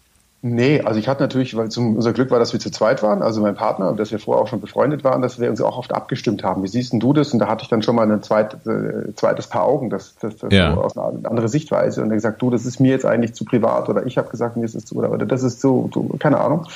Nee, 0.47 0.82
also 0.82 1.01
ich 1.01 1.09
hatte 1.09 1.22
natürlich, 1.22 1.57
weil 1.57 1.70
zum, 1.70 1.97
unser 1.97 2.12
Glück 2.12 2.30
war, 2.30 2.38
dass 2.38 2.53
wir 2.53 2.61
zu 2.61 2.70
zweit 2.70 3.03
waren, 3.03 3.22
also 3.22 3.40
mein 3.40 3.55
Partner, 3.55 3.88
und 3.88 3.99
dass 3.99 4.12
wir 4.12 4.18
vorher 4.18 4.42
auch 4.42 4.47
schon 4.47 4.61
befreundet 4.61 5.03
waren, 5.03 5.22
dass 5.22 5.40
wir 5.40 5.49
uns 5.49 5.59
auch 5.62 5.78
oft 5.78 5.95
abgestimmt 5.95 6.45
haben. 6.45 6.62
Wie 6.62 6.68
siehst 6.68 6.92
denn 6.92 7.01
du 7.01 7.14
das? 7.14 7.32
Und 7.32 7.38
da 7.38 7.49
hatte 7.49 7.62
ich 7.62 7.70
dann 7.70 7.82
schon 7.82 7.97
mal 7.97 8.12
ein 8.12 8.22
zweit, 8.22 8.55
äh, 8.66 9.14
zweites 9.14 9.47
Paar 9.47 9.64
Augen, 9.64 9.88
das, 9.88 10.16
das, 10.20 10.36
das 10.36 10.53
ja. 10.53 10.74
so 10.74 10.82
aus 10.82 10.99
einer 10.99 11.07
anderen 11.07 11.49
Sichtweise. 11.49 12.03
Und 12.03 12.11
er 12.11 12.16
gesagt, 12.16 12.42
du, 12.42 12.51
das 12.51 12.66
ist 12.66 12.78
mir 12.78 12.90
jetzt 12.90 13.07
eigentlich 13.07 13.32
zu 13.32 13.47
privat, 13.47 13.88
oder 13.88 14.05
ich 14.05 14.18
habe 14.18 14.28
gesagt, 14.28 14.59
mir 14.59 14.66
ist 14.66 14.74
es 14.74 14.84
zu, 14.84 14.97
oder, 14.97 15.12
oder 15.12 15.24
das 15.24 15.42
ist 15.42 15.62
so, 15.62 15.88
so, 15.95 16.03
keine 16.18 16.38
Ahnung. 16.38 16.66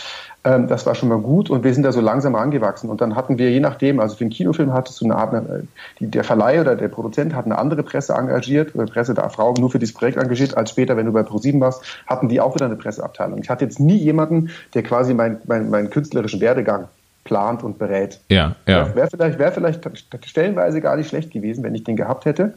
Ähm, 0.45 0.69
das 0.69 0.87
war 0.87 0.95
schon 0.95 1.09
mal 1.09 1.19
gut 1.19 1.51
und 1.51 1.65
wir 1.65 1.75
sind 1.75 1.83
da 1.83 1.91
so 1.91 2.01
langsam 2.01 2.35
angewachsen. 2.37 2.89
Und 2.89 3.01
dann 3.01 3.17
hatten 3.17 3.39
wir 3.39 3.51
je 3.51 3.61
nachdem, 3.61 3.99
also 3.99 4.17
für 4.17 4.23
einen 4.23 4.31
Kinofilm 4.31 4.73
hattest 4.73 5.01
du 5.01 5.05
eine 5.05 5.17
Art, 5.17 5.35
äh, 5.35 5.63
der 6.01 6.23
Verleih 6.23 6.61
oder 6.61 6.77
der 6.77 6.89
Produzent 6.89 7.35
hat 7.35 7.45
eine 7.45 7.59
andere 7.59 7.83
Presse 7.83 8.15
engagiert, 8.15 8.75
oder 8.75 8.87
Presse 8.87 9.15
da 9.15 9.29
Frau 9.29 9.55
nur 9.55 9.71
für 9.71 9.79
dieses 9.79 9.95
Projekt 9.95 10.17
engagiert, 10.17 10.57
als 10.57 10.71
später, 10.71 10.97
wenn 10.97 11.07
du 11.07 11.13
bei 11.13 11.25
ProSieben 11.25 11.61
warst, 11.61 11.83
hatten 12.07 12.29
die 12.29 12.41
auch 12.41 12.55
wieder 12.55 12.67
eine 12.67 12.77
Presseabteilung. 12.77 13.41
Ich 13.43 13.51
hatte 13.51 13.65
jetzt 13.65 13.81
nie 13.81 13.97
jemanden, 13.97 14.51
der 14.75 14.85
quasi 14.85 15.13
meinen 15.13 15.39
mein, 15.47 15.71
mein 15.71 15.91
künstlerischen 15.91 16.41
Werdegang 16.41 16.89
plant 17.25 17.63
und 17.65 17.79
berät. 17.79 18.21
Ja, 18.29 18.55
ja. 18.67 18.95
Wäre 18.95 19.09
vielleicht, 19.09 19.39
wär 19.39 19.53
vielleicht 19.53 19.89
stellenweise 20.25 20.81
gar 20.81 20.97
nicht 20.97 21.09
schlecht 21.09 21.31
gewesen, 21.33 21.65
wenn 21.65 21.75
ich 21.75 21.85
den 21.85 21.97
gehabt 21.97 22.25
hätte. 22.25 22.55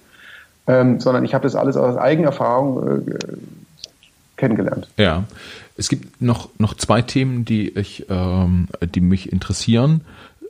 Ähm, 0.67 0.99
sondern 0.99 1.25
ich 1.25 1.33
habe 1.33 1.43
das 1.43 1.55
alles 1.55 1.75
aus 1.75 1.97
Eigenerfahrung 1.97 2.99
äh, 2.99 3.13
kennengelernt. 4.37 4.87
Ja. 4.97 5.23
Es 5.81 5.89
gibt 5.89 6.21
noch, 6.21 6.49
noch 6.59 6.75
zwei 6.75 7.01
Themen, 7.01 7.43
die 7.43 7.69
ich, 7.69 8.05
ähm, 8.07 8.67
die 8.93 9.01
mich 9.01 9.31
interessieren. 9.31 10.01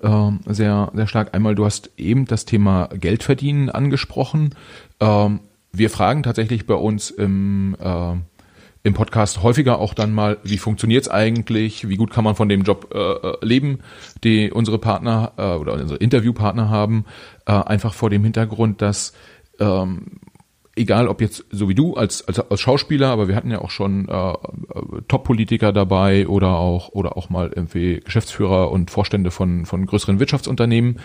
Ähm, 0.04 0.42
sehr, 0.46 0.92
sehr 0.94 1.08
stark. 1.08 1.34
Einmal, 1.34 1.56
du 1.56 1.64
hast 1.64 1.90
eben 1.96 2.26
das 2.26 2.44
Thema 2.44 2.90
Geldverdienen 2.94 3.70
angesprochen. 3.70 4.54
Ähm, 5.00 5.40
wir 5.72 5.90
fragen 5.90 6.24
tatsächlich 6.24 6.66
bei 6.66 6.74
uns 6.74 7.12
im, 7.12 7.78
äh, 7.80 8.16
im 8.84 8.94
Podcast 8.94 9.42
häufiger 9.42 9.80
auch 9.80 9.94
dann 9.94 10.14
mal, 10.14 10.38
wie 10.44 10.58
funktioniert's 10.58 11.08
eigentlich, 11.08 11.88
wie 11.88 11.96
gut 11.96 12.12
kann 12.12 12.26
man 12.26 12.36
von 12.36 12.50
dem 12.50 12.64
Job 12.64 12.94
äh, 12.94 12.98
äh 12.98 13.38
leben, 13.42 13.80
die 14.26 14.52
unsere 14.52 14.80
Partner 14.80 15.32
äh, 15.38 15.54
oder 15.54 15.76
unsere 15.76 15.96
Interviewpartner 15.96 16.70
haben, 16.70 17.06
äh, 17.46 17.54
einfach 17.54 17.94
vor 17.94 18.10
dem 18.10 18.26
Hintergrund, 18.26 18.82
dass 18.82 19.14
ähm, 19.62 20.20
egal 20.82 21.08
ob 21.08 21.22
jetzt 21.22 21.46
so 21.52 21.70
wie 21.70 21.76
du 21.76 21.96
als, 21.96 22.28
als, 22.28 22.40
als 22.40 22.60
Schauspieler, 22.60 23.10
aber 23.10 23.28
wir 23.28 23.36
hatten 23.36 23.52
ja 23.52 23.60
auch 23.60 23.70
schon 23.70 24.10
äh, 24.10 24.34
Top-Politiker 25.08 25.72
dabei 25.72 26.28
oder 26.28 26.58
auch 26.58 26.90
oder 26.90 27.18
auch 27.18 27.30
mal 27.30 27.52
irgendwie 27.56 28.00
Geschäftsführer 28.00 28.72
und 28.72 28.92
Vorstände 28.92 29.32
von, 29.32 29.66
von 29.66 29.86
größeren 29.86 30.20
Wirtschaftsunternehmen. 30.20 31.00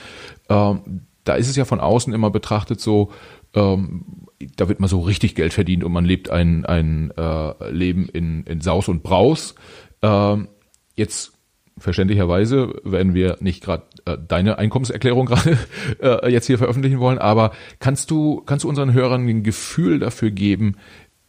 Ähm, 0.48 1.02
da 1.24 1.34
ist 1.34 1.48
es 1.48 1.56
ja 1.56 1.64
von 1.64 1.80
außen 1.80 2.12
immer 2.12 2.30
betrachtet 2.30 2.80
so, 2.80 3.10
ähm, 3.54 4.26
da 4.56 4.68
wird 4.68 4.80
mal 4.80 4.88
so 4.88 5.00
richtig 5.00 5.34
Geld 5.34 5.52
verdient 5.52 5.84
und 5.84 5.92
man 5.92 6.04
lebt 6.04 6.30
ein, 6.30 6.64
ein 6.64 7.10
äh, 7.16 7.70
Leben 7.70 8.08
in, 8.08 8.44
in 8.44 8.60
Saus 8.60 8.88
und 8.88 9.02
Braus. 9.02 9.54
Ähm, 10.02 10.48
jetzt 10.94 11.32
verständlicherweise 11.78 12.80
werden 12.84 13.14
wir 13.14 13.36
nicht 13.40 13.62
gerade 13.62 13.84
äh, 14.06 14.16
deine 14.26 14.58
Einkommenserklärung 14.58 15.26
gerade 15.26 15.58
äh, 16.00 16.30
jetzt 16.30 16.46
hier 16.46 16.58
veröffentlichen 16.58 17.00
wollen, 17.00 17.18
aber 17.18 17.52
kannst 17.80 18.10
du 18.10 18.42
kannst 18.46 18.64
du 18.64 18.68
unseren 18.68 18.92
Hörern 18.92 19.28
ein 19.28 19.42
Gefühl 19.42 19.98
dafür 19.98 20.30
geben, 20.30 20.76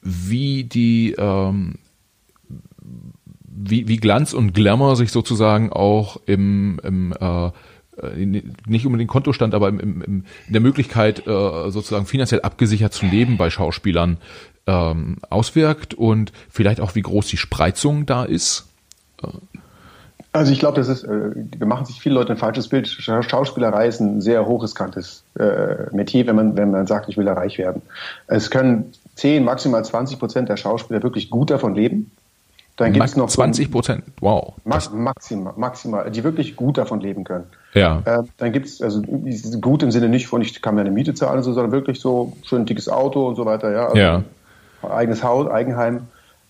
wie 0.01 0.63
die 0.63 1.13
ähm, 1.17 1.80
wie, 3.59 3.88
wie 3.88 3.97
Glanz 3.97 4.34
und 4.34 4.53
Glamour 4.53 4.95
sich 4.95 5.11
sozusagen 5.11 5.71
auch 5.71 6.17
im, 6.25 6.80
im 6.84 7.13
äh, 7.19 7.47
äh 7.47 8.25
nicht 8.67 8.86
unbedingt 8.86 9.09
Kontostand, 9.09 9.55
aber 9.55 9.69
im, 9.69 9.80
im, 9.80 10.01
in 10.01 10.25
der 10.47 10.61
Möglichkeit, 10.61 11.25
äh, 11.25 11.71
sozusagen 11.71 12.05
finanziell 12.05 12.41
abgesichert 12.41 12.93
zu 12.93 13.07
leben 13.07 13.38
bei 13.38 13.49
Schauspielern 13.49 14.17
ähm, 14.67 15.17
auswirkt 15.30 15.95
und 15.95 16.32
vielleicht 16.49 16.80
auch, 16.80 16.93
wie 16.93 17.01
groß 17.01 17.28
die 17.28 17.38
Spreizung 17.38 18.05
da 18.05 18.23
ist? 18.23 18.67
Also 20.38 20.51
ich 20.51 20.59
glaube, 20.59 20.77
das 20.77 20.88
ist, 20.88 21.03
äh, 21.03 21.31
wir 21.33 21.67
machen 21.67 21.85
sich 21.85 21.99
viele 21.99 22.15
Leute 22.15 22.33
ein 22.33 22.38
falsches 22.38 22.67
Bild. 22.67 22.88
Schauspielerei 22.88 23.88
ist 23.88 23.99
ein 23.99 24.21
sehr 24.21 24.45
hochriskantes 24.45 25.23
äh, 25.39 25.93
Metier, 25.95 26.27
wenn 26.27 26.35
man, 26.35 26.57
wenn 26.57 26.71
man 26.71 26.85
sagt, 26.85 27.09
ich 27.09 27.17
will 27.17 27.25
da 27.25 27.33
reich 27.33 27.57
werden. 27.57 27.81
Es 28.27 28.51
können 28.51 28.93
10, 29.15 29.43
maximal 29.43 29.83
20 29.83 30.19
Prozent 30.19 30.49
der 30.49 30.57
Schauspieler 30.57 31.01
wirklich 31.01 31.29
gut 31.29 31.49
davon 31.49 31.73
leben. 31.73 32.11
Dann 32.75 32.93
gibt 32.93 33.03
es 33.03 33.15
noch 33.15 33.27
20 33.27 33.71
Prozent, 33.71 34.03
wow. 34.21 34.53
Max, 34.63 34.91
maximal, 34.91 35.53
maximal, 35.57 36.11
die 36.11 36.23
wirklich 36.23 36.55
gut 36.55 36.77
davon 36.77 37.01
leben 37.01 37.23
können. 37.23 37.45
Ja. 37.73 38.03
Äh, 38.05 38.19
dann 38.38 38.51
gibt 38.51 38.67
es, 38.67 38.83
also 38.83 39.01
gut 39.01 39.81
im 39.81 39.89
Sinne 39.89 40.09
nicht 40.09 40.27
von, 40.27 40.41
ich 40.43 40.61
kann 40.61 40.75
mir 40.75 40.81
eine 40.81 40.91
Miete 40.91 41.15
zahlen, 41.15 41.41
sondern 41.41 41.71
wirklich 41.71 41.99
so 41.99 42.33
schön 42.43 42.67
dickes 42.67 42.88
Auto 42.88 43.27
und 43.27 43.35
so 43.35 43.45
weiter, 43.45 43.71
ja. 43.71 43.85
Also 43.88 43.97
ja. 43.97 44.23
Eigenes 44.88 45.23
Haus, 45.23 45.49
Eigenheim. 45.49 46.01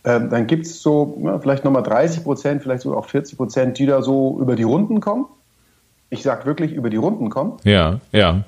Ähm, 0.07 0.29
dann 0.29 0.47
gibt 0.47 0.65
es 0.65 0.81
so 0.81 1.19
ja, 1.21 1.37
vielleicht 1.37 1.65
nochmal 1.65 1.83
30 1.83 2.23
Prozent, 2.23 2.63
vielleicht 2.63 2.83
sogar 2.83 2.97
auch 2.97 3.07
40 3.07 3.35
Prozent, 3.35 3.77
die 3.77 3.85
da 3.85 4.01
so 4.01 4.39
über 4.39 4.55
die 4.55 4.63
Runden 4.63 5.01
kommen. 5.01 5.25
Ich 6.09 6.23
sage 6.23 6.45
wirklich 6.45 6.71
über 6.71 6.89
die 6.89 6.95
Runden 6.95 7.29
kommen. 7.29 7.57
Ja, 7.65 7.99
ja. 8.13 8.43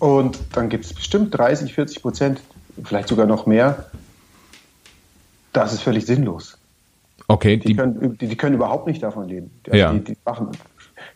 Und 0.00 0.40
dann 0.52 0.68
gibt 0.68 0.86
es 0.86 0.92
bestimmt 0.92 1.38
30, 1.38 1.72
40 1.72 2.02
Prozent, 2.02 2.40
vielleicht 2.82 3.06
sogar 3.06 3.26
noch 3.26 3.46
mehr. 3.46 3.90
Das 5.52 5.72
ist 5.72 5.82
völlig 5.82 6.04
sinnlos. 6.04 6.58
Okay. 7.28 7.56
Die, 7.56 7.68
die 7.68 7.76
können, 7.76 8.18
die, 8.18 8.26
die, 8.26 8.36
können 8.36 8.56
überhaupt 8.56 8.88
nicht 8.88 9.04
davon 9.04 9.28
leben. 9.28 9.52
Also 9.66 9.78
ja. 9.78 9.92
die, 9.92 10.00
die, 10.00 10.16
machen, 10.24 10.48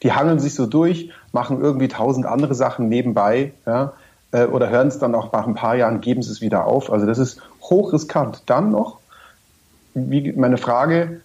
die 0.05 0.13
hangeln 0.13 0.39
sich 0.39 0.55
so 0.55 0.67
durch, 0.67 1.11
machen 1.33 1.61
irgendwie 1.61 1.89
tausend 1.89 2.25
andere 2.25 2.55
Sachen 2.55 2.89
nebenbei, 2.89 3.53
ja, 3.67 3.95
äh, 4.31 4.45
oder 4.45 4.71
hören 4.71 4.87
es 4.87 5.01
dann 5.01 5.17
auch 5.17 5.33
nach 5.33 5.49
ein 5.49 5.57
paar 5.57 5.75
Jahren, 5.75 6.01
geben 6.01 6.23
sie 6.23 6.31
es 6.31 6.41
wieder 6.41 6.67
auf. 6.67 6.93
Also 6.93 7.05
das 7.05 7.19
ist 7.19 7.43
hochriskant. 7.63 8.45
Dann 8.47 8.71
noch 8.71 8.99
wie, 9.95 10.33
meine 10.33 10.59
Frage, 10.59 11.21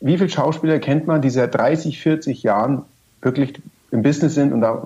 wie 0.00 0.16
viele 0.16 0.30
Schauspieler 0.30 0.78
kennt 0.78 1.06
man, 1.06 1.22
die 1.22 1.30
seit 1.30 1.54
30, 1.54 2.00
40 2.00 2.42
Jahren 2.42 2.82
wirklich 3.22 3.60
im 3.90 4.02
Business 4.02 4.34
sind 4.34 4.52
und 4.52 4.60
da, 4.60 4.82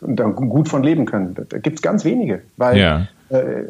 und 0.00 0.16
da 0.16 0.24
gut 0.24 0.68
von 0.68 0.82
leben 0.82 1.06
können? 1.06 1.36
Da, 1.48 1.58
gibt 1.58 1.76
es 1.76 1.82
ganz 1.82 2.04
wenige, 2.04 2.42
weil 2.56 2.78
ja. 2.78 3.08
äh, 3.30 3.64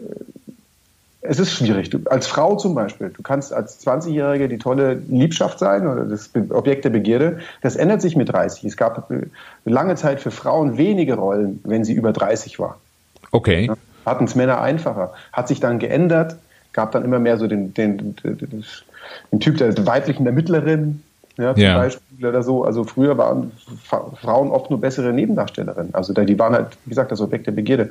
es 1.28 1.38
ist 1.38 1.52
schwierig. 1.52 1.90
Du, 1.90 2.00
als 2.06 2.26
Frau 2.26 2.56
zum 2.56 2.74
Beispiel, 2.74 3.10
du 3.10 3.22
kannst 3.22 3.52
als 3.52 3.84
20-Jährige 3.84 4.48
die 4.48 4.58
tolle 4.58 4.94
Liebschaft 5.08 5.58
sein 5.58 5.86
oder 5.86 6.04
das 6.04 6.30
Objekt 6.50 6.84
der 6.84 6.90
Begierde. 6.90 7.40
Das 7.62 7.76
ändert 7.76 8.00
sich 8.00 8.16
mit 8.16 8.32
30. 8.32 8.64
Es 8.64 8.76
gab 8.76 9.10
lange 9.64 9.96
Zeit 9.96 10.20
für 10.20 10.30
Frauen 10.30 10.78
wenige 10.78 11.14
Rollen, 11.14 11.60
wenn 11.64 11.84
sie 11.84 11.94
über 11.94 12.12
30 12.12 12.58
war. 12.58 12.78
Okay. 13.32 13.70
Hatten 14.04 14.24
es 14.24 14.34
Männer 14.34 14.60
einfacher. 14.60 15.14
Hat 15.32 15.48
sich 15.48 15.58
dann 15.58 15.78
geändert, 15.78 16.36
gab 16.72 16.92
dann 16.92 17.04
immer 17.04 17.18
mehr 17.18 17.38
so 17.38 17.48
den, 17.48 17.74
den, 17.74 17.98
den, 17.98 18.38
den 18.38 18.64
ein 19.32 19.40
Typ 19.40 19.58
der 19.58 19.86
weiblichen 19.86 20.26
Ermittlerin, 20.26 21.02
ja, 21.38 21.54
zum 21.54 21.62
ja. 21.62 21.76
Beispiel 21.76 22.26
oder 22.26 22.42
so. 22.42 22.64
Also 22.64 22.84
früher 22.84 23.18
waren 23.18 23.52
Frauen 23.84 24.50
oft 24.50 24.70
nur 24.70 24.80
bessere 24.80 25.12
Nebendarstellerinnen. 25.12 25.94
Also 25.94 26.12
die 26.12 26.38
waren 26.38 26.54
halt, 26.54 26.68
wie 26.84 26.90
gesagt, 26.90 27.12
das 27.12 27.20
Objekt 27.20 27.46
der 27.46 27.52
Begierde. 27.52 27.90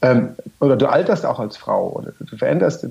Ähm, 0.00 0.36
oder 0.60 0.76
du 0.76 0.86
alterst 0.86 1.26
auch 1.26 1.40
als 1.40 1.56
Frau 1.56 1.90
oder 1.90 2.12
du 2.18 2.36
veränderst. 2.36 2.86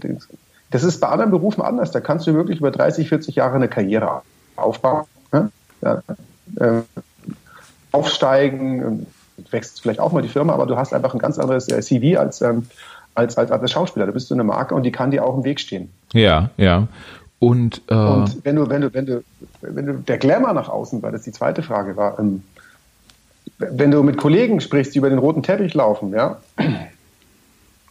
Das 0.72 0.84
ist 0.84 1.00
bei 1.00 1.08
anderen 1.08 1.32
Berufen 1.32 1.62
anders. 1.62 1.92
Da 1.92 2.02
kannst 2.02 2.28
du 2.28 2.34
wirklich 2.34 2.60
über 2.60 2.72
30, 2.72 3.10
40 3.10 3.36
Jahre 3.36 3.56
eine 3.56 3.70
Karriere 3.70 4.22
aufbauen. 4.56 5.06
Ne? 5.32 5.52
Ja, 5.82 6.02
äh, 6.60 6.82
aufsteigen, 7.92 9.06
wächst 9.52 9.82
vielleicht 9.82 10.00
auch 10.00 10.12
mal 10.12 10.22
die 10.22 10.30
Firma, 10.30 10.54
aber 10.54 10.66
du 10.66 10.76
hast 10.76 10.94
einfach 10.94 11.14
ein 11.14 11.20
ganz 11.20 11.40
anderes 11.40 11.70
äh, 11.70 11.82
CV 11.82 12.20
als, 12.20 12.42
ähm, 12.42 12.68
als, 13.16 13.38
als, 13.38 13.52
als 13.52 13.72
Schauspieler. 13.72 14.06
Du 14.06 14.12
bist 14.12 14.28
so 14.28 14.36
eine 14.36 14.44
Marke 14.44 14.76
und 14.76 14.84
die 14.84 14.92
kann 14.92 15.12
dir 15.12 15.24
auch 15.24 15.38
im 15.38 15.44
Weg 15.44 15.60
stehen. 15.60 15.92
Ja, 16.14 16.50
ja. 16.58 16.88
Und, 17.44 17.82
äh, 17.90 17.94
und 17.94 18.46
wenn 18.46 18.56
du, 18.56 18.70
wenn 18.70 18.82
du, 18.82 18.94
wenn 18.94 19.06
du, 19.06 19.24
wenn 19.60 19.86
du 19.86 19.94
der 19.96 20.18
Glamour 20.18 20.54
nach 20.54 20.70
außen, 20.70 21.04
weil 21.04 21.12
das 21.12 21.24
die 21.24 21.34
zweite 21.34 21.62
Frage 21.62 21.98
war, 21.98 22.18
ähm, 22.18 22.42
wenn 23.58 23.92
du 23.92 24.02
mit 24.02 24.16
Kollegen 24.16 24.62
sprichst, 24.62 24.96
die 24.96 25.00
über 25.00 25.10
den 25.10 25.20
roten 25.20 25.44
Teppich 25.44 25.74
laufen, 25.74 26.14
ja, 26.14 26.38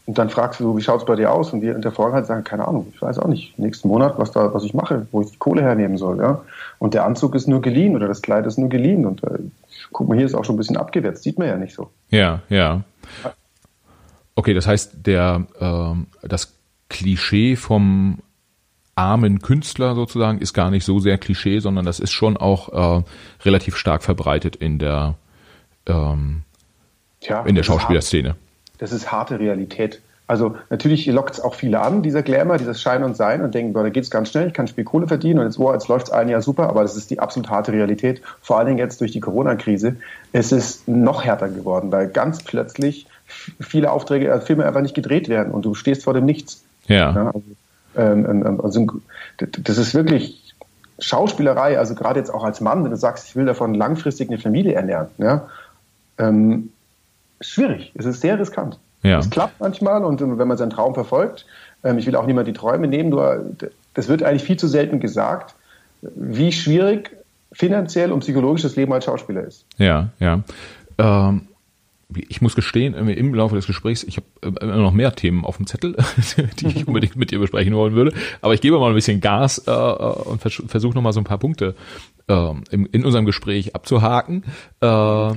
und 0.06 0.16
dann 0.16 0.30
fragst 0.30 0.58
du, 0.58 0.74
wie 0.74 0.80
schaut 0.80 1.00
es 1.00 1.06
bei 1.06 1.16
dir 1.16 1.30
aus? 1.30 1.52
Und 1.52 1.60
die 1.60 1.68
in 1.68 1.82
der 1.82 1.92
Folge 1.92 2.24
sagen, 2.24 2.44
keine 2.44 2.66
Ahnung, 2.66 2.90
ich 2.94 3.02
weiß 3.02 3.18
auch 3.18 3.28
nicht, 3.28 3.58
nächsten 3.58 3.88
Monat, 3.88 4.14
was 4.16 4.32
da, 4.32 4.54
was 4.54 4.64
ich 4.64 4.72
mache, 4.72 5.06
wo 5.12 5.20
ich 5.20 5.30
die 5.32 5.36
Kohle 5.36 5.60
hernehmen 5.60 5.98
soll, 5.98 6.16
ja. 6.16 6.40
Und 6.78 6.94
der 6.94 7.04
Anzug 7.04 7.34
ist 7.34 7.46
nur 7.46 7.60
geliehen 7.60 7.94
oder 7.94 8.08
das 8.08 8.22
Kleid 8.22 8.46
ist 8.46 8.56
nur 8.56 8.70
geliehen 8.70 9.04
und 9.04 9.22
äh, 9.24 9.38
guck 9.92 10.08
mal, 10.08 10.16
hier 10.16 10.24
ist 10.24 10.34
auch 10.34 10.46
schon 10.46 10.54
ein 10.54 10.58
bisschen 10.58 10.78
abgewetzt, 10.78 11.24
sieht 11.24 11.38
man 11.38 11.48
ja 11.48 11.58
nicht 11.58 11.74
so. 11.74 11.90
Ja, 12.08 12.40
ja. 12.48 12.84
Okay, 14.34 14.54
das 14.54 14.66
heißt, 14.66 15.06
der, 15.06 15.44
ähm, 15.60 16.06
das 16.22 16.54
Klischee 16.88 17.56
vom 17.56 18.20
armen 18.94 19.40
Künstler 19.40 19.94
sozusagen 19.94 20.38
ist 20.38 20.52
gar 20.52 20.70
nicht 20.70 20.84
so 20.84 20.98
sehr 20.98 21.18
Klischee, 21.18 21.60
sondern 21.60 21.84
das 21.84 22.00
ist 22.00 22.12
schon 22.12 22.36
auch 22.36 23.00
äh, 23.00 23.02
relativ 23.44 23.76
stark 23.76 24.02
verbreitet 24.02 24.56
in 24.56 24.78
der 24.78 25.14
ähm, 25.86 26.42
Tja, 27.20 27.42
in 27.44 27.54
der 27.54 27.62
Schauspielerszene. 27.62 28.36
Das 28.78 28.92
ist 28.92 29.10
harte 29.10 29.38
Realität. 29.38 30.00
Also 30.26 30.56
natürlich 30.70 31.06
lockt 31.06 31.34
es 31.34 31.40
auch 31.40 31.54
viele 31.54 31.80
an, 31.80 32.02
dieser 32.02 32.22
Glamour, 32.22 32.56
dieses 32.56 32.80
Schein 32.80 33.02
und 33.02 33.16
Sein 33.16 33.42
und 33.42 33.54
denken, 33.54 33.72
boah, 33.72 33.82
da 33.82 33.90
geht's 33.90 34.10
ganz 34.10 34.30
schnell, 34.30 34.48
ich 34.48 34.54
kann 34.54 34.68
viel 34.68 34.84
Kohle 34.84 35.06
verdienen 35.06 35.40
und 35.40 35.46
jetzt, 35.46 35.58
wow, 35.58 35.72
jetzt 35.72 35.88
läuft's 35.88 36.10
ein 36.10 36.28
Jahr 36.28 36.42
super, 36.42 36.68
aber 36.68 36.82
das 36.82 36.96
ist 36.96 37.10
die 37.10 37.18
absolut 37.18 37.50
harte 37.50 37.72
Realität, 37.72 38.22
vor 38.40 38.56
allen 38.58 38.68
Dingen 38.68 38.78
jetzt 38.78 39.00
durch 39.00 39.12
die 39.12 39.20
Corona-Krise. 39.20 39.96
Es 40.32 40.52
ist 40.52 40.88
noch 40.88 41.24
härter 41.24 41.48
geworden, 41.48 41.92
weil 41.92 42.08
ganz 42.08 42.42
plötzlich 42.42 43.06
viele 43.60 43.90
Aufträge, 43.90 44.28
äh, 44.28 44.40
Filme 44.40 44.64
einfach 44.64 44.80
nicht 44.80 44.94
gedreht 44.94 45.28
werden 45.28 45.52
und 45.52 45.64
du 45.64 45.74
stehst 45.74 46.04
vor 46.04 46.14
dem 46.14 46.24
Nichts. 46.24 46.64
Ja. 46.86 47.12
ja 47.12 47.26
also, 47.26 47.42
also, 47.94 48.86
das 49.38 49.78
ist 49.78 49.94
wirklich 49.94 50.54
Schauspielerei, 50.98 51.78
also 51.78 51.94
gerade 51.94 52.18
jetzt 52.18 52.32
auch 52.32 52.44
als 52.44 52.60
Mann, 52.60 52.84
wenn 52.84 52.90
du 52.90 52.96
sagst, 52.96 53.28
ich 53.28 53.36
will 53.36 53.44
davon 53.44 53.74
langfristig 53.74 54.28
eine 54.28 54.38
Familie 54.38 54.74
ernähren, 54.74 55.08
ja, 55.18 55.48
ähm, 56.18 56.70
schwierig, 57.40 57.92
es 57.94 58.06
ist 58.06 58.20
sehr 58.20 58.38
riskant. 58.38 58.78
Ja. 59.02 59.18
Es 59.18 59.30
klappt 59.30 59.58
manchmal 59.58 60.04
und 60.04 60.20
wenn 60.20 60.46
man 60.46 60.56
seinen 60.56 60.70
Traum 60.70 60.94
verfolgt, 60.94 61.44
ähm, 61.82 61.98
ich 61.98 62.06
will 62.06 62.14
auch 62.14 62.26
niemand 62.26 62.46
die 62.46 62.52
Träume 62.52 62.86
nehmen, 62.86 63.10
nur 63.10 63.44
das 63.94 64.08
wird 64.08 64.22
eigentlich 64.22 64.44
viel 64.44 64.56
zu 64.56 64.68
selten 64.68 65.00
gesagt, 65.00 65.54
wie 66.02 66.52
schwierig 66.52 67.10
finanziell 67.52 68.12
und 68.12 68.20
psychologisch 68.20 68.62
das 68.62 68.76
Leben 68.76 68.92
als 68.92 69.04
Schauspieler 69.04 69.42
ist. 69.42 69.66
Ja, 69.76 70.08
ja. 70.20 70.40
Ähm, 70.98 71.48
ich 72.16 72.40
muss 72.40 72.54
gestehen, 72.54 72.94
im 72.94 73.34
Laufe 73.34 73.54
des 73.54 73.66
Gesprächs, 73.66 74.02
ich 74.02 74.16
habe 74.16 74.26
äh, 74.42 74.64
immer 74.64 74.76
noch 74.76 74.92
mehr 74.92 75.14
Themen 75.14 75.44
auf 75.44 75.56
dem 75.56 75.66
Zettel, 75.66 75.96
die 76.60 76.66
ich 76.66 76.86
unbedingt 76.86 77.16
mit 77.16 77.30
dir 77.30 77.38
besprechen 77.38 77.74
wollen 77.74 77.94
würde. 77.94 78.12
Aber 78.40 78.54
ich 78.54 78.60
gebe 78.60 78.78
mal 78.78 78.88
ein 78.88 78.94
bisschen 78.94 79.20
Gas 79.20 79.58
äh, 79.66 79.70
äh 79.70 79.74
und 79.74 80.40
vers 80.40 80.62
versuche 80.66 80.94
noch 80.94 81.02
mal 81.02 81.12
so 81.12 81.20
ein 81.20 81.24
paar 81.24 81.38
Punkte 81.38 81.74
äh, 82.28 82.52
in, 82.70 82.86
in 82.86 83.04
unserem 83.04 83.26
Gespräch 83.26 83.74
abzuhaken. 83.74 84.44
Äh, 84.80 85.34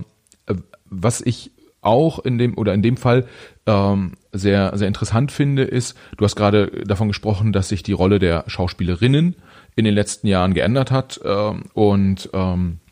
was 0.89 1.21
ich 1.21 1.51
auch 1.81 2.19
in 2.19 2.37
dem 2.37 2.57
oder 2.57 2.73
in 2.73 2.81
dem 2.81 2.97
Fall 2.97 3.27
ähm, 3.67 4.13
sehr 4.31 4.77
sehr 4.77 4.87
interessant 4.87 5.31
finde, 5.31 5.63
ist, 5.63 5.95
du 6.17 6.25
hast 6.25 6.35
gerade 6.35 6.83
davon 6.85 7.07
gesprochen, 7.07 7.53
dass 7.53 7.69
sich 7.69 7.83
die 7.83 7.91
Rolle 7.91 8.19
der 8.19 8.43
Schauspielerinnen 8.47 9.35
in 9.75 9.85
den 9.85 9.93
letzten 9.93 10.27
Jahren 10.27 10.53
geändert 10.53 10.91
hat 10.91 11.19
äh, 11.23 11.53
und 11.73 12.29
ähm, 12.33 12.79
äh, 12.79 12.84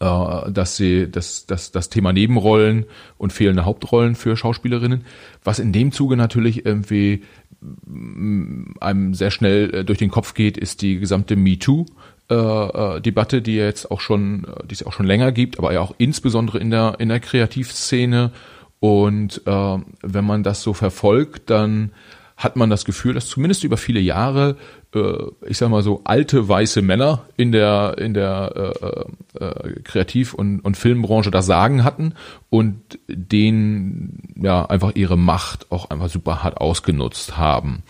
dass 0.00 0.76
sie 0.76 1.10
das, 1.10 1.44
das, 1.46 1.72
das 1.72 1.90
Thema 1.90 2.12
Nebenrollen 2.14 2.86
und 3.18 3.34
fehlende 3.34 3.66
Hauptrollen 3.66 4.14
für 4.14 4.34
Schauspielerinnen, 4.34 5.04
was 5.44 5.58
in 5.58 5.72
dem 5.72 5.92
Zuge 5.92 6.16
natürlich 6.16 6.64
irgendwie 6.64 7.22
mm, 7.60 8.78
einem 8.80 9.12
sehr 9.12 9.30
schnell 9.30 9.74
äh, 9.74 9.84
durch 9.84 9.98
den 9.98 10.10
Kopf 10.10 10.32
geht, 10.32 10.56
ist 10.56 10.80
die 10.80 10.98
gesamte 10.98 11.36
MeToo. 11.36 11.84
Äh, 12.30 13.00
Debatte, 13.02 13.42
die 13.42 13.56
jetzt 13.56 13.90
auch 13.90 14.00
schon, 14.00 14.46
die 14.64 14.74
es 14.74 14.86
auch 14.86 14.94
schon 14.94 15.06
länger 15.06 15.32
gibt, 15.32 15.58
aber 15.58 15.72
ja 15.74 15.80
auch 15.80 15.94
insbesondere 15.98 16.58
in 16.58 16.70
der 16.70 16.96
in 16.98 17.10
der 17.10 17.20
Kreativszene. 17.20 18.32
Und 18.78 19.42
äh, 19.46 19.78
wenn 20.00 20.24
man 20.24 20.42
das 20.42 20.62
so 20.62 20.72
verfolgt, 20.72 21.50
dann 21.50 21.92
hat 22.40 22.56
man 22.56 22.70
das 22.70 22.86
Gefühl, 22.86 23.12
dass 23.12 23.26
zumindest 23.26 23.64
über 23.64 23.76
viele 23.76 24.00
Jahre, 24.00 24.56
äh, 24.94 25.12
ich 25.46 25.58
sag 25.58 25.68
mal 25.68 25.82
so, 25.82 26.00
alte 26.04 26.48
weiße 26.48 26.80
Männer 26.80 27.26
in 27.36 27.52
der, 27.52 27.96
in 27.98 28.14
der 28.14 28.74
äh, 28.80 29.44
äh, 29.44 29.80
Kreativ- 29.82 30.32
und, 30.32 30.60
und 30.60 30.78
Filmbranche 30.78 31.30
das 31.30 31.44
Sagen 31.44 31.84
hatten 31.84 32.14
und 32.48 32.98
denen 33.08 34.32
ja 34.42 34.64
einfach 34.64 34.92
ihre 34.94 35.18
Macht 35.18 35.70
auch 35.70 35.90
einfach 35.90 36.08
super 36.08 36.42
hart 36.42 36.56
ausgenutzt 36.56 37.36
haben. 37.36 37.82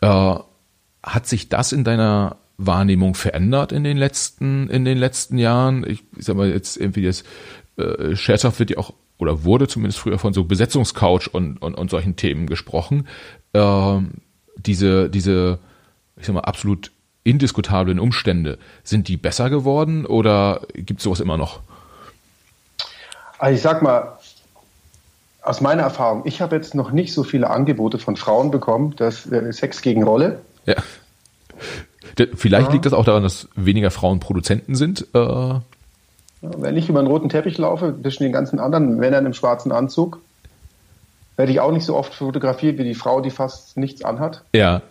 Äh, 0.00 0.34
hat 1.02 1.26
sich 1.26 1.50
das 1.50 1.72
in 1.72 1.84
deiner 1.84 2.38
Wahrnehmung 2.56 3.14
verändert 3.14 3.70
in 3.70 3.84
den 3.84 3.98
letzten, 3.98 4.70
in 4.70 4.86
den 4.86 4.96
letzten 4.96 5.36
Jahren? 5.36 5.84
Ich, 5.86 6.04
ich 6.16 6.24
sag 6.24 6.36
mal 6.36 6.48
jetzt 6.48 6.78
irgendwie 6.78 7.04
das 7.04 7.22
äh, 7.76 8.16
scherzhaft 8.16 8.58
wird 8.60 8.70
ja 8.70 8.78
auch 8.78 8.94
oder 9.18 9.44
wurde 9.44 9.68
zumindest 9.68 9.98
früher 9.98 10.18
von 10.18 10.32
so 10.32 10.44
Besetzungscouch 10.44 11.28
und, 11.32 11.60
und, 11.60 11.74
und 11.74 11.90
solchen 11.90 12.16
Themen 12.16 12.46
gesprochen 12.46 13.06
äh, 13.52 13.98
diese, 14.56 15.10
diese, 15.10 15.58
ich 16.16 16.26
sag 16.26 16.34
mal, 16.34 16.40
absolut 16.40 16.92
indiskutablen 17.24 18.00
Umstände, 18.00 18.58
sind 18.82 19.08
die 19.08 19.16
besser 19.16 19.50
geworden 19.50 20.06
oder 20.06 20.62
gibt 20.74 21.00
es 21.00 21.04
sowas 21.04 21.20
immer 21.20 21.36
noch? 21.36 21.60
Also 23.38 23.54
ich 23.54 23.62
sag 23.62 23.82
mal, 23.82 24.18
aus 25.42 25.60
meiner 25.60 25.82
Erfahrung, 25.82 26.22
ich 26.24 26.40
habe 26.40 26.56
jetzt 26.56 26.74
noch 26.74 26.90
nicht 26.90 27.14
so 27.14 27.24
viele 27.24 27.48
Angebote 27.48 27.98
von 27.98 28.16
Frauen 28.16 28.50
bekommen, 28.50 28.94
dass 28.96 29.30
äh, 29.30 29.52
Sex 29.52 29.82
gegen 29.82 30.02
Rolle. 30.02 30.40
Ja. 30.66 30.76
Vielleicht 32.34 32.68
ja. 32.68 32.72
liegt 32.72 32.86
das 32.86 32.92
auch 32.92 33.04
daran, 33.04 33.22
dass 33.22 33.48
weniger 33.54 33.90
Frauen 33.90 34.20
Produzenten 34.20 34.74
sind. 34.74 35.06
Äh. 35.14 35.54
Wenn 36.42 36.76
ich 36.76 36.88
über 36.88 36.98
einen 36.98 37.08
roten 37.08 37.28
Teppich 37.28 37.56
laufe, 37.58 37.94
zwischen 38.02 38.24
den 38.24 38.32
ganzen 38.32 38.58
anderen 38.58 38.96
Männern 38.96 39.26
im 39.26 39.34
schwarzen 39.34 39.72
Anzug, 39.72 40.20
werde 41.40 41.52
ich 41.52 41.60
auch 41.60 41.72
nicht 41.72 41.86
so 41.86 41.96
oft 41.96 42.12
fotografiert 42.12 42.76
wie 42.76 42.84
die 42.84 42.94
Frau, 42.94 43.22
die 43.22 43.30
fast 43.30 43.78
nichts 43.78 44.04
anhat. 44.04 44.44
Ja. 44.54 44.82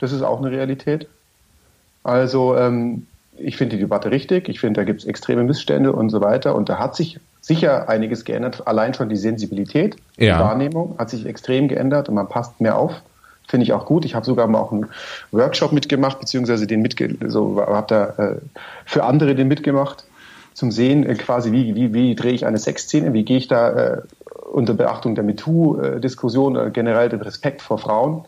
Das 0.00 0.10
ist 0.10 0.22
auch 0.22 0.40
eine 0.40 0.50
Realität. 0.50 1.06
Also 2.02 2.56
ähm, 2.56 3.06
ich 3.36 3.56
finde 3.56 3.76
die 3.76 3.82
Debatte 3.82 4.10
richtig. 4.10 4.48
Ich 4.48 4.58
finde, 4.58 4.80
da 4.80 4.84
gibt 4.84 5.02
es 5.02 5.06
extreme 5.06 5.44
Missstände 5.44 5.92
und 5.92 6.10
so 6.10 6.20
weiter. 6.20 6.56
Und 6.56 6.68
da 6.68 6.80
hat 6.80 6.96
sich 6.96 7.20
sicher 7.40 7.88
einiges 7.88 8.24
geändert. 8.24 8.66
Allein 8.66 8.94
schon 8.94 9.10
die 9.10 9.16
Sensibilität, 9.16 9.94
ja. 10.16 10.34
die 10.34 10.40
Wahrnehmung 10.40 10.96
hat 10.98 11.08
sich 11.08 11.24
extrem 11.24 11.68
geändert 11.68 12.08
und 12.08 12.16
man 12.16 12.28
passt 12.28 12.60
mehr 12.60 12.76
auf. 12.76 13.00
Finde 13.46 13.62
ich 13.62 13.72
auch 13.72 13.86
gut. 13.86 14.04
Ich 14.04 14.16
habe 14.16 14.26
sogar 14.26 14.48
mal 14.48 14.58
auch 14.58 14.72
einen 14.72 14.88
Workshop 15.30 15.70
mitgemacht, 15.70 16.18
beziehungsweise 16.18 16.66
den 16.66 16.82
mitge 16.82 17.16
so 17.28 17.64
habe 17.64 17.86
da 17.86 18.04
äh, 18.18 18.36
für 18.86 19.04
andere 19.04 19.36
den 19.36 19.46
mitgemacht, 19.46 20.04
zum 20.52 20.72
Sehen 20.72 21.06
äh, 21.06 21.14
quasi, 21.14 21.52
wie, 21.52 21.76
wie, 21.76 21.94
wie 21.94 22.16
drehe 22.16 22.32
ich 22.32 22.44
eine 22.44 22.58
Sexszene, 22.58 23.12
wie 23.12 23.24
gehe 23.24 23.38
ich 23.38 23.46
da 23.46 23.70
äh, 23.70 24.02
unter 24.52 24.74
Beachtung 24.74 25.14
der 25.14 25.24
MeToo-Diskussion, 25.24 26.56
äh, 26.56 26.70
generell 26.72 27.08
den 27.08 27.22
Respekt 27.22 27.62
vor 27.62 27.78
Frauen. 27.78 28.24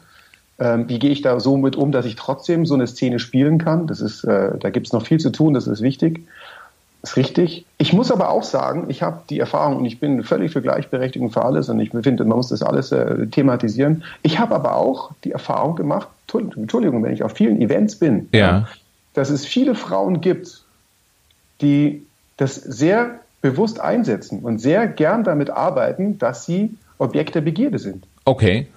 Ähm, 0.59 0.89
wie 0.89 0.99
gehe 0.99 1.11
ich 1.11 1.23
da 1.23 1.41
so 1.41 1.57
mit 1.57 1.77
um, 1.77 1.93
dass 1.93 2.07
ich 2.07 2.17
trotzdem 2.17 2.65
so 2.65 2.75
eine 2.75 2.87
Szene 2.87 3.19
spielen 3.19 3.59
kann? 3.59 3.87
Das 3.87 4.01
ist, 4.01 4.25
äh, 4.25 4.57
da 4.59 4.71
gibt 4.71 4.87
es 4.87 4.93
noch 4.93 5.05
viel 5.05 5.19
zu 5.19 5.31
tun, 5.31 5.55
das 5.55 5.67
ist 5.67 5.83
wichtig. 5.83 6.27
Das 7.03 7.11
ist 7.11 7.17
richtig. 7.17 7.67
Ich 7.77 7.93
muss 7.93 8.11
aber 8.11 8.31
auch 8.31 8.45
sagen, 8.45 8.87
ich 8.89 9.03
habe 9.03 9.21
die 9.29 9.39
Erfahrung 9.39 9.77
und 9.77 9.85
ich 9.85 10.01
bin 10.01 10.23
völlig 10.23 10.53
für 10.53 10.63
Gleichberechtigung 10.63 11.31
für 11.31 11.45
alles 11.45 11.69
und 11.69 11.79
ich 11.81 11.91
finde, 11.91 12.25
man 12.25 12.39
muss 12.39 12.49
das 12.49 12.63
alles 12.63 12.93
äh, 12.93 13.27
thematisieren. 13.27 14.05
Ich 14.23 14.39
habe 14.39 14.55
aber 14.55 14.77
auch 14.77 15.11
die 15.25 15.33
Erfahrung 15.33 15.77
gemacht, 15.77 16.09
Entschuldigung, 16.33 17.03
wenn 17.03 17.13
ich 17.13 17.23
auf 17.23 17.33
vielen 17.33 17.61
Events 17.61 17.97
bin, 17.97 18.29
ja. 18.33 18.67
dass 19.13 19.31
es 19.31 19.45
viele 19.45 19.75
Frauen 19.75 20.21
gibt, 20.21 20.65
die 21.61 22.07
das 22.37 22.57
sehr 22.57 23.21
bewusst 23.45 23.79
einsetzen 23.79 24.39
und 24.39 24.59
sehr 24.59 24.87
gern 24.87 25.23
damit 25.23 25.51
arbeiten, 25.51 26.19
dass 26.19 26.47
sie 26.47 26.79
Objekt 26.97 27.35
der 27.35 27.43
Begierde 27.43 27.79
sind. 27.79 28.07
Okay, 28.25 28.69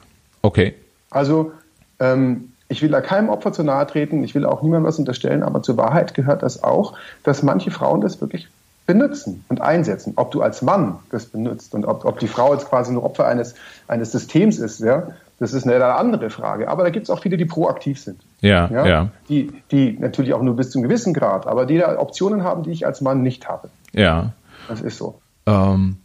okay. 0.41 0.76
Also 1.10 1.53
ähm, 2.02 2.52
ich 2.68 2.81
will 2.81 2.89
da 2.89 2.99
keinem 2.99 3.30
Opfer 3.30 3.53
zu 3.53 3.64
nahe 3.64 3.88
treten, 3.88 4.26
ich 4.26 4.35
will 4.35 4.45
auch 4.45 4.61
niemandem 4.61 4.85
was 4.89 4.99
unterstellen, 4.99 5.41
aber 5.41 5.64
zur 5.64 5.77
Wahrheit 5.77 6.14
gehört 6.15 6.44
das 6.44 6.64
auch, 6.64 6.98
dass 7.23 7.44
manche 7.44 7.72
Frauen 7.72 8.02
das 8.02 8.19
wirklich 8.19 8.49
benutzen 8.85 9.45
und 9.48 9.61
einsetzen. 9.61 10.11
Ob 10.18 10.31
du 10.31 10.41
als 10.41 10.61
Mann 10.61 10.99
das 11.11 11.27
benutzt 11.27 11.73
und 11.73 11.85
ob, 11.85 12.03
ob 12.03 12.19
die 12.19 12.27
Frau 12.27 12.53
jetzt 12.53 12.68
quasi 12.68 12.91
nur 12.91 13.06
Opfer 13.06 13.26
eines, 13.26 13.56
eines 13.88 14.11
Systems 14.11 14.60
ist, 14.60 14.81
ja, 14.81 15.07
das 15.39 15.53
ist 15.53 15.65
eine 15.65 15.81
andere 15.95 16.30
Frage. 16.30 16.68
Aber 16.68 16.84
da 16.84 16.89
gibt 16.89 17.06
es 17.06 17.10
auch 17.10 17.22
viele, 17.22 17.38
die 17.38 17.45
proaktiv 17.45 18.02
sind. 18.02 18.19
Ja, 18.41 18.69
ja, 18.69 18.85
ja. 18.85 19.07
Die, 19.30 19.49
die 19.72 19.98
natürlich 19.98 20.34
auch 20.34 20.41
nur 20.41 20.57
bis 20.57 20.72
zu 20.72 20.80
einem 20.80 20.89
gewissen 20.89 21.14
Grad, 21.14 21.48
aber 21.48 21.65
die 21.65 21.77
da 21.77 21.98
Optionen 21.98 22.44
haben, 22.44 22.64
die 22.64 22.72
ich 22.72 22.85
als 22.85 22.99
Mann 22.99 23.22
nicht 23.22 23.48
habe. 23.48 23.69
Ja. 23.94 24.34
Das 24.68 24.81
ist 24.81 24.98
so. 24.98 25.22
Ähm, 25.45 25.98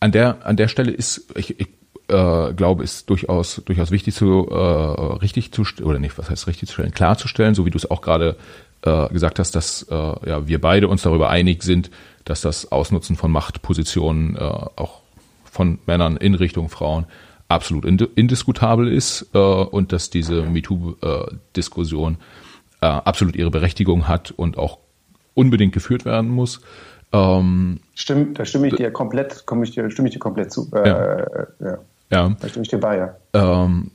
an 0.00 0.12
der 0.12 0.44
an 0.46 0.56
der 0.56 0.68
Stelle 0.68 0.92
ist 0.92 1.32
ich, 1.36 1.58
ich 1.60 1.68
äh, 2.08 2.52
glaube, 2.52 2.84
ist 2.84 3.08
durchaus 3.08 3.62
durchaus 3.64 3.90
wichtig 3.90 4.14
zu 4.14 4.48
äh, 4.50 4.54
richtig 4.54 5.52
zu 5.52 5.62
oder 5.82 5.98
nicht, 5.98 6.18
was 6.18 6.30
heißt 6.30 6.46
richtig 6.46 6.68
zu 6.68 6.74
stellen, 6.74 6.92
klarzustellen, 6.92 7.54
so 7.54 7.64
wie 7.64 7.70
du 7.70 7.78
es 7.78 7.90
auch 7.90 8.02
gerade 8.02 8.36
äh, 8.82 9.08
gesagt 9.08 9.38
hast, 9.38 9.52
dass 9.52 9.82
äh, 9.90 9.94
ja 9.94 10.46
wir 10.46 10.60
beide 10.60 10.88
uns 10.88 11.02
darüber 11.02 11.30
einig 11.30 11.62
sind, 11.62 11.90
dass 12.24 12.40
das 12.40 12.70
Ausnutzen 12.70 13.16
von 13.16 13.30
Machtpositionen 13.30 14.36
äh, 14.36 14.40
auch 14.40 15.02
von 15.44 15.78
Männern 15.86 16.16
in 16.16 16.34
Richtung 16.34 16.68
Frauen 16.68 17.06
absolut 17.48 17.84
indiskutabel 17.84 18.88
ist 18.88 19.28
äh, 19.34 19.38
und 19.38 19.92
dass 19.92 20.10
diese 20.10 20.42
MeToo-Diskussion 20.42 22.16
äh, 22.80 22.86
absolut 22.86 23.36
ihre 23.36 23.50
Berechtigung 23.50 24.08
hat 24.08 24.30
und 24.30 24.56
auch 24.58 24.78
unbedingt 25.34 25.72
geführt 25.72 26.04
werden 26.04 26.30
muss. 26.30 26.60
Ähm, 27.12 27.80
Stimmt, 27.94 28.38
da 28.38 28.44
stimme 28.44 28.68
ich 28.68 28.76
dir 28.76 28.90
komplett, 28.90 29.44
komme 29.46 29.64
ich 29.64 29.72
dir, 29.72 29.90
stimme 29.90 30.08
ich 30.08 30.14
dir 30.14 30.20
komplett 30.20 30.52
zu. 30.52 30.70
Äh, 30.72 30.88
ja. 30.88 31.18
ja. 31.60 31.78
ja. 32.10 32.36
Da 32.40 32.48
stimme 32.48 32.64
ich 32.64 32.70
dir 32.70 32.78
bei, 32.78 32.96
ja. 32.96 33.16
Ähm, 33.34 33.90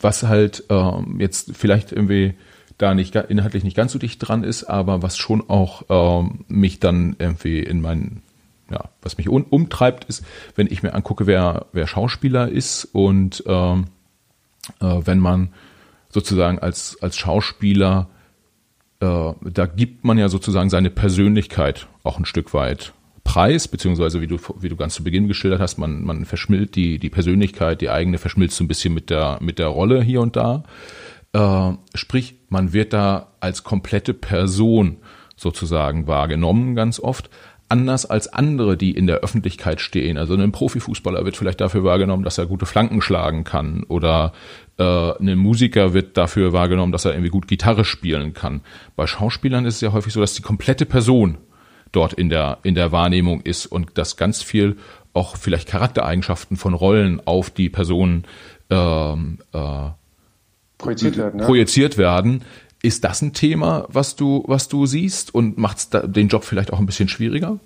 was 0.00 0.22
halt 0.22 0.64
ähm, 0.68 1.16
jetzt 1.18 1.56
vielleicht 1.56 1.92
irgendwie 1.92 2.34
da 2.76 2.94
nicht 2.94 3.16
inhaltlich 3.16 3.64
nicht 3.64 3.76
ganz 3.76 3.92
so 3.92 3.98
dicht 3.98 4.18
dran 4.20 4.44
ist, 4.44 4.64
aber 4.64 5.02
was 5.02 5.18
schon 5.18 5.48
auch 5.48 5.82
ähm, 5.88 6.44
mich 6.46 6.78
dann 6.78 7.16
irgendwie 7.18 7.60
in 7.60 7.80
meinen, 7.80 8.22
ja, 8.70 8.84
was 9.02 9.18
mich 9.18 9.28
un 9.28 9.42
umtreibt, 9.42 10.04
ist, 10.04 10.24
wenn 10.54 10.68
ich 10.68 10.82
mir 10.82 10.94
angucke, 10.94 11.26
wer, 11.26 11.66
wer 11.72 11.88
Schauspieler 11.88 12.48
ist 12.48 12.84
und 12.84 13.42
ähm, 13.46 13.86
äh, 14.80 15.00
wenn 15.04 15.18
man 15.18 15.52
sozusagen 16.10 16.60
als, 16.60 16.98
als 17.00 17.16
Schauspieler 17.16 18.08
äh, 19.00 19.32
da 19.40 19.66
gibt 19.66 20.04
man 20.04 20.18
ja 20.18 20.28
sozusagen 20.28 20.70
seine 20.70 20.90
Persönlichkeit 20.90 21.86
auch 22.08 22.18
ein 22.18 22.24
Stück 22.24 22.54
weit 22.54 22.92
Preis, 23.28 23.68
beziehungsweise 23.68 24.22
wie 24.22 24.26
du, 24.26 24.38
wie 24.58 24.70
du 24.70 24.76
ganz 24.76 24.94
zu 24.94 25.04
Beginn 25.04 25.28
geschildert 25.28 25.60
hast, 25.60 25.76
man, 25.76 26.02
man 26.02 26.24
verschmilzt 26.24 26.76
die, 26.76 26.98
die 26.98 27.10
Persönlichkeit, 27.10 27.82
die 27.82 27.90
eigene 27.90 28.16
verschmilzt 28.16 28.56
so 28.56 28.64
ein 28.64 28.68
bisschen 28.68 28.94
mit 28.94 29.10
der, 29.10 29.36
mit 29.42 29.58
der 29.58 29.66
Rolle 29.66 30.02
hier 30.02 30.22
und 30.22 30.34
da. 30.34 30.62
Äh, 31.34 31.72
sprich, 31.94 32.36
man 32.48 32.72
wird 32.72 32.94
da 32.94 33.34
als 33.40 33.64
komplette 33.64 34.14
Person 34.14 34.96
sozusagen 35.36 36.06
wahrgenommen, 36.06 36.74
ganz 36.74 36.98
oft. 37.00 37.28
Anders 37.68 38.06
als 38.06 38.32
andere, 38.32 38.78
die 38.78 38.92
in 38.92 39.06
der 39.06 39.18
Öffentlichkeit 39.18 39.82
stehen. 39.82 40.16
Also 40.16 40.32
ein 40.32 40.52
Profifußballer 40.52 41.26
wird 41.26 41.36
vielleicht 41.36 41.60
dafür 41.60 41.84
wahrgenommen, 41.84 42.24
dass 42.24 42.38
er 42.38 42.46
gute 42.46 42.64
Flanken 42.64 43.02
schlagen 43.02 43.44
kann. 43.44 43.84
Oder 43.88 44.32
äh, 44.78 44.82
ein 44.82 45.36
Musiker 45.36 45.92
wird 45.92 46.16
dafür 46.16 46.54
wahrgenommen, 46.54 46.92
dass 46.92 47.04
er 47.04 47.12
irgendwie 47.12 47.28
gut 47.28 47.46
Gitarre 47.46 47.84
spielen 47.84 48.32
kann. 48.32 48.62
Bei 48.96 49.06
Schauspielern 49.06 49.66
ist 49.66 49.74
es 49.74 49.80
ja 49.82 49.92
häufig 49.92 50.14
so, 50.14 50.20
dass 50.20 50.32
die 50.32 50.40
komplette 50.40 50.86
Person 50.86 51.36
dort 51.92 52.12
in 52.12 52.28
der, 52.28 52.58
in 52.62 52.74
der 52.74 52.92
Wahrnehmung 52.92 53.40
ist 53.42 53.66
und 53.66 53.96
dass 53.98 54.16
ganz 54.16 54.42
viel 54.42 54.76
auch 55.14 55.36
vielleicht 55.36 55.68
Charaktereigenschaften 55.68 56.56
von 56.56 56.74
Rollen 56.74 57.20
auf 57.24 57.50
die 57.50 57.68
Person 57.68 58.24
ähm, 58.70 59.38
äh, 59.52 59.90
projiziert 60.78 61.16
werden. 61.16 61.40
Ja. 61.40 61.46
Projiziert 61.46 61.98
werden. 61.98 62.44
Ist 62.82 63.02
das 63.04 63.22
ein 63.22 63.32
Thema, 63.32 63.86
was 63.88 64.14
du, 64.14 64.44
was 64.46 64.68
du 64.68 64.86
siehst 64.86 65.34
und 65.34 65.58
macht 65.58 65.78
es 65.78 65.90
den 65.90 66.28
Job 66.28 66.44
vielleicht 66.44 66.72
auch 66.72 66.78
ein 66.78 66.86
bisschen 66.86 67.08
schwieriger? 67.08 67.58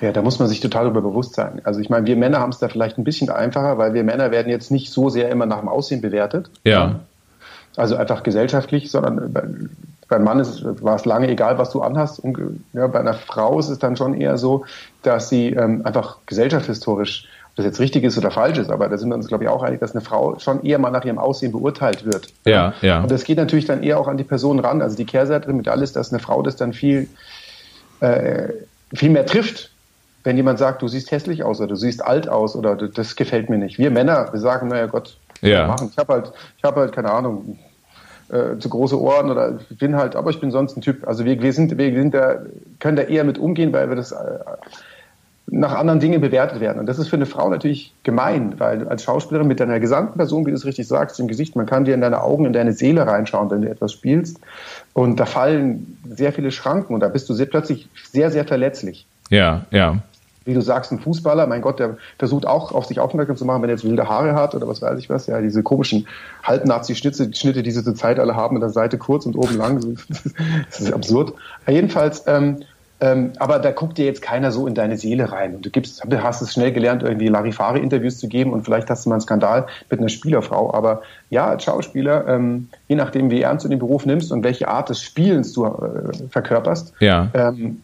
Ja, 0.00 0.12
da 0.12 0.22
muss 0.22 0.38
man 0.38 0.48
sich 0.48 0.60
total 0.60 0.84
darüber 0.84 1.02
bewusst 1.02 1.34
sein. 1.34 1.60
Also 1.64 1.80
ich 1.80 1.90
meine, 1.90 2.06
wir 2.06 2.16
Männer 2.16 2.38
haben 2.38 2.50
es 2.50 2.58
da 2.58 2.68
vielleicht 2.68 2.96
ein 2.96 3.04
bisschen 3.04 3.28
einfacher, 3.28 3.76
weil 3.76 3.92
wir 3.92 4.04
Männer 4.04 4.30
werden 4.30 4.48
jetzt 4.48 4.70
nicht 4.70 4.90
so 4.90 5.10
sehr 5.10 5.30
immer 5.30 5.46
nach 5.46 5.60
dem 5.60 5.68
Aussehen 5.68 6.00
bewertet. 6.00 6.50
Ja. 6.64 7.00
Also 7.76 7.96
einfach 7.96 8.22
gesellschaftlich, 8.22 8.90
sondern 8.90 9.32
bei, 9.32 9.42
beim 10.08 10.24
Mann 10.24 10.40
ist, 10.40 10.64
war 10.82 10.96
es 10.96 11.04
lange 11.04 11.28
egal, 11.28 11.58
was 11.58 11.70
du 11.70 11.82
anhast. 11.82 12.18
Und 12.18 12.38
ja, 12.72 12.86
bei 12.88 13.00
einer 13.00 13.14
Frau 13.14 13.58
ist 13.58 13.68
es 13.68 13.78
dann 13.78 13.96
schon 13.96 14.14
eher 14.14 14.36
so, 14.38 14.64
dass 15.02 15.28
sie 15.28 15.50
ähm, 15.50 15.82
einfach 15.84 16.18
gesellschaftshistorisch 16.26 17.28
das 17.56 17.64
jetzt 17.64 17.80
richtig 17.80 18.04
ist 18.04 18.16
oder 18.16 18.30
falsch 18.30 18.58
ist, 18.58 18.70
aber 18.70 18.88
da 18.88 18.96
sind 18.96 19.08
wir 19.08 19.16
uns, 19.16 19.28
glaube 19.28 19.44
ich, 19.44 19.50
auch 19.50 19.62
einig, 19.62 19.80
dass 19.80 19.92
eine 19.92 20.00
Frau 20.00 20.38
schon 20.38 20.62
eher 20.64 20.78
mal 20.78 20.90
nach 20.90 21.04
ihrem 21.04 21.18
Aussehen 21.18 21.52
beurteilt 21.52 22.04
wird. 22.04 22.28
Ja, 22.46 22.74
ja. 22.80 23.02
Und 23.02 23.10
das 23.10 23.24
geht 23.24 23.38
natürlich 23.38 23.66
dann 23.66 23.82
eher 23.82 23.98
auch 23.98 24.08
an 24.08 24.16
die 24.16 24.24
Person 24.24 24.58
ran. 24.60 24.82
Also 24.82 24.96
die 24.96 25.04
Kehrseite 25.04 25.52
mit 25.52 25.68
alles, 25.68 25.92
dass 25.92 26.12
eine 26.12 26.20
Frau 26.20 26.42
das 26.42 26.56
dann 26.56 26.72
viel, 26.72 27.08
äh, 28.00 28.48
viel 28.94 29.10
mehr 29.10 29.26
trifft. 29.26 29.72
Wenn 30.22 30.36
jemand 30.36 30.58
sagt, 30.58 30.82
du 30.82 30.88
siehst 30.88 31.10
hässlich 31.10 31.42
aus 31.42 31.60
oder 31.60 31.68
du 31.68 31.76
siehst 31.76 32.04
alt 32.04 32.28
aus 32.28 32.54
oder 32.54 32.76
das 32.76 33.16
gefällt 33.16 33.48
mir 33.48 33.58
nicht. 33.58 33.78
Wir 33.78 33.90
Männer, 33.90 34.28
wir 34.32 34.40
sagen, 34.40 34.68
naja 34.68 34.86
Gott, 34.86 35.16
ja. 35.40 35.66
machen. 35.66 35.88
Ich 35.90 35.98
habe 35.98 36.12
halt, 36.12 36.32
ich 36.56 36.64
habe 36.64 36.80
halt, 36.80 36.92
keine 36.92 37.10
Ahnung, 37.10 37.58
äh, 38.30 38.58
zu 38.58 38.68
große 38.68 39.00
Ohren 39.00 39.30
oder 39.30 39.58
ich 39.68 39.78
bin 39.78 39.96
halt, 39.96 40.16
aber 40.16 40.30
ich 40.30 40.40
bin 40.40 40.50
sonst 40.50 40.76
ein 40.76 40.82
Typ. 40.82 41.06
Also 41.06 41.24
wir, 41.24 41.40
wir 41.42 41.52
sind, 41.52 41.76
wir 41.76 41.92
sind 41.92 42.14
da, 42.14 42.36
können 42.78 42.96
da 42.96 43.02
eher 43.02 43.24
mit 43.24 43.38
umgehen, 43.38 43.72
weil 43.72 43.88
wir 43.88 43.96
das 43.96 44.12
äh, 44.12 44.16
nach 45.52 45.74
anderen 45.74 45.98
Dingen 45.98 46.20
bewertet 46.20 46.60
werden. 46.60 46.78
Und 46.78 46.86
das 46.86 46.98
ist 46.98 47.08
für 47.08 47.16
eine 47.16 47.26
Frau 47.26 47.48
natürlich 47.48 47.92
gemein, 48.04 48.54
weil 48.58 48.86
als 48.88 49.02
Schauspielerin 49.02 49.48
mit 49.48 49.58
deiner 49.58 49.80
gesamten 49.80 50.16
Person, 50.16 50.46
wie 50.46 50.50
du 50.50 50.56
es 50.56 50.64
richtig 50.64 50.86
sagst, 50.86 51.18
im 51.18 51.26
Gesicht, 51.26 51.56
man 51.56 51.66
kann 51.66 51.84
dir 51.84 51.94
in 51.94 52.00
deine 52.00 52.22
Augen, 52.22 52.44
in 52.44 52.52
deine 52.52 52.72
Seele 52.72 53.06
reinschauen, 53.06 53.50
wenn 53.50 53.62
du 53.62 53.68
etwas 53.68 53.92
spielst. 53.92 54.38
Und 54.92 55.18
da 55.18 55.26
fallen 55.26 55.98
sehr 56.08 56.32
viele 56.32 56.52
Schranken 56.52 56.94
und 56.94 57.00
da 57.00 57.08
bist 57.08 57.28
du 57.28 57.34
sehr, 57.34 57.46
plötzlich 57.46 57.88
sehr, 58.12 58.30
sehr 58.30 58.44
verletzlich. 58.44 59.06
Ja, 59.28 59.64
ja. 59.70 59.98
Wie 60.44 60.54
du 60.54 60.62
sagst, 60.62 60.90
ein 60.90 60.98
Fußballer, 60.98 61.46
mein 61.46 61.60
Gott, 61.60 61.78
der 61.78 61.96
versucht 62.18 62.46
auch 62.46 62.72
auf 62.72 62.86
sich 62.86 62.98
aufmerksam 62.98 63.36
zu 63.36 63.44
machen, 63.44 63.62
wenn 63.62 63.68
er 63.68 63.76
jetzt 63.76 63.84
wilde 63.84 64.08
Haare 64.08 64.34
hat 64.34 64.54
oder 64.54 64.66
was 64.66 64.80
weiß 64.80 64.98
ich 64.98 65.10
was. 65.10 65.26
Ja, 65.26 65.40
diese 65.40 65.62
komischen 65.62 66.06
Halbnazi-Schnitte, 66.42 67.34
Schnitte, 67.34 67.62
die 67.62 67.70
sie 67.70 67.84
zur 67.84 67.94
Zeit 67.94 68.18
alle 68.18 68.36
haben, 68.36 68.56
an 68.56 68.60
der 68.60 68.70
Seite 68.70 68.98
kurz 68.98 69.26
und 69.26 69.36
oben 69.36 69.56
lang. 69.56 69.70
Das 70.70 70.80
ist 70.80 70.92
absurd. 70.92 71.34
Jedenfalls, 71.66 72.24
ähm, 72.26 72.64
ähm, 73.00 73.32
aber 73.38 73.58
da 73.58 73.70
guckt 73.70 73.96
dir 73.96 74.04
jetzt 74.04 74.20
keiner 74.20 74.52
so 74.52 74.66
in 74.66 74.74
deine 74.74 74.98
Seele 74.98 75.32
rein. 75.32 75.54
Und 75.54 75.64
du 75.64 75.70
gibst, 75.70 76.02
du 76.06 76.22
hast 76.22 76.42
es 76.42 76.52
schnell 76.52 76.72
gelernt, 76.72 77.02
irgendwie 77.02 77.28
Larifari-Interviews 77.28 78.18
zu 78.18 78.28
geben 78.28 78.52
und 78.52 78.64
vielleicht 78.64 78.90
hast 78.90 79.06
du 79.06 79.08
mal 79.08 79.14
einen 79.14 79.22
Skandal 79.22 79.66
mit 79.88 80.00
einer 80.00 80.10
Spielerfrau. 80.10 80.72
Aber 80.74 81.02
ja, 81.30 81.46
als 81.48 81.64
Schauspieler, 81.64 82.28
ähm, 82.28 82.68
je 82.88 82.96
nachdem, 82.96 83.30
wie 83.30 83.40
ernst 83.40 83.64
du 83.64 83.68
den 83.70 83.78
Beruf 83.78 84.04
nimmst 84.04 84.32
und 84.32 84.44
welche 84.44 84.68
Art 84.68 84.90
des 84.90 85.00
Spielens 85.00 85.52
du 85.54 85.64
äh, 85.64 86.28
verkörperst, 86.28 86.92
ja. 87.00 87.30
ähm, 87.32 87.82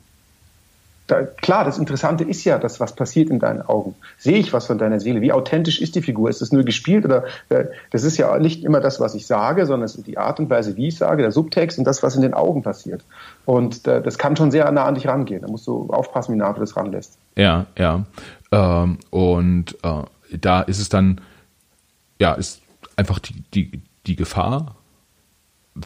da, 1.07 1.23
klar, 1.23 1.65
das 1.65 1.79
Interessante 1.79 2.25
ist 2.25 2.45
ja, 2.45 2.59
dass 2.59 2.81
was 2.81 2.95
passiert 2.95 3.31
in 3.31 3.39
deinen 3.39 3.63
Augen. 3.63 3.95
Sehe 4.19 4.39
ich 4.39 4.53
was 4.53 4.67
von 4.67 4.79
deiner 4.79 4.99
Seele? 4.99 5.21
Wie 5.21 5.33
authentisch 5.33 5.81
ist 5.81 5.95
die 5.95 6.03
Figur? 6.03 6.29
Ist 6.29 6.41
das 6.41 6.51
nur 6.51 6.65
gespielt 6.65 7.05
oder 7.05 7.25
äh, 7.49 7.67
das 7.91 8.03
ist 8.03 8.17
ja 8.17 8.37
nicht 8.39 8.65
immer 8.65 8.81
das, 8.81 8.99
was 8.99 9.15
ich 9.15 9.27
sage, 9.27 9.67
sondern 9.67 9.85
es 9.85 9.95
ist 9.95 10.07
die 10.07 10.19
Art 10.19 10.41
und 10.41 10.51
Weise, 10.51 10.77
wie 10.77 10.89
ich 10.89 10.99
sage, 10.99 11.23
der 11.23 11.31
Subtext 11.31 11.79
und 11.79 11.85
das, 11.85 12.03
was 12.03 12.17
in 12.17 12.23
den 12.23 12.35
Augen 12.35 12.63
passiert. 12.63 13.05
Und 13.45 13.87
äh, 13.87 14.03
das 14.03 14.19
kann 14.19 14.37
schon 14.37 14.51
sehr 14.51 14.71
nah 14.73 14.85
an 14.85 14.97
dich 14.97 15.07
rangehen. 15.07 15.43
Da 15.43 15.49
musst 15.49 15.67
du 15.67 15.89
aufpassen, 15.91 16.35
wie 16.35 16.39
nah 16.39 16.53
du 16.53 16.61
das 16.61 16.77
ranlässt. 16.77 17.19
Ja, 17.37 17.67
ja. 17.79 18.05
Ähm, 18.51 18.99
und 19.11 19.77
äh, 19.85 20.37
da 20.39 20.63
ist 20.63 20.81
es 20.81 20.89
dann, 20.89 21.21
ja, 22.21 22.35
ist 22.35 22.63
einfach 22.97 23.21
die, 23.21 23.45
die, 23.55 23.81
die 24.07 24.17
Gefahr, 24.17 24.77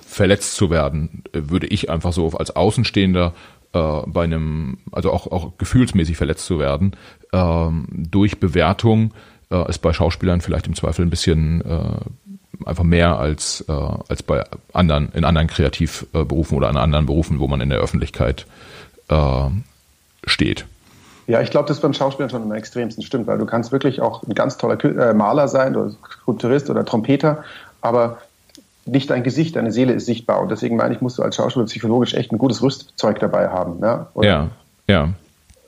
verletzt 0.01 0.55
zu 0.55 0.71
werden, 0.71 1.25
äh, 1.33 1.43
würde 1.45 1.67
ich 1.67 1.91
einfach 1.91 2.13
so 2.13 2.31
als 2.31 2.55
Außenstehender 2.55 3.35
äh, 3.73 4.01
bei 4.07 4.25
einem, 4.25 4.79
also 4.93 5.13
auch, 5.13 5.27
auch 5.27 5.53
gefühlsmäßig 5.59 6.17
verletzt 6.17 6.47
zu 6.47 6.59
werden, 6.59 6.97
ähm, 7.33 7.87
durch 7.91 8.41
Bewertung 8.41 9.13
äh, 9.51 9.69
ist 9.69 9.79
bei 9.79 9.93
Schauspielern 9.93 10.41
vielleicht 10.41 10.67
im 10.67 10.75
Zweifel 10.75 11.05
ein 11.05 11.11
bisschen 11.11 11.61
äh, 11.63 12.67
einfach 12.67 12.85
mehr 12.85 13.19
als, 13.19 13.65
äh, 13.69 13.73
als 13.73 14.23
bei 14.23 14.45
anderen, 14.73 15.11
in 15.13 15.25
anderen 15.25 15.49
Kreativberufen 15.49 16.57
oder 16.57 16.71
in 16.71 16.77
anderen 16.77 17.07
Berufen, 17.07 17.39
wo 17.39 17.47
man 17.49 17.61
in 17.61 17.71
der 17.71 17.79
Öffentlichkeit 17.79 18.47
äh, 19.09 19.45
steht. 20.25 20.67
Ja, 21.27 21.41
ich 21.41 21.51
glaube, 21.51 21.69
das 21.69 21.77
ist 21.77 21.83
beim 21.83 21.93
Schauspielern 21.93 22.31
schon 22.31 22.43
am 22.43 22.53
extremsten 22.53 23.05
stimmt, 23.05 23.29
weil 23.29 23.39
du 23.39 23.47
kannst 23.47 23.71
wirklich 23.71 24.01
auch 24.01 24.25
ein 24.25 24.35
ganz 24.35 24.57
toller 24.59 24.83
äh, 24.85 25.15
Maler 25.15 25.47
sein 25.47 25.77
oder 25.77 25.91
Skulpturist 25.91 26.71
oder 26.71 26.85
Trompeter, 26.85 27.45
aber 27.81 28.19
nicht 28.91 29.11
dein 29.11 29.23
Gesicht, 29.23 29.57
deine 29.57 29.73
Seele 29.73 29.93
ist 29.93 30.07
sichtbar. 30.07 30.41
Und 30.41 30.51
deswegen 30.51 30.77
meine 30.77 30.95
ich, 30.95 31.01
musst 31.01 31.19
du 31.19 31.23
als 31.23 31.37
Schauspieler 31.37 31.67
psychologisch 31.67 32.15
echt 32.15 32.33
ein 32.33 32.39
gutes 32.39 32.63
Rüstzeug 32.63 33.19
dabei 33.21 33.49
haben. 33.49 33.81
Ja, 33.83 34.11
Und 34.15 34.25
ja. 34.25 34.51
ja. 34.89 35.11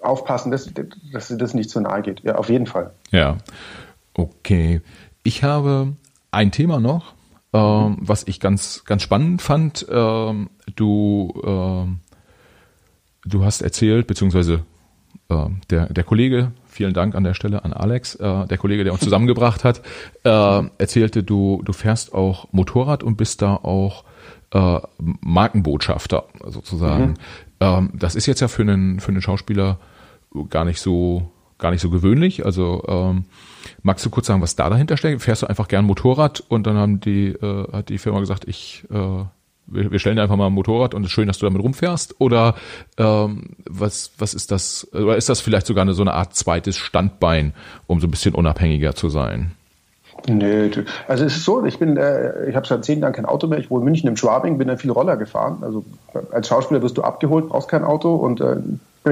Aufpassen, 0.02 0.50
dass, 0.50 0.68
dass 1.12 1.28
dir 1.28 1.36
das 1.36 1.54
nicht 1.54 1.70
zu 1.70 1.80
nahe 1.80 2.02
geht. 2.02 2.20
Ja, 2.24 2.34
auf 2.34 2.48
jeden 2.48 2.66
Fall. 2.66 2.92
Ja. 3.10 3.38
Okay. 4.14 4.80
Ich 5.22 5.44
habe 5.44 5.92
ein 6.32 6.50
Thema 6.50 6.80
noch, 6.80 7.14
äh, 7.52 7.58
was 7.58 8.26
ich 8.26 8.40
ganz, 8.40 8.84
ganz 8.84 9.02
spannend 9.02 9.40
fand. 9.40 9.88
Äh, 9.88 10.34
du, 10.74 11.32
äh, 11.44 13.28
du 13.28 13.44
hast 13.44 13.62
erzählt, 13.62 14.08
beziehungsweise 14.08 14.64
äh, 15.28 15.46
der, 15.70 15.92
der 15.92 16.04
Kollege 16.04 16.50
vielen 16.72 16.94
Dank 16.94 17.14
an 17.14 17.24
der 17.24 17.34
Stelle 17.34 17.64
an 17.64 17.72
Alex, 17.72 18.14
äh, 18.16 18.46
der 18.46 18.58
Kollege, 18.58 18.84
der 18.84 18.92
uns 18.92 19.02
zusammengebracht 19.02 19.64
hat, 19.64 19.82
äh, 20.24 20.62
erzählte, 20.78 21.22
du, 21.22 21.62
du 21.64 21.72
fährst 21.72 22.14
auch 22.14 22.48
Motorrad 22.52 23.02
und 23.02 23.16
bist 23.16 23.42
da 23.42 23.54
auch 23.54 24.04
äh, 24.52 24.80
Markenbotschafter 24.98 26.24
sozusagen. 26.46 27.08
Mhm. 27.08 27.14
Ähm, 27.60 27.90
das 27.94 28.14
ist 28.14 28.26
jetzt 28.26 28.40
ja 28.40 28.48
für 28.48 28.62
einen, 28.62 29.00
für 29.00 29.10
einen 29.10 29.22
Schauspieler 29.22 29.78
gar 30.48 30.64
nicht 30.64 30.80
so 30.80 31.30
gar 31.58 31.70
nicht 31.70 31.80
so 31.80 31.90
gewöhnlich. 31.90 32.44
Also 32.44 32.82
ähm, 32.88 33.24
magst 33.82 34.04
du 34.04 34.10
kurz 34.10 34.26
sagen, 34.26 34.42
was 34.42 34.56
da 34.56 34.68
dahinter 34.68 34.96
steckt? 34.96 35.22
Fährst 35.22 35.42
du 35.42 35.46
einfach 35.46 35.68
gern 35.68 35.84
Motorrad 35.84 36.40
und 36.40 36.66
dann 36.66 36.76
haben 36.76 37.00
die, 37.00 37.28
äh, 37.28 37.72
hat 37.72 37.88
die 37.88 37.98
Firma 37.98 38.18
gesagt, 38.18 38.48
ich 38.48 38.84
äh, 38.90 39.24
wir, 39.72 39.98
stellen 39.98 40.18
einfach 40.18 40.36
mal 40.36 40.46
ein 40.46 40.52
Motorrad 40.52 40.94
und 40.94 41.02
es 41.02 41.08
ist 41.08 41.12
schön, 41.12 41.26
dass 41.26 41.38
du 41.38 41.46
damit 41.46 41.62
rumfährst? 41.62 42.16
Oder 42.18 42.54
ähm, 42.98 43.50
was, 43.68 44.12
was 44.18 44.34
ist 44.34 44.50
das? 44.50 44.86
Oder 44.92 45.16
ist 45.16 45.28
das 45.28 45.40
vielleicht 45.40 45.66
sogar 45.66 45.82
eine, 45.82 45.94
so 45.94 46.02
eine 46.02 46.14
Art 46.14 46.34
zweites 46.34 46.76
Standbein, 46.76 47.54
um 47.86 48.00
so 48.00 48.06
ein 48.06 48.10
bisschen 48.10 48.34
unabhängiger 48.34 48.94
zu 48.94 49.08
sein? 49.08 49.52
Nö, 50.28 50.70
also 51.08 51.24
es 51.24 51.36
ist 51.36 51.44
so, 51.44 51.64
ich 51.64 51.78
bin, 51.78 51.96
äh, 51.96 52.48
ich 52.48 52.54
habe 52.54 52.66
seit 52.66 52.84
zehn 52.84 53.00
Jahren 53.00 53.12
kein 53.12 53.26
Auto 53.26 53.46
mehr. 53.46 53.58
Ich 53.58 53.70
wohne 53.70 53.80
in 53.80 53.86
München 53.86 54.08
im 54.08 54.16
Schwabing, 54.16 54.58
bin 54.58 54.68
dann 54.68 54.78
viel 54.78 54.90
Roller 54.90 55.16
gefahren. 55.16 55.58
Also 55.62 55.84
als 56.30 56.48
Schauspieler 56.48 56.82
wirst 56.82 56.96
du 56.96 57.02
abgeholt, 57.02 57.48
brauchst 57.48 57.68
kein 57.68 57.82
Auto 57.82 58.14
und 58.14 58.40
äh, 58.40 58.56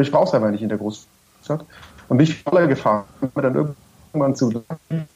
ich 0.01 0.12
brauch's 0.12 0.32
einfach 0.35 0.51
nicht 0.51 0.62
in 0.62 0.69
der 0.69 0.78
Großstadt. 0.78 1.65
Und 2.09 2.16
bin 2.16 2.27
ich 2.27 2.47
Roller 2.47 2.66
gefahren, 2.66 3.05
mir 3.35 3.43
dann 3.43 3.55
irgendwann 3.55 4.37
zu 4.37 4.62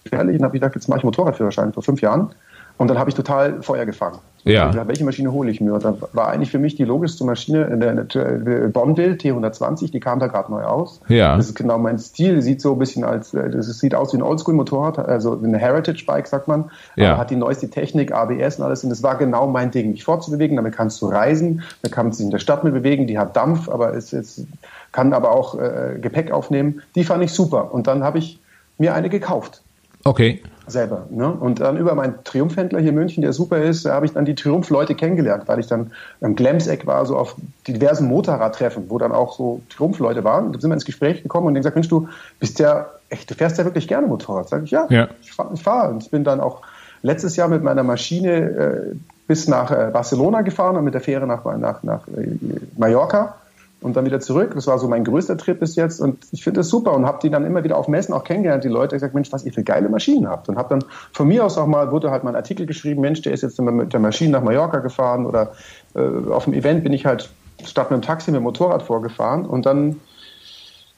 gefährlich 0.04 0.38
und 0.38 0.44
habe 0.44 0.52
gedacht, 0.52 0.74
jetzt 0.74 0.88
mache 0.88 0.98
ich 0.98 1.04
Motorradführerschein 1.04 1.72
vor 1.72 1.82
fünf 1.82 2.00
Jahren. 2.00 2.30
Und 2.76 2.88
dann 2.88 2.98
habe 2.98 3.10
ich 3.10 3.16
total 3.16 3.62
Feuer 3.62 3.86
gefangen. 3.86 4.18
Ja. 4.44 4.70
Dachte, 4.70 4.88
welche 4.88 5.04
Maschine 5.04 5.32
hole 5.32 5.50
ich 5.50 5.60
mir? 5.60 5.72
Und 5.72 5.84
da 5.84 5.96
war 6.12 6.28
eigentlich 6.28 6.50
für 6.50 6.58
mich 6.58 6.74
die 6.74 6.84
logischste 6.84 7.24
Maschine 7.24 7.64
in 7.64 7.80
der, 7.80 7.94
der 8.04 8.68
Bonneville 8.68 9.14
T120, 9.14 9.90
die 9.90 10.00
kam 10.00 10.18
da 10.18 10.26
gerade 10.26 10.50
neu 10.52 10.64
aus. 10.64 11.00
Ja. 11.08 11.36
Das 11.36 11.46
ist 11.46 11.54
genau 11.54 11.78
mein 11.78 11.98
Stil. 11.98 12.42
Sieht 12.42 12.60
so 12.60 12.72
ein 12.72 12.78
bisschen 12.78 13.04
als, 13.04 13.32
äh, 13.32 13.48
das 13.48 13.66
sieht 13.78 13.94
aus 13.94 14.12
wie 14.12 14.18
ein 14.18 14.22
Oldschool-Motorrad, 14.22 14.98
also 14.98 15.32
ein 15.32 15.54
Heritage-Bike, 15.54 16.26
sagt 16.26 16.46
man. 16.46 16.70
Ja. 16.96 17.16
Hat 17.16 17.30
die 17.30 17.36
neueste 17.36 17.70
Technik, 17.70 18.12
ABS 18.12 18.58
und 18.58 18.64
alles. 18.64 18.84
Und 18.84 18.90
das 18.90 19.02
war 19.02 19.16
genau 19.16 19.46
mein 19.46 19.70
Ding, 19.70 19.92
mich 19.92 20.04
fortzubewegen. 20.04 20.56
Damit 20.56 20.76
kannst 20.76 21.00
du 21.00 21.06
reisen, 21.06 21.62
da 21.82 21.88
kannst 21.88 22.18
du 22.18 22.22
dich 22.22 22.26
in 22.26 22.30
der 22.30 22.38
Stadt 22.38 22.64
mit 22.64 22.74
bewegen. 22.74 23.06
Die 23.06 23.18
hat 23.18 23.36
Dampf, 23.36 23.70
aber 23.70 23.94
es, 23.94 24.12
es 24.12 24.46
kann 24.92 25.14
aber 25.14 25.32
auch 25.32 25.58
äh, 25.58 25.98
Gepäck 26.00 26.32
aufnehmen. 26.32 26.82
Die 26.96 27.04
fand 27.04 27.24
ich 27.24 27.32
super. 27.32 27.72
Und 27.72 27.86
dann 27.86 28.04
habe 28.04 28.18
ich 28.18 28.38
mir 28.76 28.94
eine 28.94 29.08
gekauft. 29.08 29.62
Okay. 30.04 30.42
Selber. 30.66 31.06
Ne? 31.10 31.30
Und 31.30 31.60
dann 31.60 31.76
über 31.76 31.94
meinen 31.94 32.24
Triumphhändler 32.24 32.80
hier 32.80 32.90
in 32.90 32.94
München, 32.94 33.22
der 33.22 33.32
super 33.32 33.62
ist, 33.62 33.84
habe 33.84 34.06
ich 34.06 34.12
dann 34.12 34.24
die 34.24 34.34
Triumph-Leute 34.34 34.94
kennengelernt, 34.94 35.44
weil 35.46 35.58
ich 35.58 35.66
dann 35.66 35.92
am 36.20 36.34
Glemseck 36.34 36.86
war, 36.86 37.04
so 37.04 37.16
auf 37.16 37.36
diversen 37.68 38.08
Motorradtreffen, 38.08 38.88
wo 38.88 38.98
dann 38.98 39.12
auch 39.12 39.36
so 39.36 39.60
Triumph-Leute 39.68 40.24
waren. 40.24 40.52
Da 40.52 40.60
sind 40.60 40.70
wir 40.70 40.74
ins 40.74 40.86
Gespräch 40.86 41.22
gekommen 41.22 41.46
und 41.46 41.54
die 41.54 41.60
gesagt, 41.60 41.76
Mensch, 41.76 41.88
du 41.88 42.08
bist 42.40 42.58
ja, 42.58 42.86
echt, 43.10 43.30
du 43.30 43.34
fährst 43.34 43.58
ja 43.58 43.64
wirklich 43.64 43.88
gerne 43.88 44.06
Motorrad. 44.06 44.48
Sag 44.48 44.64
ich, 44.64 44.70
ja, 44.70 44.86
ja. 44.88 45.08
ich 45.22 45.32
fahre. 45.32 45.56
Fahr. 45.56 45.90
Und 45.90 46.02
ich 46.02 46.10
bin 46.10 46.24
dann 46.24 46.40
auch 46.40 46.62
letztes 47.02 47.36
Jahr 47.36 47.48
mit 47.48 47.62
meiner 47.62 47.82
Maschine 47.82 48.30
äh, 48.30 48.96
bis 49.26 49.48
nach 49.48 49.70
äh, 49.70 49.90
Barcelona 49.92 50.42
gefahren 50.42 50.76
und 50.76 50.84
mit 50.84 50.94
der 50.94 51.00
Fähre 51.00 51.26
nach, 51.26 51.44
nach, 51.58 51.82
nach 51.82 52.08
äh, 52.08 52.28
Mallorca 52.76 53.36
und 53.84 53.96
dann 53.96 54.06
wieder 54.06 54.18
zurück. 54.18 54.52
Das 54.54 54.66
war 54.66 54.78
so 54.78 54.88
mein 54.88 55.04
größter 55.04 55.36
Trip 55.36 55.60
bis 55.60 55.76
jetzt 55.76 56.00
und 56.00 56.24
ich 56.32 56.42
finde 56.42 56.60
das 56.60 56.70
super 56.70 56.94
und 56.94 57.04
habe 57.04 57.18
die 57.22 57.28
dann 57.28 57.44
immer 57.44 57.64
wieder 57.64 57.76
auf 57.76 57.86
Messen 57.86 58.14
auch 58.14 58.24
kennengelernt, 58.24 58.64
die 58.64 58.68
Leute. 58.68 58.96
Ich 58.96 59.00
gesagt, 59.00 59.14
Mensch, 59.14 59.30
was 59.30 59.44
ihr 59.44 59.52
für 59.52 59.62
geile 59.62 59.90
Maschinen 59.90 60.26
habt. 60.26 60.48
Und 60.48 60.56
habe 60.56 60.70
dann 60.70 60.84
von 61.12 61.28
mir 61.28 61.44
aus 61.44 61.58
auch 61.58 61.66
mal, 61.66 61.92
wurde 61.92 62.10
halt 62.10 62.24
mal 62.24 62.30
ein 62.30 62.36
Artikel 62.36 62.64
geschrieben, 62.64 63.02
Mensch, 63.02 63.20
der 63.20 63.34
ist 63.34 63.42
jetzt 63.42 63.60
mit 63.60 63.92
der 63.92 64.00
Maschine 64.00 64.32
nach 64.32 64.42
Mallorca 64.42 64.78
gefahren 64.78 65.26
oder 65.26 65.52
äh, 65.94 66.00
auf 66.30 66.44
dem 66.44 66.54
Event 66.54 66.82
bin 66.82 66.94
ich 66.94 67.04
halt 67.04 67.28
statt 67.62 67.90
mit 67.90 68.00
dem 68.00 68.02
Taxi 68.02 68.30
mit 68.30 68.40
dem 68.40 68.44
Motorrad 68.44 68.82
vorgefahren 68.82 69.44
und 69.44 69.66
dann 69.66 70.00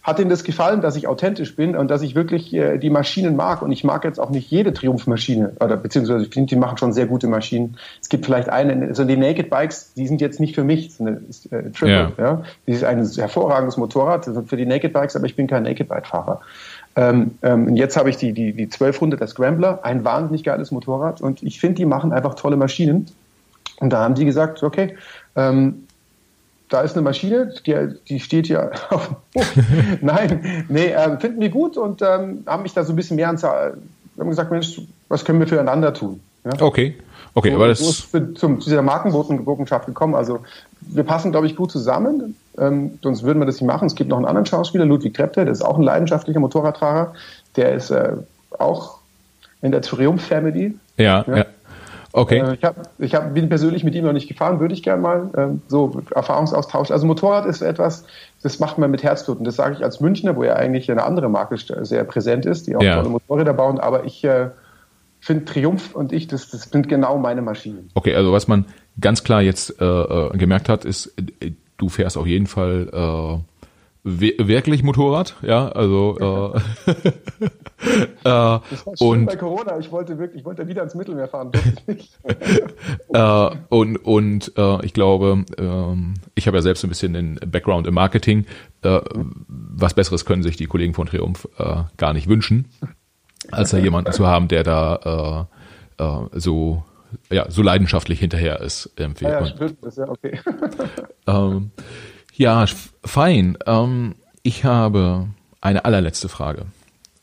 hat 0.07 0.21
ihnen 0.21 0.31
das 0.31 0.45
gefallen, 0.45 0.83
dass 0.83 0.95
ich 0.95 1.09
authentisch 1.09 1.57
bin 1.57 1.75
und 1.77 1.91
dass 1.91 2.01
ich 2.01 2.15
wirklich 2.15 2.55
äh, 2.55 2.79
die 2.79 2.91
Maschinen 2.91 3.35
mag. 3.35 3.61
Und 3.61 3.73
ich 3.73 3.83
mag 3.83 4.05
jetzt 4.05 4.21
auch 4.21 4.31
nicht 4.31 4.49
jede 4.49 4.73
Triumph-Maschine, 4.73 5.57
oder 5.59 5.77
beziehungsweise 5.77 6.25
ich 6.25 6.33
finde, 6.33 6.49
die 6.49 6.57
machen 6.57 6.79
schon 6.79 6.93
sehr 6.93 7.07
gute 7.07 7.27
Maschinen. 7.27 7.77
Es 8.01 8.09
gibt 8.09 8.25
vielleicht 8.25 8.49
eine, 8.49 8.87
also 8.87 9.03
die 9.03 9.17
Naked 9.17 9.51
Bikes, 9.51 9.95
die 9.95 10.07
sind 10.07 10.21
jetzt 10.21 10.39
nicht 10.39 10.55
für 10.55 10.63
mich, 10.63 10.97
das 10.97 11.01
ist 11.29 11.53
eine 11.53 11.63
äh, 11.67 11.71
Triple, 11.73 11.89
ja. 11.89 12.13
ja. 12.19 12.43
Die 12.69 12.73
ist 12.73 12.85
ein 12.85 13.05
hervorragendes 13.05 13.77
Motorrad 13.79 14.31
für 14.47 14.57
die 14.57 14.65
Naked 14.65 14.93
Bikes, 14.93 15.17
aber 15.17 15.27
ich 15.27 15.35
bin 15.35 15.49
kein 15.49 15.65
Naked 15.65 15.89
Bike-Fahrer. 15.89 16.41
Ähm, 16.95 17.33
ähm, 17.43 17.75
jetzt 17.75 17.97
habe 17.97 18.09
ich 18.09 18.17
die, 18.17 18.33
die, 18.33 18.53
die 18.53 18.65
1200 18.65 19.21
der 19.21 19.27
Scrambler, 19.27 19.81
ein 19.83 20.05
wahnsinnig 20.05 20.45
geiles 20.45 20.71
Motorrad 20.71 21.21
und 21.21 21.43
ich 21.43 21.59
finde, 21.59 21.75
die 21.75 21.85
machen 21.85 22.13
einfach 22.13 22.35
tolle 22.35 22.57
Maschinen. 22.57 23.07
Und 23.81 23.93
da 23.93 24.05
haben 24.05 24.15
die 24.15 24.25
gesagt, 24.25 24.63
okay, 24.63 24.95
ähm, 25.35 25.86
da 26.69 26.81
ist 26.81 26.95
eine 26.95 27.03
Maschine, 27.03 27.53
die, 27.67 27.89
die 28.09 28.21
steht 28.21 28.49
ja 28.49 28.71
auf 28.91 29.09
dem 29.09 29.17
Hof. 29.35 29.53
Nein, 30.01 30.65
nee, 30.69 30.89
äh, 30.89 31.19
finden 31.19 31.41
wir 31.41 31.51
gut 31.51 31.77
und 31.77 32.03
ähm, 32.03 32.45
haben 32.47 32.63
mich 32.63 32.75
da 32.75 32.85
so 32.85 32.93
ein 32.93 32.97
bisschen 32.97 33.17
mehr 33.17 33.29
ans, 33.29 33.43
haben 33.45 33.81
gesagt, 34.17 34.51
Mensch, 34.51 34.81
was 35.09 35.25
können 35.25 35.41
wir 35.41 35.47
füreinander 35.47 35.95
tun? 35.95 36.21
Ja? 36.45 36.53
Okay. 36.61 36.97
Okay, 37.35 37.51
so, 37.51 37.57
aber 37.57 37.69
das 37.69 37.81
ist 37.81 38.01
für, 38.01 38.33
zum, 38.33 38.61
zu 38.63 38.71
dieser 38.71 38.81
Markenbotenschaft 38.81 39.85
gekommen. 39.85 40.15
Also 40.15 40.41
wir 40.81 41.05
passen, 41.05 41.33
glaube 41.33 41.47
ich, 41.47 41.55
gut 41.55 41.71
zusammen. 41.71 42.35
Ähm, 42.57 42.99
sonst 43.03 43.25
würden 43.25 43.41
wir 43.41 43.45
das 43.45 43.61
nicht 43.61 43.67
machen. 43.67 43.87
Es 43.87 43.95
gibt 43.95 44.09
noch 44.09 44.17
einen 44.17 44.25
anderen 44.25 44.47
Schauspieler, 44.47 44.87
Ludwig 44.87 45.13
Trepte, 45.13 45.45
der 45.45 45.53
ist 45.53 45.61
auch 45.61 45.77
ein 45.77 45.83
leidenschaftlicher 45.83 46.41
Motorradfahrer. 46.41 47.13
Der 47.57 47.75
ist 47.75 47.91
äh, 47.91 48.13
auch 48.59 49.01
in 49.61 49.71
der 49.71 49.83
Triumph 49.83 50.25
Family. 50.25 50.79
Ja, 50.97 51.25
ja. 51.27 51.37
ja. 51.37 51.45
Okay. 52.17 52.39
Äh, 52.39 52.55
ich, 52.55 52.65
hab, 52.65 52.89
ich 52.99 53.15
hab, 53.15 53.35
bin 53.35 53.51
persönlich 53.51 53.85
mit 53.85 53.95
ihm 53.95 54.05
noch 54.05 54.15
nicht 54.15 54.27
gefahren, 54.27 54.59
würde 54.59 54.73
ich 54.73 54.83
gerne 54.83 55.03
mal. 55.03 55.31
Ähm, 55.37 55.61
so 55.69 56.01
Erfahrungsaustausch. 56.15 56.91
Also 56.91 57.07
Motorrad 57.07 57.45
ist 57.45 57.61
etwas, 57.61 58.07
das 58.43 58.59
macht 58.59 58.79
man 58.79 58.91
mit 58.91 59.03
Herzblut. 59.03 59.39
Und 59.39 59.45
das 59.45 59.57
sage 59.57 59.75
ich 59.75 59.85
als 59.85 60.01
Münchner, 60.01 60.35
wo 60.35 60.43
ja 60.43 60.55
eigentlich 60.55 60.91
eine 60.91 61.05
andere 61.05 61.29
Marke 61.29 61.59
sehr 61.59 62.05
präsent 62.05 62.47
ist, 62.47 62.67
die 62.67 62.75
auch 62.75 62.83
ja. 62.83 62.97
tolle 62.97 63.11
Motorräder 63.11 63.53
bauen. 63.53 63.79
Aber 63.79 64.05
ich 64.05 64.25
äh, 64.25 64.49
finde 65.21 65.45
Triumph 65.45 65.95
und 65.95 66.15
ich, 66.15 66.27
das, 66.27 66.49
das 66.49 66.63
sind 66.63 66.89
genau 66.89 67.19
meine 67.19 67.43
Maschinen. 67.43 67.91
Okay, 67.93 68.15
also 68.15 68.33
was 68.33 68.49
man 68.49 68.65
ganz 68.99 69.23
klar 69.23 69.43
jetzt 69.43 69.79
äh, 69.79 69.85
äh 69.85 70.39
gemerkt 70.39 70.71
hat, 70.71 70.87
ist, 70.87 71.13
äh, 71.41 71.53
du 71.77 71.91
fährst 71.91 72.17
auf 72.17 72.27
jeden 72.27 72.47
Fall 72.47 72.89
äh, 72.95 73.39
wirklich 74.07 74.85
Motorrad, 74.85 75.35
ja, 75.43 75.69
also 75.69 76.17
äh, 76.55 76.99
äh, 77.09 78.11
das 78.23 78.87
war 78.87 79.01
und 79.01 79.27
bei 79.27 79.37
Corona, 79.37 79.79
ich 79.79 79.91
wollte 79.91 80.17
wirklich, 80.19 80.41
ich 80.41 80.45
wollte 80.45 80.67
wieder 80.69 80.85
ins 80.85 80.95
Mittelmeer 80.95 81.27
fahren, 81.27 81.51
äh, 83.13 83.51
und 83.69 83.97
und 83.97 84.53
äh, 84.57 84.87
ich 84.87 84.93
glaube, 84.93 85.45
äh, 85.59 86.15
ich 86.37 86.47
habe 86.47 86.59
ja 86.59 86.63
selbst 86.63 86.85
ein 86.85 86.89
bisschen 86.89 87.15
den 87.15 87.41
Background 87.47 87.89
im 87.89 87.95
Marketing. 87.95 88.47
Äh, 88.83 89.01
was 89.49 89.95
Besseres 89.95 90.25
können 90.25 90.45
sich 90.45 90.57
die 90.57 90.67
Kollegen 90.67 90.95
von 90.95 91.09
Triumph 91.09 91.49
äh, 91.59 91.83
gar 91.97 92.13
nicht 92.13 92.29
wünschen, 92.29 92.69
als 93.51 93.71
da 93.71 93.79
jemanden 93.79 94.13
zu 94.13 94.27
haben, 94.27 94.47
der 94.47 94.63
da 94.63 95.49
äh, 95.99 96.05
äh, 96.05 96.29
so 96.33 96.85
ja 97.31 97.51
so 97.51 97.63
leidenschaftlich 97.63 98.21
hinterher 98.21 98.61
ist. 98.61 98.93
Irgendwie. 98.97 99.25
Ja, 99.25 99.41
ja, 99.41 99.47
stimmt, 99.47 99.83
ist 99.85 99.99
ja 99.99 100.09
okay. 100.09 100.39
ähm, 101.27 101.73
ja, 102.39 102.65
fein. 103.05 103.59
Ähm, 103.67 104.15
ich 104.43 104.65
habe 104.65 105.29
eine 105.61 105.85
allerletzte 105.85 106.29
Frage. 106.29 106.67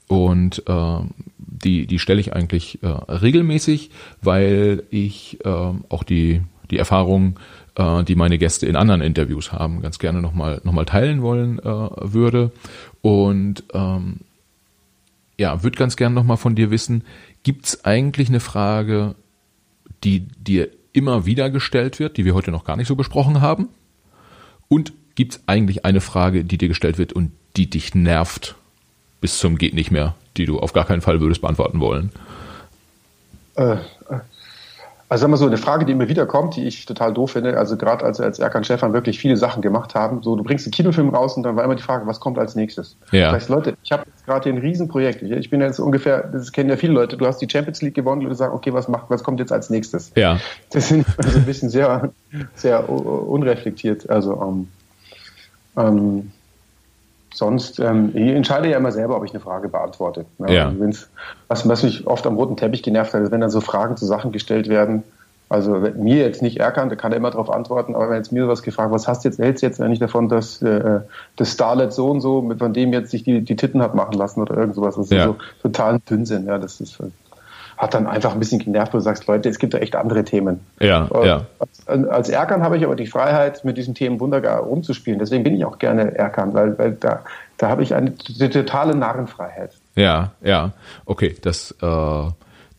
Und 0.08 0.64
äh, 0.68 1.00
die, 1.38 1.88
die 1.88 2.00
stelle 2.00 2.20
ich 2.20 2.34
eigentlich 2.34 2.84
äh, 2.84 2.88
regelmäßig, 2.88 3.90
weil 4.22 4.84
ich 4.90 5.40
äh, 5.46 5.50
auch 5.90 6.04
die, 6.04 6.42
die 6.70 6.78
Erfahrungen, 6.78 7.36
äh, 7.76 8.04
die 8.04 8.16
meine 8.16 8.38
Gäste 8.38 8.66
in 8.66 8.76
anderen 8.76 9.02
Interviews 9.02 9.52
haben, 9.52 9.82
ganz 9.82 10.00
gerne 10.00 10.22
nochmal 10.22 10.62
noch 10.64 10.74
mal 10.74 10.86
teilen 10.86 11.22
wollen 11.22 11.60
äh, 11.60 11.64
würde. 11.64 12.52
Und 13.02 13.64
ähm, 13.74 14.22
ja, 15.38 15.64
würde 15.64 15.78
ganz 15.78 15.96
gerne 15.96 16.16
nochmal 16.16 16.38
von 16.38 16.56
dir 16.56 16.70
wissen, 16.70 17.04
gibt 17.44 17.66
es 17.66 17.86
eigentlich 17.86 18.30
eine 18.30 18.40
Frage, 18.40 19.16
die 20.04 20.20
dir 20.22 20.70
immer 20.92 21.26
wieder 21.26 21.50
gestellt 21.50 22.00
wird, 22.00 22.18
die 22.18 22.26
wir 22.26 22.36
heute 22.36 22.52
noch 22.52 22.66
gar 22.66 22.78
nicht 22.78 22.88
so 22.88 22.96
besprochen 22.96 23.42
haben? 23.42 23.70
Und 24.68 24.94
Gibt 25.16 25.34
es 25.34 25.42
eigentlich 25.48 25.86
eine 25.86 26.02
Frage, 26.02 26.44
die 26.44 26.58
dir 26.58 26.68
gestellt 26.68 26.98
wird 26.98 27.14
und 27.14 27.32
die 27.56 27.70
dich 27.70 27.94
nervt 27.94 28.56
bis 29.22 29.38
zum 29.38 29.58
geht 29.58 29.74
nicht 29.74 29.90
mehr, 29.90 30.16
die 30.36 30.46
du 30.46 30.60
auf 30.60 30.74
gar 30.74 30.86
keinen 30.86 31.02
Fall 31.02 31.22
würdest 31.22 31.40
beantworten 31.40 31.80
wollen? 31.80 32.12
Äh, 33.56 33.78
also 35.14 35.22
sagen 35.22 35.32
wir 35.32 35.38
so, 35.38 35.46
eine 35.46 35.58
Frage, 35.58 35.86
die 35.86 35.92
immer 35.92 36.10
wieder 36.10 36.26
kommt, 36.26 36.56
die 36.56 36.66
ich 36.66 36.86
total 36.86 37.14
doof 37.14 37.32
finde, 37.32 37.56
also 37.56 37.78
gerade 37.78 38.04
als, 38.04 38.20
als 38.20 38.40
Erkan 38.40 38.64
Stefan 38.64 38.94
wirklich 38.94 39.20
viele 39.20 39.38
Sachen 39.38 39.62
gemacht 39.62 39.96
haben, 39.96 40.24
so 40.24 40.36
du 40.36 40.44
bringst 40.44 40.66
einen 40.66 40.72
Kinofilm 40.72 41.10
raus 41.10 41.38
und 41.38 41.44
dann 41.44 41.56
war 41.56 41.64
immer 41.64 41.76
die 41.76 41.84
Frage, 41.84 42.08
was 42.08 42.20
kommt 42.20 42.40
als 42.40 42.56
nächstes? 42.56 42.98
Ja. 43.12 43.32
Das 43.32 43.44
heißt, 43.44 43.50
Leute, 43.50 43.78
ich 43.84 43.92
habe 43.92 44.04
jetzt 44.08 44.26
gerade 44.26 44.44
hier 44.44 44.54
ein 44.54 44.58
Riesenprojekt. 44.58 45.22
Ich, 45.22 45.32
ich 45.32 45.50
bin 45.50 45.62
jetzt 45.62 45.80
ungefähr, 45.80 46.24
das 46.24 46.52
kennen 46.52 46.70
ja 46.70 46.76
viele 46.76 46.94
Leute, 46.94 47.16
du 47.16 47.28
hast 47.28 47.38
die 47.38 47.48
Champions 47.50 47.82
League 47.82 47.94
gewonnen 47.94 48.24
und 48.24 48.30
du 48.30 48.36
sagst, 48.36 48.56
okay, 48.56 48.74
was 48.74 48.88
macht, 48.88 49.10
was 49.10 49.24
kommt 49.24 49.40
jetzt 49.40 49.52
als 49.52 49.70
nächstes? 49.70 50.12
Ja. 50.16 50.40
Das 50.72 50.90
sind 50.90 51.06
also 51.18 51.38
ein 51.38 51.46
bisschen 51.46 51.70
sehr, 51.70 52.12
sehr 52.56 52.90
unreflektiert. 52.90 54.10
Also 54.10 54.42
ähm, 54.42 54.68
ähm, 55.78 56.32
sonst, 57.34 57.80
ähm, 57.80 58.12
ich 58.14 58.30
entscheide 58.30 58.70
ja 58.70 58.78
immer 58.78 58.92
selber, 58.92 59.18
ob 59.18 59.26
ich 59.26 59.32
eine 59.32 59.40
Frage 59.40 59.70
beantworte. 59.70 60.26
Ne? 60.38 60.54
Ja. 60.54 60.68
Also 60.68 61.08
was, 61.48 61.68
was 61.68 61.84
mich 61.84 62.08
oft 62.08 62.26
am 62.28 62.36
roten 62.36 62.58
Teppich 62.58 62.84
genervt 62.84 63.14
hat, 63.14 63.22
ist, 63.22 63.32
wenn 63.32 63.42
dann 63.42 63.50
so 63.50 63.62
Fragen 63.62 63.98
zu 63.98 64.06
Sachen 64.06 64.32
gestellt 64.32 64.70
werden. 64.70 65.04
Also 65.50 65.72
mir 65.74 66.18
jetzt 66.18 66.42
nicht 66.42 66.60
erkannt, 66.60 66.92
da 66.92 66.96
kann 66.96 67.12
er 67.12 67.18
immer 67.18 67.30
darauf 67.30 67.52
antworten, 67.52 67.94
aber 67.94 68.10
wenn 68.10 68.18
jetzt 68.18 68.32
mir 68.32 68.44
sowas 68.44 68.64
gefragt, 68.64 68.92
was 68.92 69.08
hast 69.08 69.24
du 69.24 69.30
jetzt, 69.30 69.38
hältst 69.38 69.62
du 69.62 69.68
jetzt 69.68 69.80
eigentlich 69.80 70.00
davon, 70.00 70.28
dass 70.28 70.64
äh, 70.64 71.02
das 71.36 71.52
Starlet 71.52 71.94
so 71.94 72.10
und 72.10 72.22
so, 72.22 72.52
von 72.58 72.74
dem 72.74 72.92
jetzt 72.92 73.12
sich 73.12 73.24
die, 73.24 73.42
die 73.42 73.56
Titten 73.56 73.82
hat 73.84 73.94
machen 73.94 74.14
lassen 74.14 74.42
oder 74.42 74.58
irgend 74.58 74.74
sowas, 74.74 74.96
das 74.96 75.06
ist 75.06 75.12
ja. 75.12 75.26
so 75.26 75.36
total 75.62 76.00
Dünnsinn, 76.10 76.48
ja, 76.48 76.58
das 76.58 76.82
ist 76.82 76.98
hat 77.84 77.94
dann 77.94 78.08
einfach 78.08 78.34
ein 78.34 78.40
bisschen 78.40 78.60
genervt, 78.60 78.94
wo 78.94 78.98
du 78.98 79.04
sagst, 79.04 79.28
Leute, 79.28 79.50
es 79.50 79.60
gibt 79.60 79.74
ja 79.74 79.80
echt 79.80 79.96
andere 79.96 80.24
Themen. 80.24 80.62
Ja, 80.80 81.08
äh, 81.14 81.28
ja. 81.28 81.42
Als, 81.60 81.88
als 82.08 82.30
Erkan 82.30 82.64
habe 82.64 82.78
ich 82.78 82.86
aber 82.86 82.96
die 82.96 83.06
Freiheit, 83.06 83.64
mit 83.66 83.78
diesen 83.78 83.94
Themen 83.94 84.20
wunderbar 84.20 84.62
rumzuspielen. 84.62 85.20
Deswegen 85.20 85.44
bin 85.44 85.56
ich 85.56 85.66
auch 85.66 85.78
gerne 85.78 86.16
Erkan, 86.18 86.54
weil, 86.54 86.78
weil 86.80 86.94
da, 86.94 87.24
da 87.58 87.70
habe 87.70 87.84
ich 87.84 87.94
eine 87.94 88.16
totale 88.16 88.96
Narrenfreiheit. 88.96 89.72
Ja, 89.96 90.32
ja. 90.42 90.72
Okay, 91.06 91.36
das 91.42 91.76
äh, 91.82 92.30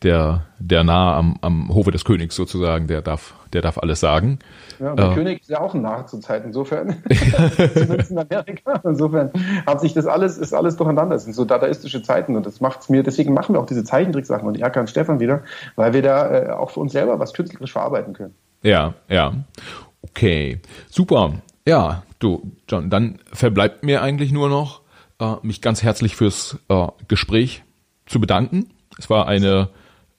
der, 0.04 0.42
der 0.58 0.84
nah 0.84 1.16
am, 1.16 1.36
am 1.40 1.74
Hofe 1.74 1.90
des 1.90 2.04
Königs 2.04 2.36
sozusagen, 2.36 2.86
der 2.86 3.02
darf, 3.02 3.34
der 3.52 3.62
darf 3.62 3.78
alles 3.78 4.00
sagen. 4.00 4.38
Ja, 4.78 4.94
der 4.94 5.10
äh, 5.10 5.14
König 5.14 5.40
ist 5.40 5.50
ja 5.50 5.60
auch 5.60 5.74
ein 5.74 5.82
Narr 5.82 6.06
zur 6.06 6.20
Zeit, 6.20 6.44
insofern. 6.44 7.02
Zumindest 7.74 8.10
in 8.10 8.18
Amerika. 8.18 8.80
Insofern 8.84 9.30
hat 9.66 9.80
sich 9.80 9.94
das 9.94 10.06
alles, 10.06 10.38
ist 10.38 10.52
alles 10.52 10.76
durcheinander. 10.76 11.14
Das 11.14 11.24
sind 11.24 11.34
so 11.34 11.44
dadaistische 11.44 12.02
Zeiten 12.02 12.36
und 12.36 12.46
das 12.46 12.60
macht's 12.60 12.88
mir, 12.88 13.02
deswegen 13.02 13.32
machen 13.32 13.54
wir 13.54 13.60
auch 13.60 13.66
diese 13.66 13.84
Zeichentricksachen 13.84 14.46
und 14.46 14.60
Erkan 14.60 14.86
Stefan 14.86 15.20
wieder, 15.20 15.42
weil 15.76 15.92
wir 15.94 16.02
da 16.02 16.30
äh, 16.30 16.50
auch 16.50 16.70
für 16.70 16.80
uns 16.80 16.92
selber 16.92 17.18
was 17.18 17.32
künstlerisch 17.32 17.72
verarbeiten 17.72 18.12
können. 18.12 18.34
Ja, 18.62 18.94
ja. 19.08 19.32
Okay. 20.02 20.60
Super. 20.90 21.32
Ja, 21.66 22.02
du, 22.18 22.52
John, 22.68 22.90
dann 22.90 23.18
verbleibt 23.32 23.82
mir 23.84 24.02
eigentlich 24.02 24.32
nur 24.32 24.50
noch, 24.50 24.82
äh, 25.18 25.34
mich 25.42 25.62
ganz 25.62 25.82
herzlich 25.82 26.14
fürs 26.14 26.58
äh, 26.68 26.86
Gespräch 27.08 27.62
zu 28.06 28.20
bedanken. 28.20 28.68
Es 28.98 29.10
war 29.10 29.26
eine 29.26 29.68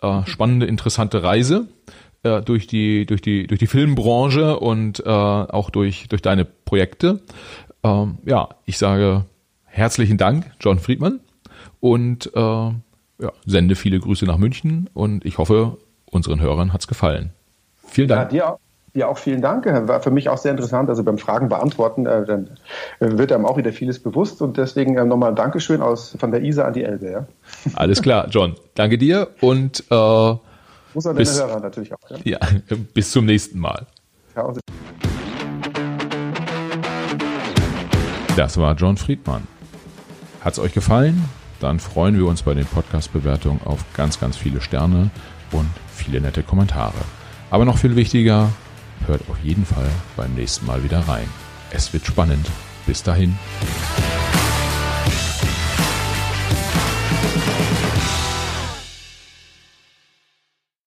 äh, 0.02 0.22
spannende, 0.26 0.66
interessante 0.66 1.24
Reise 1.24 1.68
äh, 2.24 2.42
durch 2.42 2.68
die 2.68 3.06
durch 3.06 3.22
die 3.22 3.48
durch 3.48 3.60
die 3.60 3.68
Filmbranche 3.68 4.60
und 4.60 5.00
äh, 5.00 5.10
auch 5.10 5.70
durch 5.70 6.08
durch 6.10 6.22
deine 6.22 6.46
Projekte. 6.46 7.22
Ähm, 7.84 8.18
ja, 8.26 8.50
ich 8.66 8.78
sage 8.78 9.26
herzlichen 9.64 10.18
Dank, 10.18 10.52
John 10.60 10.80
Friedman, 10.80 11.20
und 11.80 12.32
äh, 12.34 12.40
ja, 12.40 13.32
sende 13.46 13.76
viele 13.76 14.00
Grüße 14.00 14.26
nach 14.26 14.38
München 14.38 14.90
und 14.94 15.26
ich 15.26 15.38
hoffe, 15.38 15.78
unseren 16.06 16.42
Hörern 16.42 16.74
hat's 16.74 16.88
gefallen. 16.88 17.32
Vielen 17.88 18.08
Dank. 18.08 18.32
Ja, 18.32 18.38
dir 18.38 18.50
auch. 18.54 18.60
Ja, 18.96 19.10
auch 19.10 19.18
vielen 19.18 19.42
Dank. 19.42 19.66
War 19.66 20.00
für 20.00 20.10
mich 20.10 20.30
auch 20.30 20.38
sehr 20.38 20.52
interessant. 20.52 20.88
Also 20.88 21.04
beim 21.04 21.18
Fragen 21.18 21.50
beantworten, 21.50 22.06
äh, 22.06 22.24
dann 22.24 22.52
äh, 23.02 23.18
wird 23.18 23.34
einem 23.34 23.46
auch 23.46 23.58
wieder 23.58 23.74
vieles 23.74 24.00
bewusst. 24.00 24.42
Und 24.42 24.56
deswegen 24.56 24.98
äh, 24.98 25.04
nochmal 25.04 25.32
ein 25.32 25.36
Dankeschön 25.36 25.82
aus, 25.82 26.16
von 26.18 26.32
der 26.32 26.42
Isar 26.44 26.68
an 26.68 26.74
die 26.74 26.86
Elbe. 26.86 27.12
Ja? 27.12 27.26
Alles 27.76 28.02
klar, 28.02 28.28
John. 28.30 28.56
Danke 28.74 28.98
dir 28.98 29.28
und 29.42 29.84
äh, 29.92 29.94
Muss 30.94 31.06
an 31.06 31.18
bis, 31.18 31.38
Hörer 31.38 31.60
natürlich 31.60 31.94
auch. 31.94 32.10
Ja? 32.10 32.18
ja, 32.24 32.40
bis 32.94 33.12
zum 33.12 33.26
nächsten 33.26 33.60
Mal. 33.60 33.86
Das 38.38 38.58
war 38.58 38.76
John 38.76 38.96
Friedmann. 38.96 39.46
Hat 40.40 40.54
es 40.54 40.60
euch 40.60 40.74
gefallen? 40.74 41.22
Dann 41.60 41.80
freuen 41.80 42.18
wir 42.18 42.28
uns 42.28 42.44
bei 42.44 42.54
den 42.54 42.66
Podcast-Bewertungen 42.66 43.60
auf 43.66 43.84
ganz, 43.94 44.22
ganz 44.22 44.38
viele 44.38 44.62
Sterne 44.62 45.10
und 45.52 45.70
viele 45.94 46.22
nette 46.22 46.44
Kommentare. 46.44 46.94
Aber 47.52 47.66
noch 47.66 47.78
viel 47.78 47.98
wichtiger, 47.98 48.50
hört 49.08 49.22
auf 49.30 49.38
jeden 49.44 49.66
Fall 49.66 49.90
beim 50.16 50.34
nächsten 50.34 50.66
Mal 50.66 50.84
wieder 50.84 51.00
rein. 51.08 51.28
Es 51.72 51.94
wird 51.94 52.06
spannend. 52.06 52.50
Bis 52.86 53.04
dahin. 53.04 53.38